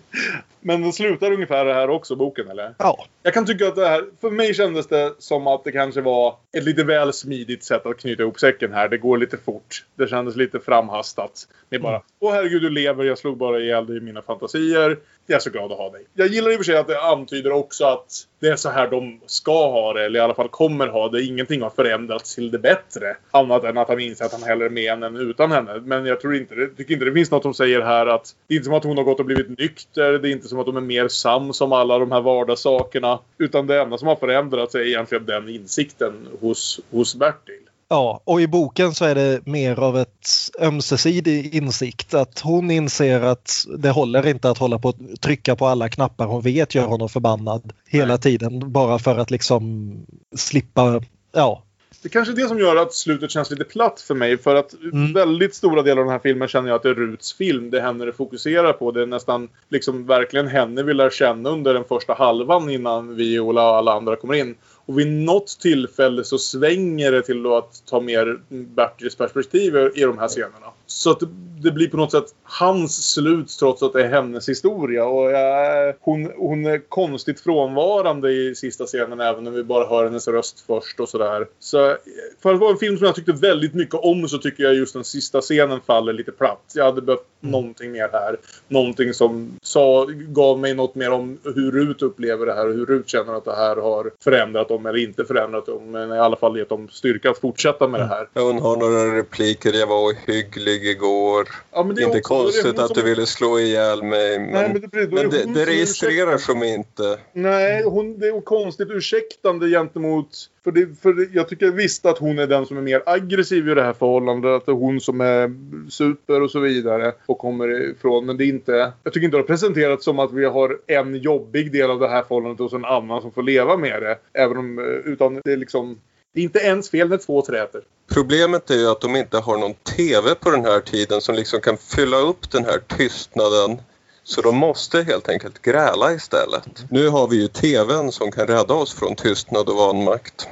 men 0.60 0.82
den 0.82 0.92
slutar 0.92 1.32
ungefär 1.32 1.64
det 1.64 1.74
här 1.74 1.90
också, 1.90 2.16
boken 2.16 2.50
eller? 2.50 2.74
Ja. 2.78 3.06
Jag 3.22 3.34
kan 3.34 3.46
tycka 3.46 3.68
att 3.68 3.76
det 3.76 3.88
här, 3.88 4.04
för 4.20 4.30
mig 4.30 4.54
kändes 4.54 4.86
det 4.86 5.14
som 5.18 5.46
att 5.46 5.64
det 5.64 5.72
kanske 5.72 6.00
var 6.00 6.36
ett 6.56 6.64
lite 6.64 6.84
väl 6.84 7.12
smidigt 7.12 7.64
sätt 7.64 7.86
att 7.86 7.98
knyta 7.98 8.22
ihop 8.22 8.40
säcken 8.40 8.72
här. 8.72 8.88
Det 8.88 8.98
går 8.98 9.18
lite 9.18 9.36
fort. 9.36 9.84
Det 9.94 10.06
kändes 10.06 10.36
lite 10.36 10.60
framhastat. 10.60 11.48
Med 11.68 11.82
bara, 11.82 11.96
mm. 11.96 12.06
åh 12.20 12.32
herregud 12.32 12.62
du 12.62 12.70
lever, 12.70 13.04
jag 13.04 13.18
slog 13.18 13.38
bara 13.38 13.60
ihjäl 13.60 13.86
dig 13.86 13.96
i 13.96 14.00
mina 14.00 14.22
fantasier. 14.22 14.98
Jag 15.26 15.36
är 15.36 15.40
så 15.40 15.50
glad 15.50 15.72
att 15.72 15.78
ha 15.78 15.90
dig. 15.90 16.04
Jag 16.14 16.26
gillar 16.26 16.50
i 16.50 16.54
och 16.54 16.58
för 16.58 16.64
sig 16.64 16.76
att 16.76 16.86
det 16.86 17.00
antyder 17.00 17.52
också 17.52 17.84
att 17.84 18.26
det 18.40 18.48
är 18.48 18.56
så 18.56 18.68
här 18.68 18.90
de 18.90 19.20
ska 19.26 19.70
ha 19.70 19.92
det, 19.92 20.04
eller 20.04 20.18
i 20.18 20.22
alla 20.22 20.34
fall 20.34 20.48
kommer 20.48 20.86
ha 20.86 21.08
det. 21.08 21.22
Ingenting 21.22 21.62
har 21.62 21.70
förändrats 21.70 22.34
till 22.34 22.50
det 22.50 22.58
bättre. 22.58 23.16
Annat 23.30 23.64
än 23.64 23.78
att 23.78 23.88
han 23.88 24.00
inser 24.00 24.24
att 24.24 24.32
han 24.32 24.42
hellre 24.42 24.66
är 24.66 24.70
med 24.70 24.90
henne 24.90 25.06
än 25.06 25.16
utan 25.16 25.50
henne. 25.52 25.80
Men 25.84 26.06
jag 26.06 26.20
tror 26.20 26.36
inte, 26.36 26.54
tycker 26.76 26.94
inte 26.94 27.04
det 27.04 27.12
finns 27.12 27.30
något 27.30 27.42
som 27.42 27.54
säger 27.54 27.80
här 27.80 28.06
att 28.06 28.34
det 28.46 28.54
är 28.54 28.56
inte 28.56 28.64
som 28.64 28.74
att 28.74 28.84
hon 28.84 28.96
har 28.96 29.04
gått 29.04 29.20
och 29.20 29.26
blivit 29.26 29.58
nykter. 29.58 30.12
Det 30.12 30.28
är 30.28 30.32
inte 30.32 30.48
som 30.48 30.58
att 30.58 30.66
de 30.66 30.76
är 30.76 30.80
mer 30.80 31.08
sams 31.08 31.60
om 31.60 31.72
alla 31.72 31.98
de 31.98 32.12
här 32.12 32.20
vardagssakerna. 32.20 33.18
Utan 33.38 33.66
det 33.66 33.80
enda 33.80 33.98
som 33.98 34.08
har 34.08 34.16
förändrats 34.16 34.74
är 34.74 34.86
egentligen 34.86 35.26
den 35.26 35.48
insikten 35.48 36.28
hos, 36.40 36.80
hos 36.90 37.14
Bertil. 37.14 37.60
Ja, 37.94 38.20
och 38.24 38.40
i 38.40 38.46
boken 38.46 38.94
så 38.94 39.04
är 39.04 39.14
det 39.14 39.46
mer 39.46 39.80
av 39.80 39.98
ett 39.98 40.28
ömsesidig 40.60 41.54
insikt. 41.54 42.14
Att 42.14 42.40
hon 42.40 42.70
inser 42.70 43.20
att 43.20 43.66
det 43.78 43.90
håller 43.90 44.26
inte 44.26 44.50
att 44.50 44.58
hålla 44.58 44.78
på 44.78 44.88
att 44.88 45.20
trycka 45.20 45.56
på 45.56 45.66
alla 45.66 45.88
knappar 45.88 46.26
hon 46.26 46.42
vet 46.42 46.74
gör 46.74 46.86
honom 46.86 47.08
förbannad 47.08 47.72
hela 47.88 48.18
tiden 48.18 48.72
bara 48.72 48.98
för 48.98 49.18
att 49.18 49.30
liksom 49.30 49.92
slippa, 50.36 51.00
ja, 51.32 51.62
det 52.04 52.08
är 52.08 52.10
kanske 52.10 52.32
är 52.32 52.36
det 52.36 52.48
som 52.48 52.58
gör 52.58 52.76
att 52.76 52.94
slutet 52.94 53.30
känns 53.30 53.50
lite 53.50 53.64
platt 53.64 54.00
för 54.00 54.14
mig. 54.14 54.38
För 54.38 54.54
att 54.54 54.74
mm. 54.82 55.12
väldigt 55.12 55.54
stora 55.54 55.82
delar 55.82 56.02
av 56.02 56.06
den 56.06 56.12
här 56.12 56.20
filmen 56.22 56.48
känner 56.48 56.68
jag 56.68 56.76
att 56.76 56.82
det 56.82 56.88
är 56.88 56.94
Ruts 56.94 57.32
film. 57.32 57.70
Det 57.70 57.78
är 57.78 57.82
henne 57.82 58.04
det 58.04 58.12
fokuserar 58.12 58.72
på. 58.72 58.90
Det 58.90 59.02
är 59.02 59.06
nästan 59.06 59.48
liksom 59.68 60.06
verkligen 60.06 60.46
henne 60.46 60.82
vi 60.82 60.94
lär 60.94 61.10
känna 61.10 61.50
under 61.50 61.74
den 61.74 61.84
första 61.84 62.14
halvan 62.14 62.70
innan 62.70 63.16
Viola 63.16 63.70
och 63.70 63.76
alla 63.76 63.92
andra 63.92 64.16
kommer 64.16 64.34
in. 64.34 64.54
Och 64.86 64.98
vid 64.98 65.06
något 65.06 65.58
tillfälle 65.60 66.24
så 66.24 66.38
svänger 66.38 67.12
det 67.12 67.22
till 67.22 67.46
att 67.46 67.82
ta 67.86 68.00
mer 68.00 68.40
Bertils 68.48 69.16
perspektiv 69.16 69.76
i 69.94 70.00
de 70.00 70.18
här 70.18 70.28
scenerna. 70.28 70.72
Så 70.86 71.10
att 71.10 71.20
det, 71.62 71.70
blir 71.70 71.88
på 71.88 71.96
något 71.96 72.10
sätt 72.10 72.24
hans 72.42 73.12
slut 73.12 73.48
trots 73.58 73.82
att 73.82 73.92
det 73.92 74.04
är 74.04 74.08
hennes 74.08 74.48
historia. 74.48 75.04
Och 75.04 75.30
jag, 75.30 75.94
hon, 76.00 76.32
hon 76.36 76.66
är 76.66 76.78
konstigt 76.88 77.40
frånvarande 77.40 78.32
i 78.32 78.54
sista 78.54 78.86
scenen 78.86 79.20
även 79.20 79.46
om 79.46 79.54
vi 79.54 79.64
bara 79.64 79.88
hör 79.88 80.04
hennes 80.04 80.28
röst 80.28 80.64
först 80.66 81.00
och 81.00 81.08
sådär. 81.08 81.46
Så 81.58 81.96
för 82.42 82.54
att 82.54 82.60
vara 82.60 82.70
en 82.70 82.78
film 82.78 82.98
som 82.98 83.06
jag 83.06 83.14
tyckte 83.14 83.32
väldigt 83.32 83.74
mycket 83.74 83.94
om 83.94 84.28
så 84.28 84.38
tycker 84.38 84.64
jag 84.64 84.74
just 84.74 84.94
den 84.94 85.04
sista 85.04 85.40
scenen 85.40 85.80
faller 85.86 86.12
lite 86.12 86.32
platt. 86.32 86.72
Jag 86.74 86.84
hade 86.84 87.02
behövt 87.02 87.26
mm. 87.42 87.52
någonting 87.52 87.92
mer 87.92 88.08
här. 88.12 88.36
Någonting 88.68 89.14
som 89.14 89.58
sa, 89.62 90.06
gav 90.10 90.58
mig 90.58 90.74
något 90.74 90.94
mer 90.94 91.10
om 91.10 91.38
hur 91.44 91.72
Rut 91.72 92.02
upplever 92.02 92.46
det 92.46 92.54
här 92.54 92.68
och 92.68 92.74
hur 92.74 92.86
Rut 92.86 93.08
känner 93.08 93.34
att 93.34 93.44
det 93.44 93.56
här 93.56 93.76
har 93.76 94.10
förändrat 94.24 94.68
dem 94.68 94.86
eller 94.86 94.98
inte 94.98 95.24
förändrat 95.24 95.66
dem. 95.66 95.90
Men 95.90 96.12
i 96.12 96.18
alla 96.18 96.36
fall 96.36 96.58
gett 96.58 96.68
dem 96.68 96.88
styrka 96.92 97.30
att 97.30 97.38
fortsätta 97.38 97.88
med 97.88 98.00
det 98.00 98.06
här. 98.06 98.28
Hon 98.34 98.58
har 98.58 98.76
några 98.76 99.18
repliker. 99.18 99.72
Jag 99.72 99.86
var 99.86 100.12
ohygglig 100.12 100.73
igår. 100.82 101.48
Ja, 101.72 101.82
det 101.82 102.02
är 102.02 102.06
inte 102.06 102.20
konstigt 102.20 102.78
att 102.78 102.94
du 102.94 103.02
ville 103.02 103.26
slå 103.26 103.58
ihjäl 103.58 104.02
mig. 104.02 104.38
Men, 104.38 104.50
Nej, 104.50 104.68
men, 104.72 104.80
det, 104.80 105.12
men 105.14 105.30
det, 105.30 105.54
det 105.54 105.66
registrerar 105.66 106.38
som 106.38 106.62
inte. 106.62 107.18
Nej, 107.32 107.82
hon, 107.84 108.18
det 108.18 108.26
är 108.26 108.40
konstigt 108.40 108.90
ursäktande 108.90 109.68
gentemot... 109.68 110.28
För, 110.64 110.72
det, 110.72 111.00
för 111.02 111.28
jag 111.32 111.48
tycker 111.48 111.70
visst 111.70 112.06
att 112.06 112.18
hon 112.18 112.38
är 112.38 112.46
den 112.46 112.66
som 112.66 112.76
är 112.76 112.82
mer 112.82 113.02
aggressiv 113.06 113.68
i 113.68 113.74
det 113.74 113.82
här 113.82 113.92
förhållandet. 113.92 114.50
Att 114.50 114.66
det 114.66 114.72
är 114.72 114.76
hon 114.76 115.00
som 115.00 115.20
är 115.20 115.54
super 115.90 116.40
och 116.40 116.50
så 116.50 116.60
vidare. 116.60 117.12
Och 117.26 117.38
kommer 117.38 117.90
ifrån. 117.90 118.26
Men 118.26 118.36
det 118.36 118.44
är 118.44 118.48
inte... 118.48 118.92
Jag 119.02 119.12
tycker 119.12 119.24
inte 119.24 119.36
det 119.36 119.40
har 119.40 119.46
presenterats 119.46 120.04
som 120.04 120.18
att 120.18 120.32
vi 120.32 120.44
har 120.44 120.78
en 120.86 121.14
jobbig 121.14 121.72
del 121.72 121.90
av 121.90 122.00
det 122.00 122.08
här 122.08 122.22
förhållandet 122.22 122.60
och 122.60 122.70
så 122.70 122.76
en 122.76 122.84
annan 122.84 123.22
som 123.22 123.32
får 123.32 123.42
leva 123.42 123.76
med 123.76 124.02
det. 124.02 124.18
Även 124.32 124.56
om... 124.56 124.78
Utan 125.04 125.40
det 125.44 125.52
är 125.52 125.56
liksom... 125.56 125.98
Det 126.34 126.40
är 126.40 126.44
inte 126.44 126.58
ens 126.58 126.90
fel 126.90 127.08
när 127.08 127.16
två 127.16 127.42
träter. 127.42 127.80
Problemet 128.12 128.70
är 128.70 128.74
ju 128.74 128.90
att 128.90 129.00
de 129.00 129.16
inte 129.16 129.38
har 129.38 129.58
någon 129.58 129.74
TV 129.74 130.34
på 130.34 130.50
den 130.50 130.64
här 130.64 130.80
tiden 130.80 131.20
som 131.20 131.34
liksom 131.34 131.60
kan 131.60 131.76
fylla 131.76 132.16
upp 132.16 132.50
den 132.50 132.64
här 132.64 132.78
tystnaden. 132.96 133.82
Så 134.24 134.40
de 134.40 134.56
måste 134.56 135.02
helt 135.02 135.28
enkelt 135.28 135.62
gräla 135.62 136.12
istället. 136.12 136.84
Nu 136.90 137.08
har 137.08 137.28
vi 137.28 137.36
ju 137.36 137.48
TVn 137.48 138.12
som 138.12 138.30
kan 138.30 138.46
rädda 138.46 138.74
oss 138.74 138.94
från 138.94 139.16
tystnad 139.16 139.68
och 139.68 139.76
vanmakt. 139.76 140.48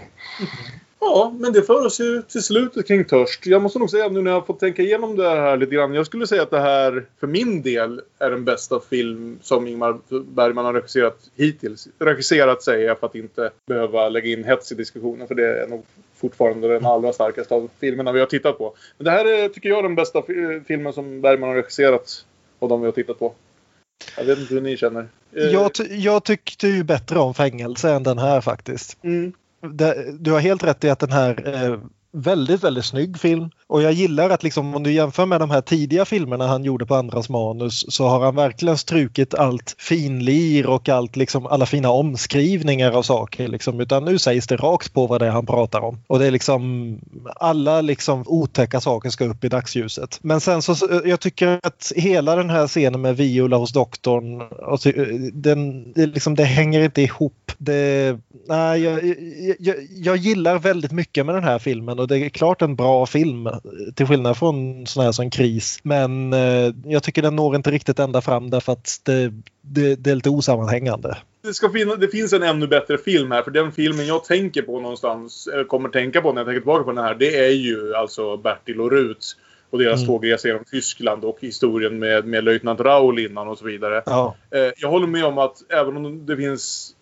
Ja, 1.05 1.34
men 1.38 1.53
det 1.53 1.62
för 1.62 1.86
oss 1.86 2.00
ju 2.00 2.22
till 2.22 2.42
slutet 2.42 2.86
kring 2.86 3.05
Törst. 3.05 3.46
Jag 3.46 3.62
måste 3.62 3.78
nog 3.78 3.90
säga 3.90 4.09
nu 4.09 4.22
när 4.22 4.30
jag 4.30 4.40
har 4.40 4.46
fått 4.46 4.61
tänka 4.61 4.82
igenom 4.82 5.16
det 5.16 5.28
här 5.28 5.57
lite 5.57 5.74
grann. 5.74 5.94
Jag 5.94 6.07
skulle 6.07 6.26
säga 6.26 6.42
att 6.42 6.50
det 6.50 6.61
här 6.61 7.07
för 7.20 7.26
min 7.26 7.62
del 7.62 8.00
är 8.18 8.30
den 8.30 8.44
bästa 8.44 8.80
film 8.80 9.38
som 9.42 9.66
Ingmar 9.66 9.98
Bergman 10.24 10.64
har 10.64 10.74
regisserat 10.74 11.30
hittills. 11.36 11.88
Regisserat 11.98 12.62
säger 12.62 12.86
jag 12.86 12.98
för 12.98 13.07
att 13.07 13.14
inte 13.14 13.50
behöva 13.66 14.09
lägga 14.09 14.28
in 14.28 14.44
hets 14.44 14.72
i 14.72 14.74
diskussionen. 14.74 15.28
För 15.28 15.34
det 15.34 15.62
är 15.62 15.68
nog 15.68 15.84
fortfarande 16.16 16.68
den 16.68 16.86
allra 16.86 17.12
starkaste 17.12 17.55
av 17.55 17.70
filmerna 17.80 18.12
vi 18.12 18.20
har 18.20 18.26
tittat 18.26 18.59
på. 18.59 18.74
Men 18.98 19.05
det 19.05 19.11
här 19.11 19.24
är, 19.24 19.48
tycker 19.48 19.68
jag, 19.68 19.84
den 19.84 19.94
bästa 19.94 20.22
filmen 20.66 20.92
som 20.92 21.20
Bergman 21.20 21.48
har 21.48 21.57
regisserat 21.57 22.24
av 22.59 22.68
de 22.68 22.80
vi 22.80 22.86
har 22.86 22.92
tittat 22.92 23.18
på. 23.18 23.34
Jag 24.16 24.24
vet 24.24 24.38
inte 24.38 24.55
hur 24.55 24.61
ni 24.61 24.76
känner. 24.76 25.09
Jag, 25.30 25.70
jag 25.90 26.24
tyckte 26.24 26.68
ju 26.68 26.84
bättre 26.84 27.18
om 27.18 27.34
Fängelse 27.34 27.90
än 27.90 28.03
den 28.03 28.18
här 28.18 28.40
faktiskt. 28.40 28.98
Mm 29.03 29.32
du 30.18 30.32
har 30.32 30.40
helt 30.40 30.64
rätt 30.64 30.84
i 30.84 30.90
att 30.90 30.98
den 30.98 31.12
här 31.12 31.54
eh, 31.64 31.78
väldigt, 32.12 32.64
väldigt 32.64 32.84
snygg 32.84 33.18
film. 33.18 33.50
Och 33.66 33.82
jag 33.82 33.92
gillar 33.92 34.30
att 34.30 34.42
liksom, 34.42 34.74
om 34.74 34.82
du 34.82 34.92
jämför 34.92 35.26
med 35.26 35.41
de 35.41 35.50
här 35.50 35.61
tidiga 35.61 36.04
filmerna 36.04 36.46
han 36.46 36.64
gjorde 36.64 36.87
på 36.87 36.95
andras 36.95 37.28
manus 37.28 37.84
så 37.88 38.07
har 38.07 38.20
han 38.20 38.34
verkligen 38.34 38.78
strukit 38.78 39.34
allt 39.34 39.74
finlir 39.78 40.66
och 40.66 40.88
allt, 40.88 41.16
liksom, 41.16 41.46
alla 41.46 41.66
fina 41.66 41.91
omskrivningar 41.91 42.92
av 42.92 43.03
saker. 43.03 43.49
Liksom. 43.49 43.80
Utan 43.80 44.04
nu 44.04 44.18
sägs 44.18 44.46
det 44.46 44.57
rakt 44.57 44.92
på 44.92 45.07
vad 45.07 45.20
det 45.20 45.26
är 45.26 45.30
han 45.30 45.46
pratar 45.46 45.80
om. 45.80 45.99
Och 46.07 46.18
det 46.18 46.26
är 46.26 46.30
liksom 46.30 46.99
alla 47.37 47.80
liksom 47.80 48.24
otäcka 48.26 48.80
saker 48.80 49.11
ska 49.11 49.24
upp 49.24 49.45
i 49.45 49.49
dagsljuset. 49.49 50.18
Men 50.22 50.41
sen 50.41 50.62
så, 50.62 51.00
jag 51.04 51.20
tycker 51.20 51.61
att 51.62 51.92
hela 51.96 52.37
den 52.37 52.50
här 52.50 52.66
scenen 52.66 53.00
med 53.00 53.16
Viola 53.16 53.57
hos 53.57 53.72
doktorn, 53.72 54.41
och 54.42 54.78
den, 55.32 55.92
det, 55.92 56.07
liksom, 56.07 56.34
det 56.34 56.45
hänger 56.45 56.80
inte 56.80 57.03
ihop. 57.03 57.53
Det, 57.58 58.18
nej, 58.49 58.82
jag, 58.82 59.14
jag, 59.58 59.76
jag 59.91 60.16
gillar 60.16 60.58
väldigt 60.58 60.92
mycket 60.92 61.26
med 61.26 61.34
den 61.34 61.45
här 61.45 61.58
filmen 61.58 61.99
och 62.03 62.08
det 62.08 62.18
är 62.18 62.29
klart 62.29 62.62
en 62.62 62.76
bra 62.76 63.07
film 63.07 63.49
till 63.95 64.07
skillnad 64.07 64.38
från 64.38 64.87
sån 64.87 65.04
här 65.04 65.12
som 65.12 65.30
Kris. 65.30 65.80
Men 65.83 66.33
eh, 66.33 66.74
jag 66.84 67.03
tycker 67.03 67.22
den 67.22 67.37
når 67.37 67.57
inte 67.57 67.70
riktigt 67.70 67.99
ända 67.99 68.20
fram 68.20 68.50
därför 68.50 68.72
att 68.72 69.00
det, 69.03 69.33
det, 69.61 69.95
det 69.96 70.11
är 70.11 70.14
lite 70.14 70.30
osammanhängande. 70.30 71.16
Det, 71.42 71.54
ska 71.54 71.70
finna, 71.70 71.96
det 71.96 72.08
finns 72.08 72.33
en 72.33 72.42
ännu 72.42 72.66
bättre 72.66 72.99
film 72.99 73.30
här, 73.30 73.42
för 73.42 73.50
den 73.50 73.72
filmen 73.72 74.07
jag 74.07 74.24
tänker 74.24 74.62
på 74.62 74.80
någonstans, 74.80 75.49
eller 75.53 75.64
kommer 75.64 75.88
tänka 75.88 76.20
på 76.20 76.33
när 76.33 76.41
jag 76.41 76.46
tänker 76.46 76.61
tillbaka 76.61 76.84
på 76.84 76.92
den 76.92 77.04
här, 77.04 77.14
det 77.14 77.38
är 77.38 77.53
ju 77.53 77.95
alltså 77.95 78.37
Bertil 78.37 78.80
och 78.80 78.91
Rut 78.91 79.37
och 79.70 79.79
deras 79.79 80.00
mm. 80.00 80.07
tågresa 80.07 80.49
genom 80.49 80.64
Tyskland 80.64 81.24
och 81.24 81.38
historien 81.41 81.99
med, 81.99 82.24
med 82.24 82.45
löjtnant 82.45 82.80
Raul 82.80 83.18
innan 83.18 83.49
och 83.49 83.58
så 83.58 83.64
vidare. 83.64 84.03
Ja. 84.07 84.37
Eh, 84.50 84.72
jag 84.76 84.88
håller 84.88 85.07
med 85.07 85.24
om 85.24 85.38
att 85.38 85.72
även 85.72 85.96
om 85.96 86.26
det 86.26 86.37
finns 86.37 86.95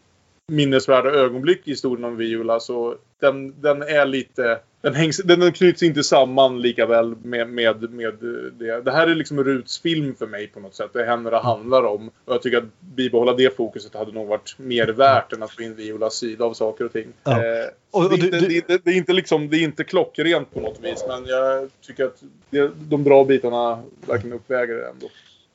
minnesvärda 0.49 1.11
ögonblick 1.11 1.61
i 1.65 1.71
historien 1.71 2.05
om 2.05 2.17
Viola 2.17 2.61
så 2.61 2.95
den, 3.21 3.61
den 3.61 3.83
är 3.83 4.07
lite... 4.07 4.59
Den, 4.83 4.95
hängs, 4.95 5.17
den 5.17 5.53
knyts 5.53 5.83
inte 5.83 6.03
samman 6.05 6.61
lika 6.63 6.87
väl 6.87 7.15
med, 7.23 7.49
med, 7.49 7.91
med 7.93 8.15
det. 8.59 8.81
Det 8.81 8.91
här 8.93 9.07
är 9.07 9.15
liksom 9.15 9.45
Ruts 9.45 9.81
film 9.81 10.15
för 10.15 10.27
mig 10.27 10.47
på 10.47 10.61
något 10.61 10.75
sätt. 10.75 10.91
Det 10.93 11.03
är 11.03 11.07
henne 11.07 11.31
det 11.31 11.39
handlar 11.39 11.83
om. 11.87 12.09
Och 12.25 12.35
jag 12.35 12.43
tycker 12.43 12.59
att 12.59 12.81
bibehålla 12.81 13.33
det 13.35 13.57
fokuset 13.57 13.95
hade 13.95 14.13
nog 14.13 14.27
varit 14.29 14.55
mer 14.59 14.89
värt 14.89 15.33
än 15.33 15.43
att 15.43 15.51
få 15.51 15.63
in 15.63 15.75
Violas 15.75 16.15
sida 16.15 16.45
av 16.45 16.53
saker 16.55 16.85
och 16.85 16.93
ting. 16.93 17.07
Ja. 17.25 17.31
Eh, 17.45 17.65
Och- 17.91 18.05
och 18.05 18.11
det, 18.11 18.17
du- 18.17 18.31
det, 18.31 18.41
du- 18.41 18.61
det, 18.67 18.85
det, 18.85 18.91
är 18.91 18.95
inte 18.97 19.13
liksom, 19.13 19.49
det 19.51 19.57
är 19.57 19.63
inte 19.63 19.85
klockrent 19.85 20.55
på 20.55 20.61
något 20.61 20.81
vis 20.83 21.05
men 21.09 21.27
jag 21.27 21.69
tycker 21.87 22.05
att 22.05 22.23
det, 22.51 22.71
de 22.79 23.05
bra 23.05 23.25
bitarna 23.25 23.83
verkligen 24.07 24.37
uppväger 24.37 24.75
det 24.75 24.89
ändå. 24.89 25.09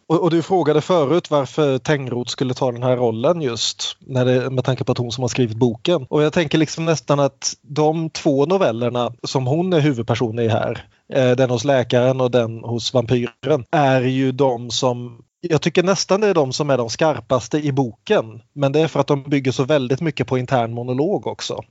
Och, 0.07 0.23
och 0.23 0.31
du 0.31 0.41
frågade 0.41 0.81
förut 0.81 1.31
varför 1.31 1.77
Tengroth 1.77 2.29
skulle 2.29 2.53
ta 2.53 2.71
den 2.71 2.83
här 2.83 2.97
rollen 2.97 3.41
just 3.41 3.97
när 3.99 4.25
det, 4.25 4.49
med 4.49 4.63
tanke 4.63 4.83
på 4.83 4.91
att 4.91 4.97
hon 4.97 5.11
som 5.11 5.21
har 5.21 5.29
skrivit 5.29 5.57
boken. 5.57 6.05
Och 6.09 6.23
jag 6.23 6.33
tänker 6.33 6.57
liksom 6.57 6.85
nästan 6.85 7.19
att 7.19 7.53
de 7.61 8.09
två 8.09 8.45
novellerna 8.45 9.13
som 9.23 9.47
hon 9.47 9.73
är 9.73 9.79
huvudperson 9.79 10.39
i 10.39 10.47
här, 10.47 10.87
eh, 11.13 11.31
den 11.31 11.49
hos 11.49 11.63
läkaren 11.63 12.21
och 12.21 12.31
den 12.31 12.63
hos 12.63 12.93
vampyren, 12.93 13.65
är 13.71 14.01
ju 14.01 14.31
de 14.31 14.71
som 14.71 15.21
jag 15.41 15.61
tycker 15.61 15.83
nästan 15.83 16.21
det 16.21 16.27
är 16.27 16.33
de 16.33 16.53
som 16.53 16.69
är 16.69 16.77
de 16.77 16.89
skarpaste 16.89 17.57
i 17.57 17.71
boken. 17.71 18.41
Men 18.53 18.71
det 18.71 18.79
är 18.79 18.87
för 18.87 18.99
att 18.99 19.07
de 19.07 19.23
bygger 19.23 19.51
så 19.51 19.63
väldigt 19.63 20.01
mycket 20.01 20.27
på 20.27 20.37
intern 20.37 20.73
monolog 20.73 21.27
också. 21.27 21.61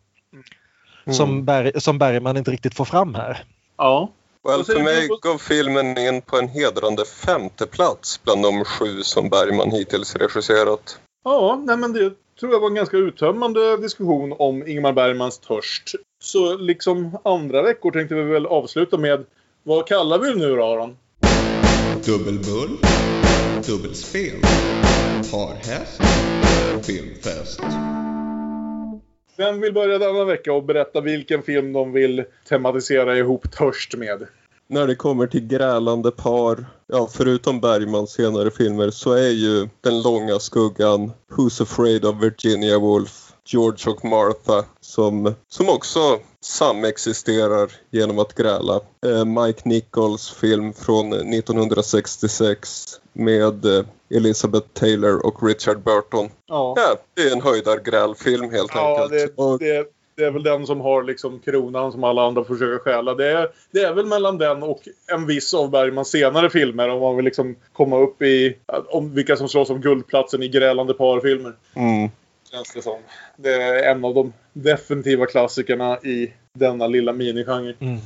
Som, 1.10 1.44
Berg, 1.44 1.80
som 1.80 1.98
Bergman 1.98 2.36
inte 2.36 2.50
riktigt 2.50 2.74
får 2.74 2.84
fram 2.84 3.14
här. 3.14 3.44
Ja. 3.76 4.10
Well, 4.44 4.64
för 4.64 4.82
mig 4.82 5.08
på- 5.08 5.16
gav 5.22 5.38
filmen 5.38 5.98
in 5.98 6.22
på 6.22 6.38
en 6.38 6.48
hedrande 6.48 7.04
femte 7.04 7.66
plats 7.66 8.20
bland 8.22 8.42
de 8.42 8.64
sju 8.64 9.02
som 9.02 9.28
Bergman 9.28 9.70
hittills 9.70 10.16
regisserat. 10.16 10.98
Ja, 11.24 11.62
nej 11.64 11.76
men 11.76 11.92
det 11.92 12.12
tror 12.40 12.52
jag 12.52 12.60
var 12.60 12.68
en 12.68 12.74
ganska 12.74 12.96
uttömmande 12.96 13.76
diskussion 13.76 14.34
om 14.38 14.66
Ingmar 14.66 14.92
Bergmans 14.92 15.38
Törst. 15.38 15.94
Så 16.22 16.56
liksom 16.56 17.18
andra 17.24 17.62
veckor 17.62 17.90
tänkte 17.90 18.14
vi 18.14 18.22
väl 18.22 18.46
avsluta 18.46 18.98
med 18.98 19.24
vad 19.62 19.86
kallar 19.86 20.18
vi 20.18 20.28
det 20.28 20.34
nu 20.38 20.56
då 20.56 20.64
Aron? 20.64 20.96
Dubbelbull, 22.06 22.78
dubbelspel, 23.66 24.40
parhäst, 25.30 26.00
filmfest. 26.86 27.60
Vem 29.36 29.60
vill 29.60 29.72
börja 29.72 29.98
denna 29.98 30.24
vecka 30.24 30.52
och 30.52 30.64
berätta 30.64 31.00
vilken 31.00 31.42
film 31.42 31.72
de 31.72 31.92
vill 31.92 32.24
tematisera 32.48 33.16
ihop 33.18 33.52
Törst 33.52 33.96
med? 33.96 34.26
När 34.66 34.86
det 34.86 34.94
kommer 34.94 35.26
till 35.26 35.46
grälande 35.46 36.10
par, 36.10 36.66
ja 36.86 37.08
förutom 37.12 37.60
Bergmans 37.60 38.10
senare 38.10 38.50
filmer 38.50 38.90
så 38.90 39.12
är 39.12 39.30
ju 39.30 39.68
Den 39.80 40.02
långa 40.02 40.38
skuggan, 40.38 41.12
Who's 41.30 41.62
Afraid 41.62 42.04
of 42.04 42.22
Virginia 42.22 42.78
Woolf, 42.78 43.32
George 43.46 43.92
och 43.92 44.04
Martha 44.04 44.64
som, 44.80 45.34
som 45.48 45.68
också 45.68 46.20
samexisterar 46.44 47.70
genom 47.90 48.18
att 48.18 48.34
gräla. 48.34 48.80
Eh, 49.06 49.24
Mike 49.24 49.60
Nichols 49.68 50.30
film 50.30 50.72
från 50.72 51.12
1966 51.12 52.84
med 53.12 53.64
eh, 53.64 53.84
Elizabeth 54.14 54.66
Taylor 54.72 55.26
och 55.26 55.42
Richard 55.48 55.78
Burton. 55.82 56.28
Ja, 56.46 56.74
Ja, 56.76 56.96
det 57.14 57.22
är 57.22 57.32
en 57.32 57.42
höjdargrälfilm 57.42 58.50
helt 58.50 58.70
ja 58.74 58.90
enkelt. 59.02 59.10
det, 59.36 59.42
Och- 59.42 59.58
det, 59.58 59.86
det 60.16 60.24
är 60.24 60.30
väl 60.30 60.42
den 60.42 60.66
som 60.66 60.80
har 60.80 61.02
liksom 61.02 61.38
kronan 61.38 61.92
som 61.92 62.04
alla 62.04 62.26
andra 62.26 62.44
försöker 62.44 62.78
stjäla. 62.78 63.14
Det 63.14 63.30
är, 63.30 63.48
det 63.70 63.80
är 63.80 63.92
väl 63.94 64.06
mellan 64.06 64.38
den 64.38 64.62
och 64.62 64.88
en 65.12 65.26
viss 65.26 65.54
av 65.54 65.70
Bergmans 65.70 66.08
senare 66.10 66.50
filmer 66.50 66.88
om 66.88 67.00
man 67.00 67.16
vill 67.16 67.24
liksom 67.24 67.56
komma 67.72 67.98
upp 67.98 68.22
i 68.22 68.56
om 68.88 69.14
vilka 69.14 69.36
som 69.36 69.48
slåss 69.48 69.70
om 69.70 69.80
guldplatsen 69.80 70.42
i 70.42 70.48
grälande 70.48 70.94
parfilmer. 70.94 71.52
Mm. 71.76 72.10
Känns 72.50 72.72
det 72.74 72.82
som. 72.82 72.98
Det 73.36 73.54
är 73.62 73.90
en 73.90 74.04
av 74.04 74.14
de 74.14 74.32
definitiva 74.54 75.26
klassikerna 75.26 75.98
i 75.98 76.32
denna 76.52 76.86
lilla 76.86 77.12
minigenre. 77.12 77.74
Mm. 77.80 78.00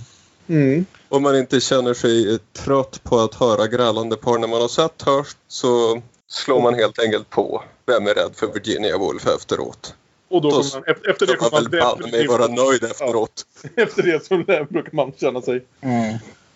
Mm. 0.49 0.87
Om 1.09 1.23
man 1.23 1.39
inte 1.39 1.61
känner 1.61 1.95
sig 1.95 2.39
trött 2.53 3.01
på 3.05 3.19
att 3.19 3.35
höra 3.35 3.67
grälande 3.67 4.17
par 4.17 4.39
när 4.39 4.49
man 4.49 4.61
har 4.61 4.69
sett 4.69 4.97
Törst 4.97 5.39
så 5.49 6.03
slår 6.29 6.63
man 6.63 6.75
helt 6.75 6.99
enkelt 6.99 7.31
på 7.31 7.63
Vem 7.87 8.07
är 8.07 8.15
rädd 8.15 8.31
för 8.35 8.47
Virginia 8.47 8.99
Woolf 8.99 9.27
efteråt. 9.27 9.95
Och 10.29 10.43
då 10.43 10.51
Då 10.51 10.57
man, 10.57 10.83
efter, 10.87 11.11
efter 11.11 11.27
det 11.27 11.37
kommer 11.37 12.01
man 12.01 12.11
mig 12.11 12.27
vara 12.27 12.47
nöjd 12.47 12.85
efteråt. 12.85 13.47
Efter 13.77 14.03
det 14.03 14.27
så 14.27 14.37
brukar 14.71 14.93
man 14.93 15.13
känna 15.17 15.43
sig. 15.43 15.65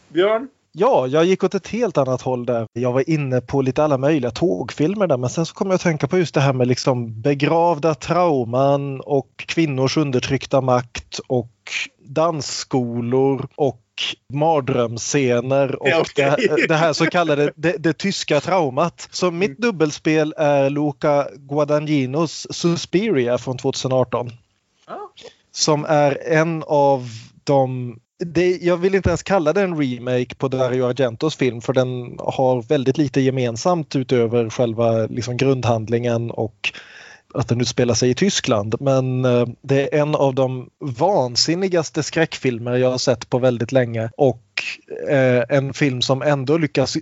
Björn? 0.08 0.48
Ja, 0.74 1.06
jag 1.06 1.24
gick 1.24 1.44
åt 1.44 1.54
ett 1.54 1.68
helt 1.68 1.98
annat 1.98 2.22
håll 2.22 2.46
där. 2.46 2.66
Jag 2.72 2.92
var 2.92 3.10
inne 3.10 3.40
på 3.40 3.62
lite 3.62 3.84
alla 3.84 3.98
möjliga 3.98 4.30
tågfilmer 4.30 5.06
där 5.06 5.16
men 5.16 5.30
sen 5.30 5.46
så 5.46 5.54
kom 5.54 5.66
jag 5.66 5.74
att 5.74 5.80
tänka 5.80 6.08
på 6.08 6.18
just 6.18 6.34
det 6.34 6.40
här 6.40 6.52
med 6.52 6.68
liksom 6.68 7.20
begravda 7.20 7.94
trauman 7.94 9.00
och 9.00 9.30
kvinnors 9.36 9.96
undertryckta 9.96 10.60
makt 10.60 11.20
och 11.26 11.52
dansskolor 12.04 13.48
och 13.54 13.78
mardrömsscener 14.32 15.82
och 15.82 16.00
okej. 16.00 16.34
det, 16.38 16.66
det 16.68 16.74
här 16.74 16.92
så 16.92 17.06
kallade 17.06 17.52
det, 17.56 17.76
det 17.78 17.92
tyska 17.92 18.40
traumat. 18.40 19.08
Så 19.10 19.30
mitt 19.30 19.58
dubbelspel 19.58 20.34
är 20.36 20.70
Luca 20.70 21.28
Guadagninos 21.36 22.46
Suspiria 22.50 23.38
från 23.38 23.58
2018. 23.58 24.30
Som 25.52 25.84
är 25.84 26.18
en 26.28 26.64
av 26.66 27.08
de 27.44 27.96
det, 28.26 28.58
jag 28.62 28.76
vill 28.76 28.94
inte 28.94 29.08
ens 29.10 29.22
kalla 29.22 29.52
det 29.52 29.62
en 29.62 29.82
remake 29.82 30.34
på 30.34 30.48
Dario 30.48 30.84
Argentos 30.84 31.36
film 31.36 31.60
för 31.60 31.72
den 31.72 32.16
har 32.18 32.62
väldigt 32.62 32.98
lite 32.98 33.20
gemensamt 33.20 33.96
utöver 33.96 34.50
själva 34.50 35.06
liksom, 35.06 35.36
grundhandlingen 35.36 36.30
och 36.30 36.72
att 37.34 37.48
den 37.48 37.60
utspelar 37.60 37.94
sig 37.94 38.10
i 38.10 38.14
Tyskland. 38.14 38.74
Men 38.80 39.24
eh, 39.24 39.46
det 39.62 39.94
är 39.94 40.00
en 40.00 40.14
av 40.14 40.34
de 40.34 40.68
vansinnigaste 40.80 42.02
skräckfilmer 42.02 42.76
jag 42.76 42.90
har 42.90 42.98
sett 42.98 43.30
på 43.30 43.38
väldigt 43.38 43.72
länge 43.72 44.10
och 44.16 44.42
eh, 45.08 45.56
en 45.56 45.74
film 45.74 46.02
som 46.02 46.22
ändå 46.22 46.58
lyckas 46.58 46.96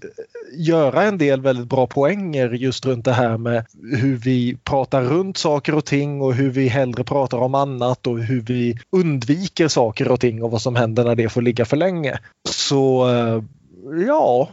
göra 0.52 1.02
en 1.02 1.18
del 1.18 1.40
väldigt 1.40 1.68
bra 1.68 1.86
poänger 1.86 2.50
just 2.50 2.86
runt 2.86 3.04
det 3.04 3.12
här 3.12 3.38
med 3.38 3.66
hur 3.82 4.16
vi 4.16 4.56
pratar 4.64 5.02
runt 5.02 5.36
saker 5.36 5.74
och 5.74 5.84
ting 5.84 6.20
och 6.20 6.34
hur 6.34 6.50
vi 6.50 6.68
hellre 6.68 7.04
pratar 7.04 7.38
om 7.38 7.54
annat 7.54 8.06
och 8.06 8.18
hur 8.18 8.40
vi 8.40 8.78
undviker 8.90 9.68
saker 9.68 10.10
och 10.10 10.20
ting 10.20 10.42
och 10.42 10.50
vad 10.50 10.62
som 10.62 10.76
händer 10.76 11.04
när 11.04 11.14
det 11.14 11.28
får 11.28 11.42
ligga 11.42 11.64
för 11.64 11.76
länge. 11.76 12.18
Så 12.48 13.08
eh, 13.08 13.42
ja, 14.06 14.48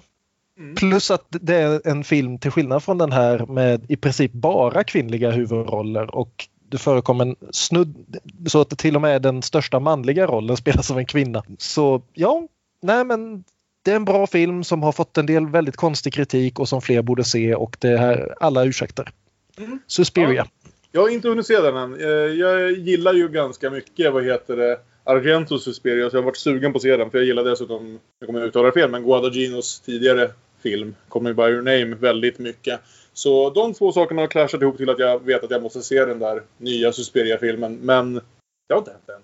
Plus 0.75 1.11
att 1.11 1.25
det 1.29 1.55
är 1.55 1.87
en 1.87 2.03
film 2.03 2.37
till 2.37 2.51
skillnad 2.51 2.83
från 2.83 2.97
den 2.97 3.11
här 3.11 3.45
med 3.45 3.85
i 3.91 3.95
princip 3.95 4.31
bara 4.31 4.83
kvinnliga 4.83 5.31
huvudroller 5.31 6.15
och 6.15 6.47
det 6.69 6.77
förekommer 6.77 7.25
en 7.25 7.35
snudd 7.51 8.17
så 8.47 8.61
att 8.61 8.77
till 8.77 8.95
och 8.95 9.01
med 9.01 9.21
den 9.21 9.41
största 9.41 9.79
manliga 9.79 10.27
rollen 10.27 10.57
spelas 10.57 10.91
av 10.91 10.99
en 10.99 11.05
kvinna. 11.05 11.43
Så 11.57 12.01
ja, 12.13 12.47
nej 12.81 13.05
men 13.05 13.43
det 13.81 13.91
är 13.91 13.95
en 13.95 14.05
bra 14.05 14.27
film 14.27 14.63
som 14.63 14.83
har 14.83 14.91
fått 14.91 15.17
en 15.17 15.25
del 15.25 15.47
väldigt 15.47 15.75
konstig 15.75 16.13
kritik 16.13 16.59
och 16.59 16.69
som 16.69 16.81
fler 16.81 17.01
borde 17.01 17.23
se 17.23 17.55
och 17.55 17.77
det 17.79 17.97
här 17.97 18.35
alla 18.39 18.65
ursäkter. 18.65 19.09
Mm. 19.57 19.79
Suspiria. 19.87 20.47
Jag 20.91 21.01
har 21.01 21.09
inte 21.09 21.29
hunnit 21.29 21.47
se 21.47 21.59
den 21.59 21.77
än. 21.77 22.01
Eh, 22.01 22.07
Jag 22.09 22.71
gillar 22.71 23.13
ju 23.13 23.27
ganska 23.27 23.69
mycket, 23.69 24.13
vad 24.13 24.25
heter 24.25 24.55
det, 24.57 24.79
Argentos 25.03 25.63
Suspiria. 25.63 26.09
Så 26.09 26.15
jag 26.15 26.21
har 26.21 26.25
varit 26.25 26.37
sugen 26.37 26.73
på 26.73 26.77
att 26.77 26.81
se 26.81 26.97
den. 26.97 27.11
För 27.11 27.17
jag 27.17 27.27
gillar 27.27 27.43
dessutom, 27.43 27.99
jag 28.19 28.27
kommer 28.27 28.41
att 28.41 28.47
uttala 28.47 28.71
fel, 28.71 28.91
men 28.91 29.03
Guadaginos 29.03 29.79
tidigare 29.79 30.31
film, 30.63 30.95
Me 31.21 31.33
By 31.33 31.43
Your 31.43 31.61
Name, 31.61 31.95
väldigt 31.95 32.39
mycket. 32.39 32.79
Så 33.13 33.49
de 33.49 33.73
två 33.73 33.91
sakerna 33.91 34.21
har 34.21 34.27
clashat 34.27 34.61
ihop 34.61 34.77
till 34.77 34.89
att 34.89 34.99
jag 34.99 35.25
vet 35.25 35.43
att 35.43 35.51
jag 35.51 35.63
måste 35.63 35.81
se 35.81 36.05
den 36.05 36.19
där 36.19 36.41
nya 36.57 36.91
Suspiria-filmen. 36.91 37.75
Men 37.75 38.13
det 38.67 38.73
har 38.73 38.77
inte 38.77 38.91
hänt 38.91 39.09
än. 39.09 39.21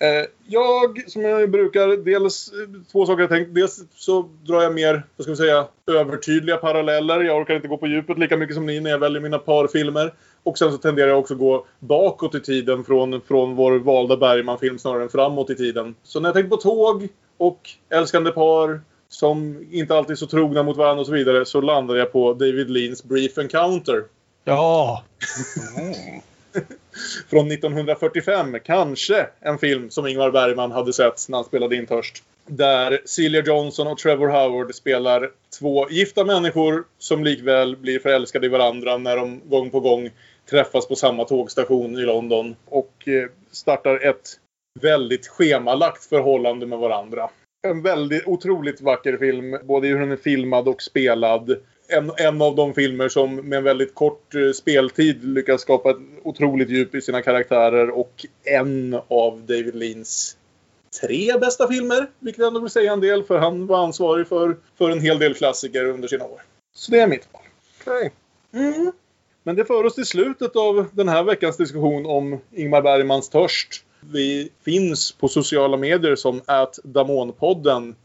Eh, 0.00 0.24
jag, 0.46 1.10
som 1.10 1.22
jag 1.22 1.50
brukar, 1.50 2.04
dels 2.04 2.52
eh, 2.52 2.82
två 2.92 3.06
saker 3.06 3.20
jag 3.20 3.30
tänkt. 3.30 3.54
Dels 3.54 3.80
så 3.94 4.28
drar 4.42 4.62
jag 4.62 4.74
mer, 4.74 5.02
vad 5.16 5.24
ska 5.24 5.32
vi 5.32 5.36
säga, 5.36 5.66
övertydliga 5.86 6.56
paralleller. 6.56 7.20
Jag 7.20 7.40
orkar 7.40 7.54
inte 7.54 7.68
gå 7.68 7.76
på 7.76 7.86
djupet 7.86 8.18
lika 8.18 8.36
mycket 8.36 8.54
som 8.54 8.66
ni 8.66 8.80
när 8.80 8.90
jag 8.90 8.98
väljer 8.98 9.20
mina 9.20 9.38
parfilmer. 9.38 10.14
Och 10.42 10.58
sen 10.58 10.72
så 10.72 10.78
tenderar 10.78 11.08
jag 11.08 11.18
också 11.18 11.34
gå 11.34 11.66
bakåt 11.78 12.34
i 12.34 12.40
tiden 12.40 12.84
från, 12.84 13.20
från 13.20 13.56
vår 13.56 13.78
valda 13.78 14.16
Bergman-film 14.16 14.78
snarare 14.78 15.02
än 15.02 15.08
framåt 15.08 15.50
i 15.50 15.54
tiden. 15.54 15.94
Så 16.02 16.20
när 16.20 16.28
jag 16.28 16.34
tänker 16.34 16.50
på 16.50 16.56
tåg 16.56 17.08
och 17.36 17.70
älskande 17.90 18.30
par 18.30 18.80
som 19.08 19.66
inte 19.70 19.96
alltid 19.96 20.10
är 20.10 20.16
så 20.16 20.26
trogna 20.26 20.62
mot 20.62 20.76
varandra 20.76 21.00
och 21.00 21.06
så 21.06 21.12
vidare 21.12 21.44
så 21.44 21.60
landar 21.60 21.94
jag 21.96 22.12
på 22.12 22.32
David 22.32 22.70
Leans 22.70 23.04
Brief 23.04 23.38
Encounter. 23.38 24.04
Ja! 24.44 25.04
Från 27.30 27.52
1945. 27.52 28.56
Kanske 28.64 29.26
en 29.40 29.58
film 29.58 29.90
som 29.90 30.06
Ingmar 30.06 30.30
Bergman 30.30 30.72
hade 30.72 30.92
sett 30.92 31.28
när 31.28 31.38
han 31.38 31.44
spelade 31.44 31.76
in 31.76 31.86
Törst. 31.86 32.22
Där 32.46 33.00
Celia 33.04 33.42
Johnson 33.42 33.86
och 33.86 33.98
Trevor 33.98 34.28
Howard 34.28 34.74
spelar 34.74 35.30
två 35.58 35.90
gifta 35.90 36.24
människor 36.24 36.84
som 36.98 37.24
likväl 37.24 37.76
blir 37.76 37.98
förälskade 37.98 38.46
i 38.46 38.48
varandra 38.48 38.98
när 38.98 39.16
de 39.16 39.40
gång 39.48 39.70
på 39.70 39.80
gång 39.80 40.10
träffas 40.50 40.88
på 40.88 40.96
samma 40.96 41.24
tågstation 41.24 41.98
i 41.98 42.02
London 42.02 42.56
och 42.64 43.08
eh, 43.08 43.28
startar 43.52 44.06
ett 44.08 44.28
väldigt 44.80 45.26
schemalagt 45.26 46.04
förhållande 46.04 46.66
med 46.66 46.78
varandra. 46.78 47.30
En 47.68 47.82
väldigt 47.82 48.26
otroligt 48.26 48.80
vacker 48.80 49.16
film, 49.16 49.58
både 49.62 49.88
i 49.88 49.90
hur 49.90 50.00
den 50.00 50.12
är 50.12 50.16
filmad 50.16 50.68
och 50.68 50.82
spelad. 50.82 51.56
En, 51.88 52.12
en 52.16 52.42
av 52.42 52.56
de 52.56 52.74
filmer 52.74 53.08
som 53.08 53.36
med 53.36 53.56
en 53.56 53.64
väldigt 53.64 53.94
kort 53.94 54.34
eh, 54.34 54.52
speltid 54.52 55.24
lyckas 55.24 55.60
skapa 55.60 55.90
ett 55.90 55.96
otroligt 56.22 56.70
djup 56.70 56.94
i 56.94 57.02
sina 57.02 57.22
karaktärer 57.22 57.90
och 57.90 58.26
en 58.44 59.00
av 59.08 59.42
David 59.46 59.74
Leans 59.74 60.36
tre 61.00 61.38
bästa 61.38 61.68
filmer. 61.68 62.06
Vilket 62.18 62.44
ändå 62.44 62.60
vill 62.60 62.70
säga 62.70 62.92
en 62.92 63.00
del 63.00 63.24
för 63.24 63.38
han 63.38 63.66
var 63.66 63.84
ansvarig 63.84 64.26
för, 64.26 64.56
för 64.78 64.90
en 64.90 65.00
hel 65.00 65.18
del 65.18 65.34
klassiker 65.34 65.84
under 65.84 66.08
sina 66.08 66.24
år. 66.24 66.42
Så 66.74 66.90
det 66.90 67.00
är 67.00 67.06
mitt 67.06 67.28
val. 67.32 67.42
Okej. 67.80 68.12
Mm. 68.52 68.92
Men 69.42 69.56
det 69.56 69.64
för 69.64 69.84
oss 69.84 69.94
till 69.94 70.06
slutet 70.06 70.56
av 70.56 70.86
den 70.92 71.08
här 71.08 71.22
veckans 71.22 71.56
diskussion 71.56 72.06
om 72.06 72.40
Ingmar 72.52 72.82
Bergmans 72.82 73.28
Törst. 73.28 73.84
Vi 74.00 74.50
finns 74.64 75.12
på 75.12 75.28
sociala 75.28 75.76
medier 75.76 76.16
som 76.16 76.40
att 76.46 76.78
Damonpodden 76.84 77.96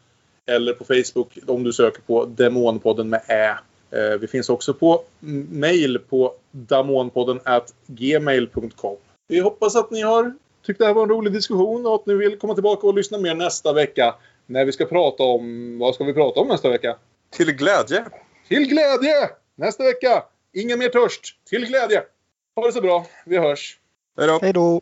eller 0.45 0.73
på 0.73 0.83
Facebook 0.83 1.37
om 1.47 1.63
du 1.63 1.73
söker 1.73 2.01
på 2.01 2.25
Demonpodden 2.25 3.09
med 3.09 3.21
Ä. 3.27 3.57
Eh, 3.93 4.17
Vi 4.19 4.27
finns 4.27 4.49
också 4.49 4.73
på 4.73 5.01
mail 5.49 5.99
på 5.99 6.33
damonpodden 6.51 7.39
at 7.43 7.73
gmail.com. 7.87 8.97
Vi 9.27 9.39
hoppas 9.39 9.75
att 9.75 9.91
ni 9.91 10.01
har 10.01 10.33
tyckt 10.65 10.79
det 10.79 10.85
här 10.85 10.93
var 10.93 11.03
en 11.03 11.09
rolig 11.09 11.33
diskussion 11.33 11.85
och 11.85 11.95
att 11.95 12.05
ni 12.05 12.13
vill 12.13 12.37
komma 12.39 12.53
tillbaka 12.53 12.87
och 12.87 12.93
lyssna 12.93 13.17
mer 13.17 13.35
nästa 13.35 13.73
vecka. 13.73 14.15
När 14.45 14.65
vi 14.65 14.71
ska 14.71 14.85
prata 14.85 15.23
om... 15.23 15.77
Vad 15.79 15.95
ska 15.95 16.03
vi 16.03 16.13
prata 16.13 16.39
om 16.39 16.47
nästa 16.47 16.69
vecka? 16.69 16.95
Till 17.29 17.51
glädje. 17.51 18.05
Till 18.47 18.67
glädje! 18.67 19.29
Nästa 19.55 19.83
vecka! 19.83 20.23
Ingen 20.53 20.79
mer 20.79 20.89
törst. 20.89 21.25
Till 21.49 21.65
glädje! 21.65 22.03
Ha 22.55 22.65
det 22.65 22.71
så 22.73 22.81
bra. 22.81 23.05
Vi 23.25 23.37
hörs. 23.37 23.77
Hej 24.17 24.27
då. 24.27 24.39
Hej 24.41 24.53
då! 24.53 24.81